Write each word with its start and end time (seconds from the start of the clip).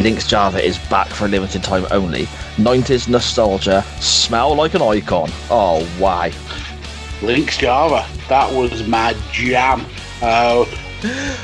Lynx 0.00 0.26
Java 0.26 0.64
is 0.64 0.78
back 0.88 1.08
for 1.08 1.26
a 1.26 1.28
limited 1.28 1.62
time 1.62 1.86
only. 1.90 2.24
90s 2.56 3.08
nostalgia, 3.08 3.82
smell 4.00 4.54
like 4.54 4.74
an 4.74 4.82
icon. 4.82 5.30
Oh, 5.50 5.84
why? 5.98 6.32
Lynx 7.22 7.58
Java, 7.58 8.06
that 8.28 8.52
was 8.52 8.86
my 8.86 9.14
jam. 9.32 9.84
Uh, 10.22 10.64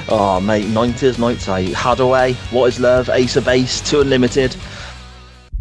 Oh, 0.09 0.39
mate, 0.43 0.67
90s 0.67 1.19
nights 1.19 1.49
out. 1.49 1.65
Haddaway, 1.65 2.35
What 2.53 2.67
is 2.67 2.79
Love, 2.79 3.09
Ace 3.09 3.37
of 3.37 3.47
Base, 3.47 3.81
2 3.81 4.03
Unlimited. 4.03 4.55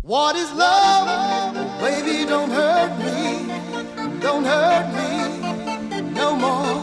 What 0.02 0.35
is 0.35 0.52
love? 0.52 1.55
Baby, 1.80 2.26
don't 2.26 2.49
hurt 2.52 2.91
me. 2.99 4.20
Don't 4.20 4.43
hurt 4.43 4.93
me 4.93 5.05
no 6.12 6.35
more. 6.35 6.76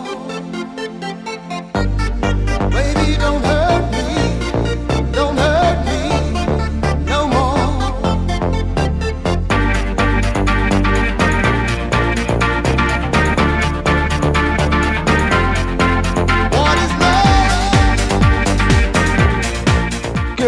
Baby, 2.71 3.17
don't 3.19 3.45
hurt 3.45 3.92
me. 3.92 3.92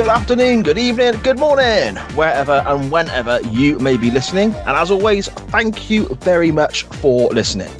Good 0.05 0.11
afternoon, 0.11 0.63
good 0.63 0.77
evening, 0.77 1.15
good 1.23 1.39
morning, 1.39 1.97
wherever 2.15 2.63
and 2.67 2.93
whenever 2.93 3.41
you 3.49 3.79
may 3.79 3.97
be 3.97 4.11
listening. 4.11 4.53
And 4.53 4.77
as 4.77 4.91
always, 4.91 5.29
thank 5.29 5.89
you 5.89 6.05
very 6.21 6.53
much 6.53 6.83
for 6.83 7.31
listening. 7.31 7.71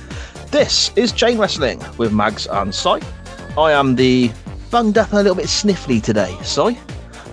This 0.51 0.91
is 0.97 1.13
Chain 1.13 1.37
Wrestling 1.37 1.83
with 1.99 2.15
Mags 2.15 2.47
and 2.47 2.75
Si. 2.75 2.99
I 3.59 3.73
am 3.73 3.95
the 3.97 4.33
bunged 4.71 4.97
up 4.97 5.11
and 5.11 5.19
a 5.19 5.23
little 5.23 5.37
bit 5.37 5.49
sniffly 5.49 6.03
today, 6.03 6.35
Si. 6.43 6.79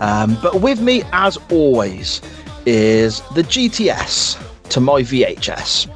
Um, 0.01 0.37
but 0.43 0.59
with 0.59 0.81
me, 0.81 1.03
as 1.13 1.37
always, 1.49 2.21
is 2.65 3.21
the 3.33 3.43
GTS 3.43 4.43
to 4.71 4.81
my 4.81 5.03
VHS, 5.03 5.87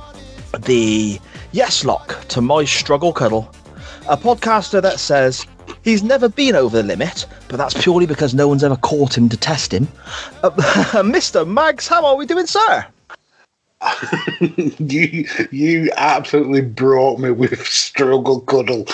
the 0.64 1.20
Yes 1.52 1.84
Lock 1.84 2.26
to 2.30 2.40
my 2.40 2.64
Struggle 2.64 3.12
Cuddle, 3.12 3.52
a 4.08 4.16
podcaster 4.16 4.82
that 4.82 5.02
says 5.02 5.46
he's 5.86 6.04
never 6.04 6.28
been 6.28 6.56
over 6.56 6.82
the 6.82 6.84
limit, 6.84 7.26
but 7.48 7.56
that's 7.56 7.82
purely 7.82 8.06
because 8.06 8.34
no 8.34 8.50
one's 8.50 8.64
ever 8.64 8.76
caught 8.76 9.18
him 9.18 9.30
to 9.30 9.38
test 9.38 9.74
him. 9.74 9.88
Uh, 10.44 10.50
Mr. 11.02 11.48
Mags, 11.48 11.88
how 11.88 12.06
are 12.06 12.18
we 12.18 12.26
doing, 12.26 12.48
sir? 12.48 12.86
you 14.80 15.28
you 15.52 15.92
absolutely 15.98 16.62
brought 16.62 17.20
me 17.20 17.30
with 17.30 17.68
struggle 17.68 18.42
cuddle. 18.42 18.86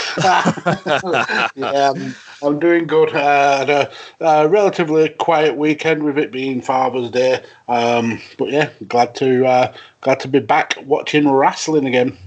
yeah, 1.55 1.93
I'm, 1.95 2.15
I'm 2.43 2.59
doing 2.59 2.87
good. 2.87 3.15
Uh, 3.15 3.57
had 3.59 3.69
a, 3.69 3.91
a 4.19 4.49
relatively 4.49 5.07
quiet 5.07 5.55
weekend 5.55 6.03
with 6.03 6.17
it 6.17 6.31
being 6.31 6.61
Father's 6.61 7.09
Day, 7.09 7.41
um, 7.69 8.19
but 8.37 8.49
yeah, 8.49 8.69
glad 8.89 9.15
to 9.15 9.45
uh, 9.45 9.73
glad 10.01 10.19
to 10.21 10.27
be 10.27 10.39
back 10.39 10.75
watching 10.83 11.29
wrestling 11.29 11.85
again. 11.85 12.17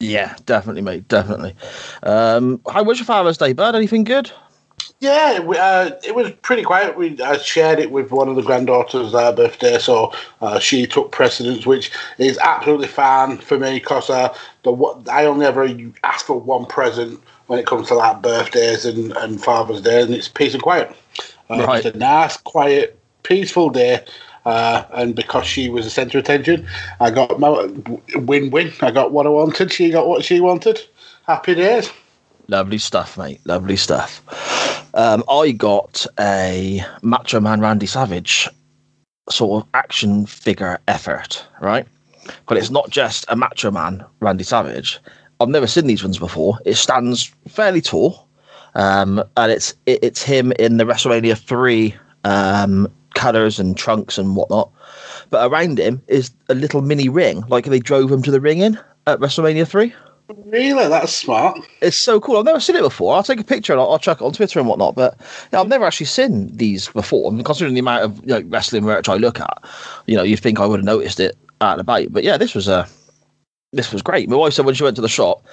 Yeah, 0.00 0.34
definitely, 0.46 0.82
mate, 0.82 1.06
definitely. 1.08 1.54
Um, 2.02 2.60
how 2.72 2.82
was 2.82 2.98
your 2.98 3.04
Father's 3.04 3.36
Day, 3.38 3.52
bud? 3.52 3.76
Anything 3.76 4.04
good? 4.04 4.32
Yeah, 5.00 5.40
we, 5.40 5.56
uh, 5.56 5.92
it 6.04 6.14
was 6.14 6.30
pretty 6.42 6.62
quiet. 6.62 6.96
We 6.96 7.20
I 7.22 7.38
shared 7.38 7.78
it 7.78 7.90
with 7.90 8.10
one 8.10 8.28
of 8.28 8.36
the 8.36 8.42
granddaughters' 8.42 9.14
uh, 9.14 9.32
birthday, 9.32 9.78
so 9.78 10.12
uh, 10.42 10.58
she 10.58 10.86
took 10.86 11.10
precedence, 11.12 11.64
which 11.64 11.90
is 12.18 12.38
absolutely 12.38 12.88
fine 12.88 13.38
for 13.38 13.58
me 13.58 13.74
because 13.78 14.10
uh, 14.10 14.34
the 14.62 14.72
what 14.72 15.08
I 15.08 15.24
only 15.24 15.46
ever 15.46 15.68
ask 16.04 16.26
for 16.26 16.38
one 16.38 16.66
present 16.66 17.20
when 17.46 17.58
it 17.58 17.66
comes 17.66 17.88
to 17.88 17.94
like 17.94 18.20
birthdays 18.22 18.84
and, 18.84 19.12
and 19.16 19.42
Father's 19.42 19.80
Day, 19.80 20.02
and 20.02 20.14
it's 20.14 20.28
peace 20.28 20.54
and 20.54 20.62
quiet. 20.62 20.94
Uh, 21.48 21.64
Right. 21.66 21.84
It's 21.84 21.94
a 21.94 21.98
nice, 21.98 22.36
quiet, 22.36 22.98
peaceful 23.22 23.70
day. 23.70 24.04
Uh, 24.50 24.84
and 24.94 25.14
because 25.14 25.46
she 25.46 25.70
was 25.70 25.84
the 25.84 25.90
centre 25.90 26.18
of 26.18 26.24
attention, 26.24 26.66
I 26.98 27.12
got 27.12 27.38
my 27.38 27.50
win-win. 28.16 28.72
I 28.80 28.90
got 28.90 29.12
what 29.12 29.24
I 29.24 29.28
wanted. 29.28 29.72
She 29.72 29.90
got 29.90 30.08
what 30.08 30.24
she 30.24 30.40
wanted. 30.40 30.80
Happy 31.24 31.54
days. 31.54 31.88
Lovely 32.48 32.78
stuff, 32.78 33.16
mate. 33.16 33.40
Lovely 33.44 33.76
stuff. 33.76 34.20
Um, 34.94 35.22
I 35.30 35.52
got 35.52 36.04
a 36.18 36.84
Macho 37.02 37.38
Man 37.38 37.60
Randy 37.60 37.86
Savage 37.86 38.48
sort 39.30 39.62
of 39.62 39.68
action 39.74 40.26
figure 40.26 40.80
effort, 40.88 41.46
right? 41.60 41.86
But 42.48 42.58
it's 42.58 42.70
not 42.70 42.90
just 42.90 43.24
a 43.28 43.36
Macho 43.36 43.70
Man 43.70 44.04
Randy 44.18 44.42
Savage. 44.42 44.98
I've 45.38 45.48
never 45.48 45.68
seen 45.68 45.86
these 45.86 46.02
ones 46.02 46.18
before. 46.18 46.58
It 46.64 46.74
stands 46.74 47.32
fairly 47.46 47.80
tall, 47.82 48.26
um, 48.74 49.22
and 49.36 49.52
it's 49.52 49.74
it, 49.86 50.00
it's 50.02 50.24
him 50.24 50.50
in 50.58 50.78
the 50.78 50.84
WrestleMania 50.84 51.38
three 51.38 51.94
um, 52.24 52.92
colours 53.14 53.58
and 53.58 53.76
trunks 53.76 54.18
and 54.18 54.36
whatnot. 54.36 54.70
But 55.30 55.50
around 55.50 55.78
him 55.78 56.02
is 56.08 56.30
a 56.48 56.54
little 56.54 56.82
mini 56.82 57.08
ring, 57.08 57.44
like 57.48 57.66
they 57.66 57.78
drove 57.78 58.10
him 58.10 58.22
to 58.22 58.30
the 58.30 58.40
ring 58.40 58.58
in 58.58 58.78
at 59.06 59.20
WrestleMania 59.20 59.66
three 59.66 59.94
Really, 60.46 60.88
that's 60.88 61.12
smart. 61.14 61.58
it's 61.80 61.96
so 61.96 62.20
cool. 62.20 62.36
I've 62.36 62.44
never 62.44 62.60
seen 62.60 62.76
it 62.76 62.82
before. 62.82 63.16
I'll 63.16 63.22
take 63.22 63.40
a 63.40 63.44
picture 63.44 63.72
and 63.72 63.80
I'll, 63.80 63.90
I'll 63.90 63.98
chuck 63.98 64.20
it 64.20 64.24
on 64.24 64.32
Twitter 64.32 64.60
and 64.60 64.68
whatnot. 64.68 64.94
But 64.94 65.16
yeah, 65.52 65.60
I've 65.60 65.68
never 65.68 65.84
actually 65.84 66.06
seen 66.06 66.54
these 66.56 66.88
before. 66.88 67.30
Considering 67.42 67.74
the 67.74 67.80
amount 67.80 68.04
of 68.04 68.20
you 68.20 68.26
know, 68.26 68.42
wrestling 68.48 68.84
merch 68.84 69.08
I 69.08 69.16
look 69.16 69.40
at, 69.40 69.64
you 70.06 70.16
know, 70.16 70.22
you'd 70.22 70.40
think 70.40 70.60
I 70.60 70.66
would 70.66 70.80
have 70.80 70.84
noticed 70.84 71.18
it 71.18 71.36
out 71.60 71.72
and 71.72 71.80
about. 71.80 72.12
But 72.12 72.22
yeah, 72.22 72.36
this 72.36 72.54
was 72.54 72.68
a 72.68 72.86
this 73.72 73.92
was 73.92 74.02
great. 74.02 74.28
My 74.28 74.36
wife 74.36 74.52
said 74.52 74.64
when 74.66 74.74
she 74.74 74.84
went 74.84 74.96
to 74.96 75.02
the 75.02 75.08
shop, 75.08 75.44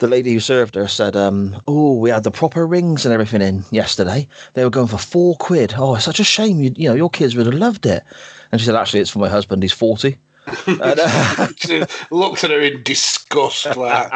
the 0.00 0.08
lady 0.08 0.32
who 0.32 0.40
served 0.40 0.74
her 0.74 0.88
said, 0.88 1.14
um, 1.14 1.60
"Oh, 1.68 1.96
we 1.96 2.10
had 2.10 2.24
the 2.24 2.30
proper 2.30 2.66
rings 2.66 3.06
and 3.06 3.12
everything 3.12 3.42
in 3.42 3.64
yesterday. 3.70 4.26
They 4.54 4.64
were 4.64 4.70
going 4.70 4.88
for 4.88 4.98
four 4.98 5.36
quid. 5.36 5.74
Oh, 5.76 5.94
it's 5.94 6.04
such 6.04 6.20
a 6.20 6.24
shame. 6.24 6.60
You, 6.60 6.72
you 6.76 6.88
know, 6.88 6.94
your 6.94 7.10
kids 7.10 7.36
would 7.36 7.46
have 7.46 7.54
loved 7.54 7.86
it." 7.86 8.02
And 8.50 8.60
she 8.60 8.66
said, 8.66 8.74
"Actually, 8.74 9.00
it's 9.00 9.10
for 9.10 9.20
my 9.20 9.28
husband. 9.28 9.62
He's 9.62 9.72
40. 9.72 10.18
and, 10.66 10.80
uh, 10.82 11.48
She 11.56 11.84
looked 12.10 12.42
at 12.44 12.50
her 12.50 12.60
in 12.60 12.82
disgust, 12.82 13.76
like 13.76 14.12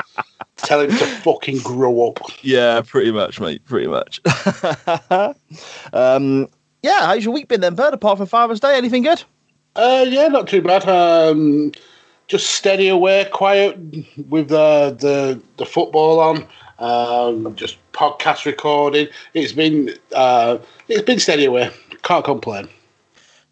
tell 0.56 0.80
him 0.80 0.90
to 0.90 1.06
fucking 1.06 1.58
grow 1.58 2.08
up. 2.08 2.18
Yeah, 2.42 2.80
pretty 2.80 3.12
much, 3.12 3.40
mate. 3.40 3.64
Pretty 3.66 3.86
much. 3.86 4.20
um, 5.92 6.48
yeah, 6.82 7.06
how's 7.06 7.24
your 7.24 7.34
week 7.34 7.48
been 7.48 7.60
then, 7.60 7.74
Bert? 7.74 7.94
Apart 7.94 8.18
from 8.18 8.26
Father's 8.26 8.60
Day, 8.60 8.76
anything 8.76 9.02
good? 9.02 9.22
Uh, 9.76 10.04
yeah, 10.08 10.28
not 10.28 10.48
too 10.48 10.62
bad. 10.62 10.88
Um, 10.88 11.72
just 12.26 12.50
steady 12.52 12.88
away, 12.88 13.28
quiet 13.32 13.76
with 14.28 14.48
the 14.48 14.96
the, 14.98 15.40
the 15.56 15.66
football 15.66 16.20
on. 16.20 16.46
Um, 16.80 17.54
just 17.54 17.78
podcast 17.92 18.44
recording. 18.44 19.08
It's 19.34 19.52
been 19.52 19.94
uh, 20.14 20.58
it's 20.88 21.02
been 21.02 21.20
steady 21.20 21.44
away. 21.44 21.70
Can't 22.02 22.24
complain. 22.24 22.68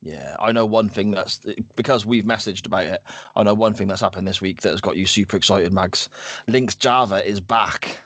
Yeah, 0.02 0.36
I 0.40 0.50
know 0.50 0.66
one 0.66 0.88
thing 0.88 1.12
that's 1.12 1.38
because 1.76 2.04
we've 2.04 2.24
messaged 2.24 2.66
about 2.66 2.86
it. 2.86 3.02
I 3.36 3.44
know 3.44 3.54
one 3.54 3.72
thing 3.72 3.86
that's 3.86 4.00
happened 4.00 4.26
this 4.26 4.40
week 4.40 4.62
that 4.62 4.70
has 4.70 4.80
got 4.80 4.96
you 4.96 5.06
super 5.06 5.36
excited, 5.36 5.72
Mags. 5.72 6.08
Lynx 6.48 6.74
Java 6.74 7.24
is 7.24 7.40
back. 7.40 8.00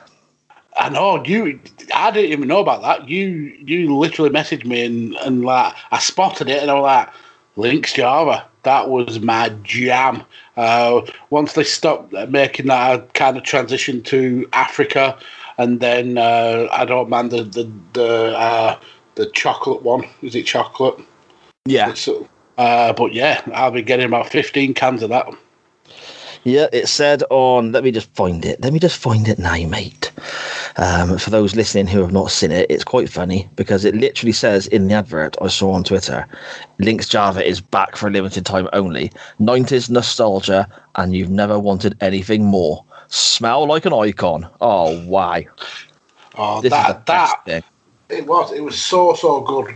I 0.79 0.89
know 0.89 1.23
you. 1.25 1.59
I 1.95 2.11
didn't 2.11 2.31
even 2.31 2.47
know 2.47 2.59
about 2.59 2.83
that. 2.83 3.09
You 3.09 3.27
you 3.65 3.97
literally 3.97 4.29
messaged 4.29 4.65
me 4.65 4.85
and 4.85 5.15
and 5.15 5.43
like 5.43 5.73
I 5.91 5.97
spotted 5.97 6.49
it 6.49 6.61
and 6.61 6.69
I 6.69 6.75
was 6.75 6.83
like, 6.83 7.09
Lynx 7.55 7.93
Java. 7.93 8.45
That 8.61 8.89
was 8.89 9.19
my 9.19 9.49
jam. 9.63 10.23
Uh, 10.57 11.05
once 11.29 11.53
they 11.53 11.63
stopped 11.63 12.11
making 12.29 12.65
that 12.65 13.13
kind 13.13 13.37
of 13.37 13.43
transition 13.43 14.01
to 14.03 14.49
Africa, 14.53 15.17
and 15.57 15.79
then 15.79 16.17
uh, 16.17 16.67
I 16.71 16.83
don't 16.85 17.09
mind 17.09 17.31
the 17.31 17.43
the 17.43 17.71
the, 17.93 18.37
uh, 18.37 18.79
the 19.15 19.27
chocolate 19.27 19.83
one. 19.83 20.03
Is 20.21 20.35
it 20.35 20.45
chocolate? 20.45 20.99
Yeah, 21.65 21.93
So, 21.93 22.27
uh, 22.57 22.93
but 22.93 23.13
yeah, 23.13 23.41
I'll 23.53 23.71
be 23.71 23.81
getting 23.81 24.05
about 24.05 24.29
fifteen 24.29 24.73
cans 24.73 25.03
of 25.03 25.09
that. 25.09 25.27
Yeah. 26.47 26.67
It 26.71 26.87
said 26.87 27.23
on. 27.29 27.73
Let 27.73 27.83
me 27.83 27.91
just 27.91 28.09
find 28.15 28.45
it. 28.45 28.61
Let 28.61 28.71
me 28.71 28.79
just 28.79 28.97
find 28.97 29.27
it 29.27 29.37
now, 29.37 29.57
mate. 29.67 30.11
Um, 30.77 31.17
for 31.17 31.29
those 31.29 31.55
listening 31.57 31.87
who 31.87 31.99
have 31.99 32.13
not 32.13 32.31
seen 32.31 32.51
it, 32.51 32.69
it's 32.69 32.85
quite 32.85 33.09
funny 33.09 33.49
because 33.57 33.83
it 33.83 33.95
literally 33.95 34.31
says 34.31 34.67
in 34.67 34.87
the 34.87 34.93
advert 34.93 35.35
I 35.41 35.49
saw 35.49 35.73
on 35.73 35.83
Twitter, 35.83 36.25
Lynx 36.79 37.09
Java 37.09 37.45
is 37.45 37.59
back 37.59 37.97
for 37.97 38.07
a 38.07 38.11
limited 38.11 38.45
time 38.45 38.69
only. 38.71 39.11
90s 39.41 39.89
nostalgia, 39.89 40.69
and 40.95 41.13
you've 41.13 41.29
never 41.29 41.59
wanted 41.59 41.97
anything 41.99 42.45
more. 42.45 42.85
Smell 43.07 43.67
like 43.67 43.85
an 43.85 43.93
icon. 43.93 44.47
Oh, 44.61 45.05
wow. 45.05 45.41
Oh, 46.37 46.61
This 46.61 46.71
that 46.71 47.05
that 47.07 47.43
thing. 47.45 47.63
It 48.09 48.25
was. 48.25 48.53
It 48.53 48.63
was 48.63 48.81
so 48.81 49.15
so 49.15 49.41
good. 49.41 49.75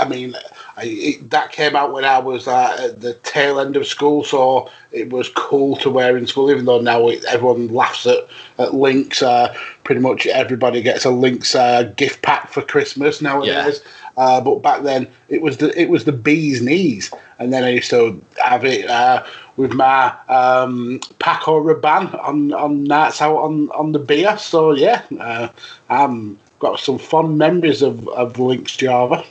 I 0.00 0.08
mean, 0.08 0.34
I, 0.76 0.84
it, 0.84 1.30
that 1.30 1.52
came 1.52 1.74
out 1.74 1.92
when 1.92 2.04
I 2.04 2.18
was 2.18 2.46
uh, 2.46 2.76
at 2.80 3.00
the 3.00 3.14
tail 3.14 3.58
end 3.58 3.76
of 3.76 3.86
school, 3.86 4.24
so 4.24 4.70
it 4.92 5.10
was 5.10 5.28
cool 5.30 5.76
to 5.76 5.90
wear 5.90 6.16
in 6.16 6.26
school. 6.26 6.50
Even 6.50 6.66
though 6.66 6.80
now 6.80 7.08
it, 7.08 7.24
everyone 7.24 7.68
laughs 7.68 8.06
at, 8.06 8.18
at 8.58 8.74
Lynx. 8.74 9.22
Uh, 9.22 9.54
pretty 9.84 10.00
much 10.00 10.26
everybody 10.26 10.82
gets 10.82 11.04
a 11.04 11.10
Lynx 11.10 11.54
uh, 11.54 11.84
gift 11.96 12.22
pack 12.22 12.50
for 12.50 12.62
Christmas 12.62 13.22
nowadays. 13.22 13.80
Uh, 14.16 14.40
but 14.40 14.62
back 14.62 14.82
then 14.82 15.08
it 15.28 15.42
was 15.42 15.58
the 15.58 15.78
it 15.80 15.88
was 15.88 16.04
the 16.04 16.12
bee's 16.12 16.62
knees, 16.62 17.10
and 17.38 17.52
then 17.52 17.64
I 17.64 17.70
used 17.70 17.90
to 17.90 18.22
have 18.42 18.64
it 18.64 18.88
uh, 18.88 19.24
with 19.56 19.72
my 19.72 20.14
um, 20.28 21.00
Paco 21.18 21.62
Rabanne 21.62 22.14
on 22.22 22.52
on 22.52 22.84
nights 22.84 23.22
out 23.22 23.36
on, 23.36 23.70
on 23.70 23.92
the 23.92 23.98
beer. 23.98 24.36
So 24.38 24.72
yeah, 24.72 25.02
uh, 25.20 25.48
I'm 25.88 26.38
got 26.58 26.80
some 26.80 26.98
fond 26.98 27.38
memories 27.38 27.82
of, 27.82 28.08
of 28.08 28.38
Lynx 28.38 28.76
Java. 28.76 29.24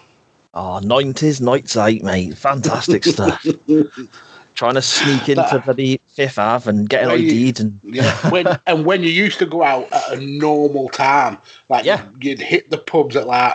Oh, 0.56 0.80
90s 0.82 1.42
nights 1.42 1.76
out, 1.76 2.02
mate. 2.02 2.38
Fantastic 2.38 3.04
stuff. 3.04 3.46
Trying 4.56 4.76
to 4.76 4.82
sneak 4.82 5.28
into 5.28 5.62
bloody 5.66 6.00
Fifth 6.08 6.40
Ave 6.40 6.70
and 6.70 6.88
getting 6.88 7.10
Well, 7.10 7.20
you- 7.20 7.48
ID'd 7.50 7.60
and 7.60 7.80
Yeah, 7.84 8.30
when 8.30 8.48
and 8.68 8.86
when 8.86 9.04
you 9.04 9.10
used 9.10 9.38
to 9.40 9.46
go 9.46 9.64
out 9.64 9.92
at 9.92 10.14
a 10.14 10.22
normal 10.22 10.88
time, 10.90 11.38
like 11.68 11.84
Yeah. 11.84 12.08
you'd 12.22 12.40
hit 12.40 12.70
the 12.70 12.78
pubs 12.78 13.18
at 13.18 13.28
like 13.28 13.54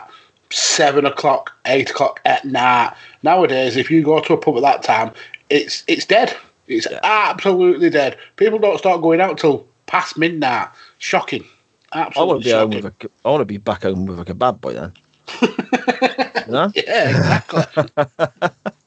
seven 0.50 1.06
o'clock, 1.06 1.52
eight 1.64 1.88
o'clock 1.88 2.20
at 2.26 2.44
night. 2.44 2.92
Nowadays, 3.22 3.76
if 3.76 3.90
you 3.90 4.02
go 4.02 4.20
to 4.20 4.34
a 4.34 4.36
pub 4.36 4.56
at 4.56 4.62
that 4.62 4.82
time, 4.82 5.12
it's 5.48 5.84
it's 5.86 6.04
dead. 6.04 6.36
It's 6.66 6.86
absolutely 7.02 7.88
dead. 7.88 8.18
People 8.36 8.58
don't 8.58 8.76
start 8.78 9.00
going 9.00 9.22
out 9.22 9.38
till 9.38 9.66
past 9.86 10.18
midnight. 10.18 10.68
Shocking. 10.98 11.44
I 11.92 12.00
want 12.00 12.08
Absolutely 12.08 12.42
to 12.42 12.44
be 12.44 12.52
home 12.52 12.70
with 12.70 12.84
a, 12.84 13.10
I 13.24 13.30
want 13.30 13.40
to 13.40 13.44
be 13.46 13.56
back 13.56 13.82
home 13.84 14.04
with 14.04 14.20
a 14.20 14.24
kebab 14.26 14.60
by 14.60 14.74
then. 14.74 14.92
you 15.42 16.52
know? 16.52 16.72
yeah, 16.74 17.10
exactly. 17.10 17.84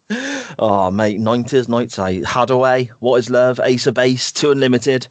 Oh, 0.60 0.92
mate, 0.92 1.20
90s 1.20 1.68
nights 1.68 1.98
out. 1.98 2.12
Haddaway, 2.14 2.90
What 3.00 3.18
is 3.18 3.30
Love, 3.30 3.60
Ace 3.64 3.88
of 3.88 3.96
Base, 3.96 4.32
Two 4.32 4.52
Unlimited. 4.52 5.08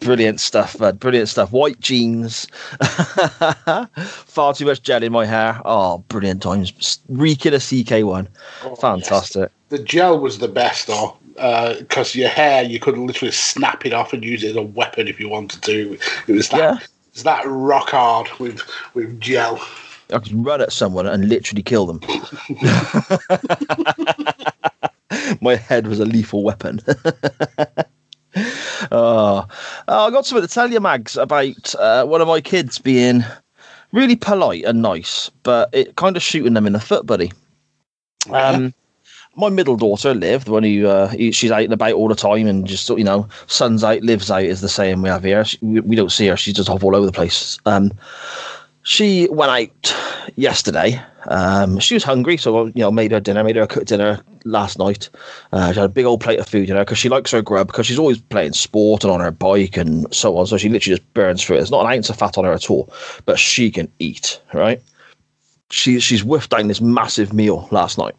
Brilliant 0.00 0.40
stuff, 0.40 0.76
bud. 0.76 0.98
Brilliant 0.98 1.28
stuff. 1.28 1.52
White 1.52 1.80
jeans. 1.80 2.46
Far 3.96 4.52
too 4.52 4.66
much 4.66 4.82
gel 4.82 5.02
in 5.02 5.12
my 5.12 5.24
hair. 5.24 5.60
Oh, 5.64 5.98
brilliant 6.08 6.42
times. 6.42 6.98
Reeking 7.08 7.54
a 7.54 7.58
CK1. 7.58 8.26
Oh, 8.64 8.74
Fantastic. 8.74 9.50
The 9.68 9.78
gel 9.78 10.18
was 10.18 10.38
the 10.38 10.48
best 10.48 10.88
though, 10.88 11.16
uh, 11.38 11.74
because 11.78 12.14
your 12.14 12.28
hair 12.28 12.62
you 12.62 12.78
could 12.80 12.98
literally 12.98 13.32
snap 13.32 13.86
it 13.86 13.92
off 13.92 14.12
and 14.12 14.22
use 14.24 14.42
it 14.42 14.50
as 14.50 14.56
a 14.56 14.62
weapon 14.62 15.08
if 15.08 15.18
you 15.20 15.28
wanted 15.28 15.62
to. 15.62 15.98
It 16.26 16.32
was 16.32 16.48
that. 16.50 16.58
Yeah. 16.58 16.78
It's 17.12 17.22
that 17.22 17.44
rock 17.46 17.90
hard 17.90 18.28
with 18.38 18.60
with 18.94 19.20
gel. 19.20 19.64
I 20.12 20.18
could 20.18 20.44
run 20.44 20.60
at 20.60 20.72
someone 20.72 21.06
and 21.06 21.28
literally 21.28 21.62
kill 21.62 21.86
them. 21.86 22.00
My 25.40 25.56
head 25.56 25.86
was 25.86 26.00
a 26.00 26.04
lethal 26.04 26.42
weapon. 26.42 26.80
oh. 28.90 29.46
Oh, 29.88 30.06
I 30.06 30.10
got 30.10 30.24
something 30.24 30.46
to 30.46 30.52
tell 30.52 30.70
you, 30.70 30.80
Mags, 30.80 31.16
about 31.16 31.74
uh, 31.74 32.04
one 32.04 32.20
of 32.20 32.28
my 32.28 32.40
kids 32.40 32.78
being 32.78 33.24
really 33.90 34.16
polite 34.16 34.64
and 34.64 34.80
nice, 34.80 35.28
but 35.42 35.68
it 35.72 35.96
kind 35.96 36.16
of 36.16 36.22
shooting 36.22 36.54
them 36.54 36.66
in 36.66 36.72
the 36.72 36.80
foot, 36.80 37.04
buddy. 37.04 37.32
Um, 38.30 38.72
my 39.34 39.48
middle 39.48 39.76
daughter, 39.76 40.14
Liv, 40.14 40.44
the 40.44 40.52
one 40.52 40.62
who 40.62 40.86
uh, 40.86 41.10
she's 41.32 41.50
out 41.50 41.64
and 41.64 41.72
about 41.72 41.94
all 41.94 42.08
the 42.08 42.14
time 42.14 42.46
and 42.46 42.66
just 42.66 42.88
you 42.90 43.04
know, 43.04 43.28
sun's 43.46 43.82
out, 43.82 44.02
lives 44.02 44.30
out 44.30 44.44
is 44.44 44.60
the 44.60 44.68
saying 44.68 45.02
we 45.02 45.08
have 45.08 45.24
here. 45.24 45.44
She, 45.44 45.58
we, 45.62 45.80
we 45.80 45.96
don't 45.96 46.12
see 46.12 46.26
her; 46.28 46.36
she's 46.36 46.54
just 46.54 46.68
off 46.68 46.84
all 46.84 46.94
over 46.94 47.06
the 47.06 47.12
place. 47.12 47.58
Um, 47.66 47.92
she 48.82 49.28
went 49.30 49.50
out 49.50 50.32
yesterday. 50.36 51.00
Um, 51.28 51.78
she 51.78 51.94
was 51.94 52.04
hungry, 52.04 52.36
so 52.36 52.66
you 52.66 52.72
know, 52.76 52.90
made 52.90 53.12
her 53.12 53.20
dinner, 53.20 53.44
made 53.44 53.56
her 53.56 53.62
a 53.62 53.66
cooked 53.66 53.88
dinner 53.88 54.20
last 54.44 54.78
night. 54.78 55.08
Uh, 55.52 55.72
she 55.72 55.78
had 55.78 55.90
a 55.90 55.92
big 55.92 56.04
old 56.04 56.20
plate 56.20 56.40
of 56.40 56.48
food, 56.48 56.68
you 56.68 56.74
know, 56.74 56.80
because 56.80 56.98
she 56.98 57.08
likes 57.08 57.30
her 57.30 57.42
grub 57.42 57.68
because 57.68 57.86
she's 57.86 57.98
always 57.98 58.20
playing 58.20 58.52
sport 58.52 59.04
and 59.04 59.12
on 59.12 59.20
her 59.20 59.30
bike 59.30 59.76
and 59.76 60.12
so 60.12 60.36
on. 60.36 60.46
So 60.46 60.56
she 60.56 60.68
literally 60.68 60.96
just 60.96 61.14
burns 61.14 61.44
through 61.44 61.56
it. 61.56 61.58
There's 61.60 61.70
not 61.70 61.86
an 61.86 61.92
ounce 61.92 62.10
of 62.10 62.18
fat 62.18 62.38
on 62.38 62.44
her 62.44 62.52
at 62.52 62.70
all, 62.70 62.92
but 63.24 63.38
she 63.38 63.70
can 63.70 63.90
eat, 63.98 64.40
right? 64.52 64.82
She 65.70 66.00
she's 66.00 66.22
whiffed 66.22 66.50
down 66.50 66.68
this 66.68 66.80
massive 66.80 67.32
meal 67.32 67.68
last 67.70 67.98
night. 67.98 68.14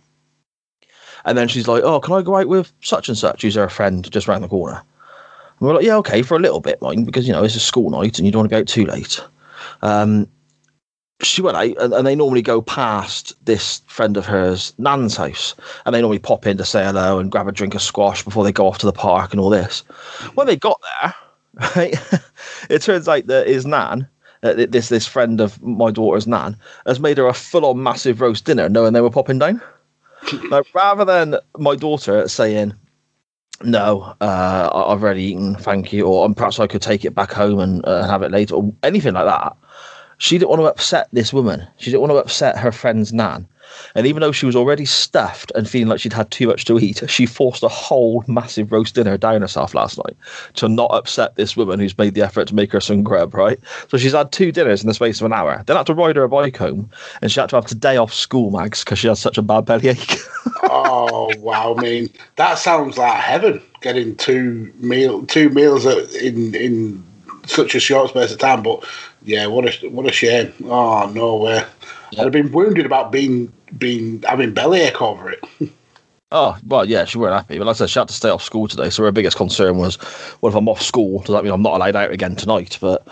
And 1.26 1.38
then 1.38 1.48
she's 1.48 1.68
like, 1.68 1.84
"Oh, 1.84 2.00
can 2.00 2.14
I 2.14 2.22
go 2.22 2.38
out 2.38 2.48
with 2.48 2.72
such 2.82 3.08
and 3.08 3.18
such, 3.18 3.42
who's 3.42 3.56
her 3.56 3.70
friend 3.70 4.10
just 4.12 4.28
round 4.28 4.44
the 4.44 4.50
corner?" 4.50 4.82
And 5.60 5.68
we're 5.68 5.76
like, 5.76 5.86
"Yeah, 5.86 5.98
okay, 5.98 6.22
for 6.22 6.36
a 6.36 6.40
little 6.40 6.60
bit, 6.60 6.82
mind, 6.82 7.06
because 7.06 7.28
you 7.28 7.34
know 7.34 7.44
it's 7.44 7.56
a 7.56 7.60
school 7.62 7.90
night 7.90 8.18
and 8.18 8.26
you 8.26 8.32
don't 8.32 8.42
want 8.42 8.50
to 8.50 8.56
go 8.56 8.60
out 8.60 8.68
too 8.68 8.86
late." 8.86 9.22
Um, 9.82 10.28
she 11.26 11.42
went 11.42 11.58
out, 11.58 11.78
and, 11.78 11.94
and 11.94 12.08
they 12.08 12.16
normally 12.16 12.42
go 12.42 12.62
past 12.62 13.34
this 13.46 13.82
friend 13.88 14.18
of 14.18 14.26
hers, 14.26 14.74
Nan's 14.78 15.16
house, 15.16 15.56
and 15.86 15.94
they 15.94 16.02
normally 16.02 16.20
pop 16.20 16.46
in 16.46 16.58
to 16.58 16.66
say 16.66 16.84
hello 16.84 17.20
and 17.20 17.32
grab 17.32 17.48
a 17.48 17.52
drink 17.52 17.76
of 17.76 17.82
squash 17.82 18.24
before 18.24 18.44
they 18.44 18.52
go 18.52 18.68
off 18.68 18.78
to 18.80 18.86
the 18.86 18.94
park 18.94 19.32
and 19.32 19.40
all 19.40 19.50
this. 19.50 19.82
When 20.36 20.48
they 20.48 20.56
got 20.56 20.82
there, 21.02 21.16
right, 21.76 21.96
it 22.70 22.82
turns 22.82 23.08
out 23.08 23.28
that 23.28 23.48
his 23.48 23.66
Nan. 23.66 24.08
Uh, 24.44 24.66
this 24.68 24.90
this 24.90 25.08
friend 25.08 25.40
of 25.40 25.62
my 25.64 25.90
daughter's 25.90 26.28
nan 26.28 26.58
has 26.86 27.00
made 27.00 27.18
her 27.18 27.28
a 27.28 27.34
full 27.34 27.66
on 27.66 27.82
massive 27.82 28.20
roast 28.20 28.44
dinner, 28.44 28.68
knowing 28.68 28.92
they 28.92 29.00
were 29.00 29.10
popping 29.10 29.40
down. 29.40 29.62
Like 30.50 30.66
rather 30.74 31.06
than 31.06 31.38
my 31.58 31.78
daughter 31.78 32.28
saying, 32.28 32.74
"No, 33.62 34.14
uh, 34.20 34.70
I've 34.74 35.02
already 35.02 35.24
eaten, 35.24 35.56
thank 35.56 35.94
you," 35.94 36.06
or 36.06 36.26
"Um, 36.26 36.36
perhaps 36.36 36.60
I 36.60 36.68
could 36.68 36.82
take 36.82 37.06
it 37.06 37.16
back 37.16 37.32
home 37.32 37.60
and 37.60 37.86
uh, 37.86 38.06
have 38.06 38.22
it 38.22 38.32
later, 38.32 38.56
or 38.56 38.74
anything 38.84 39.14
like 39.14 39.26
that, 39.26 39.56
she 40.24 40.38
didn't 40.38 40.52
want 40.52 40.62
to 40.62 40.68
upset 40.68 41.10
this 41.12 41.34
woman. 41.34 41.68
She 41.76 41.92
didn't 41.92 42.00
want 42.00 42.12
to 42.12 42.18
upset 42.18 42.58
her 42.58 42.72
friend's 42.72 43.12
nan. 43.12 43.46
And 43.94 44.08
even 44.08 44.22
though 44.22 44.32
she 44.32 44.46
was 44.46 44.56
already 44.56 44.86
stuffed 44.86 45.52
and 45.54 45.70
feeling 45.70 45.90
like 45.90 46.00
she'd 46.00 46.14
had 46.14 46.32
too 46.32 46.48
much 46.48 46.64
to 46.66 46.80
eat, 46.80 47.04
she 47.10 47.26
forced 47.26 47.62
a 47.62 47.68
whole 47.68 48.24
massive 48.26 48.72
roast 48.72 48.96
dinner 48.96 49.18
down 49.18 49.42
herself 49.42 49.74
last 49.74 49.98
night 49.98 50.16
to 50.54 50.70
not 50.70 50.92
upset 50.92 51.36
this 51.36 51.58
woman 51.58 51.78
who's 51.78 51.98
made 51.98 52.14
the 52.14 52.22
effort 52.22 52.48
to 52.48 52.56
make 52.56 52.72
her 52.72 52.80
some 52.80 53.04
grub, 53.04 53.34
right? 53.34 53.60
So 53.90 53.98
she's 53.98 54.14
had 54.14 54.32
two 54.32 54.54
dinners 54.54 54.82
in 54.82 54.88
the 54.88 54.94
space 54.94 55.20
of 55.20 55.26
an 55.26 55.34
hour. 55.34 55.62
Then 55.66 55.76
had 55.76 55.88
to 55.88 55.94
ride 55.94 56.16
her 56.16 56.30
bike 56.30 56.56
home, 56.56 56.90
and 57.22 57.30
she 57.30 57.42
had 57.42 57.50
to 57.50 57.58
have 57.58 57.66
today 57.66 57.98
off 57.98 58.14
school, 58.14 58.50
Mags, 58.50 58.86
because 58.86 59.00
she 59.00 59.10
had 59.10 59.18
such 59.18 59.38
a 59.38 59.42
bad 59.42 59.66
bellyache. 59.66 60.20
oh 60.64 61.34
wow! 61.40 61.76
I 61.78 61.82
mean, 61.82 62.10
that 62.38 62.60
sounds 62.60 62.98
like 62.98 63.20
heaven. 63.20 63.62
Getting 63.82 64.16
two 64.16 64.72
meal 64.78 65.26
two 65.26 65.50
meals 65.50 65.86
in 65.86 66.56
in 66.56 67.04
such 67.46 67.76
a 67.76 67.80
short 67.82 68.12
space 68.12 68.32
of 68.32 68.40
time. 68.40 68.64
But 68.64 68.86
yeah, 69.26 69.48
what 69.48 69.66
a 69.66 69.90
what 69.90 70.06
a 70.06 70.12
shame. 70.12 70.54
Oh 70.66 71.12
no 71.14 71.38
way! 71.38 71.64
I'd 72.12 72.20
have 72.20 72.32
been 72.32 72.52
wounded 72.52 72.86
about 72.86 73.12
being 73.12 73.52
being 73.78 74.22
having 74.24 74.54
bellyache 74.54 75.02
over 75.02 75.32
it. 75.32 75.44
Oh, 76.36 76.58
well, 76.66 76.84
yeah, 76.84 77.06
she 77.06 77.20
weren't 77.20 77.36
happy. 77.36 77.60
But 77.60 77.68
like 77.68 77.76
I 77.76 77.78
said, 77.78 77.92
she 77.92 78.00
had 78.00 78.08
to 78.08 78.14
stay 78.16 78.30
off 78.30 78.42
school 78.42 78.68
today. 78.68 78.90
So 78.90 79.04
her 79.04 79.12
biggest 79.12 79.38
concern 79.38 79.78
was, 79.78 80.00
well, 80.42 80.52
if 80.52 80.56
I'm 80.56 80.68
off 80.68 80.82
school, 80.82 81.20
does 81.20 81.36
that 81.36 81.44
mean 81.44 81.54
I'm 81.54 81.62
not 81.62 81.76
allowed 81.76 81.96
out 81.96 82.10
again 82.10 82.36
tonight? 82.36 82.80
But 82.82 83.08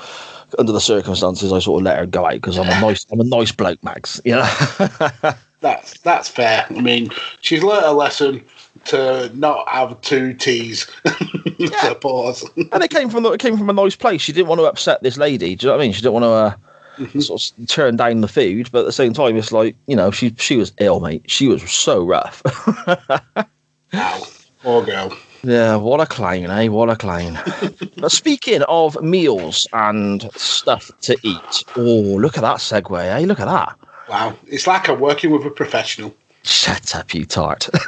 under 0.58 0.72
the 0.72 0.82
circumstances, 0.82 1.53
I 1.53 1.60
sort 1.60 1.82
of 1.82 1.86
let 1.86 2.00
her 2.00 2.08
go 2.08 2.25
out 2.25 2.34
because 2.34 2.58
I'm 2.58 2.65
a 2.68 2.82
nice, 2.82 3.06
I'm 3.12 3.20
a 3.20 3.24
nice 3.24 3.51
bloke, 3.51 3.84
Max. 3.84 4.20
You 4.25 4.38
know? 4.38 5.34
That's 5.62 6.00
that's 6.00 6.27
fair. 6.27 6.65
I 6.72 6.82
mean, 6.82 7.12
she's 7.41 7.62
learnt 7.62 7.86
a 7.86 7.91
lesson 7.91 8.44
to 8.86 9.32
not 9.36 9.68
have 9.70 10.00
two 10.02 10.34
teas. 10.34 10.88
to 11.06 11.98
pause. 12.00 12.50
and 12.72 12.84
it 12.84 12.90
came 12.90 13.10
from 13.10 13.24
the, 13.24 13.32
it 13.32 13.40
came 13.40 13.58
from 13.58 13.70
a 13.70 13.74
nice 13.74 13.96
place. 13.96 14.22
She 14.22 14.34
didn't 14.34 14.48
want 14.48 14.60
to 14.60 14.66
upset 14.66 15.04
this 15.04 15.18
lady. 15.18 15.56
Do 15.56 15.66
you 15.66 15.72
know 15.72 15.78
what 15.78 15.82
I 15.82 15.86
mean? 15.86 15.94
She 15.94 16.02
didn't 16.02 16.14
want 16.14 16.24
to 16.24 17.08
uh, 17.08 17.20
sort 17.22 17.52
of 17.60 17.68
turn 17.68 17.96
down 17.96 18.22
the 18.22 18.28
food, 18.28 18.70
but 18.72 18.80
at 18.80 18.86
the 18.86 18.92
same 18.92 19.14
time, 19.14 19.38
it's 19.38 19.52
like 19.52 19.76
you 19.88 19.96
know, 19.96 20.12
she 20.12 20.34
she 20.38 20.58
was 20.58 20.74
ill, 20.80 21.00
mate. 21.00 21.24
She 21.28 21.48
was 21.48 21.70
so 21.72 22.04
rough. 22.04 22.42
Ow. 23.94 24.28
Poor 24.64 24.86
girl. 24.86 25.18
yeah, 25.44 25.76
what 25.76 26.00
a 26.00 26.06
clown, 26.06 26.52
eh? 26.52 26.68
What 26.68 26.90
a 26.90 26.96
clown. 26.96 27.40
but 27.98 28.12
speaking 28.12 28.62
of 28.64 29.02
meals 29.02 29.68
and 29.74 30.32
stuff 30.34 30.92
to 31.02 31.18
eat, 31.24 31.64
oh, 31.76 32.18
look 32.20 32.38
at 32.38 32.42
that 32.42 32.58
segue, 32.58 33.00
eh? 33.00 33.26
Look 33.26 33.40
at 33.40 33.46
that. 33.46 33.76
Wow. 34.08 34.38
It's 34.46 34.68
like 34.68 34.88
I'm 34.88 35.00
working 35.00 35.32
with 35.32 35.46
a 35.46 35.50
professional. 35.50 36.14
Shut 36.44 36.96
up, 36.96 37.14
you 37.14 37.26
tart. 37.26 37.70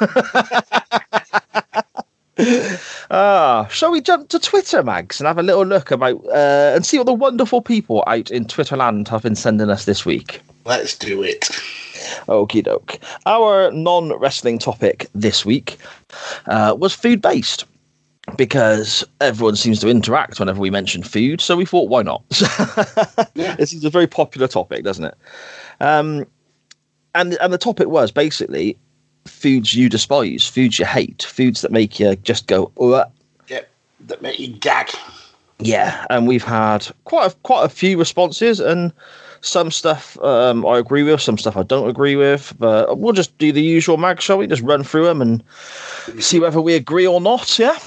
Ah, 3.11 3.67
shall 3.69 3.91
we 3.91 4.01
jump 4.01 4.29
to 4.29 4.39
Twitter, 4.39 4.81
Mags, 4.81 5.19
and 5.19 5.27
have 5.27 5.37
a 5.37 5.43
little 5.43 5.65
look 5.65 5.91
about 5.91 6.15
uh, 6.29 6.71
and 6.73 6.83
see 6.83 6.97
what 6.97 7.05
the 7.05 7.13
wonderful 7.13 7.61
people 7.61 8.03
out 8.07 8.31
in 8.31 8.45
Twitterland 8.45 9.07
have 9.07 9.21
been 9.21 9.35
sending 9.35 9.69
us 9.69 9.85
this 9.85 10.03
week? 10.03 10.41
Let's 10.65 10.97
do 10.97 11.21
it. 11.21 11.41
Okie 12.27 12.63
doke. 12.63 12.97
Our 13.27 13.71
non 13.71 14.17
wrestling 14.17 14.57
topic 14.57 15.07
this 15.13 15.45
week 15.45 15.77
uh, 16.47 16.75
was 16.77 16.95
food 16.95 17.21
based 17.21 17.65
because 18.37 19.03
everyone 19.21 19.55
seems 19.55 19.79
to 19.81 19.89
interact 19.89 20.39
whenever 20.39 20.59
we 20.59 20.69
mention 20.69 21.03
food. 21.03 21.41
So 21.41 21.55
we 21.55 21.65
thought, 21.65 21.89
why 21.89 22.01
not? 22.01 22.23
Yeah. 23.35 23.55
This 23.55 23.73
is 23.73 23.83
a 23.83 23.89
very 23.89 24.05
popular 24.05 24.47
topic, 24.47 24.83
doesn't 24.83 25.05
it? 25.05 25.15
Um, 25.79 26.25
and 27.15 27.33
and 27.35 27.51
the 27.53 27.57
topic 27.57 27.87
was 27.87 28.11
basically 28.11 28.77
foods 29.25 29.73
you 29.73 29.89
despise, 29.89 30.47
foods 30.47 30.79
you 30.79 30.85
hate, 30.85 31.23
foods 31.23 31.61
that 31.61 31.71
make 31.71 31.99
you 31.99 32.15
just 32.17 32.47
go, 32.47 32.71
Ugh. 32.79 33.09
Yep. 33.47 33.69
That 34.07 34.21
make 34.21 34.39
you 34.39 34.49
gag. 34.49 34.89
yeah, 35.59 36.05
and 36.09 36.27
we've 36.27 36.43
had 36.43 36.87
quite 37.05 37.31
a, 37.31 37.35
quite 37.43 37.63
a 37.63 37.69
few 37.69 37.97
responses, 37.97 38.59
and 38.59 38.91
some 39.41 39.71
stuff 39.71 40.17
um, 40.21 40.65
I 40.65 40.77
agree 40.77 41.03
with, 41.03 41.21
some 41.21 41.37
stuff 41.37 41.55
I 41.55 41.63
don't 41.63 41.89
agree 41.89 42.15
with. 42.15 42.53
But 42.59 42.97
we'll 42.97 43.13
just 43.13 43.37
do 43.37 43.51
the 43.51 43.61
usual 43.61 43.97
mag, 43.97 44.21
shall 44.21 44.37
we? 44.37 44.47
Just 44.47 44.61
run 44.61 44.83
through 44.83 45.05
them 45.05 45.21
and 45.21 45.43
see 46.19 46.39
whether 46.39 46.59
we 46.61 46.75
agree 46.75 47.07
or 47.07 47.21
not. 47.21 47.57
Yeah. 47.59 47.77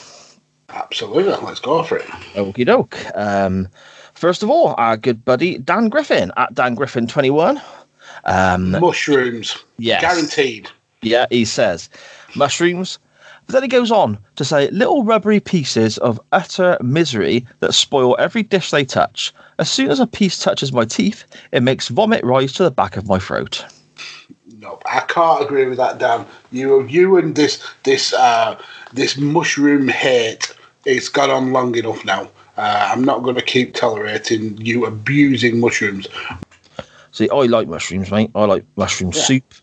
Absolutely. 0.71 1.33
Let's 1.47 1.61
go 1.61 1.83
for 1.83 1.97
it. 1.99 2.06
Okie 2.35 2.66
doke. 2.66 2.99
Um, 3.14 3.68
first 4.14 4.42
of 4.42 4.50
all, 4.50 4.75
our 4.78 4.97
good 4.97 5.25
buddy 5.25 5.59
Dan 5.59 5.88
Griffin 5.88 6.33
at 6.37 6.54
Dan 6.54 6.75
Griffin 6.75 7.06
twenty 7.06 7.30
one. 7.30 7.61
Um, 8.26 8.73
Mushrooms. 8.73 9.56
Yes. 9.78 10.00
Guaranteed. 10.02 10.68
Yeah, 11.02 11.26
he 11.30 11.45
says 11.45 11.88
mushrooms. 12.35 12.99
But 13.47 13.52
then 13.52 13.62
he 13.62 13.68
goes 13.68 13.92
on 13.92 14.18
to 14.35 14.45
say 14.45 14.68
little 14.71 15.04
rubbery 15.04 15.38
pieces 15.38 15.99
of 15.99 16.21
utter 16.33 16.76
misery 16.83 17.47
that 17.61 17.75
spoil 17.75 18.16
every 18.18 18.42
dish 18.42 18.71
they 18.71 18.85
touch. 18.85 19.33
As 19.59 19.71
soon 19.71 19.90
as 19.90 20.00
a 20.00 20.06
piece 20.06 20.38
touches 20.38 20.73
my 20.73 20.85
teeth, 20.85 21.25
it 21.52 21.62
makes 21.62 21.88
vomit 21.88 22.25
rise 22.25 22.52
to 22.54 22.64
the 22.64 22.71
back 22.73 22.97
of 22.97 23.06
my 23.06 23.21
throat. 23.21 23.64
No, 24.59 24.80
I 24.87 25.00
can't 25.00 25.45
agree 25.45 25.66
with 25.66 25.78
that, 25.78 25.99
Dan. 25.99 26.26
You, 26.50 26.85
you 26.87 27.16
and 27.18 27.37
this 27.37 27.64
this 27.85 28.12
uh, 28.12 28.61
this 28.92 29.16
mushroom 29.16 29.87
hate. 29.87 30.52
It's 30.85 31.09
gone 31.09 31.30
on 31.30 31.52
long 31.52 31.75
enough 31.76 32.04
now. 32.04 32.28
Uh, 32.56 32.88
I'm 32.90 33.04
not 33.04 33.23
going 33.23 33.37
to 33.37 33.42
keep 33.42 33.75
tolerating 33.75 34.56
you 34.56 34.87
abusing 34.87 35.61
mushrooms. 35.61 36.09
See, 37.17 37.31
I 37.31 37.45
like 37.47 37.67
mushrooms, 37.67 38.11
mate. 38.11 38.31
I 38.35 38.45
like 38.45 38.63
mushroom 38.77 39.11
Yeah. 39.15 39.23
soup. 39.23 39.55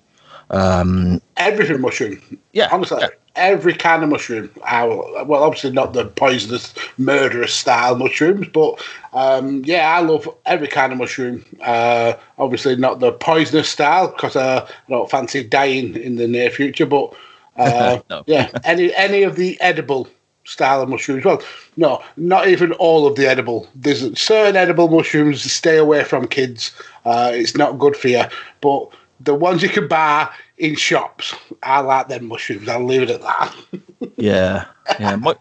Um, 0.50 1.22
Everything 1.38 1.82
mushroom. 1.82 2.20
Yeah, 2.52 2.68
honestly, 2.72 2.98
yeah. 3.00 3.10
every 3.36 3.76
kind 3.76 4.02
of 4.04 4.10
mushroom. 4.10 4.50
I, 4.66 4.86
will- 4.86 5.24
well, 5.28 5.44
obviously 5.44 5.70
not 5.72 5.94
the 5.94 6.06
poisonous, 6.06 6.74
murderous 6.98 7.54
style 7.54 7.96
mushrooms, 7.96 8.48
but 8.48 8.84
um, 9.14 9.62
yeah, 9.66 9.96
I 9.96 10.00
love 10.00 10.28
every 10.48 10.68
kind 10.68 10.92
of 10.92 10.98
mushroom. 10.98 11.46
Uh, 11.62 12.14
obviously 12.40 12.76
not 12.76 13.00
the 13.02 13.12
poisonous 13.12 13.70
style 13.70 14.08
because 14.08 14.36
uh, 14.36 14.68
I 14.68 14.90
don't 14.90 15.10
fancy 15.12 15.44
dying 15.44 15.96
in 15.96 16.16
the 16.16 16.28
near 16.28 16.50
future. 16.50 16.88
But 16.88 17.14
uh, 17.58 18.00
No. 18.10 18.24
yeah, 18.26 18.50
any 18.64 18.94
any 18.96 19.22
of 19.22 19.36
the 19.36 19.62
edible 19.62 20.08
style 20.46 20.82
of 20.82 20.90
mushrooms. 20.90 21.24
Well, 21.24 21.42
no, 21.78 22.04
not 22.18 22.48
even 22.48 22.74
all 22.74 23.08
of 23.08 23.16
the 23.16 23.28
edible. 23.30 23.68
There's 23.76 24.20
certain 24.20 24.56
edible 24.56 24.90
mushrooms. 24.90 25.42
Stay 25.52 25.78
away 25.78 26.04
from 26.04 26.28
kids. 26.28 26.72
Uh, 27.06 27.32
it's 27.34 27.56
not 27.56 27.80
good 27.80 27.96
for 27.96 28.08
you. 28.08 28.24
But 28.62 28.90
the 29.20 29.36
ones 29.36 29.62
you 29.64 29.70
can 29.70 29.88
buy 29.88 30.30
in 30.58 30.76
shops, 30.76 31.34
I 31.64 31.80
like 31.80 32.08
them 32.08 32.28
mushrooms. 32.28 32.68
I'll 32.68 32.84
leave 32.84 33.04
it 33.04 33.10
at 33.10 33.22
that. 33.22 33.56
yeah, 34.18 34.66
yeah. 35.00 35.16
My, 35.16 35.36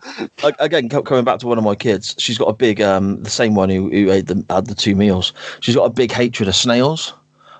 again, 0.58 0.88
coming 0.88 1.24
back 1.24 1.38
to 1.40 1.46
one 1.46 1.58
of 1.58 1.64
my 1.64 1.74
kids, 1.74 2.14
she's 2.18 2.38
got 2.38 2.46
a 2.46 2.52
big, 2.52 2.80
um, 2.80 3.22
the 3.22 3.30
same 3.30 3.54
one 3.54 3.68
who, 3.68 3.90
who 3.90 4.10
ate 4.10 4.26
the, 4.26 4.44
had 4.50 4.66
the 4.66 4.74
two 4.74 4.94
meals. 4.94 5.32
She's 5.60 5.76
got 5.76 5.84
a 5.84 5.90
big 5.90 6.12
hatred 6.12 6.48
of 6.48 6.56
snails. 6.56 7.12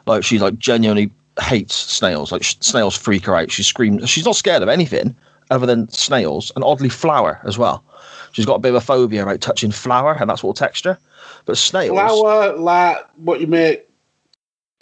Like 0.07 0.25
she 0.25 0.39
like 0.39 0.59
genuinely 0.59 1.13
hates 1.41 1.75
snails. 1.75 2.33
Like 2.33 2.43
sh- 2.43 2.57
snails 2.61 2.97
freak 2.97 3.25
her 3.27 3.37
out. 3.37 3.51
She 3.51 3.63
screams. 3.63 4.09
She's 4.09 4.25
not 4.25 4.37
scared 4.37 4.63
of 4.63 4.69
anything 4.69 5.15
other 5.51 5.67
than 5.67 5.89
snails 5.89 6.51
and 6.57 6.65
oddly 6.65 6.89
flour 6.89 7.41
as 7.45 7.59
well. 7.59 7.85
She's 8.33 8.47
got 8.47 8.55
a 8.55 8.59
bit 8.59 8.71
of 8.71 8.77
a 8.77 8.81
phobia 8.81 9.23
about 9.23 9.41
touching 9.41 9.71
flour 9.71 10.17
and 10.19 10.29
that 10.31 10.39
sort 10.39 10.57
of 10.57 10.59
texture. 10.59 10.99
But 11.45 11.59
snails, 11.59 11.95
Flour, 11.95 12.57
like 12.57 12.99
what 13.17 13.41
you 13.41 13.47
make 13.47 13.87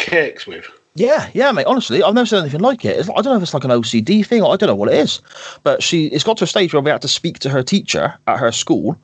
cakes 0.01 0.47
with. 0.47 0.67
Yeah, 0.97 1.31
yeah, 1.35 1.53
mate. 1.53 1.67
Honestly, 1.67 2.03
I've 2.03 2.15
never 2.15 2.27
seen 2.27 2.41
anything 2.41 2.61
like 2.61 2.85
it. 2.85 2.99
It's, 2.99 3.09
I 3.09 3.15
don't 3.15 3.27
know 3.27 3.37
if 3.37 3.43
it's 3.43 3.55
like 3.55 3.65
an 3.65 3.71
OCD 3.71 4.27
thing 4.27 4.43
or 4.43 4.53
I 4.53 4.57
don't 4.57 4.67
know 4.67 4.75
what 4.75 4.93
it 4.93 4.99
is. 4.99 5.23
But 5.63 5.83
she, 5.83 6.07
it's 6.07 6.25
got 6.25 6.37
to 6.39 6.45
a 6.45 6.49
stage 6.49 6.75
where 6.75 6.83
we 6.83 6.91
had 6.91 7.03
to 7.03 7.09
speak 7.09 7.39
to 7.41 7.49
her 7.49 7.63
teacher 7.63 8.19
at 8.27 8.39
her 8.39 8.51
school 8.51 9.01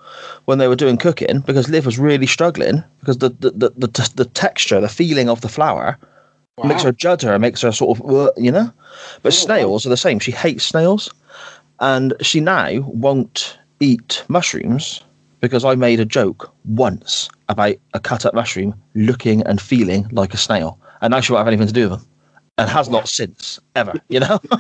when 0.47 0.59
they 0.59 0.67
were 0.67 0.75
doing 0.75 0.97
cooking 0.97 1.41
because 1.41 1.69
Liv 1.69 1.87
was 1.87 1.99
really 1.99 2.27
struggling 2.27 2.83
because 3.01 3.19
the 3.19 3.29
the 3.29 3.51
the, 3.51 3.71
the, 3.77 4.11
the 4.17 4.25
texture, 4.25 4.81
the 4.81 4.89
feeling 4.89 5.29
of 5.29 5.43
the 5.43 5.49
flour 5.49 5.97
makes 6.65 6.83
her 6.83 6.93
judge 6.93 7.23
her, 7.23 7.39
makes 7.39 7.61
her 7.61 7.73
sort 7.73 7.99
of, 7.99 8.11
uh, 8.11 8.33
you 8.37 8.51
know. 8.51 8.73
But 9.23 9.35
snails 9.35 9.87
are 9.87 9.91
the 9.91 9.97
same. 9.97 10.19
She 10.19 10.33
hates 10.33 10.65
snails, 10.65 11.13
and 11.81 12.15
she 12.21 12.41
now 12.41 12.81
won't 12.81 13.59
eat 13.81 14.25
mushrooms 14.29 15.03
because 15.41 15.65
I 15.65 15.75
made 15.75 16.01
a 16.01 16.05
joke 16.05 16.53
once 16.65 17.29
about 17.49 17.77
a 17.95 18.01
cut 18.01 18.25
up 18.25 18.35
mushroom 18.35 18.75
looking 18.95 19.43
and 19.43 19.61
feeling 19.61 20.09
like 20.11 20.35
a 20.35 20.39
snail, 20.39 20.81
and 21.01 21.11
now 21.11 21.21
she 21.21 21.33
won't 21.33 21.41
have 21.41 21.49
anything 21.49 21.67
to 21.67 21.73
do 21.73 21.91
with 21.91 21.99
them, 21.99 22.09
and 22.59 22.71
has 22.71 22.89
not 22.89 23.09
since 23.09 23.61
ever. 23.75 23.95
You 24.09 24.21
know. 24.21 24.41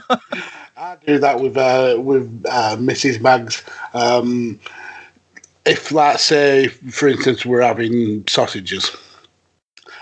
I 0.76 0.97
do 1.07 1.19
that 1.19 1.40
with 1.40 1.57
uh, 1.57 1.97
with 1.99 2.45
uh, 2.49 2.76
Mrs. 2.76 3.21
Mags. 3.21 3.64
Um, 3.95 4.61
if, 5.64 5.90
like, 5.90 6.19
say, 6.19 6.69
for 6.69 7.09
instance, 7.09 7.45
we're 7.45 7.62
having 7.62 8.26
sausages, 8.28 8.95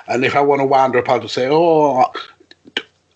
and 0.09 0.25
if 0.25 0.35
I 0.35 0.41
want 0.41 0.61
to 0.61 0.67
wind 0.67 0.95
her 0.95 1.01
up, 1.01 1.09
I'll 1.09 1.21
just 1.21 1.35
say, 1.35 1.49
"Oh, 1.49 2.13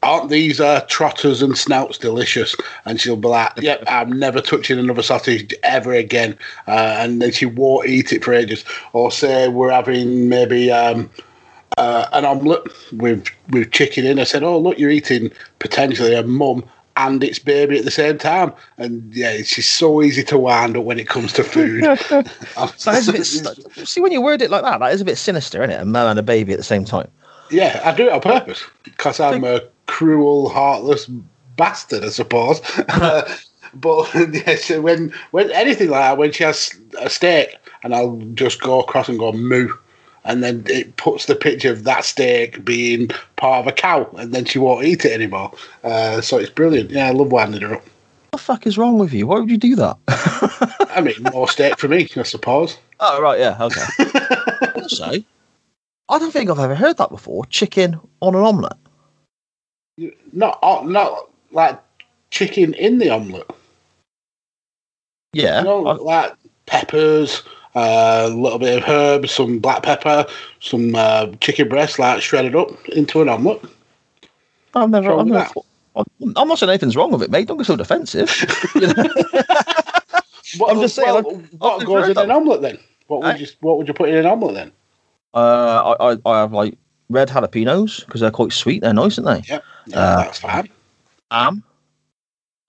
aren't 0.04 0.30
these 0.30 0.60
uh, 0.60 0.82
trotters 0.88 1.42
and 1.42 1.58
snouts 1.58 1.98
delicious?" 1.98 2.54
And 2.84 3.00
she'll 3.00 3.16
be 3.16 3.28
like, 3.28 3.52
"Yep, 3.60 3.84
I'm 3.88 4.16
never 4.16 4.40
touching 4.40 4.78
another 4.78 5.02
sausage 5.02 5.52
ever 5.64 5.92
again." 5.92 6.38
Uh, 6.68 6.96
and 6.98 7.20
then 7.20 7.32
she 7.32 7.46
won't 7.46 7.88
eat 7.88 8.12
it 8.12 8.22
for 8.22 8.34
ages. 8.34 8.64
Or 8.92 9.10
say 9.10 9.48
we're 9.48 9.72
having 9.72 10.28
maybe. 10.28 10.70
Um, 10.70 11.10
uh, 11.76 12.06
an 12.12 12.25
omelette 12.25 12.62
with 12.92 13.26
with 13.50 13.70
chicken 13.72 14.06
in. 14.06 14.18
I 14.18 14.25
said, 14.25 14.42
"Oh, 14.42 14.58
look, 14.58 14.78
you're 14.78 14.90
eating 14.90 15.30
potentially 15.58 16.14
a 16.14 16.22
mum 16.22 16.64
and 16.96 17.22
its 17.22 17.38
baby 17.38 17.78
at 17.78 17.84
the 17.84 17.90
same 17.90 18.18
time." 18.18 18.52
And 18.78 19.14
yeah, 19.14 19.37
she's 19.42 19.68
so 19.68 20.02
easy 20.02 20.25
to 20.25 20.38
wind 20.38 20.76
up 20.76 20.84
when 20.84 20.98
it 20.98 21.08
comes 21.08 21.32
to 21.34 21.44
food. 21.44 21.84
That 22.84 22.96
is 22.96 23.08
a 23.08 23.12
bit. 23.12 23.26
See, 23.88 24.00
when 24.00 24.12
you 24.12 24.20
word 24.22 24.42
it 24.42 24.50
like 24.50 24.62
that, 24.62 24.80
that 24.80 24.92
is 24.92 25.00
a 25.00 25.04
bit 25.04 25.18
sinister, 25.18 25.62
isn't 25.62 25.70
it? 25.75 25.80
A 25.80 25.84
mum 25.84 26.08
and 26.08 26.18
a 26.18 26.22
baby 26.22 26.52
at 26.52 26.58
the 26.58 26.64
same 26.64 26.84
time. 26.84 27.08
yeah, 27.50 27.80
I 27.84 27.94
do 27.94 28.06
it 28.06 28.12
on 28.12 28.20
purpose 28.20 28.62
because 28.82 29.20
I'm 29.20 29.44
a 29.44 29.60
cruel, 29.87 30.48
heartless 30.48 31.06
bastard, 31.56 32.04
I 32.04 32.08
suppose. 32.08 32.60
Uh, 32.88 33.37
but 33.75 34.10
yeah, 34.32 34.56
so 34.56 34.80
when 34.80 35.12
when 35.30 35.50
anything 35.52 35.90
like 35.90 36.00
that, 36.00 36.18
when 36.18 36.32
she 36.32 36.44
has 36.44 36.75
a 36.98 37.08
steak, 37.10 37.56
and 37.82 37.94
I'll 37.94 38.16
just 38.34 38.60
go 38.60 38.80
across 38.80 39.08
and 39.08 39.18
go 39.18 39.32
moo. 39.32 39.68
And 40.28 40.42
then 40.44 40.62
it 40.66 40.94
puts 40.99 41.25
the 41.25 41.35
picture 41.35 41.73
of 41.73 41.85
that 41.85 42.04
steak 42.04 42.62
being 42.62 43.08
part 43.37 43.61
of 43.61 43.66
a 43.66 43.73
cow, 43.73 44.08
and 44.18 44.35
then 44.35 44.44
she 44.44 44.58
won't 44.58 44.85
eat 44.85 45.06
it 45.06 45.12
anymore. 45.12 45.52
Uh, 45.82 46.20
so 46.20 46.37
it's 46.37 46.50
brilliant. 46.50 46.90
Yeah, 46.90 47.08
I 47.08 47.12
love 47.12 47.32
winding 47.32 47.62
her 47.62 47.76
up. 47.76 47.82
What 47.82 48.32
the 48.32 48.38
fuck 48.38 48.66
is 48.66 48.76
wrong 48.76 48.99
with 48.99 49.14
you? 49.14 49.26
Why 49.26 49.40
would 49.40 49.50
you 49.50 49.56
do 49.56 49.75
that? 49.76 49.97
I 50.90 51.00
mean, 51.00 51.14
more 51.32 51.49
steak 51.49 51.78
for 51.78 51.88
me, 51.88 52.06
I 52.14 52.25
suppose. 52.25 52.76
Oh 53.00 53.23
right, 53.23 53.40
yeah, 53.40 53.56
okay. 53.58 53.87
also, 54.82 55.25
I 56.11 56.18
don't 56.18 56.30
think 56.30 56.50
I've 56.50 56.58
ever 56.58 56.75
heard 56.75 56.99
that 56.99 57.08
before. 57.08 57.47
Chicken 57.47 57.99
on 58.20 58.35
an 58.35 58.42
omelette. 58.42 58.76
Not 60.32 60.58
uh, 60.62 60.82
not 60.85 61.30
like 61.52 61.80
chicken 62.30 62.75
in 62.75 62.99
the 62.99 63.08
omelette. 63.08 63.50
Yeah, 65.32 65.61
You 65.61 65.64
know, 65.64 65.87
I, 65.87 65.92
like 65.94 66.35
peppers, 66.66 67.42
uh, 67.78 68.26
a 68.26 68.35
little 68.35 68.58
bit 68.58 68.82
of 68.82 68.88
herbs, 68.88 69.30
some 69.30 69.58
black 69.58 69.82
pepper, 69.82 70.26
some 70.61 70.94
uh, 70.94 71.26
chicken 71.40 71.68
breast, 71.68 71.99
like 71.99 72.20
shredded 72.23 72.54
up 72.56 72.70
into 72.90 73.23
an 73.23 73.28
omelette. 73.28 73.62
I've 74.75 74.90
never. 74.90 75.11
wrong 75.11 75.20
I've 75.20 75.25
with 75.26 75.32
never 75.35 75.44
that? 75.44 75.52
thought- 75.54 75.64
I'm 76.37 76.47
not 76.49 76.58
saying 76.58 76.70
anything's 76.70 76.94
wrong 76.97 77.11
with 77.11 77.23
it, 77.23 77.30
mate. 77.30 77.49
Don't 77.49 77.56
get 77.56 77.66
so 77.66 77.76
defensive. 77.76 78.30
You 78.75 78.87
know? 78.88 78.94
What, 80.56 80.70
I'm 80.75 80.80
just 80.80 80.94
saying, 80.94 81.12
What, 81.12 81.26
I've- 81.26 81.56
what 81.58 81.85
goes 81.87 82.08
in 82.08 82.16
an 82.18 82.30
omelette 82.30 82.62
then? 82.62 82.78
What 83.08 83.20
would 83.23 83.35
Eh? 83.35 83.38
you 83.38 83.47
What 83.61 83.76
would 83.78 83.87
you 83.88 83.92
put 83.94 84.08
in 84.08 84.14
an 84.16 84.25
omelette 84.26 84.54
then? 84.54 84.73
uh, 85.35 85.94
I, 86.00 86.12
I 86.12 86.16
I 86.25 86.40
have 86.40 86.52
like 86.54 86.75
red 87.11 87.28
jalapenos 87.28 88.04
because 88.06 88.20
they're 88.23 88.30
quite 88.30 88.52
sweet. 88.52 88.80
They're 88.80 88.94
nice, 88.94 89.18
aren't 89.18 89.44
they? 89.47 89.52
Yep, 89.52 89.64
yeah, 89.88 89.99
Uh, 89.99 90.16
that's 90.23 90.38
fine. 90.38 90.68
Ham. 91.30 91.62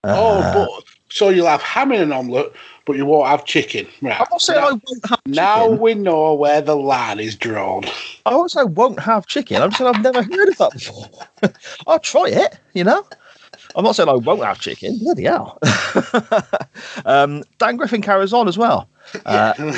oh, 0.04 0.38
Uh, 0.40 0.52
but 0.54 0.84
so 1.10 1.30
you'll 1.30 1.46
have 1.46 1.62
ham 1.62 1.90
in 1.92 2.02
an 2.02 2.12
omelette, 2.12 2.52
but 2.90 2.96
you 2.96 3.06
won't 3.06 3.28
have 3.28 3.44
chicken, 3.44 3.86
right? 4.02 4.20
I'm 4.20 4.26
not 4.32 4.42
saying 4.42 4.60
now, 4.60 4.66
I 4.66 4.70
won't 4.72 5.06
have 5.06 5.20
chicken. 5.24 5.32
now 5.32 5.68
we 5.68 5.94
know 5.94 6.34
where 6.34 6.60
the 6.60 6.74
line 6.74 7.20
is 7.20 7.36
drawn. 7.36 7.84
I 8.26 8.34
won't 8.34 8.50
say 8.50 8.62
I 8.62 8.64
won't 8.64 8.98
have 8.98 9.28
chicken. 9.28 9.62
I'm 9.62 9.70
saying 9.70 9.94
I've 9.94 10.02
never 10.02 10.24
heard 10.24 10.48
of 10.48 10.58
that 10.58 10.72
before. 10.72 11.08
I'll 11.86 12.00
try 12.00 12.30
it, 12.30 12.58
you 12.72 12.82
know. 12.82 13.06
I'm 13.76 13.84
not 13.84 13.94
saying 13.94 14.08
I 14.08 14.14
won't 14.14 14.42
have 14.42 14.58
chicken. 14.58 14.98
Bloody 14.98 15.22
hell. 15.22 15.56
um, 17.04 17.44
Dan 17.58 17.76
Griffin 17.76 18.02
carries 18.02 18.32
on 18.32 18.48
as 18.48 18.58
well. 18.58 18.88
Uh, 19.24 19.72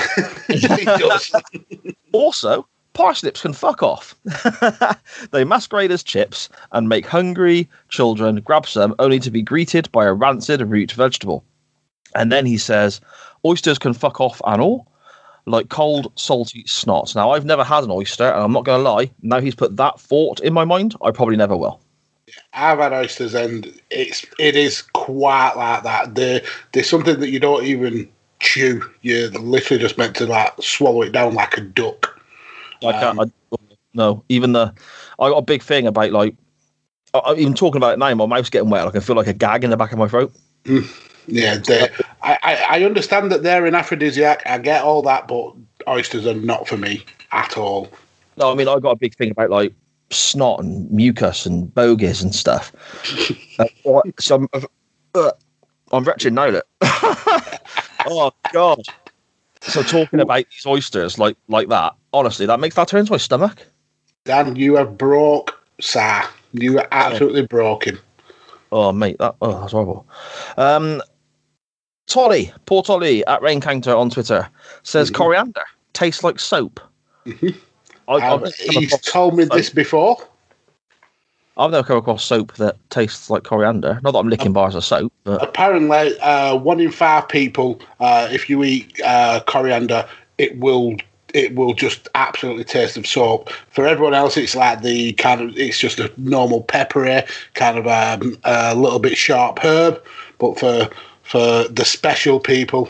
also, 2.12 2.66
parsnips 2.94 3.42
can 3.42 3.52
fuck 3.52 3.82
off. 3.82 4.16
they 5.32 5.44
masquerade 5.44 5.90
as 5.90 6.02
chips 6.02 6.48
and 6.72 6.88
make 6.88 7.04
hungry 7.04 7.68
children 7.90 8.36
grab 8.36 8.66
some 8.66 8.94
only 8.98 9.18
to 9.18 9.30
be 9.30 9.42
greeted 9.42 9.92
by 9.92 10.06
a 10.06 10.14
rancid 10.14 10.62
root 10.62 10.92
vegetable. 10.92 11.44
And 12.14 12.30
then 12.30 12.46
he 12.46 12.58
says, 12.58 13.00
oysters 13.44 13.78
can 13.78 13.94
fuck 13.94 14.20
off 14.20 14.40
and 14.46 14.60
all, 14.60 14.86
like 15.46 15.68
cold, 15.68 16.12
salty 16.16 16.64
snot. 16.66 17.14
Now, 17.14 17.30
I've 17.30 17.44
never 17.44 17.64
had 17.64 17.84
an 17.84 17.90
oyster, 17.90 18.24
and 18.24 18.42
I'm 18.42 18.52
not 18.52 18.64
going 18.64 18.82
to 18.82 18.90
lie. 18.90 19.10
Now 19.22 19.40
he's 19.40 19.54
put 19.54 19.76
that 19.76 20.00
thought 20.00 20.40
in 20.40 20.52
my 20.52 20.64
mind, 20.64 20.94
I 21.02 21.10
probably 21.10 21.36
never 21.36 21.56
will. 21.56 21.80
I've 22.54 22.78
had 22.78 22.92
oysters, 22.92 23.34
and 23.34 23.72
it's 23.90 24.24
it 24.38 24.56
is 24.56 24.82
quite 24.82 25.54
like 25.56 25.82
that. 25.82 26.14
They 26.14 26.42
they're 26.72 26.84
something 26.84 27.18
that 27.20 27.30
you 27.30 27.40
don't 27.40 27.64
even 27.64 28.08
chew. 28.40 28.82
You're 29.02 29.28
literally 29.30 29.82
just 29.82 29.98
meant 29.98 30.16
to 30.16 30.26
like 30.26 30.52
swallow 30.60 31.02
it 31.02 31.12
down 31.12 31.34
like 31.34 31.58
a 31.58 31.62
duck. 31.62 32.20
I 32.84 32.92
can't. 32.92 33.20
I, 33.20 33.24
no, 33.94 34.24
even 34.28 34.52
the 34.52 34.72
I 35.18 35.28
got 35.28 35.38
a 35.38 35.42
big 35.42 35.62
thing 35.62 35.86
about 35.86 36.12
like 36.12 36.34
I, 37.14 37.18
I- 37.18 37.34
even 37.34 37.54
talking 37.54 37.78
about 37.78 37.94
it 37.94 37.98
now. 37.98 38.14
My 38.14 38.26
mouth's 38.26 38.50
getting 38.50 38.70
wet. 38.70 38.86
I 38.86 38.90
can 38.90 39.00
feel 39.00 39.16
like 39.16 39.26
a 39.26 39.34
gag 39.34 39.64
in 39.64 39.70
the 39.70 39.76
back 39.76 39.92
of 39.92 39.98
my 39.98 40.08
throat. 40.08 40.32
Mm. 40.64 40.88
Yeah, 41.26 41.56
they, 41.56 41.88
I, 42.22 42.64
I 42.68 42.84
understand 42.84 43.30
that 43.32 43.42
they're 43.42 43.66
an 43.66 43.74
aphrodisiac. 43.74 44.42
I 44.46 44.58
get 44.58 44.82
all 44.82 45.02
that, 45.02 45.28
but 45.28 45.54
oysters 45.88 46.26
are 46.26 46.34
not 46.34 46.66
for 46.66 46.76
me 46.76 47.04
at 47.32 47.56
all. 47.56 47.88
No, 48.36 48.50
I 48.50 48.54
mean 48.54 48.68
I 48.68 48.78
got 48.78 48.92
a 48.92 48.96
big 48.96 49.14
thing 49.14 49.30
about 49.30 49.50
like 49.50 49.72
snot 50.10 50.60
and 50.60 50.90
mucus 50.90 51.46
and 51.46 51.72
bogies 51.74 52.22
and 52.22 52.34
stuff. 52.34 52.72
uh, 53.58 54.00
so 54.18 54.46
I'm, 54.52 54.68
uh, 55.14 55.30
I'm 55.92 56.04
retching 56.04 56.34
now. 56.34 56.48
Look. 56.48 56.66
oh 58.06 58.32
god. 58.52 58.82
So 59.62 59.82
talking 59.82 60.20
about 60.20 60.44
these 60.50 60.66
oysters 60.66 61.18
like 61.18 61.36
like 61.48 61.68
that, 61.68 61.94
honestly, 62.12 62.46
that 62.46 62.60
makes 62.60 62.74
that 62.76 62.88
turn 62.88 63.00
into 63.00 63.12
my 63.12 63.18
stomach. 63.18 63.66
Dan, 64.24 64.56
you 64.56 64.76
have 64.76 64.98
broke 64.98 65.62
sir. 65.80 66.22
You 66.52 66.78
are 66.78 66.88
absolutely 66.92 67.46
broken. 67.46 67.98
Oh 68.70 68.92
mate, 68.92 69.16
that 69.18 69.34
oh 69.42 69.60
that's 69.60 69.72
horrible. 69.72 70.06
Um, 70.56 71.02
Tolly, 72.12 72.52
poor 72.66 72.82
Tolly 72.82 73.24
at 73.26 73.40
Rain 73.40 73.60
Counter 73.60 73.96
on 73.96 74.10
Twitter 74.10 74.46
says 74.82 75.10
Mhm. 75.10 75.14
coriander 75.14 75.64
tastes 75.94 76.22
like 76.22 76.38
soap. 76.38 76.78
Mhm. 77.26 77.54
I, 78.06 78.14
I've, 78.14 78.42
Um, 78.42 78.52
he's 78.58 79.00
told 79.00 79.34
me 79.34 79.44
this 79.44 79.70
before. 79.70 80.18
I've 81.56 81.70
never 81.70 81.86
come 81.86 81.96
across 81.96 82.22
soap 82.22 82.54
that 82.56 82.76
tastes 82.90 83.30
like 83.30 83.44
coriander. 83.44 83.98
Not 84.02 84.12
that 84.12 84.18
I'm 84.18 84.28
licking 84.28 84.52
bars 84.52 84.74
of 84.74 84.84
soap, 84.84 85.10
but 85.24 85.42
Apparently, 85.42 86.18
uh, 86.20 86.56
one 86.56 86.80
in 86.80 86.90
five 86.90 87.28
people, 87.28 87.80
uh, 88.00 88.28
if 88.30 88.50
you 88.50 88.62
eat 88.62 89.00
uh, 89.02 89.40
coriander, 89.46 90.06
it 90.36 90.58
will 90.58 90.96
it 91.32 91.54
will 91.54 91.72
just 91.72 92.08
absolutely 92.14 92.64
taste 92.64 92.98
of 92.98 93.06
soap. 93.06 93.48
For 93.70 93.86
everyone 93.86 94.12
else, 94.12 94.36
it's 94.36 94.54
like 94.54 94.82
the 94.82 95.14
kind 95.14 95.40
of 95.40 95.56
it's 95.56 95.78
just 95.78 95.98
a 95.98 96.12
normal 96.18 96.62
peppery 96.64 97.22
kind 97.54 97.78
of 97.78 97.86
um, 97.86 98.36
a 98.44 98.74
little 98.74 98.98
bit 98.98 99.16
sharp 99.16 99.58
herb. 99.60 100.02
But 100.38 100.58
for 100.58 100.90
for 101.22 101.64
the 101.68 101.84
special 101.84 102.40
people, 102.40 102.88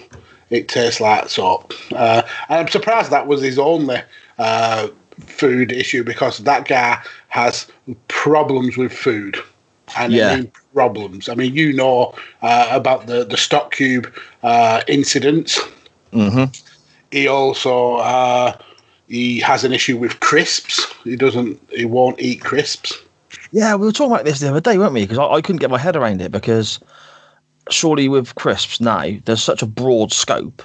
it 0.51 0.69
tastes 0.69 1.01
like 1.01 1.29
soap. 1.29 1.73
Uh, 1.93 2.23
and 2.49 2.61
I'm 2.61 2.69
surprised 2.69 3.11
that 3.11 3.27
was 3.27 3.43
his 3.43 3.59
only 3.59 3.99
uh, 4.39 4.89
food 5.21 5.73
issue 5.73 6.03
because 6.05 6.39
that 6.39 6.67
guy 6.69 6.99
has 7.29 7.67
problems 8.09 8.77
with 8.77 8.93
food. 8.93 9.37
And 9.97 10.13
Yeah. 10.13 10.33
I 10.33 10.37
mean 10.37 10.53
problems. 10.75 11.29
I 11.29 11.35
mean, 11.35 11.55
you 11.55 11.73
know 11.73 12.15
uh, 12.43 12.69
about 12.71 13.07
the 13.07 13.25
the 13.25 13.37
stock 13.37 13.75
cube 13.75 14.13
uh, 14.43 14.81
incidents. 14.89 15.59
hmm 16.13 16.45
He 17.11 17.29
also 17.29 17.97
uh, 17.97 18.57
he 19.09 19.41
has 19.41 19.65
an 19.65 19.73
issue 19.73 19.99
with 19.99 20.19
crisps. 20.21 20.87
He 21.05 21.17
doesn't. 21.17 21.61
He 21.71 21.85
won't 21.85 22.19
eat 22.21 22.41
crisps. 22.41 22.93
yeah, 23.53 23.75
we 23.75 23.87
were 23.87 23.93
talking 23.93 24.13
about 24.13 24.25
this 24.25 24.41
the 24.41 24.49
other 24.49 24.61
day, 24.61 24.79
weren't 24.79 24.95
we? 24.95 25.03
Because 25.03 25.19
I, 25.19 25.25
I 25.27 25.41
couldn't 25.43 25.61
get 25.61 25.71
my 25.71 25.79
head 25.79 25.97
around 25.97 26.23
it 26.23 26.33
because 26.33 26.79
surely 27.73 28.09
with 28.09 28.35
crisps 28.35 28.81
now, 28.81 29.13
there's 29.25 29.43
such 29.43 29.63
a 29.63 29.67
broad 29.67 30.13
scope 30.13 30.63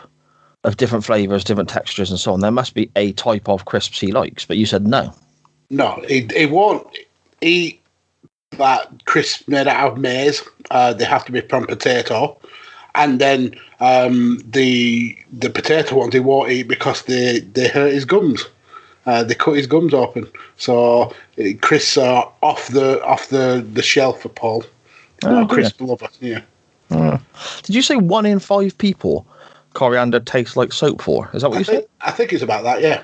of 0.63 0.77
different 0.77 1.05
flavors, 1.05 1.43
different 1.43 1.69
textures, 1.69 2.09
and 2.09 2.19
so 2.19 2.33
on. 2.33 2.41
There 2.41 2.51
must 2.51 2.73
be 2.73 2.89
a 2.95 3.13
type 3.13 3.47
of 3.47 3.65
crisps 3.65 3.99
he 3.99 4.11
likes, 4.11 4.45
but 4.45 4.57
you 4.57 4.65
said 4.65 4.85
no. 4.85 5.13
No, 5.69 6.03
he, 6.07 6.27
he 6.35 6.45
won't 6.45 6.85
eat 7.41 7.81
that 8.51 9.05
crisp 9.05 9.47
made 9.47 9.67
out 9.67 9.93
of 9.93 9.97
maize. 9.97 10.41
Uh, 10.71 10.93
they 10.93 11.05
have 11.05 11.25
to 11.25 11.31
be 11.31 11.41
from 11.41 11.67
potato, 11.67 12.37
and 12.95 13.19
then 13.19 13.53
um, 13.79 14.41
the 14.45 15.17
the 15.31 15.49
potato 15.49 15.95
ones 15.97 16.13
he 16.13 16.19
won't 16.19 16.51
eat 16.51 16.63
because 16.63 17.03
they 17.03 17.39
they 17.39 17.67
hurt 17.67 17.93
his 17.93 18.05
gums. 18.05 18.45
Uh, 19.05 19.23
they 19.23 19.35
cut 19.35 19.55
his 19.55 19.67
gums 19.67 19.93
open. 19.93 20.27
So 20.57 21.13
uh, 21.39 21.43
crisps 21.61 21.97
are 21.97 22.29
off 22.41 22.67
the 22.67 23.01
off 23.03 23.29
the, 23.29 23.65
the 23.73 23.81
shelf 23.81 24.21
for 24.21 24.29
Paul. 24.29 24.65
Oh, 25.23 25.47
crisp 25.47 25.79
lover. 25.81 26.09
Yeah. 26.19 26.41
Did 26.89 27.75
you 27.75 27.81
say 27.81 27.95
one 27.95 28.25
in 28.25 28.39
five 28.39 28.77
people 28.77 29.27
coriander 29.73 30.19
tastes 30.19 30.57
like 30.57 30.73
soap 30.73 31.01
for? 31.01 31.29
Is 31.33 31.41
that 31.41 31.49
what 31.49 31.57
I 31.57 31.59
you 31.59 31.65
said? 31.65 31.87
I 32.01 32.11
think 32.11 32.33
it's 32.33 32.43
about 32.43 32.63
that. 32.63 32.81
Yeah. 32.81 33.03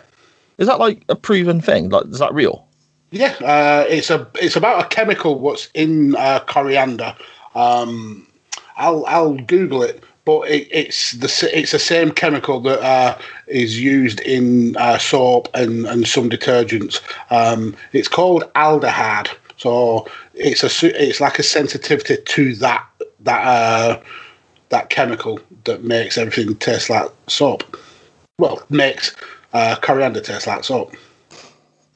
Is 0.57 0.67
that 0.67 0.79
like 0.79 1.03
a 1.09 1.15
proven 1.15 1.61
thing? 1.61 1.89
Like, 1.89 2.05
is 2.05 2.19
that 2.19 2.33
real? 2.33 2.67
Yeah, 3.11 3.35
uh, 3.41 3.85
it's 3.87 4.09
a 4.09 4.27
it's 4.41 4.55
about 4.55 4.83
a 4.83 4.87
chemical 4.87 5.39
what's 5.39 5.69
in 5.75 6.15
uh, 6.15 6.39
coriander. 6.47 7.15
Um, 7.53 8.27
I'll 8.75 9.05
I'll 9.05 9.35
Google 9.35 9.83
it, 9.83 10.03
but 10.25 10.49
it, 10.49 10.67
it's 10.71 11.11
the 11.11 11.49
it's 11.53 11.73
the 11.73 11.79
same 11.79 12.11
chemical 12.11 12.59
that 12.61 12.81
uh, 12.81 13.17
is 13.45 13.79
used 13.79 14.19
in 14.21 14.75
uh, 14.77 14.97
soap 14.97 15.47
and, 15.53 15.85
and 15.85 16.07
some 16.07 16.27
detergents. 16.27 17.01
Um, 17.29 17.75
it's 17.91 18.07
called 18.07 18.51
aldehyde, 18.55 19.29
so 19.57 20.07
it's 20.33 20.63
a 20.63 20.87
it's 20.99 21.21
like 21.21 21.37
a 21.37 21.43
sensitivity 21.43 22.17
to 22.17 22.55
that 22.55 22.83
that 23.23 23.45
uh, 23.45 24.01
that 24.69 24.89
chemical 24.89 25.39
that 25.65 25.83
makes 25.83 26.17
everything 26.17 26.55
taste 26.55 26.89
like 26.89 27.09
soap. 27.27 27.77
Well, 28.39 28.61
makes 28.69 29.15
uh, 29.53 29.75
coriander 29.81 30.21
taste 30.21 30.47
like 30.47 30.63
soap. 30.63 30.95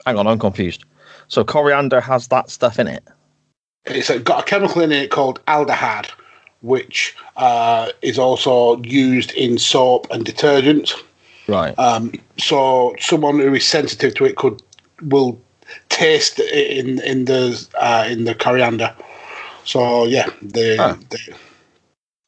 Hang 0.05 0.17
on, 0.17 0.27
I'm 0.27 0.39
confused. 0.39 0.85
So 1.27 1.43
coriander 1.43 1.99
has 1.99 2.27
that 2.29 2.49
stuff 2.49 2.79
in 2.79 2.87
it. 2.87 3.03
it's 3.85 4.09
got 4.19 4.43
a 4.43 4.45
chemical 4.45 4.81
in 4.81 4.91
it 4.91 5.11
called 5.11 5.43
aldehyde, 5.47 6.09
which 6.61 7.15
uh, 7.35 7.91
is 8.01 8.17
also 8.17 8.81
used 8.83 9.31
in 9.31 9.57
soap 9.57 10.07
and 10.11 10.25
detergents. 10.25 10.93
Right. 11.47 11.77
Um, 11.79 12.13
so 12.37 12.95
someone 12.99 13.39
who 13.39 13.53
is 13.53 13.65
sensitive 13.65 14.13
to 14.15 14.25
it 14.25 14.35
could 14.35 14.61
will 15.01 15.39
taste 15.89 16.39
it 16.39 16.77
in 16.77 17.01
in 17.01 17.25
the 17.25 17.67
uh, 17.79 18.05
in 18.09 18.25
the 18.25 18.35
coriander. 18.35 18.95
So 19.67 20.06
yeah, 20.06 20.30
they, 20.41 20.77
Huh. 20.77 20.95
they- 21.10 21.36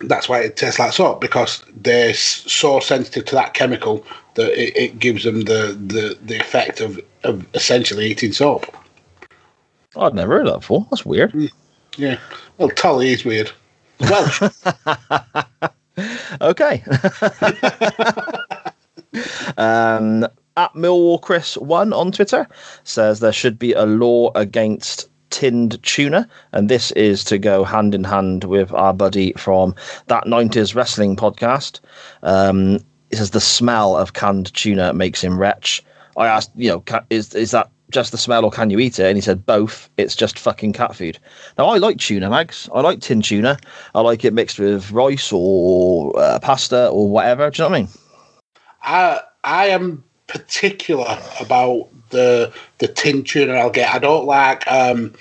that's 0.01 0.29
why 0.29 0.39
it 0.41 0.55
tastes 0.55 0.79
like 0.79 0.93
soap 0.93 1.19
because 1.19 1.63
they're 1.75 2.13
so 2.13 2.79
sensitive 2.79 3.25
to 3.25 3.35
that 3.35 3.53
chemical 3.53 4.05
that 4.35 4.51
it, 4.51 4.75
it 4.77 4.99
gives 4.99 5.23
them 5.25 5.41
the, 5.41 5.77
the, 5.87 6.17
the 6.21 6.39
effect 6.39 6.79
of, 6.79 6.99
of 7.23 7.45
essentially 7.53 8.05
eating 8.05 8.31
soap. 8.31 8.65
I'd 9.97 10.13
never 10.13 10.37
heard 10.37 10.47
that 10.47 10.59
before. 10.59 10.87
That's 10.89 11.05
weird. 11.05 11.33
Yeah, 11.97 12.17
well, 12.57 12.69
Tolly 12.69 13.09
is 13.09 13.25
weird. 13.25 13.51
Welsh. 14.01 14.41
Okay. 16.39 16.81
um, 19.57 20.23
at 20.55 20.73
Millwall 20.73 21.21
Chris 21.21 21.57
one 21.57 21.91
on 21.91 22.13
Twitter 22.13 22.47
says 22.85 23.19
there 23.19 23.33
should 23.33 23.59
be 23.59 23.73
a 23.73 23.85
law 23.85 24.31
against 24.35 25.08
tinned 25.29 25.81
tuna, 25.83 26.27
and 26.51 26.69
this 26.69 26.91
is 26.91 27.23
to 27.25 27.37
go 27.37 27.63
hand 27.63 27.93
in 27.93 28.03
hand 28.03 28.43
with 28.45 28.73
our 28.73 28.93
buddy 28.93 29.33
from 29.33 29.75
that 30.07 30.25
'90s 30.25 30.75
wrestling 30.75 31.15
podcast. 31.15 31.79
Um, 32.23 32.79
it 33.09 33.17
says 33.17 33.31
the 33.31 33.41
smell 33.41 33.97
of 33.97 34.13
canned 34.13 34.53
tuna 34.53 34.93
makes 34.93 35.23
him 35.23 35.37
retch. 35.37 35.83
I 36.17 36.27
asked, 36.27 36.51
you 36.55 36.69
know, 36.69 36.83
is 37.09 37.33
is 37.33 37.51
that 37.51 37.69
just 37.91 38.11
the 38.11 38.17
smell 38.17 38.45
or 38.45 38.51
can 38.51 38.69
you 38.69 38.79
eat 38.79 38.99
it? 38.99 39.05
And 39.05 39.17
he 39.17 39.21
said 39.21 39.45
both. 39.45 39.89
It's 39.97 40.15
just 40.15 40.37
fucking 40.37 40.73
cat 40.73 40.95
food. 40.95 41.17
Now 41.57 41.65
I 41.67 41.77
like 41.77 41.97
tuna, 41.97 42.29
Mags. 42.29 42.69
I 42.73 42.81
like 42.81 43.01
tin 43.01 43.21
tuna. 43.21 43.57
I 43.95 44.01
like 44.01 44.23
it 44.23 44.33
mixed 44.33 44.59
with 44.59 44.91
rice 44.91 45.31
or 45.31 46.17
uh, 46.19 46.39
pasta 46.39 46.87
or 46.89 47.09
whatever. 47.09 47.49
Do 47.49 47.63
you 47.63 47.69
know 47.69 47.71
what 47.71 47.77
I 47.77 47.81
mean? 47.81 47.89
I 48.83 49.21
I 49.43 49.67
am 49.67 50.03
particular 50.27 51.17
about 51.39 51.89
the 52.09 52.51
the 52.79 52.87
tin 52.87 53.23
tuna 53.23 53.53
I'll 53.53 53.69
get. 53.69 53.93
I 53.93 53.99
don't 53.99 54.25
like 54.25 54.69
um, 54.71 55.13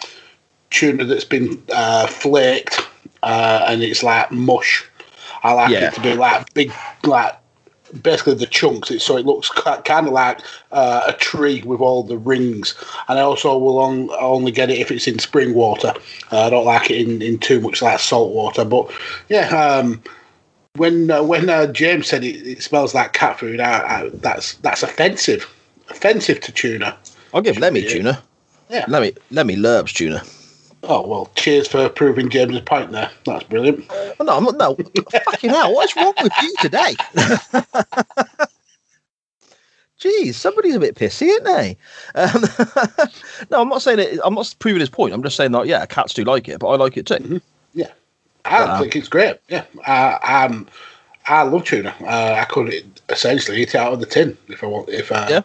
tuna 0.70 1.04
that's 1.04 1.24
been 1.24 1.62
uh, 1.74 2.06
flaked 2.06 2.80
uh, 3.22 3.64
and 3.68 3.82
it's 3.82 4.02
like 4.02 4.30
mush. 4.30 4.84
I 5.42 5.52
like 5.52 5.70
Yeah. 5.70 5.88
it 5.88 5.94
to 5.94 6.00
be 6.00 6.14
like 6.14 6.52
big, 6.54 6.72
like 7.04 7.34
basically 8.02 8.34
the 8.34 8.46
chunks. 8.46 8.90
It, 8.90 9.00
so 9.00 9.16
it 9.16 9.26
looks 9.26 9.48
kind 9.50 10.06
of 10.06 10.12
like 10.12 10.40
uh, 10.72 11.02
a 11.06 11.12
tree 11.14 11.62
with 11.62 11.80
all 11.80 12.02
the 12.02 12.18
rings. 12.18 12.74
And 13.08 13.18
I 13.18 13.22
also 13.22 13.56
will 13.56 13.78
on, 13.78 14.10
only 14.20 14.52
get 14.52 14.70
it 14.70 14.78
if 14.78 14.90
it's 14.90 15.06
in 15.06 15.18
spring 15.18 15.54
water. 15.54 15.94
Uh, 16.32 16.46
I 16.46 16.50
don't 16.50 16.66
like 16.66 16.90
it 16.90 17.06
in, 17.06 17.22
in 17.22 17.38
too 17.38 17.60
much 17.60 17.82
like 17.82 18.00
salt 18.00 18.32
water. 18.32 18.64
But 18.64 18.90
yeah. 19.28 19.48
Um, 19.48 20.02
when 20.76 21.10
uh, 21.10 21.22
when 21.22 21.50
uh, 21.50 21.66
James 21.66 22.06
said 22.06 22.22
it, 22.24 22.46
it 22.46 22.62
smells 22.62 22.94
like 22.94 23.12
cat 23.12 23.38
food, 23.38 23.58
I, 23.58 24.02
I, 24.02 24.10
that's 24.14 24.54
that's 24.54 24.82
offensive, 24.84 25.52
offensive 25.90 26.40
to 26.40 26.52
tuna. 26.52 26.96
I'll 27.34 27.42
give 27.42 27.58
Lemmy 27.58 27.82
tuna. 27.82 28.22
Yeah. 28.70 28.84
Lemmy 28.88 29.14
Lemmy 29.30 29.56
loves 29.56 29.92
tuna. 29.92 30.22
Oh 30.84 31.06
well, 31.06 31.30
cheers 31.34 31.66
for 31.68 31.88
proving 31.88 32.28
James's 32.28 32.60
point 32.60 32.92
there. 32.92 33.10
That's 33.26 33.44
brilliant. 33.44 33.84
Oh, 33.90 34.14
no, 34.24 34.36
I'm 34.36 34.44
not. 34.44 34.56
No, 34.58 34.76
fucking 35.24 35.50
hell! 35.50 35.74
What's 35.74 35.96
wrong 35.96 36.14
with 36.22 36.32
you 36.40 36.54
today? 36.60 36.94
Jeez, 40.00 40.34
somebody's 40.34 40.76
a 40.76 40.80
bit 40.80 40.94
pissy, 40.94 41.26
isn't 41.26 41.42
they? 41.44 41.76
Um, 42.14 42.44
no, 43.50 43.60
I'm 43.62 43.68
not 43.68 43.82
saying 43.82 43.98
it. 43.98 44.20
I'm 44.22 44.34
not 44.34 44.54
proving 44.60 44.78
his 44.78 44.88
point. 44.88 45.12
I'm 45.12 45.24
just 45.24 45.34
saying 45.34 45.50
that 45.52 45.66
yeah, 45.66 45.84
cats 45.86 46.14
do 46.14 46.22
like 46.22 46.48
it, 46.48 46.60
but 46.60 46.68
I 46.68 46.76
like 46.76 46.96
it 46.96 47.06
too. 47.06 47.40
Yeah, 47.74 47.90
I 48.44 48.64
Wow. 48.64 48.78
think 48.80 48.94
it's 48.94 49.08
great. 49.08 49.38
Yeah, 49.48 49.64
I, 49.84 50.18
I'm 50.22 50.68
I 51.26 51.42
love 51.42 51.64
tuna. 51.64 51.92
Uh, 52.00 52.36
I 52.38 52.44
could 52.44 52.72
essentially 53.08 53.60
eat 53.60 53.70
it 53.70 53.74
out 53.74 53.92
of 53.92 53.98
the 53.98 54.06
tin 54.06 54.38
if 54.46 54.62
I 54.62 54.68
want. 54.68 54.88
If 54.88 55.10
I, 55.10 55.28
Yeah. 55.28 55.40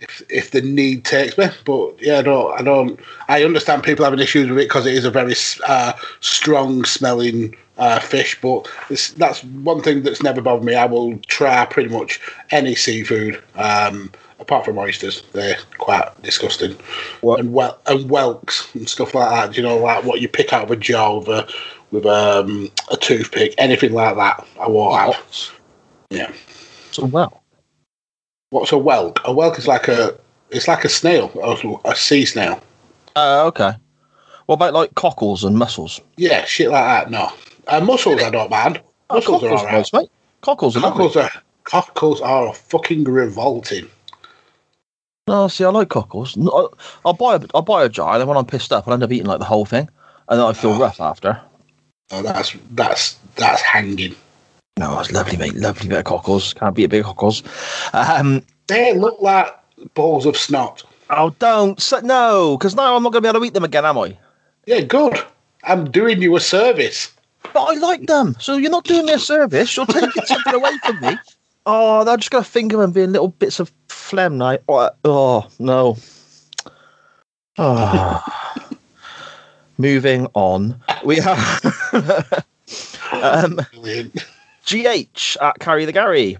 If 0.00 0.22
if 0.28 0.50
the 0.50 0.60
need 0.62 1.04
takes 1.04 1.36
me. 1.38 1.46
But 1.64 2.00
yeah, 2.00 2.18
I 2.18 2.22
don't. 2.22 2.60
I 2.60 2.62
don't. 2.62 3.00
I 3.28 3.44
understand 3.44 3.82
people 3.82 4.04
having 4.04 4.20
issues 4.20 4.48
with 4.48 4.58
it 4.58 4.68
because 4.68 4.86
it 4.86 4.94
is 4.94 5.04
a 5.04 5.10
very 5.10 5.34
uh, 5.66 5.92
strong 6.20 6.84
smelling 6.84 7.56
uh, 7.78 8.00
fish. 8.00 8.38
But 8.40 8.68
it's, 8.88 9.12
that's 9.12 9.42
one 9.44 9.82
thing 9.82 10.02
that's 10.02 10.22
never 10.22 10.40
bothered 10.40 10.64
me. 10.64 10.74
I 10.74 10.86
will 10.86 11.18
try 11.28 11.64
pretty 11.66 11.90
much 11.90 12.20
any 12.50 12.74
seafood. 12.74 13.42
Um, 13.54 14.10
Apart 14.40 14.64
from 14.64 14.78
oysters, 14.78 15.22
they're 15.34 15.58
quite 15.76 16.08
disgusting. 16.22 16.74
What- 17.20 17.40
And 17.40 17.52
well 17.52 17.78
and 17.86 18.08
whelks 18.08 18.74
and 18.74 18.88
stuff 18.88 19.14
like 19.14 19.28
that. 19.28 19.54
You 19.54 19.62
know, 19.62 19.76
like 19.76 20.02
what 20.04 20.22
you 20.22 20.28
pick 20.28 20.54
out 20.54 20.64
of 20.64 20.70
a 20.70 20.76
jar 20.76 21.18
with 21.18 21.28
a 21.28 21.46
with 21.90 22.06
um, 22.06 22.70
a 22.90 22.96
toothpick, 22.96 23.54
anything 23.58 23.92
like 23.92 24.16
that. 24.16 24.46
I 24.58 24.66
won't 24.66 24.94
have. 24.98 25.50
Yeah. 26.08 26.32
So 26.90 27.04
well. 27.04 27.39
What's 28.50 28.72
a 28.72 28.76
whelk? 28.76 29.18
A 29.24 29.32
whelk 29.32 29.58
is 29.58 29.66
like 29.68 29.88
a 29.88 30.16
it's 30.50 30.66
like 30.68 30.84
a 30.84 30.88
snail, 30.88 31.30
a, 31.42 31.88
a 31.88 31.94
sea 31.96 32.24
snail. 32.24 32.60
Uh, 33.16 33.44
okay. 33.46 33.72
What 34.46 34.56
about 34.56 34.74
like 34.74 34.94
cockles 34.96 35.44
and 35.44 35.56
mussels? 35.56 36.00
Yeah, 36.16 36.44
shit 36.44 36.70
like 36.70 36.84
that. 36.84 37.10
No, 37.10 37.30
uh, 37.68 37.80
mussels 37.80 38.22
I 38.22 38.30
don't 38.30 38.50
mind. 38.50 38.80
Mussels 39.10 39.42
are 39.44 39.50
alright. 39.50 39.88
mate. 39.92 40.10
Cockles 40.40 40.76
are 40.76 40.80
lovely. 40.80 41.08
Cockles 41.08 41.16
are 41.16 41.30
cockles 41.64 42.20
are 42.20 42.52
fucking 42.54 43.04
revolting. 43.04 43.88
No, 45.28 45.46
see, 45.46 45.64
I 45.64 45.68
like 45.68 45.88
cockles. 45.88 46.36
No, 46.36 46.50
I- 46.50 46.76
I'll 47.04 47.12
buy 47.12 47.36
a, 47.36 47.40
I'll 47.54 47.62
buy 47.62 47.84
a 47.84 47.88
jar, 47.88 48.12
and 48.14 48.20
then 48.20 48.26
when 48.26 48.36
I'm 48.36 48.46
pissed 48.46 48.72
up, 48.72 48.88
I'll 48.88 48.94
end 48.94 49.04
up 49.04 49.12
eating 49.12 49.26
like 49.26 49.38
the 49.38 49.44
whole 49.44 49.64
thing, 49.64 49.88
and 50.28 50.40
then 50.40 50.44
I 50.46 50.52
feel 50.52 50.72
Oh. 50.72 50.78
rough 50.80 51.00
after. 51.00 51.40
Oh, 52.10 52.22
that's 52.22 52.56
that's 52.72 53.16
that's 53.36 53.62
hanging. 53.62 54.16
No, 54.80 54.98
it's 54.98 55.12
lovely, 55.12 55.36
mate. 55.36 55.54
Lovely 55.56 55.88
bit 55.88 55.98
of 55.98 56.04
cockles. 56.04 56.54
Can't 56.54 56.74
beat 56.74 56.84
a 56.84 56.88
bit 56.88 57.00
of 57.00 57.04
cockles. 57.04 57.42
Um, 57.92 58.42
They 58.66 58.94
look 58.94 59.20
like 59.20 59.54
balls 59.92 60.24
of 60.24 60.38
snot. 60.38 60.82
oh, 61.10 61.34
don't 61.38 61.78
no, 62.02 62.56
because 62.56 62.74
now 62.74 62.96
I'm 62.96 63.02
not 63.02 63.12
going 63.12 63.22
to 63.22 63.26
be 63.26 63.28
able 63.28 63.40
to 63.40 63.44
eat 63.44 63.52
them 63.52 63.64
again, 63.64 63.84
am 63.84 63.98
I? 63.98 64.16
Yeah, 64.64 64.80
good. 64.80 65.22
I'm 65.64 65.90
doing 65.90 66.22
you 66.22 66.34
a 66.34 66.40
service. 66.40 67.12
But 67.52 67.60
I 67.60 67.74
like 67.74 68.06
them, 68.06 68.36
so 68.40 68.56
you're 68.56 68.70
not 68.70 68.84
doing 68.84 69.04
me 69.04 69.12
a 69.12 69.18
service. 69.18 69.76
You're 69.76 69.84
taking 69.84 70.24
something 70.24 70.54
away 70.54 70.72
from 70.82 70.98
me. 71.00 71.18
Oh, 71.66 72.02
they're 72.02 72.16
just 72.16 72.30
going 72.30 72.42
to 72.42 72.58
of 72.58 72.70
them 72.70 72.92
being 72.92 73.12
little 73.12 73.28
bits 73.28 73.60
of 73.60 73.70
phlegm 73.90 74.38
now. 74.38 74.56
Oh, 74.66 74.88
oh 75.04 75.46
no. 75.58 75.98
Oh. 77.58 78.24
Moving 79.76 80.26
on, 80.32 80.80
we 81.04 81.16
have 81.16 81.84
um, 83.12 83.60
Brilliant. 83.72 84.24
GH 84.70 85.36
at 85.40 85.58
Carry 85.58 85.84
the 85.84 85.92
Gary. 85.92 86.38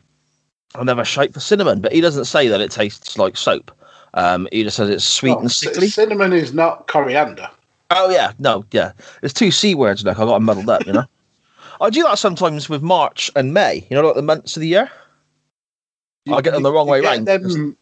I'll 0.75 0.85
never 0.85 1.05
shite 1.05 1.35
for 1.35 1.40
cinnamon, 1.40 1.81
but 1.81 1.93
he 1.93 2.01
doesn't 2.01 2.27
say 2.27 2.49
that 2.49 2.61
it 2.61 2.71
tastes 2.71 3.19
like 3.19 3.37
soap. 3.37 3.71
Um, 4.14 4.49
he 4.53 4.62
just 4.62 4.77
says 4.77 4.88
it's 4.88 5.05
sweet 5.05 5.33
Oh, 5.37 5.40
and 5.40 5.51
sickly. 5.53 5.88
cinnamon 5.88 6.33
is 6.33 6.53
not 6.53 6.87
coriander. 6.87 7.49
Oh 7.90 8.09
yeah, 8.11 8.33
no, 8.38 8.64
yeah. 8.71 8.93
There's 9.21 9.33
two 9.33 9.51
c 9.51 9.75
words. 9.75 10.05
Look, 10.05 10.19
I 10.19 10.25
got 10.25 10.35
them 10.35 10.45
muddled 10.45 10.71
up. 10.71 10.87
You 10.87 10.93
know. 10.93 11.05
I 11.81 11.90
do 11.90 12.03
that 12.05 12.19
sometimes 12.19 12.69
with 12.69 12.83
March 12.83 13.31
and 13.35 13.55
May. 13.55 13.87
You 13.90 13.97
know, 13.97 14.07
like 14.07 14.14
the 14.14 14.23
months 14.23 14.57
of 14.57 14.61
the 14.61 14.69
year. 14.69 14.90
I 16.31 16.40
get 16.40 16.53
them 16.53 16.62
the 16.62 16.73
wrong 16.73 16.87
way 16.87 17.01
you 17.01 17.05
round. 17.05 17.27
Them, 17.27 17.77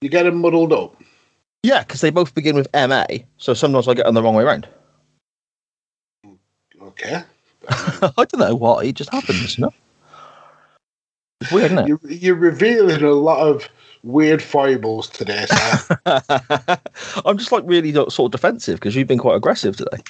you 0.00 0.08
get 0.08 0.22
them 0.22 0.36
muddled 0.40 0.72
up. 0.72 0.96
Yeah, 1.62 1.82
because 1.82 2.00
they 2.00 2.10
both 2.10 2.34
begin 2.34 2.54
with 2.54 2.68
M 2.72 2.92
A. 2.92 3.26
So 3.36 3.52
sometimes 3.52 3.88
I 3.88 3.94
get 3.94 4.06
them 4.06 4.14
the 4.14 4.22
wrong 4.22 4.34
way 4.34 4.44
round. 4.44 4.66
Okay. 6.80 7.22
I 8.16 8.24
don't 8.24 8.38
know 8.38 8.54
why. 8.54 8.84
It 8.84 8.94
just 8.94 9.10
happens. 9.10 9.58
You 9.58 9.66
know. 9.66 9.74
It's 11.40 11.52
weird, 11.52 11.72
isn't 11.72 11.78
it? 11.78 11.88
You're, 11.88 12.00
you're 12.08 12.34
revealing 12.34 13.02
a 13.02 13.12
lot 13.12 13.46
of 13.46 13.68
weird 14.02 14.42
foibles 14.42 15.08
today, 15.08 15.46
sir. 15.46 15.98
I'm 17.24 17.38
just 17.38 17.52
like 17.52 17.62
really 17.66 17.92
sort 17.92 18.18
of 18.20 18.30
defensive 18.30 18.78
because 18.78 18.96
you've 18.96 19.08
been 19.08 19.18
quite 19.18 19.36
aggressive 19.36 19.76
today. 19.76 20.02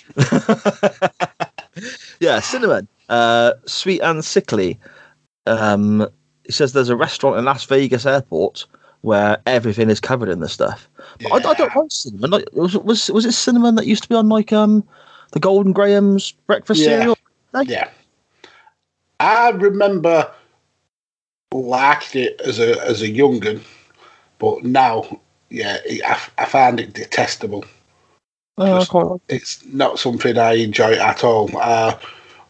yeah, 2.21 2.41
cinnamon, 2.41 2.89
uh, 3.09 3.53
sweet 3.67 4.01
and 4.01 4.25
sickly. 4.25 4.79
Um, 5.47 6.09
he 6.45 6.53
says 6.53 6.73
there's 6.73 6.89
a 6.89 6.97
restaurant 6.97 7.39
in 7.39 7.45
Las 7.45 7.65
Vegas 7.65 8.07
airport 8.07 8.67
where 9.03 9.39
everything 9.47 9.91
is 9.91 10.01
covered 10.01 10.29
in 10.29 10.41
this 10.41 10.53
stuff. 10.53 10.89
But 11.23 11.33
I, 11.33 11.51
I 11.51 11.55
don't 11.55 11.77
like 11.77 11.91
cinnamon. 11.91 12.31
Like, 12.31 12.45
was, 12.53 12.77
was 12.79 13.11
was 13.11 13.25
it 13.27 13.33
cinnamon 13.33 13.75
that 13.77 13.87
used 13.87 14.03
to 14.05 14.09
be 14.09 14.15
on 14.15 14.29
like 14.29 14.53
um 14.53 14.87
the 15.33 15.41
Golden 15.41 15.73
Graham's 15.73 16.33
breakfast 16.47 16.81
Yeah. 16.81 16.87
cereal? 16.87 17.19
Yeah. 17.65 17.91
I 19.21 19.51
remember 19.51 20.31
liked 21.53 22.15
it 22.15 22.41
as 22.43 22.59
a 22.59 22.81
as 22.85 23.03
a 23.03 23.09
young'un, 23.09 23.61
but 24.39 24.65
now, 24.65 25.21
yeah, 25.51 25.79
I, 26.07 26.21
I 26.39 26.45
find 26.45 26.79
it 26.79 26.93
detestable. 26.93 27.65
Oh, 28.59 28.65
I 28.65 28.79
Just- 28.79 28.91
quite 28.91 29.07
like 29.07 29.21
It's 29.29 29.65
not 29.67 29.99
something 29.99 30.39
I 30.39 30.55
enjoy 30.55 30.93
at 30.93 31.25
all. 31.25 31.51
Uh, 31.57 31.99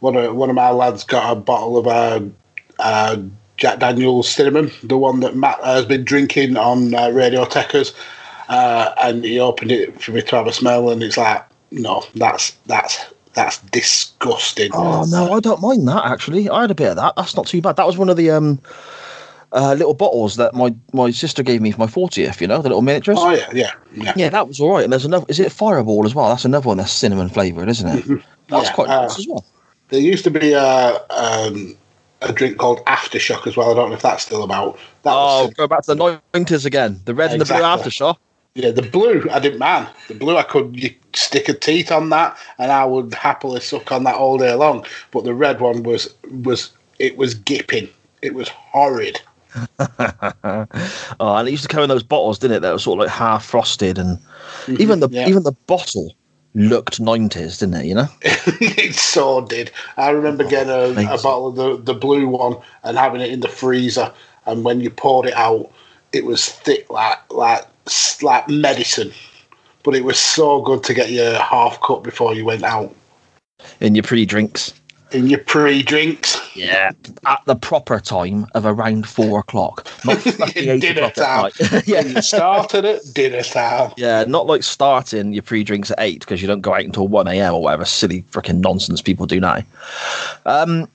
one 0.00 0.16
of 0.16 0.34
one 0.34 0.50
of 0.50 0.56
my 0.56 0.70
lads 0.70 1.04
got 1.04 1.32
a 1.32 1.36
bottle 1.36 1.78
of 1.78 1.86
uh, 1.86 2.20
uh, 2.78 3.16
Jack 3.56 3.80
Daniel's 3.80 4.28
cinnamon, 4.28 4.70
the 4.82 4.98
one 4.98 5.20
that 5.20 5.36
Matt 5.36 5.62
has 5.64 5.84
been 5.84 6.04
drinking 6.04 6.56
on 6.56 6.94
uh, 6.94 7.10
Radio 7.10 7.44
Techers, 7.44 7.94
uh, 8.48 8.94
and 9.02 9.24
he 9.24 9.38
opened 9.40 9.72
it 9.72 10.00
for 10.00 10.12
me 10.12 10.22
to 10.22 10.36
have 10.36 10.46
a 10.46 10.52
smell, 10.52 10.90
and 10.90 11.02
it's 11.02 11.16
like, 11.16 11.44
no, 11.70 12.04
that's 12.14 12.52
that's 12.66 13.04
that's 13.38 13.58
disgusting. 13.58 14.72
Oh 14.74 15.06
no, 15.08 15.32
I 15.32 15.38
don't 15.38 15.60
mind 15.60 15.86
that 15.86 16.04
actually. 16.04 16.50
I 16.50 16.62
had 16.62 16.72
a 16.72 16.74
bit 16.74 16.90
of 16.90 16.96
that. 16.96 17.14
That's 17.16 17.36
not 17.36 17.46
too 17.46 17.62
bad. 17.62 17.76
That 17.76 17.86
was 17.86 17.96
one 17.96 18.08
of 18.08 18.16
the 18.16 18.30
um 18.30 18.60
uh, 19.52 19.74
little 19.74 19.94
bottles 19.94 20.36
that 20.36 20.54
my 20.54 20.74
my 20.92 21.12
sister 21.12 21.44
gave 21.44 21.62
me 21.62 21.70
for 21.70 21.78
my 21.78 21.86
fortieth. 21.86 22.40
You 22.40 22.48
know, 22.48 22.60
the 22.60 22.68
little 22.68 22.82
miniatures. 22.82 23.16
Oh 23.20 23.30
yeah, 23.30 23.48
yeah, 23.54 23.70
yeah. 23.94 24.12
Yeah, 24.16 24.28
that 24.30 24.48
was 24.48 24.60
all 24.60 24.72
right. 24.72 24.82
And 24.82 24.92
there's 24.92 25.04
another. 25.04 25.24
Is 25.28 25.38
it 25.38 25.52
Fireball 25.52 26.04
as 26.04 26.16
well? 26.16 26.28
That's 26.28 26.44
another 26.44 26.66
one 26.66 26.78
that's 26.78 26.90
cinnamon 26.90 27.28
flavored, 27.28 27.68
isn't 27.68 27.86
it? 27.88 28.04
That's 28.48 28.68
Yeah, 28.68 28.72
quite 28.74 28.88
uh, 28.88 29.02
nice 29.02 29.18
as 29.18 29.28
well. 29.28 29.44
There 29.90 30.00
used 30.00 30.24
to 30.24 30.30
be 30.30 30.52
a 30.52 31.00
um, 31.10 31.76
a 32.22 32.32
drink 32.32 32.58
called 32.58 32.84
Aftershock 32.86 33.46
as 33.46 33.56
well. 33.56 33.70
I 33.70 33.74
don't 33.74 33.90
know 33.90 33.94
if 33.94 34.02
that's 34.02 34.24
still 34.24 34.42
about. 34.42 34.78
That 35.04 35.12
Oh, 35.12 35.44
was, 35.44 35.54
go 35.54 35.68
back 35.68 35.82
to 35.82 35.94
the 35.94 36.20
nineties 36.34 36.66
again. 36.66 37.00
The 37.04 37.14
red 37.14 37.30
and 37.30 37.40
the 37.40 37.44
blue 37.44 37.62
aftershock. 37.62 38.16
Yeah, 38.54 38.70
the 38.70 38.82
blue 38.82 39.26
I 39.30 39.38
didn't 39.38 39.58
mind. 39.58 39.88
The 40.08 40.14
blue 40.14 40.36
I 40.36 40.42
could 40.42 40.80
you 40.80 40.94
stick 41.14 41.48
a 41.48 41.54
teeth 41.54 41.92
on 41.92 42.10
that, 42.10 42.36
and 42.58 42.72
I 42.72 42.84
would 42.84 43.14
happily 43.14 43.60
suck 43.60 43.92
on 43.92 44.04
that 44.04 44.16
all 44.16 44.38
day 44.38 44.54
long. 44.54 44.84
But 45.10 45.24
the 45.24 45.34
red 45.34 45.60
one 45.60 45.82
was 45.82 46.12
was 46.30 46.72
it 46.98 47.16
was 47.16 47.34
gipping. 47.34 47.88
It 48.22 48.34
was 48.34 48.48
horrid. 48.48 49.20
oh, 49.78 50.66
and 51.20 51.48
it 51.48 51.50
used 51.50 51.62
to 51.62 51.68
come 51.68 51.82
in 51.82 51.88
those 51.88 52.02
bottles, 52.02 52.38
didn't 52.38 52.58
it? 52.58 52.60
That 52.60 52.72
were 52.72 52.78
sort 52.78 52.98
of 52.98 53.06
like 53.06 53.14
half 53.14 53.44
frosted, 53.44 53.98
and 53.98 54.18
even 54.68 55.00
the 55.00 55.08
Mm-hmm. 55.08 55.14
yeah. 55.14 55.28
even 55.28 55.42
the 55.44 55.52
bottle 55.66 56.14
looked 56.54 57.00
nineties, 57.00 57.58
didn't 57.58 57.76
it? 57.76 57.86
You 57.86 57.94
know. 57.94 58.08
it 58.22 58.94
so 58.94 59.42
did. 59.46 59.70
I 59.96 60.10
remember 60.10 60.44
getting 60.44 60.70
a, 60.70 61.14
a 61.14 61.18
bottle 61.22 61.48
of 61.48 61.56
the, 61.56 61.92
the 61.92 61.98
blue 61.98 62.28
one 62.28 62.56
and 62.82 62.98
having 62.98 63.20
it 63.20 63.30
in 63.30 63.40
the 63.40 63.48
freezer, 63.48 64.12
and 64.46 64.64
when 64.64 64.80
you 64.80 64.90
poured 64.90 65.26
it 65.26 65.34
out, 65.34 65.70
it 66.12 66.24
was 66.24 66.46
thick 66.46 66.90
like 66.90 67.18
like 67.32 67.64
like 68.22 68.48
medicine. 68.48 69.12
But 69.84 69.94
it 69.94 70.04
was 70.04 70.18
so 70.18 70.60
good 70.62 70.82
to 70.84 70.94
get 70.94 71.10
your 71.10 71.34
half 71.38 71.80
cup 71.80 72.02
before 72.02 72.34
you 72.34 72.44
went 72.44 72.62
out 72.64 72.94
In 73.80 73.94
your 73.94 74.02
pre-drinks. 74.04 74.74
in 75.12 75.28
your 75.28 75.38
pre-drinks. 75.38 76.36
Yeah, 76.54 76.90
at 77.24 77.40
the 77.46 77.54
proper 77.56 77.98
time 78.00 78.46
of 78.54 78.66
around 78.66 79.08
four 79.08 79.38
o'clock, 79.40 79.86
not 80.04 80.22
Dinner 80.54 81.10
time. 81.10 81.52
When 81.70 81.82
you 81.86 82.14
yeah, 82.14 82.20
started 82.20 82.84
at 82.84 83.00
dinner 83.14 83.42
time. 83.42 83.92
yeah, 83.96 84.24
not 84.28 84.46
like 84.46 84.62
starting 84.62 85.32
your 85.32 85.42
pre-drinks 85.44 85.90
at 85.90 86.00
eight 86.00 86.20
because 86.20 86.42
you 86.42 86.48
don't 86.48 86.60
go 86.60 86.74
out 86.74 86.84
until 86.84 87.08
one 87.08 87.28
a.m. 87.28 87.54
or 87.54 87.62
whatever 87.62 87.84
silly 87.86 88.22
freaking 88.32 88.60
nonsense 88.60 89.00
people 89.00 89.24
do 89.24 89.40
now. 89.40 89.62
Um, 90.44 90.88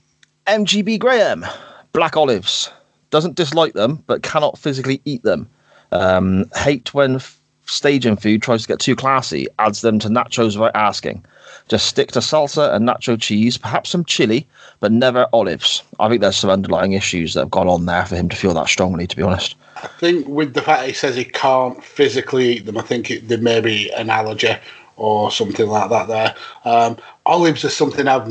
MGB 0.45 0.99
Graham, 0.99 1.45
black 1.93 2.15
olives, 2.17 2.69
doesn't 3.10 3.36
dislike 3.36 3.73
them 3.73 4.03
but 4.06 4.21
cannot 4.23 4.58
physically 4.60 5.01
eat 5.06 5.23
them. 5.23 5.49
Um, 5.93 6.49
hate 6.56 6.93
when 6.93 7.15
f- 7.15 7.39
staging 7.65 8.17
food 8.17 8.41
tries 8.41 8.63
to 8.63 8.67
get 8.67 8.79
too 8.79 8.95
classy, 8.95 9.47
adds 9.60 9.82
them 9.82 9.99
to 9.99 10.10
nachos 10.10 10.58
without 10.58 10.75
asking. 10.75 11.23
Just 11.69 11.86
stick 11.86 12.12
to 12.12 12.19
salsa 12.19 12.73
and 12.73 12.88
nacho 12.88 13.19
cheese, 13.19 13.58
perhaps 13.58 13.91
some 13.91 14.03
chili, 14.03 14.47
but 14.79 14.91
never 14.91 15.27
olives. 15.32 15.84
I 15.99 16.10
think 16.10 16.21
there's 16.21 16.36
some 16.36 16.49
underlying 16.49 16.93
issues 16.93 17.34
that 17.34 17.41
have 17.41 17.51
gone 17.51 17.67
on 17.69 17.86
there 17.86 18.06
for 18.06 18.15
him 18.15 18.27
to 18.29 18.36
feel 18.36 18.53
that 18.56 18.67
strongly, 18.67 19.08
to 19.08 19.15
be 19.15 19.21
honest. 19.21 19.56
I 19.75 19.88
think 19.99 20.27
with 20.27 20.53
the 20.56 20.62
fact 20.62 20.88
he 20.88 20.93
says 20.93 21.15
he 21.15 21.25
can't 21.25 21.84
physically 21.84 22.58
eat 22.58 22.65
them, 22.65 22.77
I 22.77 22.82
think 22.82 23.12
it, 23.12 23.27
there 23.27 23.38
may 23.38 23.62
be 23.62 23.91
an 23.93 24.10
allergy 24.10 24.56
or 24.97 25.32
something 25.32 25.67
like 25.67 25.89
that 25.89 26.08
there. 26.08 26.36
Um, 26.65 26.97
olives 27.25 27.63
are 27.65 27.69
something 27.69 28.08
I've, 28.08 28.27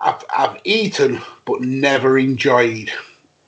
I've 0.00 0.24
I've 0.36 0.60
eaten 0.64 1.20
but 1.44 1.60
never 1.60 2.18
enjoyed. 2.18 2.90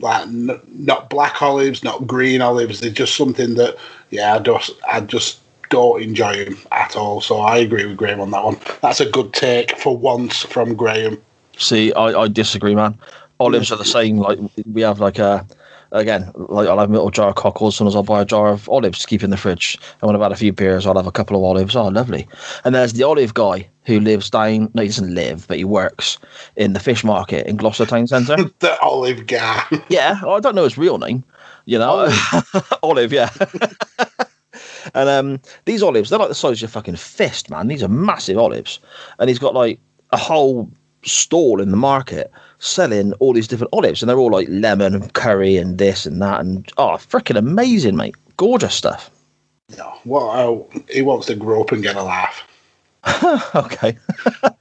Like 0.00 0.22
n- 0.22 0.60
not 0.68 1.10
black 1.10 1.42
olives, 1.42 1.82
not 1.82 2.06
green 2.06 2.40
olives. 2.40 2.80
They're 2.80 2.90
just 2.90 3.16
something 3.16 3.54
that 3.54 3.76
yeah, 4.10 4.36
I 4.36 4.38
just 4.38 4.70
I 4.90 5.00
just 5.00 5.40
don't 5.70 6.02
enjoy 6.02 6.44
them 6.44 6.58
at 6.72 6.96
all. 6.96 7.20
So 7.20 7.40
I 7.40 7.58
agree 7.58 7.84
with 7.86 7.96
Graham 7.96 8.20
on 8.20 8.30
that 8.30 8.44
one. 8.44 8.58
That's 8.80 9.00
a 9.00 9.10
good 9.10 9.32
take 9.32 9.76
for 9.76 9.96
once 9.96 10.42
from 10.42 10.74
Graham. 10.74 11.20
See, 11.56 11.92
I, 11.94 12.22
I 12.22 12.28
disagree, 12.28 12.74
man. 12.74 12.98
Olives 13.40 13.70
are 13.70 13.78
the 13.78 13.84
same. 13.84 14.18
Like 14.18 14.38
we 14.66 14.82
have 14.82 15.00
like 15.00 15.18
a 15.18 15.46
again, 15.92 16.30
like 16.34 16.68
I'll 16.68 16.78
have 16.78 16.90
a 16.90 16.92
little 16.92 17.10
jar 17.10 17.30
of 17.30 17.36
cockles. 17.36 17.76
Sometimes 17.76 17.96
I'll 17.96 18.02
buy 18.02 18.22
a 18.22 18.26
jar 18.26 18.48
of 18.48 18.68
olives 18.68 19.00
to 19.00 19.06
keep 19.06 19.22
in 19.22 19.30
the 19.30 19.36
fridge. 19.36 19.78
And 20.00 20.06
when 20.06 20.16
I've 20.16 20.22
had 20.22 20.32
a 20.32 20.36
few 20.36 20.52
beers, 20.52 20.86
I'll 20.86 20.96
have 20.96 21.06
a 21.06 21.12
couple 21.12 21.36
of 21.36 21.42
olives. 21.42 21.76
Oh, 21.76 21.88
lovely. 21.88 22.28
And 22.64 22.74
there's 22.74 22.92
the 22.92 23.04
olive 23.04 23.34
guy 23.34 23.68
who 23.84 24.00
lives 24.00 24.30
down. 24.30 24.70
No, 24.74 24.82
he 24.82 24.88
doesn't 24.88 25.14
live, 25.14 25.46
but 25.48 25.58
he 25.58 25.64
works 25.64 26.18
in 26.56 26.72
the 26.72 26.80
fish 26.80 27.04
market 27.04 27.46
in 27.46 27.56
Gloucester 27.56 27.86
Town 27.86 28.06
Centre. 28.06 28.36
the 28.58 28.78
olive 28.80 29.26
guy. 29.26 29.64
yeah, 29.88 30.20
I 30.26 30.40
don't 30.40 30.54
know 30.54 30.64
his 30.64 30.78
real 30.78 30.98
name. 30.98 31.24
You 31.64 31.78
know, 31.78 32.10
olive. 32.82 33.12
yeah. 33.12 33.30
and 34.94 35.08
um, 35.08 35.40
these 35.66 35.82
olives, 35.82 36.10
they're 36.10 36.18
like 36.18 36.28
the 36.28 36.34
size 36.34 36.58
of 36.58 36.60
your 36.62 36.68
fucking 36.68 36.96
fist, 36.96 37.50
man. 37.50 37.68
These 37.68 37.82
are 37.82 37.88
massive 37.88 38.38
olives, 38.38 38.80
and 39.18 39.28
he's 39.28 39.38
got 39.38 39.54
like 39.54 39.78
a 40.10 40.16
whole 40.16 40.70
stall 41.04 41.60
in 41.60 41.70
the 41.70 41.76
market 41.76 42.30
selling 42.58 43.12
all 43.14 43.32
these 43.32 43.48
different 43.48 43.72
olives, 43.72 44.02
and 44.02 44.08
they're 44.08 44.18
all 44.18 44.32
like 44.32 44.48
lemon 44.50 44.94
and 44.94 45.12
curry 45.14 45.56
and 45.56 45.78
this 45.78 46.06
and 46.06 46.20
that, 46.22 46.40
and 46.40 46.70
oh, 46.76 46.92
freaking 46.92 47.38
amazing, 47.38 47.96
mate! 47.96 48.16
Gorgeous 48.36 48.74
stuff. 48.74 49.10
No, 49.76 49.98
well, 50.04 50.68
uh, 50.74 50.80
he 50.90 51.02
wants 51.02 51.26
to 51.26 51.34
grow 51.34 51.60
up 51.60 51.72
and 51.72 51.82
get 51.82 51.96
a 51.96 52.02
laugh. 52.02 52.42
okay. 53.54 53.96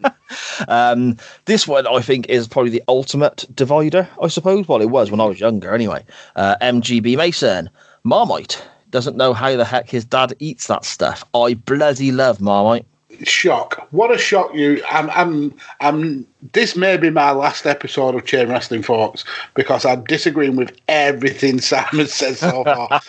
um, 0.68 1.18
this 1.46 1.68
one, 1.68 1.88
I 1.88 2.02
think, 2.02 2.28
is 2.28 2.48
probably 2.48 2.72
the 2.72 2.84
ultimate 2.88 3.46
divider, 3.54 4.08
I 4.22 4.28
suppose. 4.28 4.68
Well, 4.68 4.82
it 4.82 4.90
was 4.90 5.10
when 5.10 5.22
I 5.22 5.26
was 5.26 5.40
younger, 5.40 5.74
anyway. 5.74 6.04
Uh, 6.36 6.56
MGB 6.62 7.18
Mason, 7.18 7.70
Marmite 8.04 8.62
doesn't 8.90 9.18
know 9.18 9.34
how 9.34 9.56
the 9.56 9.66
heck 9.66 9.90
his 9.90 10.06
dad 10.06 10.34
eats 10.40 10.68
that 10.68 10.86
stuff. 10.86 11.24
I 11.34 11.56
bloody 11.56 12.12
love 12.12 12.40
Marmite 12.42 12.86
shock. 13.24 13.88
What 13.92 14.12
a 14.12 14.18
shock 14.18 14.54
you 14.54 14.82
I'm 14.90 15.10
I'm 15.12 15.56
I'm 15.82 16.28
this 16.54 16.76
may 16.76 16.98
be 16.98 17.10
my 17.10 17.32
last 17.32 17.66
episode 17.66 18.16
of 18.16 18.26
Chain 18.26 18.50
Wrestling 18.50 18.84
Folks 18.84 19.24
because 19.54 19.86
I'm 19.86 20.04
disagreeing 20.04 20.56
with 20.56 20.78
everything 20.88 21.60
Simon 21.62 22.08
said 22.08 22.38
so 22.38 22.64
far. 22.64 23.02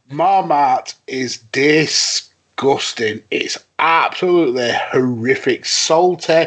Marmite 0.10 0.94
is 1.06 1.38
disgusting. 1.52 3.22
It's 3.30 3.58
absolutely 3.78 4.72
horrific. 4.90 5.64
Salty, 5.64 6.46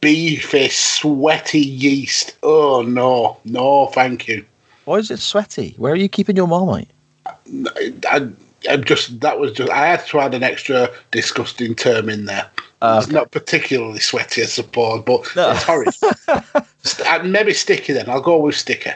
beefy, 0.00 0.68
sweaty 0.68 1.60
yeast. 1.60 2.36
Oh 2.42 2.82
no, 2.82 3.38
no, 3.44 3.86
thank 3.88 4.28
you. 4.28 4.44
Why 4.84 4.96
is 4.96 5.10
it 5.10 5.18
sweaty? 5.18 5.74
Where 5.76 5.92
are 5.92 5.96
you 5.96 6.08
keeping 6.08 6.36
your 6.36 6.48
Marmite? 6.48 6.90
I, 7.26 7.92
I, 8.06 8.28
I'm 8.68 8.84
just 8.84 9.20
that 9.20 9.38
was 9.38 9.52
just 9.52 9.70
I 9.70 9.86
had 9.86 10.06
to 10.06 10.20
add 10.20 10.34
an 10.34 10.42
extra 10.42 10.90
disgusting 11.10 11.74
term 11.74 12.08
in 12.08 12.24
there. 12.24 12.50
Uh, 12.80 13.00
it's 13.02 13.12
not 13.12 13.30
particularly 13.30 13.98
sweaty, 13.98 14.42
I 14.42 14.46
suppose, 14.46 15.02
but 15.04 15.26
no. 15.34 15.50
it's 15.50 15.62
horrid. 15.62 15.94
Uh, 17.04 17.22
maybe 17.24 17.52
sticky. 17.52 17.92
Then 17.92 18.08
I'll 18.08 18.22
go 18.22 18.38
with 18.38 18.54
sticky. 18.54 18.92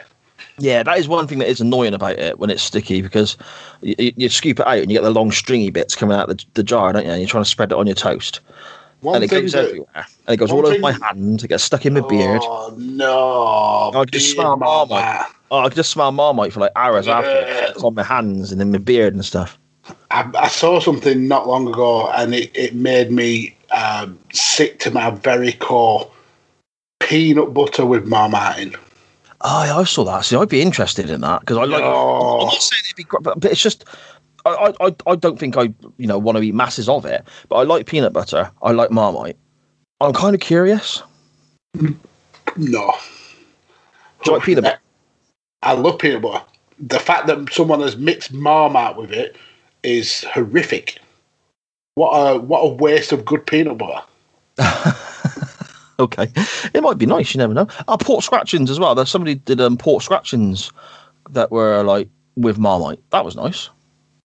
Yeah, 0.59 0.83
that 0.83 0.97
is 0.97 1.07
one 1.07 1.27
thing 1.27 1.39
that 1.39 1.47
is 1.47 1.61
annoying 1.61 1.93
about 1.93 2.19
it 2.19 2.37
when 2.37 2.49
it's 2.49 2.61
sticky 2.61 3.01
because 3.01 3.37
you, 3.81 4.13
you 4.15 4.29
scoop 4.29 4.59
it 4.59 4.67
out 4.67 4.77
and 4.77 4.91
you 4.91 4.97
get 4.97 5.03
the 5.03 5.09
long 5.09 5.31
stringy 5.31 5.71
bits 5.71 5.95
coming 5.95 6.15
out 6.15 6.27
the, 6.27 6.43
the 6.53 6.63
jar, 6.63 6.93
don't 6.93 7.05
you? 7.05 7.11
And 7.11 7.19
you're 7.21 7.29
trying 7.29 7.43
to 7.43 7.49
spread 7.49 7.71
it 7.71 7.77
on 7.77 7.87
your 7.87 7.95
toast. 7.95 8.39
One 9.03 9.15
and 9.15 9.23
it 9.23 9.29
goes 9.29 9.51
that, 9.51 9.65
everywhere. 9.65 10.05
And 10.27 10.33
it 10.33 10.37
goes 10.37 10.51
all 10.51 10.65
over 10.65 10.79
my 10.79 10.93
hand. 10.93 11.43
It 11.43 11.49
gets 11.49 11.63
stuck 11.63 11.85
in 11.85 11.93
my 11.93 12.01
beard. 12.07 12.41
Oh 12.43 12.73
no! 12.77 13.91
I 13.99 14.05
just 14.05 14.31
smell 14.31 14.55
marmite. 14.55 15.25
Oh, 15.51 15.59
I 15.59 15.63
could 15.65 15.75
just 15.75 15.91
smell 15.91 16.11
marmite 16.11 16.53
for 16.53 16.61
like 16.61 16.71
hours 16.75 17.05
yeah. 17.05 17.19
after. 17.19 17.71
It's 17.71 17.83
on 17.83 17.93
my 17.95 18.03
hands 18.03 18.51
and 18.51 18.61
in 18.61 18.71
my 18.71 18.77
beard 18.77 19.13
and 19.13 19.23
stuff. 19.23 19.59
I, 20.11 20.29
I 20.35 20.47
saw 20.47 20.79
something 20.79 21.27
not 21.27 21.47
long 21.47 21.67
ago, 21.67 22.09
and 22.11 22.33
it, 22.33 22.49
it 22.55 22.73
made 22.73 23.11
me 23.11 23.55
um, 23.71 24.17
sick 24.31 24.79
to 24.79 24.91
my 24.91 25.09
very 25.09 25.51
core. 25.53 26.09
Peanut 27.01 27.53
butter 27.53 27.85
with 27.85 28.07
marmite. 28.07 28.75
Oh, 29.41 29.65
yeah, 29.65 29.75
I 29.75 29.83
saw 29.83 30.05
that. 30.05 30.23
See, 30.23 30.37
I'd 30.37 30.47
be 30.47 30.61
interested 30.61 31.09
in 31.09 31.19
that 31.21 31.41
because 31.41 31.57
I 31.57 31.65
like. 31.65 31.83
Oh. 31.83 32.39
I'm 32.39 32.45
not 32.45 32.61
saying 32.61 32.81
it'd 32.85 32.95
be 32.95 33.03
great, 33.03 33.23
but, 33.23 33.37
but 33.41 33.51
it's 33.51 33.61
just 33.61 33.83
I, 34.45 34.73
I, 34.81 34.95
I 35.07 35.15
don't 35.15 35.39
think 35.39 35.57
I, 35.57 35.73
you 35.97 36.07
know, 36.07 36.17
want 36.17 36.37
to 36.37 36.43
eat 36.43 36.53
masses 36.53 36.89
of 36.89 37.05
it, 37.05 37.23
but 37.49 37.55
I 37.55 37.63
like 37.63 37.85
peanut 37.85 38.13
butter. 38.13 38.51
I 38.61 38.71
like 38.71 38.91
Marmite. 38.91 39.37
I'm 40.01 40.13
kind 40.13 40.35
of 40.35 40.41
curious. 40.41 41.01
No. 41.75 41.93
Do 42.57 42.71
you 44.25 44.31
like 44.33 44.43
peanut 44.43 44.65
butter? 44.65 44.79
I 45.61 45.73
love 45.73 45.99
peanut 45.99 46.21
butter. 46.21 46.43
The 46.79 46.99
fact 46.99 47.27
that 47.27 47.53
someone 47.53 47.79
has 47.79 47.95
mixed 47.95 48.33
Marmite 48.33 48.97
with 48.97 49.11
it 49.11 49.37
is 49.83 50.23
horrific. 50.25 50.99
What 51.95 52.11
a 52.11 52.39
what 52.39 52.61
a 52.61 52.67
waste 52.67 53.11
of 53.11 53.23
good 53.23 53.45
peanut 53.45 53.77
butter. 53.77 54.01
okay, 55.99 56.27
it 56.73 56.81
might 56.81 56.97
be 56.97 57.05
nice. 57.05 57.33
You 57.33 57.37
never 57.37 57.53
know. 57.53 57.67
Oh, 57.87 57.97
pork 57.97 58.23
scratchings 58.23 58.69
as 58.69 58.79
well. 58.79 58.93
There's 58.93 59.09
somebody 59.09 59.35
did 59.35 59.61
um, 59.61 59.77
pork 59.77 60.01
scratchings 60.01 60.71
that 61.29 61.51
were 61.51 61.83
like 61.83 62.09
with 62.35 62.57
Marmite. 62.57 62.99
That 63.11 63.23
was 63.23 63.35
nice 63.35 63.69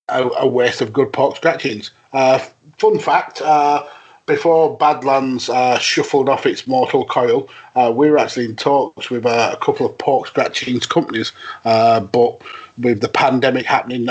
a, 0.08 0.28
a 0.38 0.46
waste 0.46 0.80
of 0.80 0.92
good 0.92 1.12
pork 1.12 1.36
scratchings. 1.36 1.90
Uh, 2.12 2.38
fun 2.78 2.98
fact: 2.98 3.40
uh, 3.42 3.86
before 4.26 4.76
Badlands 4.76 5.48
uh, 5.48 5.78
shuffled 5.78 6.28
off 6.28 6.46
its 6.46 6.66
mortal 6.66 7.04
coil, 7.06 7.48
uh, 7.74 7.92
we 7.94 8.10
were 8.10 8.18
actually 8.18 8.44
in 8.46 8.56
talks 8.56 9.10
with 9.10 9.24
uh, 9.26 9.56
a 9.58 9.64
couple 9.64 9.86
of 9.86 9.96
pork 9.98 10.26
scratchings 10.26 10.86
companies, 10.86 11.32
uh, 11.64 12.00
but 12.00 12.40
with 12.78 13.00
the 13.00 13.08
pandemic 13.08 13.66
happening, 13.66 14.06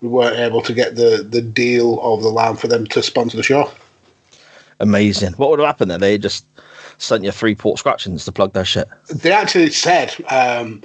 we 0.00 0.08
weren't 0.08 0.38
able 0.38 0.62
to 0.62 0.72
get 0.72 0.96
the, 0.96 1.26
the 1.28 1.42
deal 1.42 2.00
of 2.00 2.22
the 2.22 2.30
land 2.30 2.58
for 2.58 2.68
them 2.68 2.86
to 2.86 3.02
sponsor 3.02 3.36
the 3.36 3.42
show. 3.42 3.70
Amazing. 4.80 5.32
What 5.34 5.50
would 5.50 5.58
have 5.58 5.66
happened 5.66 5.90
then? 5.90 6.00
They 6.00 6.18
just 6.18 6.46
sent 6.98 7.24
you 7.24 7.32
three 7.32 7.54
pork 7.54 7.78
scratchings 7.78 8.24
to 8.24 8.32
plug 8.32 8.52
their 8.52 8.64
shit. 8.64 8.88
They 9.08 9.32
actually 9.32 9.70
said. 9.70 10.14
Um, 10.30 10.82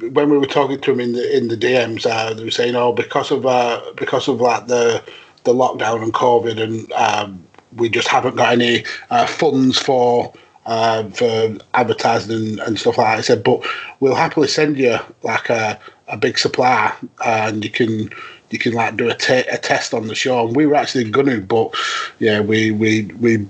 when 0.00 0.30
we 0.30 0.38
were 0.38 0.46
talking 0.46 0.80
to 0.80 0.92
him 0.92 1.00
in 1.00 1.12
the 1.12 1.36
in 1.36 1.48
the 1.48 1.56
DMs, 1.56 2.06
uh, 2.06 2.34
they 2.34 2.44
were 2.44 2.50
saying, 2.50 2.76
"Oh, 2.76 2.92
because 2.92 3.30
of 3.30 3.46
uh, 3.46 3.80
because 3.96 4.28
of 4.28 4.40
like 4.40 4.66
the 4.66 5.02
the 5.44 5.54
lockdown 5.54 6.02
and 6.02 6.12
COVID, 6.12 6.60
and 6.60 6.92
um, 6.92 7.42
we 7.76 7.88
just 7.88 8.08
haven't 8.08 8.36
got 8.36 8.52
any 8.52 8.84
uh, 9.10 9.26
funds 9.26 9.78
for." 9.78 10.32
Uh, 10.66 11.08
for 11.10 11.56
advertising 11.74 12.32
and, 12.32 12.58
and, 12.58 12.76
stuff 12.76 12.98
like 12.98 13.06
that. 13.06 13.18
I 13.18 13.20
said, 13.20 13.44
but 13.44 13.64
we'll 14.00 14.16
happily 14.16 14.48
send 14.48 14.76
you 14.76 14.98
like 15.22 15.48
a, 15.48 15.78
a 16.08 16.16
big 16.16 16.36
supply 16.38 16.92
and 17.24 17.62
you 17.62 17.70
can 17.70 18.10
you 18.50 18.58
can 18.58 18.72
like 18.72 18.96
do 18.96 19.08
a, 19.08 19.14
test 19.14 19.94
on 19.94 20.08
the 20.08 20.16
show. 20.16 20.44
And 20.44 20.56
we 20.56 20.66
were 20.66 20.74
actually 20.74 21.08
to, 21.08 21.46
but 21.46 21.72
yeah, 22.18 22.40
we 22.40 22.72
we 22.72 23.04
we 23.20 23.46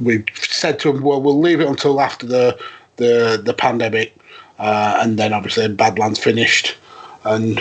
we 0.00 0.24
said 0.34 0.80
to 0.80 0.90
him, 0.90 1.02
well, 1.02 1.22
we'll 1.22 1.38
leave 1.38 1.60
it 1.60 1.68
until 1.68 2.00
after 2.00 2.26
the 2.26 2.58
the 2.96 3.40
the 3.40 3.54
pandemic 3.54 4.16
uh, 4.58 4.98
and 5.00 5.18
then 5.18 5.32
obviously 5.32 5.68
Badlands 5.68 6.18
finished, 6.18 6.76
and 7.24 7.60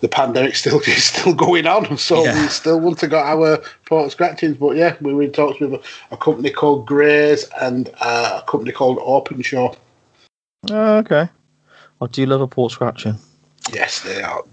the 0.00 0.08
pandemic 0.08 0.54
still 0.62 0.80
is 0.80 1.04
still 1.04 1.34
going 1.34 1.66
on. 1.66 1.96
So 1.98 2.24
yeah. 2.24 2.40
we 2.40 2.48
still 2.48 2.80
want 2.80 2.98
to 2.98 3.08
got 3.08 3.26
our 3.26 3.62
pork 3.86 4.10
scratchings. 4.10 4.56
But 4.56 4.76
yeah, 4.76 4.96
we 5.00 5.14
were 5.14 5.22
in 5.22 5.32
talks 5.32 5.60
with 5.60 5.74
a, 5.74 5.82
a 6.10 6.16
company 6.16 6.50
called 6.50 6.86
Grays 6.86 7.48
and 7.60 7.90
uh, 8.00 8.42
a 8.42 8.50
company 8.50 8.72
called 8.72 8.98
Openshaw. 9.00 9.74
Oh, 10.70 10.96
okay. 10.98 11.28
I 12.00 12.06
do 12.06 12.20
you 12.20 12.26
love 12.26 12.40
a 12.40 12.46
pork 12.46 12.72
scratching. 12.72 13.16
Yes, 13.72 14.00
they 14.02 14.22
are. 14.22 14.44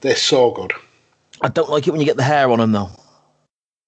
They're 0.00 0.16
so 0.16 0.50
good. 0.50 0.72
I 1.40 1.48
don't 1.48 1.70
like 1.70 1.86
it 1.86 1.90
when 1.90 2.00
you 2.00 2.06
get 2.06 2.16
the 2.16 2.22
hair 2.22 2.50
on 2.50 2.58
them 2.58 2.72
though. 2.72 2.90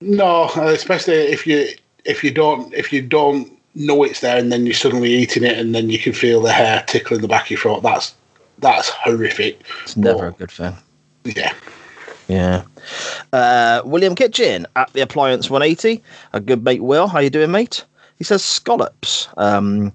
No, 0.00 0.44
especially 0.56 1.14
if 1.14 1.46
you 1.46 1.68
if 2.04 2.22
you 2.22 2.30
don't 2.30 2.72
if 2.74 2.92
you 2.92 3.02
don't 3.02 3.55
know 3.76 4.02
it's 4.02 4.20
there 4.20 4.38
and 4.38 4.50
then 4.50 4.66
you're 4.66 4.74
suddenly 4.74 5.12
eating 5.12 5.44
it 5.44 5.58
and 5.58 5.74
then 5.74 5.90
you 5.90 5.98
can 5.98 6.12
feel 6.12 6.40
the 6.40 6.52
hair 6.52 6.82
tickling 6.86 7.20
the 7.20 7.28
back 7.28 7.44
of 7.44 7.50
your 7.50 7.60
throat. 7.60 7.82
That's 7.82 8.14
that's 8.58 8.88
horrific. 8.88 9.60
It's 9.82 9.96
never 9.96 10.28
a 10.28 10.32
good 10.32 10.50
thing. 10.50 10.74
Yeah. 11.24 11.52
Yeah. 12.28 12.64
Uh, 13.32 13.82
William 13.84 14.14
Kitchen 14.14 14.66
at 14.74 14.92
the 14.92 15.00
Appliance 15.00 15.50
180. 15.50 16.02
A 16.32 16.40
good 16.40 16.64
mate, 16.64 16.82
Will. 16.82 17.06
How 17.06 17.20
you 17.20 17.30
doing, 17.30 17.50
mate? 17.50 17.84
He 18.16 18.24
says 18.24 18.42
scallops 18.42 19.28
um, 19.36 19.92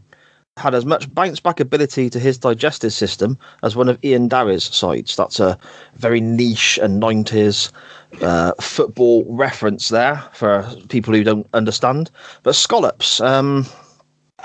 had 0.58 0.76
as 0.76 0.86
much 0.86 1.14
bounce 1.14 1.40
back 1.40 1.60
ability 1.60 2.10
to 2.10 2.20
his 2.20 2.38
digestive 2.38 2.94
system 2.94 3.38
as 3.64 3.76
one 3.76 3.90
of 3.90 3.98
Ian 4.04 4.28
Dowie's 4.28 4.64
sides. 4.64 5.16
That's 5.16 5.40
a 5.40 5.58
very 5.96 6.22
niche 6.22 6.80
and 6.82 7.02
90s 7.02 7.72
uh, 8.22 8.54
football 8.60 9.26
reference 9.30 9.90
there 9.90 10.18
for 10.34 10.68
people 10.90 11.14
who 11.14 11.24
don't 11.24 11.48
understand. 11.54 12.12
But 12.44 12.56
scallops, 12.56 13.22
um, 13.22 13.66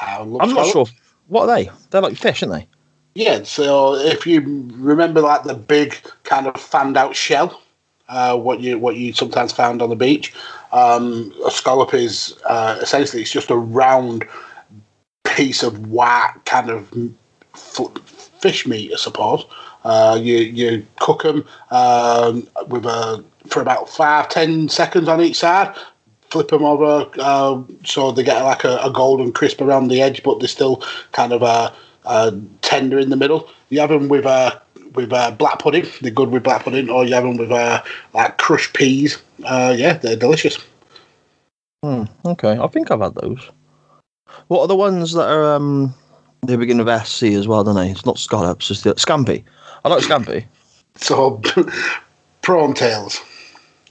I'm 0.00 0.54
not 0.54 0.66
sure. 0.66 0.86
What 1.28 1.48
are 1.48 1.56
they? 1.56 1.70
They're 1.90 2.00
like 2.00 2.16
fish, 2.16 2.42
aren't 2.42 2.54
they? 2.54 2.68
Yeah. 3.14 3.42
So 3.42 3.94
if 3.94 4.26
you 4.26 4.68
remember, 4.74 5.20
like 5.20 5.44
the 5.44 5.54
big 5.54 5.96
kind 6.22 6.46
of 6.46 6.60
fanned 6.60 6.96
out 6.96 7.16
shell, 7.16 7.60
uh, 8.08 8.36
what 8.36 8.60
you 8.60 8.78
what 8.78 8.96
you 8.96 9.12
sometimes 9.12 9.52
found 9.52 9.82
on 9.82 9.90
the 9.90 9.96
beach, 9.96 10.32
um, 10.72 11.32
a 11.44 11.50
scallop 11.50 11.94
is 11.94 12.36
uh, 12.48 12.78
essentially 12.80 13.22
it's 13.22 13.32
just 13.32 13.50
a 13.50 13.56
round 13.56 14.24
piece 15.24 15.62
of 15.62 15.88
white 15.88 16.34
kind 16.44 16.70
of 16.70 16.88
fish 18.40 18.66
meat, 18.66 18.92
I 18.92 18.96
suppose. 18.96 19.44
Uh, 19.86 20.18
you 20.20 20.38
you 20.38 20.84
cook 20.98 21.22
them 21.22 21.44
um, 21.70 22.48
with 22.66 22.84
a 22.86 23.24
for 23.46 23.62
about 23.62 23.88
five, 23.88 24.28
ten 24.28 24.68
seconds 24.68 25.06
on 25.06 25.20
each 25.20 25.36
side. 25.36 25.72
Flip 26.30 26.48
them 26.48 26.64
over 26.64 27.08
uh, 27.20 27.62
so 27.84 28.10
they 28.10 28.24
get 28.24 28.42
like 28.42 28.64
a, 28.64 28.78
a, 28.78 28.90
golden 28.90 29.32
crisp 29.32 29.60
around 29.60 29.86
the 29.86 30.02
edge, 30.02 30.24
but 30.24 30.40
they're 30.40 30.48
still 30.48 30.82
kind 31.12 31.32
of 31.32 31.44
uh, 31.44 31.70
uh, 32.04 32.32
tender 32.62 32.98
in 32.98 33.10
the 33.10 33.16
middle. 33.16 33.48
You 33.68 33.78
have 33.78 33.90
them 33.90 34.08
with 34.08 34.26
uh, 34.26 34.58
with 34.94 35.12
uh, 35.12 35.30
black 35.30 35.60
pudding. 35.60 35.86
They're 36.00 36.10
good 36.10 36.30
with 36.30 36.42
black 36.42 36.64
pudding, 36.64 36.90
or 36.90 37.04
you 37.04 37.14
have 37.14 37.22
them 37.22 37.36
with 37.36 37.52
uh, 37.52 37.80
like 38.12 38.38
crushed 38.38 38.74
peas. 38.74 39.22
Uh, 39.44 39.72
yeah, 39.78 39.92
they're 39.92 40.16
delicious. 40.16 40.58
Hmm, 41.84 42.04
okay, 42.24 42.58
I 42.58 42.66
think 42.66 42.90
I've 42.90 43.00
had 43.00 43.14
those. 43.14 43.50
What 44.48 44.62
are 44.62 44.68
the 44.68 44.74
ones 44.74 45.12
that 45.12 45.28
are 45.28 45.54
um 45.54 45.94
they 46.42 46.56
begin 46.56 46.84
with 46.84 47.06
SC 47.06 47.24
as 47.24 47.46
well, 47.46 47.62
don't 47.62 47.76
they? 47.76 47.90
It's 47.90 48.06
not 48.06 48.18
scallops, 48.18 48.70
it's 48.70 48.82
the 48.82 48.94
scampi. 48.94 49.44
I 49.86 49.88
like 49.88 50.02
scampi. 50.02 50.44
So 50.96 51.40
prawn 52.42 52.74
tails, 52.74 53.20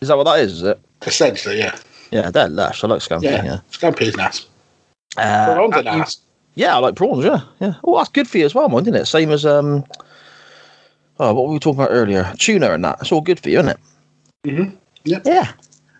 Is 0.01 0.09
that 0.09 0.17
what 0.17 0.25
that 0.25 0.39
is? 0.39 0.53
Is 0.53 0.63
it? 0.63 0.79
essentially. 1.07 1.57
Yeah, 1.59 1.77
Yeah, 2.11 2.31
they're 2.31 2.49
lush. 2.49 2.83
I 2.83 2.87
like 2.87 2.99
scampi. 3.01 3.23
yeah. 3.23 3.59
Yeah. 3.81 3.89
is 4.01 4.17
nice. 4.17 4.45
Uh, 5.17 5.53
Prawns 5.53 5.73
are 5.73 5.77
you- 5.79 5.83
nice. 5.99 6.17
Yeah, 6.55 6.75
I 6.75 6.79
like 6.79 6.95
prawns. 6.95 7.23
Yeah, 7.25 7.41
yeah. 7.61 7.73
Oh, 7.83 7.97
that's 7.97 8.09
good 8.09 8.27
for 8.27 8.37
you 8.37 8.45
as 8.45 8.53
well, 8.55 8.67
mind, 8.69 8.87
isn't 8.87 8.99
it? 9.01 9.05
Same 9.05 9.31
as 9.31 9.45
um. 9.45 9.85
Oh, 11.19 11.33
what 11.33 11.47
were 11.47 11.53
we 11.53 11.59
talking 11.59 11.79
about 11.81 11.91
earlier? 11.93 12.33
Tuna 12.37 12.71
and 12.73 12.83
that. 12.83 12.97
It's 13.01 13.11
all 13.11 13.21
good 13.21 13.39
for 13.39 13.49
you, 13.49 13.59
isn't 13.59 13.71
it? 13.71 13.79
Mhm. 14.45 14.77
Yep. 15.05 15.21
Yeah. 15.25 15.51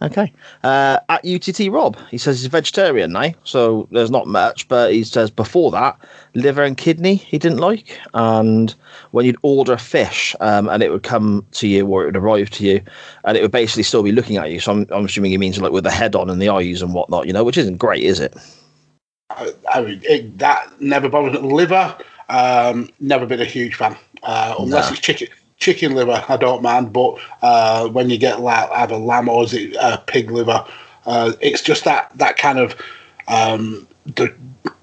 Okay. 0.06 0.32
Uh, 0.64 1.00
at 1.10 1.26
UTT 1.26 1.72
Rob, 1.72 1.98
he 2.12 2.18
says 2.20 2.40
he's 2.40 2.48
vegetarian 2.48 3.12
now, 3.12 3.32
so 3.44 3.88
there's 3.92 4.12
not 4.12 4.28
much. 4.28 4.68
But 4.68 4.94
he 4.94 5.04
says 5.04 5.32
before 5.32 5.72
that, 5.72 5.98
liver 6.36 6.64
and 6.64 6.78
kidney 6.78 7.16
he 7.16 7.40
didn't 7.40 7.58
like, 7.58 8.00
and 8.14 8.76
when 9.12 9.26
you'd 9.26 9.38
order 9.42 9.78
fish, 9.78 10.36
um, 10.42 10.70
and 10.70 10.84
it 10.84 10.92
would 10.92 11.02
come 11.04 11.46
to 11.54 11.68
you 11.68 11.88
or 11.88 12.04
it 12.04 12.06
would 12.08 12.18
arrive 12.18 12.52
to 12.52 12.66
you, 12.66 12.82
and 13.24 13.36
it 13.36 13.42
would 13.42 13.52
basically 13.52 13.84
still 13.84 14.04
be 14.04 14.12
looking 14.12 14.38
at 14.38 14.52
you. 14.52 14.60
So 14.60 14.72
I'm, 14.74 14.86
I'm 14.92 15.06
assuming 15.06 15.32
he 15.32 15.40
means 15.40 15.60
like 15.60 15.72
with 15.72 15.84
the 15.86 15.92
head 15.92 16.16
on 16.16 16.30
and 16.30 16.40
the 16.42 16.50
eyes 16.50 16.84
and 16.84 16.94
whatnot, 16.94 17.26
you 17.26 17.34
know, 17.34 17.44
which 17.44 17.58
isn't 17.58 17.78
great, 17.78 18.04
is 18.04 18.20
it? 18.20 18.36
I, 19.32 19.54
I 19.74 19.82
mean, 19.82 20.02
it, 20.04 20.38
that 20.38 20.70
never 20.80 21.10
bothers 21.10 21.34
me. 21.34 21.52
Liver, 21.52 21.98
um, 22.30 22.90
never 23.00 23.26
been 23.26 23.42
a 23.42 23.46
huge 23.46 23.74
fan. 23.76 23.98
Uh, 24.22 24.56
unless 24.60 24.90
Nah. 24.90 24.94
it's 24.94 25.02
chicken 25.02 25.28
chicken 25.58 25.96
liver, 25.96 26.24
I 26.28 26.38
don't 26.38 26.62
mind. 26.62 26.94
But 26.94 27.18
uh, 27.42 27.88
when 27.90 28.10
you 28.10 28.18
get 28.18 28.42
like 28.42 28.70
either 28.72 28.98
lamb 28.98 29.30
or 29.30 29.44
is 29.44 29.54
it 29.54 29.76
uh, 29.78 29.98
pig 29.98 30.32
liver, 30.32 30.66
uh, 31.06 31.34
it's 31.42 31.62
just 31.62 31.84
that 31.86 32.12
that 32.18 32.38
kind 32.38 32.60
of 32.60 32.76
um, 33.28 33.88
the 34.06 34.34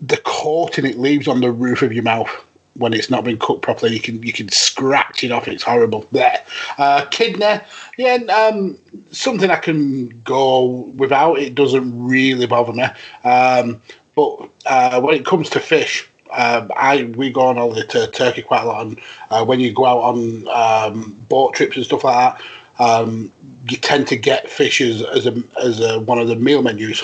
the 0.01 0.19
coating 0.25 0.85
it 0.87 0.99
leaves 0.99 1.29
on 1.29 1.41
the 1.41 1.51
roof 1.53 1.83
of 1.83 1.93
your 1.93 2.03
mouth 2.03 2.31
when 2.75 2.95
it's 2.95 3.11
not 3.11 3.25
been 3.25 3.39
cooked 3.39 3.63
properly. 3.63 3.95
You 3.95 4.01
can 4.01 4.23
you 4.23 4.33
can 4.33 4.49
scratch 4.49 5.23
it 5.25 5.31
off. 5.33 5.49
It's 5.49 5.63
horrible. 5.63 6.07
There, 6.13 6.43
uh, 6.79 7.05
kidney, 7.11 7.61
yeah, 7.99 8.15
um, 8.15 8.79
something 9.11 9.51
I 9.51 9.57
can 9.57 10.09
go 10.23 10.93
without. 10.97 11.39
It 11.39 11.55
doesn't 11.55 11.93
really 12.03 12.47
bother 12.47 12.73
me. 12.73 12.85
Um, 13.29 13.81
but 14.15 14.51
uh, 14.67 15.01
when 15.01 15.15
it 15.15 15.25
comes 15.25 15.49
to 15.51 15.61
fish, 15.61 16.09
um, 16.33 16.71
I 16.77 17.05
we 17.17 17.31
go 17.31 17.43
on 17.43 17.57
holiday 17.57 17.87
to 17.89 18.11
Turkey 18.11 18.43
quite 18.43 18.63
a 18.63 18.67
lot, 18.67 18.87
and 18.87 19.01
uh, 19.31 19.45
when 19.45 19.61
you 19.61 19.73
go 19.73 19.87
out 19.87 20.01
on 20.01 20.49
um, 20.49 21.13
boat 21.29 21.55
trips 21.55 21.77
and 21.77 21.85
stuff 21.85 22.05
like 22.05 22.37
that, 22.37 22.43
um, 22.83 23.33
you 23.69 23.77
tend 23.77 24.09
to 24.09 24.17
get 24.17 24.49
fish 24.49 24.81
as 24.81 25.03
as, 25.03 25.27
a, 25.27 25.43
as 25.63 25.81
a, 25.81 26.01
one 26.01 26.19
of 26.19 26.29
the 26.29 26.37
meal 26.37 26.63
menus. 26.63 27.03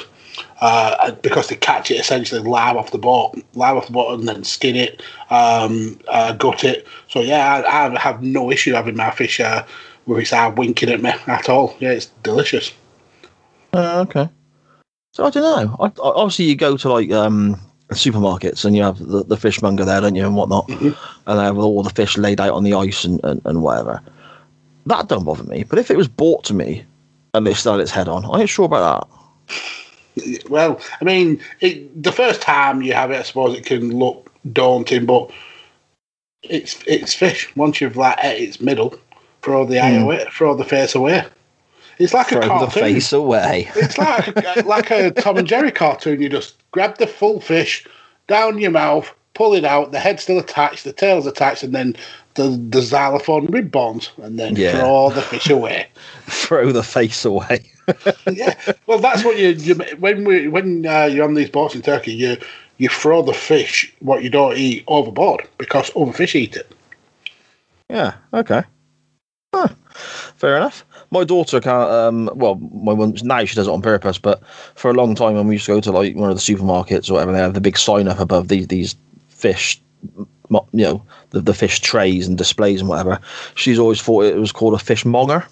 Uh, 0.61 1.12
because 1.23 1.49
they 1.49 1.55
catch 1.55 1.88
it 1.88 2.01
essentially 2.01 2.41
live 2.41 2.77
off 2.77 2.91
the 2.91 2.99
boat, 2.99 3.33
live 3.55 3.77
off 3.77 3.87
the 3.87 3.93
boat, 3.93 4.19
and 4.19 4.29
then 4.29 4.43
skin 4.43 4.75
it, 4.75 5.01
um, 5.31 5.97
uh, 6.09 6.33
gut 6.33 6.64
it. 6.64 6.85
So 7.07 7.21
yeah, 7.21 7.62
I, 7.64 7.95
I 7.95 7.99
have 7.99 8.23
no 8.23 8.51
issue 8.51 8.73
having 8.73 8.97
my 8.97 9.12
fish 9.12 9.38
uh, 9.38 9.64
with 10.07 10.19
its 10.19 10.33
eye 10.33 10.49
winking 10.49 10.91
at 10.91 11.01
me 11.01 11.12
at 11.29 11.49
all. 11.49 11.77
Yeah, 11.79 11.93
it's 11.93 12.07
delicious. 12.25 12.73
Uh, 13.73 14.01
okay. 14.09 14.29
So 15.12 15.25
I 15.25 15.31
don't 15.31 15.43
know. 15.43 15.77
I, 15.79 15.87
I, 15.87 15.91
obviously, 15.99 16.47
you 16.47 16.57
go 16.57 16.77
to 16.77 16.93
like 16.93 17.12
um, 17.12 17.61
supermarkets 17.94 18.64
and 18.64 18.77
you 18.77 18.83
have 18.83 18.98
the, 18.98 19.24
the 19.24 19.37
fishmonger 19.37 19.85
there, 19.85 20.01
don't 20.01 20.14
you, 20.14 20.27
and 20.27 20.37
whatnot, 20.37 20.66
Mhm. 20.68 20.96
and 21.27 21.38
they 21.38 21.44
have 21.44 21.59
all 21.59 21.83
the 21.83 21.90
fish 21.90 22.16
laid 22.18 22.40
out 22.40 22.53
on 22.53 22.64
the 22.64 22.74
ice 22.74 23.05
and, 23.05 23.20
and, 23.24 23.40
and 23.44 23.62
whatever. 23.62 24.01
That 24.87 25.09
don't 25.09 25.24
bother 25.24 25.44
me. 25.44 25.64
But 25.64 25.79
if 25.79 25.90
it 25.90 25.96
was 25.96 26.09
bought 26.09 26.44
to 26.44 26.55
me 26.55 26.85
and 27.35 27.46
they 27.46 27.53
had 27.53 27.81
its 27.81 27.90
head 27.90 28.09
on, 28.09 28.24
I 28.24 28.40
ain't 28.40 28.51
sure 28.51 28.66
about 28.66 29.09
that. 29.48 29.55
Well, 30.51 30.81
I 31.01 31.05
mean, 31.05 31.40
it, 31.61 32.03
the 32.03 32.11
first 32.11 32.42
time 32.42 32.83
you 32.83 32.92
have 32.92 33.12
it, 33.12 33.20
I 33.20 33.22
suppose 33.22 33.57
it 33.57 33.64
can 33.64 33.96
look 33.96 34.33
daunting, 34.53 35.07
but 35.07 35.31
it's 36.42 36.83
it's 36.88 37.14
fish. 37.14 37.55
Once 37.55 37.81
you've 37.81 37.96
like 37.96 38.18
at 38.24 38.37
its 38.37 38.61
middle, 38.61 38.98
throw 39.42 39.64
the 39.64 39.79
eye 39.79 39.92
Mm. 39.92 40.03
away, 40.03 40.27
throw 40.33 40.57
the 40.57 40.64
face 40.64 40.96
away. 40.96 41.24
It's 41.98 42.14
like 42.14 42.30
a 42.32 42.40
Throw 42.40 42.61
the 42.61 42.70
face 42.70 43.12
away. 43.12 43.70
It's 43.74 43.98
like 43.98 44.28
a, 44.37 44.62
like 44.66 44.90
a 44.90 45.11
Tom 45.11 45.37
and 45.37 45.48
Jerry 45.48 45.72
cartoon. 45.72 46.20
You 46.20 46.28
just 46.28 46.54
grab 46.70 46.98
the 46.98 47.06
full 47.06 47.40
fish 47.40 47.84
down 48.28 48.58
your 48.58 48.70
mouth, 48.70 49.12
pull 49.34 49.54
it 49.54 49.64
out. 49.64 49.90
The 49.90 49.98
head's 49.98 50.22
still 50.22 50.38
attached, 50.38 50.84
the 50.84 50.92
tail's 50.92 51.26
attached, 51.26 51.62
and 51.64 51.74
then 51.74 51.96
the 52.34 52.50
the 52.70 52.82
xylophone 52.82 53.46
rib 53.46 53.70
bones, 53.72 54.11
and 54.22 54.38
then 54.38 54.54
Yeah. 54.54 54.78
throw 54.78 55.11
the 55.11 55.22
fish 55.22 55.50
away. 55.50 55.88
Throw 56.26 56.72
the 56.72 56.82
face 56.82 57.24
away. 57.24 57.64
yeah. 58.30 58.54
Well, 58.87 58.98
that's 58.98 59.24
what 59.24 59.38
you, 59.38 59.48
you 59.48 59.74
when 59.98 60.24
we 60.24 60.46
when 60.46 60.84
uh, 60.87 61.06
you're 61.06 61.24
on 61.24 61.34
these 61.34 61.48
boats 61.48 61.74
in 61.74 61.80
Turkey, 61.82 62.12
you 62.12 62.37
you 62.76 62.88
throw 62.88 63.22
the 63.22 63.32
fish 63.32 63.92
what 64.00 64.22
you 64.22 64.30
don't 64.30 64.56
eat 64.56 64.84
overboard 64.87 65.48
because 65.58 65.90
other 65.96 66.12
fish 66.12 66.34
eat 66.34 66.54
it. 66.56 66.70
Yeah. 67.88 68.14
Okay. 68.32 68.62
Fair 70.38 70.57
enough. 70.57 70.85
My 71.11 71.24
daughter 71.24 71.61
can't. 71.61 71.90
Um, 71.90 72.31
well, 72.33 72.55
my 72.72 72.92
one 72.92 73.16
now 73.24 73.44
she 73.44 73.57
does 73.57 73.66
it 73.66 73.72
on 73.72 73.83
purpose, 73.83 74.18
but 74.18 74.40
for 74.77 74.88
a 74.88 74.94
long 74.94 75.16
time 75.16 75.35
when 75.35 75.48
we 75.48 75.57
used 75.57 75.66
to 75.66 75.72
go 75.72 75.81
to 75.81 75.90
like 75.90 76.14
one 76.14 76.31
of 76.31 76.37
the 76.37 76.40
supermarkets 76.42 77.11
or 77.11 77.14
whatever, 77.14 77.33
they 77.33 77.38
have 77.38 77.55
the 77.55 77.61
big 77.61 77.77
sign 77.77 78.07
up 78.07 78.20
above 78.20 78.46
these 78.46 78.68
these 78.68 78.94
fish, 79.29 79.81
you 80.48 80.61
know, 80.72 81.03
the, 81.31 81.40
the 81.40 81.55
fish 81.55 81.81
trays 81.81 82.29
and 82.29 82.38
displays 82.38 82.79
and 82.81 82.88
whatever. 82.88 83.18
She's 83.57 83.81
always 83.81 84.01
thought 84.01 84.27
it 84.27 84.38
was 84.38 84.53
called 84.53 84.74
a 84.74 84.79
fish 84.79 85.05
monger. 85.05 85.44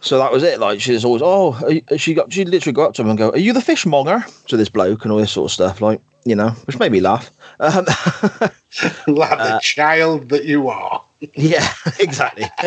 So 0.00 0.18
that 0.18 0.32
was 0.32 0.42
it. 0.42 0.58
Like 0.58 0.80
she's 0.80 1.04
always, 1.04 1.22
oh, 1.24 1.56
she 1.96 2.14
got 2.14 2.32
she 2.32 2.44
literally 2.44 2.72
go 2.72 2.86
up 2.86 2.94
to 2.94 3.02
him 3.02 3.08
and 3.10 3.18
go, 3.18 3.30
"Are 3.30 3.38
you 3.38 3.52
the 3.52 3.62
fishmonger?" 3.62 4.24
To 4.48 4.56
this 4.56 4.68
bloke 4.68 5.04
and 5.04 5.12
all 5.12 5.18
this 5.18 5.30
sort 5.30 5.50
of 5.50 5.52
stuff, 5.52 5.80
like 5.80 6.00
you 6.24 6.34
know, 6.34 6.50
which 6.66 6.78
made 6.80 6.90
me 6.90 7.00
laugh. 7.00 7.30
Um, 7.60 7.84
like 9.06 9.38
Uh, 9.38 9.54
the 9.54 9.60
child 9.62 10.28
that 10.30 10.44
you 10.44 10.68
are. 10.68 11.04
Yeah, 11.34 11.72
exactly. 12.00 12.44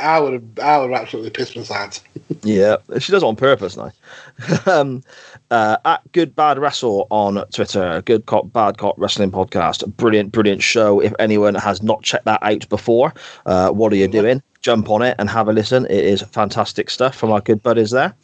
I 0.00 0.18
would 0.20 0.32
have 0.32 0.58
I 0.60 0.78
would 0.78 0.90
have 0.90 1.00
absolutely 1.02 1.30
pissed 1.30 1.56
my 1.56 1.62
sides. 1.62 2.02
Yeah, 2.42 2.76
she 2.98 3.12
does 3.12 3.22
it 3.22 3.26
on 3.26 3.36
purpose 3.36 3.76
now. 3.76 3.92
um, 4.66 5.02
uh, 5.50 5.76
at 5.84 6.00
Good 6.12 6.34
Bad 6.34 6.58
Wrestle 6.58 7.06
on 7.10 7.44
Twitter, 7.52 8.02
Good 8.02 8.26
Cop 8.26 8.52
Bad 8.52 8.78
Cop 8.78 8.94
Wrestling 8.98 9.30
Podcast. 9.30 9.86
Brilliant, 9.96 10.32
brilliant 10.32 10.62
show. 10.62 11.00
If 11.00 11.12
anyone 11.18 11.54
has 11.56 11.82
not 11.82 12.02
checked 12.02 12.24
that 12.24 12.42
out 12.42 12.68
before, 12.68 13.12
uh, 13.46 13.70
what 13.70 13.92
are 13.92 13.96
you 13.96 14.08
doing? 14.08 14.42
Jump 14.62 14.90
on 14.90 15.02
it 15.02 15.14
and 15.18 15.28
have 15.28 15.48
a 15.48 15.52
listen. 15.52 15.84
It 15.86 16.04
is 16.04 16.22
fantastic 16.22 16.90
stuff 16.90 17.14
from 17.14 17.30
our 17.30 17.40
good 17.40 17.62
buddies 17.62 17.90
there. 17.90 18.14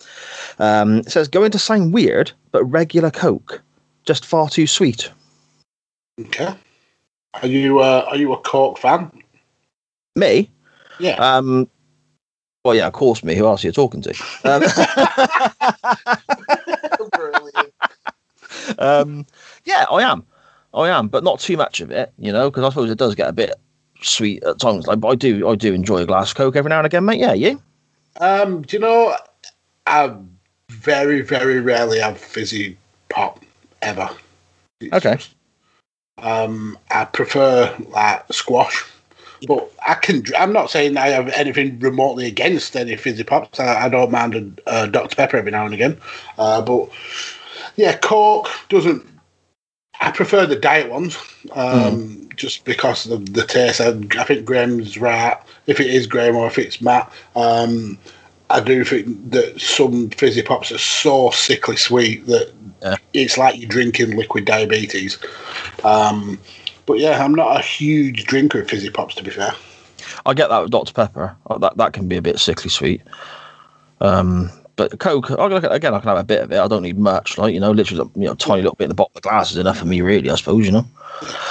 Um, 0.58 0.98
it 0.98 1.10
says, 1.10 1.28
going 1.28 1.50
to 1.52 1.58
sound 1.58 1.92
weird, 1.92 2.32
but 2.50 2.64
regular 2.64 3.10
Coke, 3.10 3.62
just 4.04 4.24
far 4.24 4.48
too 4.48 4.66
sweet. 4.66 5.10
Okay. 6.18 6.54
Are 7.42 7.48
you 7.48 7.80
uh, 7.80 8.06
are 8.08 8.16
you 8.16 8.32
a 8.32 8.36
Cork 8.38 8.78
fan? 8.78 9.10
Me? 10.16 10.50
Yeah. 11.00 11.14
Um, 11.16 11.68
well, 12.64 12.74
yeah, 12.74 12.86
of 12.86 12.92
course, 12.92 13.22
me. 13.24 13.34
Who 13.34 13.46
else 13.46 13.64
are 13.64 13.68
you 13.68 13.72
talking 13.72 14.00
to? 14.02 14.14
Um, 14.44 14.62
Brilliant. 17.12 17.74
um, 18.78 19.26
yeah, 19.64 19.84
I 19.90 20.02
am. 20.02 20.24
I 20.72 20.88
am, 20.88 21.08
but 21.08 21.24
not 21.24 21.40
too 21.40 21.56
much 21.56 21.80
of 21.80 21.90
it, 21.90 22.12
you 22.18 22.32
know, 22.32 22.50
because 22.50 22.64
I 22.64 22.68
suppose 22.70 22.90
it 22.90 22.98
does 22.98 23.14
get 23.14 23.28
a 23.28 23.32
bit 23.32 23.54
sweet 24.02 24.42
at 24.44 24.58
times. 24.58 24.86
Like, 24.86 25.00
but 25.00 25.08
I 25.08 25.14
do, 25.14 25.48
I 25.48 25.54
do 25.54 25.72
enjoy 25.74 25.98
a 25.98 26.06
glass 26.06 26.30
of 26.30 26.36
Coke 26.36 26.56
every 26.56 26.68
now 26.68 26.78
and 26.78 26.86
again, 26.86 27.04
mate. 27.04 27.20
Yeah, 27.20 27.32
you? 27.34 27.62
Um, 28.20 28.62
do 28.62 28.76
you 28.76 28.80
know? 28.80 29.14
I 29.86 30.16
very 30.70 31.20
very 31.20 31.60
rarely 31.60 31.98
have 32.00 32.18
fizzy 32.18 32.76
pop 33.08 33.44
ever. 33.82 34.08
It's 34.80 34.94
Okay. 34.94 35.16
just- 35.16 35.34
um, 36.18 36.78
I 36.90 37.04
prefer 37.06 37.74
like 37.90 38.24
squash, 38.32 38.84
but 39.46 39.70
I 39.86 39.94
can. 39.94 40.24
I'm 40.38 40.52
not 40.52 40.70
saying 40.70 40.96
I 40.96 41.08
have 41.08 41.28
anything 41.28 41.78
remotely 41.80 42.26
against 42.26 42.76
any 42.76 42.96
fizzy 42.96 43.24
pops. 43.24 43.60
I, 43.60 43.86
I 43.86 43.88
don't 43.88 44.10
mind 44.10 44.60
a, 44.66 44.82
a 44.84 44.88
Dr 44.88 45.16
Pepper 45.16 45.36
every 45.36 45.50
now 45.50 45.64
and 45.64 45.74
again, 45.74 45.98
uh, 46.38 46.62
but 46.62 46.88
yeah, 47.76 47.96
Coke 47.96 48.48
doesn't. 48.68 49.04
I 50.00 50.10
prefer 50.10 50.44
the 50.44 50.56
diet 50.56 50.90
ones, 50.90 51.16
um, 51.52 52.28
just 52.36 52.64
because 52.64 53.06
of 53.06 53.32
the 53.32 53.46
taste. 53.46 53.80
I, 53.80 53.90
I 54.18 54.24
think 54.24 54.44
Graham's 54.44 54.98
right. 54.98 55.38
If 55.66 55.80
it 55.80 55.86
is 55.86 56.06
Graham 56.06 56.36
or 56.36 56.46
if 56.46 56.58
it's 56.58 56.80
Matt, 56.80 57.10
um, 57.36 57.96
I 58.50 58.60
do 58.60 58.84
think 58.84 59.30
that 59.30 59.60
some 59.60 60.10
fizzy 60.10 60.42
pops 60.42 60.72
are 60.72 60.78
so 60.78 61.30
sickly 61.30 61.76
sweet 61.76 62.26
that 62.26 62.52
Yeah. 62.82 62.96
it's 63.12 63.38
like 63.38 63.58
you're 63.58 63.68
drinking 63.68 64.16
liquid 64.16 64.44
diabetes. 64.44 65.16
Um, 65.84 66.38
but 66.86 66.98
yeah, 66.98 67.24
I'm 67.24 67.34
not 67.34 67.58
a 67.58 67.62
huge 67.62 68.24
drinker 68.24 68.60
of 68.60 68.68
fizzy 68.68 68.90
pops, 68.90 69.14
to 69.16 69.22
be 69.22 69.30
fair. 69.30 69.52
I 70.26 70.34
get 70.34 70.48
that 70.48 70.60
with 70.60 70.70
Dr 70.70 70.92
Pepper. 70.92 71.34
Uh, 71.48 71.58
That 71.58 71.76
that 71.76 71.92
can 71.92 72.08
be 72.08 72.16
a 72.16 72.22
bit 72.22 72.38
sickly 72.38 72.70
sweet. 72.70 73.02
Um, 74.00 74.50
But 74.76 74.98
Coke, 74.98 75.30
again, 75.30 75.94
I 75.94 76.00
can 76.00 76.08
have 76.08 76.18
a 76.18 76.24
bit 76.24 76.42
of 76.42 76.52
it. 76.52 76.58
I 76.58 76.66
don't 76.66 76.82
need 76.82 76.98
much, 76.98 77.38
like 77.38 77.54
you 77.54 77.60
know, 77.60 77.70
literally, 77.70 78.10
you 78.16 78.24
know, 78.26 78.34
tiny 78.34 78.62
little 78.62 78.74
bit 78.74 78.84
in 78.84 78.88
the 78.88 78.94
bottom 78.94 79.12
of 79.14 79.22
the 79.22 79.28
glass 79.28 79.50
is 79.52 79.56
enough 79.56 79.78
for 79.78 79.86
me, 79.86 80.00
really. 80.00 80.30
I 80.30 80.34
suppose, 80.34 80.66
you 80.66 80.72
know. 80.72 80.86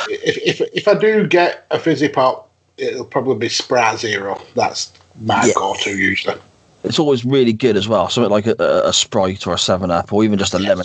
If, 0.09 0.38
if 0.38 0.61
if 0.73 0.88
I 0.88 0.93
do 0.95 1.25
get 1.25 1.65
a 1.71 1.79
fizzy 1.79 2.09
pop, 2.09 2.51
it'll 2.77 3.05
probably 3.05 3.36
be 3.38 3.49
Sprite 3.49 3.99
Zero. 3.99 4.41
That's 4.55 4.91
my 5.21 5.45
Yeah. 5.45 5.53
go-to 5.55 5.97
usually. 5.97 6.36
It's 6.84 6.99
always 6.99 7.23
really 7.23 7.53
good 7.53 7.77
as 7.77 7.88
well. 7.88 8.09
Something 8.09 8.29
like 8.31 8.45
a, 8.45 8.55
a, 8.59 8.89
a 8.89 8.93
Sprite 8.93 9.47
or 9.47 9.53
a 9.53 9.57
Seven 9.57 9.89
Up, 9.89 10.11
or 10.11 10.23
even 10.25 10.38
just 10.38 10.53
a 10.53 10.59
lemon. 10.59 10.84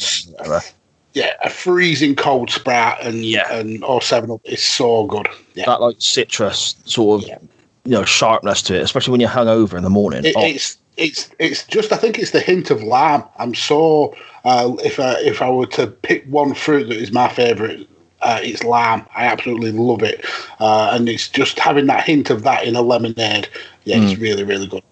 Yeah, 1.14 1.32
a 1.42 1.50
freezing 1.50 2.14
cold 2.14 2.50
sprout 2.50 3.00
and 3.04 3.24
Yeah. 3.24 3.52
and 3.52 3.82
or 3.82 4.00
Seven 4.02 4.30
Up 4.30 4.40
is 4.44 4.62
so 4.62 5.06
good. 5.06 5.26
Yeah, 5.54 5.64
That 5.66 5.80
like 5.80 5.96
citrus 5.98 6.76
sort 6.84 7.22
of, 7.22 7.28
Yeah. 7.28 7.38
you 7.84 7.92
know, 7.92 8.04
sharpness 8.04 8.62
to 8.62 8.74
it, 8.76 8.82
especially 8.82 9.12
when 9.12 9.20
you're 9.20 9.30
hungover 9.30 9.74
in 9.76 9.82
the 9.84 9.90
morning. 9.90 10.24
It, 10.24 10.34
Oh, 10.36 10.44
it's 10.44 10.76
it's 10.96 11.30
it's 11.38 11.64
just 11.64 11.92
I 11.92 11.96
think 11.96 12.18
it's 12.18 12.32
the 12.32 12.40
hint 12.40 12.70
of 12.70 12.82
lime. 12.82 13.22
I'm 13.38 13.54
so 13.54 14.14
uh, 14.44 14.74
if 14.84 15.00
I 15.00 15.14
if 15.20 15.40
I 15.42 15.50
were 15.50 15.66
to 15.66 15.86
pick 15.86 16.24
one 16.26 16.54
fruit 16.54 16.88
that 16.88 16.96
is 16.98 17.10
my 17.12 17.28
favourite, 17.28 17.88
uh, 18.20 18.40
it's 18.42 18.62
lime. 18.64 19.04
I 19.16 19.24
absolutely 19.26 19.72
love 19.72 20.02
it, 20.02 20.24
uh, 20.60 20.90
and 20.92 21.08
it's 21.08 21.28
just 21.28 21.58
having 21.58 21.86
that 21.86 22.04
hint 22.04 22.30
of 22.30 22.42
that 22.42 22.64
in 22.64 22.76
a 22.76 22.82
lemonade. 22.82 23.48
Yeah, 23.84 23.96
it's 24.02 24.18
really 24.20 24.44
really 24.44 24.66
good. 24.66 24.82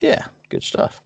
Yeah, 0.00 0.28
good 0.48 0.62
stuff. 0.62 1.00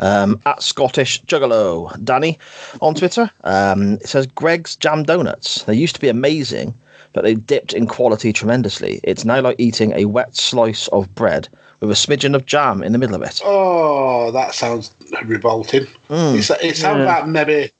Um, 0.00 0.40
at 0.46 0.62
Scottish 0.62 1.22
Juggalo, 1.24 1.92
Danny 2.04 2.38
on 2.80 2.94
Twitter. 2.94 3.30
Um, 3.44 3.94
it 3.94 4.08
says 4.08 4.26
Greggs 4.26 4.76
Jam 4.76 5.02
Donuts. 5.02 5.64
They 5.64 5.74
used 5.74 5.94
to 5.96 6.00
be 6.00 6.08
amazing, 6.08 6.74
but 7.12 7.24
they 7.24 7.34
dipped 7.34 7.72
in 7.72 7.86
quality 7.86 8.32
tremendously. 8.32 9.00
It's 9.02 9.24
now 9.24 9.40
like 9.40 9.56
eating 9.58 9.92
a 9.94 10.04
wet 10.04 10.36
slice 10.36 10.86
of 10.88 11.12
bread 11.14 11.48
with 11.80 11.90
a 11.90 11.94
smidgen 11.94 12.34
of 12.34 12.46
jam 12.46 12.82
in 12.82 12.92
the 12.92 12.98
middle 12.98 13.16
of 13.16 13.22
it. 13.22 13.40
Oh, 13.44 14.30
that 14.30 14.54
sounds 14.54 14.94
revolting. 15.24 15.86
Mm. 16.08 16.36
It's, 16.38 16.50
it 16.62 16.76
sounds 16.76 17.04
like 17.04 17.26
maybe 17.26 17.70